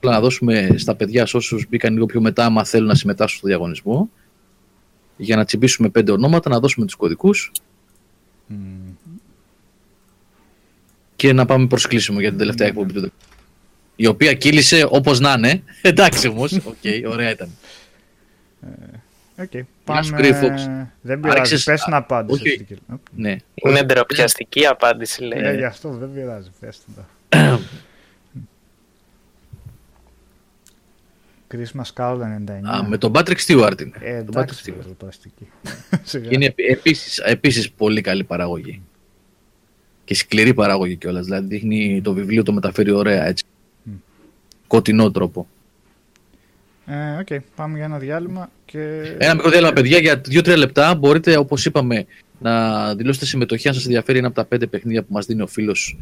να 0.00 0.20
δώσουμε 0.20 0.74
στα 0.76 0.94
παιδιά 0.94 1.26
σε 1.26 1.36
όσους 1.36 1.66
μπήκαν 1.68 1.92
λίγο 1.92 2.06
πιο 2.06 2.20
μετά 2.20 2.44
άμα 2.44 2.64
θέλουν 2.64 2.86
να 2.86 2.94
συμμετάσχουν 2.94 3.38
στο 3.38 3.46
διαγωνισμό 3.46 4.10
για 5.16 5.36
να 5.36 5.44
τσιμπήσουμε 5.44 5.88
πέντε 5.88 6.12
ονόματα, 6.12 6.50
να 6.50 6.60
δώσουμε 6.60 6.86
τους 6.86 6.94
κωδικούς 6.94 7.52
Μμμ. 8.46 8.94
και 11.16 11.32
να 11.32 11.44
πάμε 11.44 11.66
προς 11.66 11.86
κλείσιμο 11.86 12.20
για 12.20 12.28
την 12.28 12.38
τελευταία 12.38 12.66
εκπομπή 12.68 12.92
του 12.92 13.12
η 14.00 14.06
οποία 14.06 14.32
κύλησε 14.34 14.86
όπως 14.90 15.20
να 15.20 15.32
είναι. 15.38 15.62
Εντάξει 15.82 16.28
όμως, 16.28 16.52
οκ, 16.52 17.10
ωραία 17.10 17.30
ήταν. 17.30 17.50
Οκ, 19.38 19.52
Γεια 19.52 20.02
σου, 20.02 20.10
πάμε... 20.10 20.18
Grey 20.18 20.32
Fox. 20.42 20.86
Δεν 21.00 21.20
πειράζει, 21.20 21.38
Άρχισες- 21.38 21.64
πες 21.64 21.82
την 21.82 21.94
απάντηση. 21.94 22.40
όχι. 22.40 22.50
στην 22.50 22.66
κυρία. 22.66 22.82
Οπ. 22.92 23.00
Ναι, 23.16 23.36
Είναι 23.54 23.82
ντροπιαστική 23.82 24.66
απάντηση, 24.66 25.22
λέει. 25.22 25.40
Ε, 25.42 25.54
γι' 25.56 25.64
αυτό 25.64 25.88
δεν 25.90 26.12
πειράζει, 26.14 26.50
πες 26.60 26.80
την 26.84 26.94
τώρα. 26.94 27.60
Christmas 31.54 31.92
Carol 31.96 32.18
99. 32.20 32.24
Α, 32.74 32.84
με 32.88 32.98
τον 32.98 33.12
Patrick 33.14 33.36
Stewart 33.46 33.80
είναι. 33.80 33.92
Ε, 34.00 34.16
Τον 34.22 34.28
εντάξει, 34.28 34.62
Patrick 34.66 34.70
Stewart. 34.80 34.84
το 34.86 34.94
πλαστική. 34.98 35.48
Σιγά. 36.10 36.28
Είναι 36.32 36.44
επί- 36.44 36.70
επίσης, 36.70 37.18
επίσης 37.18 37.70
πολύ 37.70 38.00
καλή 38.00 38.24
παραγωγή. 38.24 38.82
Και 40.04 40.14
σκληρή 40.14 40.54
παραγωγή 40.54 40.96
κιόλας. 40.96 41.24
Δηλαδή 41.24 41.46
δείχνει 41.46 42.00
το 42.04 42.12
βιβλίο 42.12 42.42
το 42.42 42.52
μεταφέρει 42.52 42.90
ωραία 42.90 43.26
έτσι. 43.26 43.44
Μμ. 44.70 44.76
Σκοτεινό 44.76 45.10
τρόπο. 45.10 45.46
Ε, 46.86 47.18
Οκ, 47.20 47.42
πάμε 47.56 47.76
για 47.76 47.84
ένα 47.84 47.98
διάλειμμα 47.98 48.50
και... 48.64 48.78
Ένα 49.18 49.34
μικρό 49.34 49.50
διάλειμμα, 49.50 49.72
παιδιά, 49.72 49.98
για 49.98 50.20
2-3 50.30 50.56
λεπτά. 50.56 50.94
Μπορείτε, 50.94 51.36
όπως 51.36 51.64
είπαμε, 51.64 52.06
να 52.38 52.94
δηλώσετε 52.94 53.26
συμμετοχή 53.26 53.68
αν 53.68 53.74
σας 53.74 53.84
ενδιαφέρει 53.84 54.18
ένα 54.18 54.26
από 54.26 54.36
τα 54.36 54.44
πέντε 54.44 54.66
παιχνίδια 54.66 55.02
που 55.02 55.12
μας 55.12 55.26
δίνει 55.26 55.42
ο 55.42 55.46
φίλος 55.46 55.98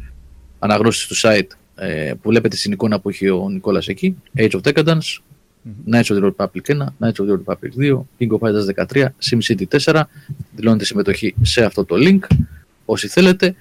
αναγνώστης 0.59 1.07
του 1.07 1.15
site 1.27 1.47
ε, 1.75 2.13
που 2.21 2.29
βλέπετε 2.29 2.55
στην 2.55 2.71
εικόνα 2.71 2.99
που 2.99 3.09
έχει 3.09 3.29
ο 3.29 3.49
Νικόλας 3.49 3.87
εκεί. 3.87 4.21
Age 4.37 4.51
of 4.51 4.61
Decadence, 4.61 5.19
Knights 5.91 6.03
of 6.03 6.15
the 6.17 6.31
Republic 6.31 6.61
1, 6.67 6.77
Knights 6.99 7.19
of 7.19 7.25
the 7.27 7.37
Republic 7.45 7.71
2, 7.77 8.05
King 8.19 8.31
of 8.31 8.39
Fighters 8.39 8.65
13, 8.93 9.05
SimCity 9.29 9.65
4. 9.85 10.01
Δηλώνετε 10.55 10.85
συμμετοχή 10.85 11.35
σε 11.41 11.63
αυτό 11.63 11.85
το 11.85 11.95
link 11.99 12.19
όσοι 12.85 13.07
θέλετε. 13.07 13.55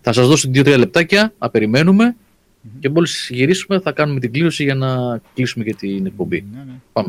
Θα 0.00 0.12
σας 0.12 0.26
δώσω 0.28 0.50
2-3 0.54 0.78
λεπτάκια 0.78 1.32
να 1.38 1.50
περιμένουμε 2.62 2.80
και 2.80 2.88
μόλις 2.88 3.28
γυρίσουμε 3.32 3.80
θα 3.80 3.92
κάνουμε 3.92 4.20
την 4.20 4.32
κλήρωση 4.32 4.62
για 4.62 4.74
να 4.74 5.20
κλείσουμε 5.34 5.64
και 5.64 5.74
την 5.74 6.06
εκπομπή. 6.06 6.44
Ναι, 6.52 6.58
ναι. 6.58 6.72
Πάμε. 6.92 7.08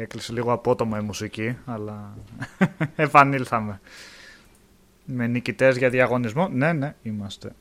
Έκλεισε 0.00 0.32
λίγο 0.32 0.52
απότομα 0.52 0.98
η 0.98 1.02
μουσική, 1.02 1.56
αλλά 1.64 2.16
επανήλθαμε. 2.96 3.80
Με 5.04 5.26
νικητές 5.26 5.76
για 5.76 5.88
διαγωνισμό. 5.90 6.48
Ναι, 6.52 6.72
ναι, 6.72 6.94
είμαστε. 7.02 7.52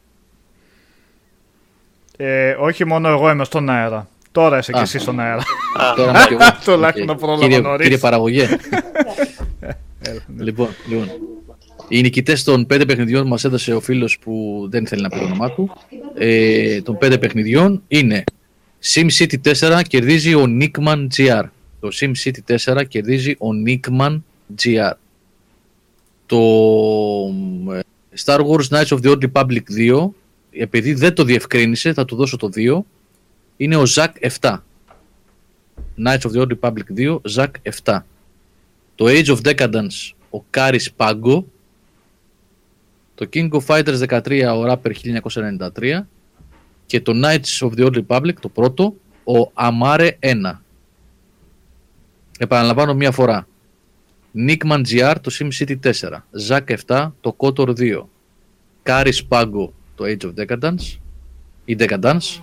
Ε, 2.17 2.51
όχι 2.59 2.85
μόνο 2.85 3.09
εγώ 3.09 3.29
είμαι 3.29 3.43
στον 3.43 3.69
αέρα. 3.69 4.07
Τώρα 4.31 4.57
είσαι 4.57 4.71
και 4.71 4.77
Α. 4.77 4.81
εσύ 4.81 4.99
στον 4.99 5.19
αέρα. 5.19 5.43
Τώρα 5.97 6.09
είμαι 6.09 6.25
κι 6.27 6.33
εγώ. 6.33 6.43
Τουλάχιστον 6.75 7.09
Οκ. 7.09 7.17
πρόλαβα 7.17 7.41
Κύριε- 7.41 7.59
νωρίς. 7.61 7.81
Κύριε 7.81 7.97
Παραγωγέ. 7.97 8.43
Έλα, 10.01 10.21
ναι. 10.27 10.43
λοιπόν, 10.43 10.67
λοιπόν. 10.89 11.07
Οι 11.87 12.01
νικητές 12.01 12.43
των 12.43 12.65
πέντε 12.65 12.85
παιχνιδιών 12.85 13.27
μας 13.27 13.43
έδωσε 13.43 13.73
ο 13.73 13.79
φίλος 13.79 14.19
που 14.19 14.65
δεν 14.71 14.87
θέλει 14.87 15.01
να 15.01 15.09
πει 15.09 15.17
το 15.17 15.23
όνομά 15.23 15.51
του. 15.51 15.71
Ε, 16.17 16.81
των 16.81 16.97
πέντε 16.97 17.17
παιχνιδιών 17.17 17.83
είναι 17.87 18.23
SimCity 18.93 19.35
4 19.59 19.81
κερδίζει 19.87 20.33
ο 20.35 20.45
Nickman 20.61 21.07
GR. 21.17 21.43
Το 21.79 21.89
SimCity 21.93 22.57
4 22.65 22.83
κερδίζει 22.87 23.31
ο 23.31 23.47
Nickman 23.65 24.19
GR. 24.63 24.91
Το 26.25 26.37
ε, 27.73 27.79
Star 28.23 28.39
Wars 28.39 28.67
Knights 28.69 28.87
of 28.87 29.01
the 29.01 29.11
Old 29.11 29.29
Republic 29.31 29.61
2, 29.77 30.09
επειδή 30.51 30.93
δεν 30.93 31.13
το 31.13 31.23
διευκρίνησε, 31.23 31.93
θα 31.93 32.05
του 32.05 32.15
δώσω 32.15 32.37
το 32.37 32.49
2, 32.55 32.79
είναι 33.57 33.75
ο 33.75 33.83
Zack 33.95 34.29
7. 34.39 34.57
Knights 36.05 36.21
of 36.21 36.31
the 36.31 36.41
Old 36.41 36.51
Republic 36.59 36.83
2, 36.97 37.17
Zack 37.35 37.51
7. 37.83 37.99
Το 38.95 39.05
Age 39.07 39.25
of 39.25 39.39
Decadence, 39.41 40.11
ο 40.29 40.41
Κάρις 40.49 40.91
Πάγκο. 40.91 41.47
Το 43.15 43.29
King 43.33 43.49
of 43.49 43.65
Fighters 43.65 43.99
13, 44.07 44.55
ο 44.55 44.71
Rapper 44.71 44.91
1993. 45.73 46.07
Και 46.85 47.01
το 47.01 47.11
Knights 47.23 47.67
of 47.67 47.71
the 47.77 47.85
Old 47.85 48.03
Republic, 48.07 48.33
το 48.41 48.49
πρώτο, 48.49 48.95
ο 49.23 49.51
Amare 49.53 50.11
1. 50.19 50.59
Επαναλαμβάνω 52.41 52.93
μία 52.93 53.11
φορά. 53.11 53.47
Nickman 54.35 54.81
GR, 54.89 55.15
το 55.21 55.31
SimCity 55.39 55.75
4. 55.79 55.91
Zack 56.47 56.75
7, 56.87 57.11
το 57.21 57.35
Kotor 57.37 57.75
2. 57.77 58.03
Κάρις 58.83 59.25
Πάγκο, 59.25 59.73
το 59.95 60.03
Age 60.07 60.25
of 60.25 60.33
Decadence. 60.45 60.97
Ή 61.65 61.75
Decadence. 61.79 62.39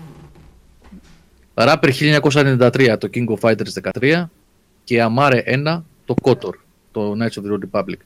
Rapper 1.55 1.91
1993, 1.93 2.97
το 2.99 3.09
King 3.15 3.27
of 3.27 3.39
Fighters 3.41 3.91
13 4.01 4.25
και 4.85 5.07
Amare 5.09 5.41
1 5.45 5.83
το 6.05 6.15
Kotor, 6.23 6.55
το 6.93 7.13
Knights 7.13 7.41
of 7.41 7.45
the 7.47 7.59
Old 7.59 7.63
Republic. 7.71 7.99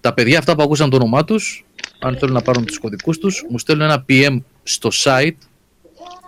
Τα 0.00 0.14
παιδιά 0.14 0.38
αυτά 0.38 0.54
που 0.56 0.62
ακούσαν 0.62 0.90
το 0.90 0.96
όνομά 0.96 1.24
τους, 1.24 1.64
αν 2.00 2.16
θέλουν 2.16 2.34
να 2.34 2.42
πάρουν 2.42 2.64
τους 2.64 2.78
κωδικούς 2.78 3.18
τους, 3.18 3.46
μου 3.50 3.58
στέλνουν 3.58 3.84
ένα 3.84 4.04
PM 4.08 4.38
στο 4.62 4.88
site, 4.92 5.36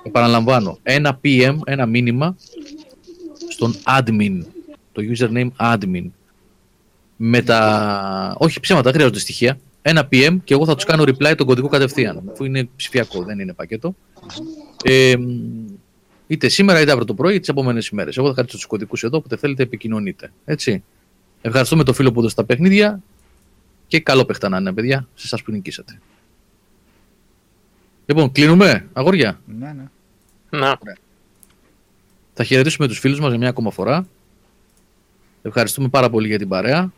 επαναλαμβάνω, 0.02 0.78
ένα 0.82 1.20
PM, 1.24 1.56
ένα 1.64 1.86
μήνυμα, 1.86 2.36
στον 3.48 3.74
admin, 3.98 4.40
το 5.00 5.14
username 5.16 5.50
admin, 5.56 6.04
με 7.16 7.42
τα... 7.42 8.34
όχι 8.38 8.60
ψέματα, 8.60 8.92
χρειάζονται 8.92 9.18
στοιχεία, 9.18 9.58
ένα 9.82 10.08
PM 10.12 10.36
και 10.44 10.54
εγώ 10.54 10.64
θα 10.64 10.74
τους 10.74 10.84
κάνω 10.84 11.02
reply 11.02 11.34
τον 11.36 11.46
κωδικό 11.46 11.68
κατευθείαν, 11.68 12.22
αφού 12.32 12.44
είναι 12.44 12.68
ψηφιακό, 12.76 13.22
δεν 13.22 13.38
είναι 13.38 13.52
πακέτο. 13.52 13.94
Ε, 14.84 15.14
είτε 16.26 16.48
σήμερα 16.48 16.80
είτε 16.80 16.90
αύριο 16.90 17.06
το 17.06 17.14
πρωί, 17.14 17.30
είτε 17.30 17.40
τις 17.40 17.48
επόμενες 17.48 17.88
ημέρες. 17.88 18.16
Εγώ 18.16 18.28
θα 18.28 18.34
κρατήσω 18.34 18.56
τους 18.56 18.66
κωδικούς 18.66 19.02
εδώ, 19.02 19.16
όποτε 19.16 19.36
θέλετε 19.36 19.62
επικοινωνείτε. 19.62 20.32
Έτσι. 20.44 20.82
Ευχαριστούμε 21.42 21.84
το 21.84 21.92
φίλο 21.92 22.12
που 22.12 22.18
έδωσε 22.18 22.34
τα 22.34 22.44
παιχνίδια 22.44 23.00
και 23.86 24.00
καλό 24.00 24.24
παιχτά 24.24 24.48
να 24.48 24.58
είναι, 24.58 24.72
παιδιά, 24.72 25.08
σε 25.14 25.26
εσάς 25.26 25.42
που 25.42 25.52
νικήσατε. 25.52 26.00
Λοιπόν, 28.06 28.32
κλείνουμε, 28.32 28.88
αγόρια. 28.92 29.40
Ναι, 29.58 29.72
ναι. 29.72 29.84
Ναι. 30.58 30.72
Θα 32.34 32.44
χαιρετήσουμε 32.44 32.88
τους 32.88 32.98
φίλους 32.98 33.20
μας 33.20 33.28
για 33.28 33.38
μια 33.38 33.48
ακόμα 33.48 33.70
φορά. 33.70 34.06
Ευχαριστούμε 35.42 35.88
πάρα 35.88 36.10
πολύ 36.10 36.28
για 36.28 36.38
την 36.38 36.48
παρέα. 36.48 36.92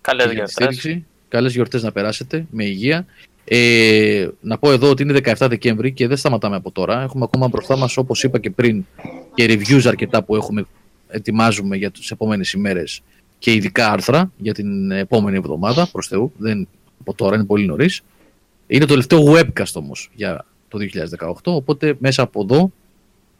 Καλές 0.00 0.26
και 0.26 0.32
για 0.32 0.44
τη 0.44 0.52
γιορτές. 0.52 0.76
στήριξη. 0.76 1.06
Καλές 1.28 1.52
γιορτές 1.52 1.82
να 1.82 1.92
περάσετε 1.92 2.46
με 2.50 2.64
υγεία. 2.64 3.06
Ε, 3.44 4.28
να 4.40 4.58
πω 4.58 4.72
εδώ 4.72 4.90
ότι 4.90 5.02
είναι 5.02 5.20
17 5.24 5.46
Δεκέμβρη 5.48 5.92
και 5.92 6.06
δεν 6.06 6.16
σταματάμε 6.16 6.56
από 6.56 6.70
τώρα. 6.70 7.02
Έχουμε 7.02 7.24
ακόμα 7.24 7.48
μπροστά 7.48 7.76
μας, 7.76 7.96
όπως 7.96 8.22
είπα 8.22 8.38
και 8.38 8.50
πριν, 8.50 8.84
και 9.34 9.44
reviews 9.48 9.86
αρκετά 9.86 10.22
που 10.22 10.36
έχουμε 10.36 10.64
ετοιμάζουμε 11.08 11.76
για 11.76 11.90
τις 11.90 12.10
επόμενες 12.10 12.52
ημέρες 12.52 13.02
και 13.38 13.52
ειδικά 13.52 13.90
άρθρα 13.90 14.32
για 14.36 14.54
την 14.54 14.90
επόμενη 14.90 15.36
εβδομάδα. 15.36 15.88
Προς 15.92 16.06
Θεού, 16.06 16.32
δεν, 16.36 16.68
από 17.00 17.14
τώρα 17.14 17.34
είναι 17.34 17.44
πολύ 17.44 17.66
νωρίς. 17.66 18.00
Είναι 18.66 18.80
το 18.80 18.86
τελευταίο 18.86 19.32
webcast 19.32 19.72
όμως 19.74 20.10
για 20.14 20.44
το 20.68 20.78
2018. 21.18 21.32
Οπότε 21.44 21.94
μέσα 21.98 22.22
από 22.22 22.42
εδώ, 22.42 22.72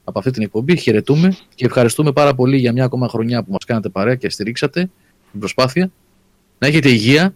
από 0.04 0.18
αυτή 0.18 0.30
την 0.30 0.42
εκπομπή, 0.42 0.76
χαιρετούμε 0.76 1.36
και 1.54 1.64
ευχαριστούμε 1.64 2.12
πάρα 2.12 2.34
πολύ 2.34 2.56
για 2.56 2.72
μια 2.72 2.84
ακόμα 2.84 3.08
χρονιά 3.08 3.42
που 3.42 3.50
μας 3.52 3.64
κάνατε 3.64 3.88
παρέα 3.88 4.14
και 4.14 4.28
στηρίξατε 4.30 4.90
την 5.30 5.40
προσπάθεια. 5.40 5.90
Να 6.58 6.66
έχετε 6.66 6.88
υγεία 6.88 7.34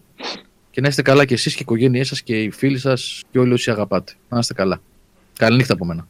και 0.71 0.81
να 0.81 0.87
είστε 0.87 1.01
καλά 1.01 1.25
και 1.25 1.33
εσείς 1.33 1.51
και 1.53 1.59
οι 1.59 1.65
οικογένειές 1.67 2.07
σας 2.07 2.21
και 2.21 2.41
οι 2.41 2.51
φίλοι 2.51 2.77
σας 2.77 3.23
και 3.31 3.39
όλοι 3.39 3.53
όσοι 3.53 3.71
αγαπάτε. 3.71 4.13
Να 4.29 4.39
είστε 4.39 4.53
καλά. 4.53 4.81
Καλή 5.37 5.55
νύχτα 5.57 5.73
από 5.73 5.85
μένα. 5.85 6.05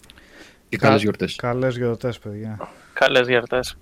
Και 0.69 0.77
Κα- 0.77 0.87
καλές 0.87 1.01
γιορτές. 1.01 1.35
Καλές 1.35 1.77
γιορτές, 1.77 2.19
παιδιά. 2.19 2.69
Καλές 2.93 3.27
γιορτές. 3.27 3.77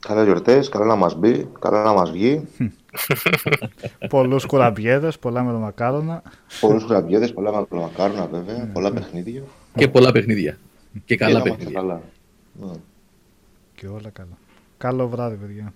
Καλές 0.00 0.24
γιορτές, 0.24 0.68
καλά 0.68 0.84
να 0.84 0.94
μας 0.94 1.14
μπει, 1.14 1.48
καλά 1.60 1.82
να 1.82 1.92
μας 1.92 2.10
βγει. 2.10 2.42
Πολλούς 4.08 4.46
κουραμπιέδες, 4.46 5.18
πολλά 5.18 5.42
μελομακάρονα. 5.42 6.22
Πολλούς 6.60 6.84
γραμπιέδες, 6.84 7.32
πολλά 7.32 7.52
μακαρονακάρονα 7.52 8.26
βέβαια, 8.26 8.70
πολλά 8.72 8.92
παιχνίδια. 8.92 9.42
Και 9.74 9.88
πολλά 9.88 10.12
παιχνίδια. 10.12 10.58
Και 11.04 11.16
Και 11.16 11.16
καλά 11.16 11.38
να 11.38 11.44
είμαστε 11.46 11.64
παιχνίδια. 11.64 11.80
καλά. 11.80 12.02
Ναι. 12.52 12.72
Και 13.74 13.88
όλα 13.88 14.10
καλά. 14.10 14.38
Καλό 14.78 15.08
βράδυ, 15.08 15.36
παιδιά. 15.36 15.74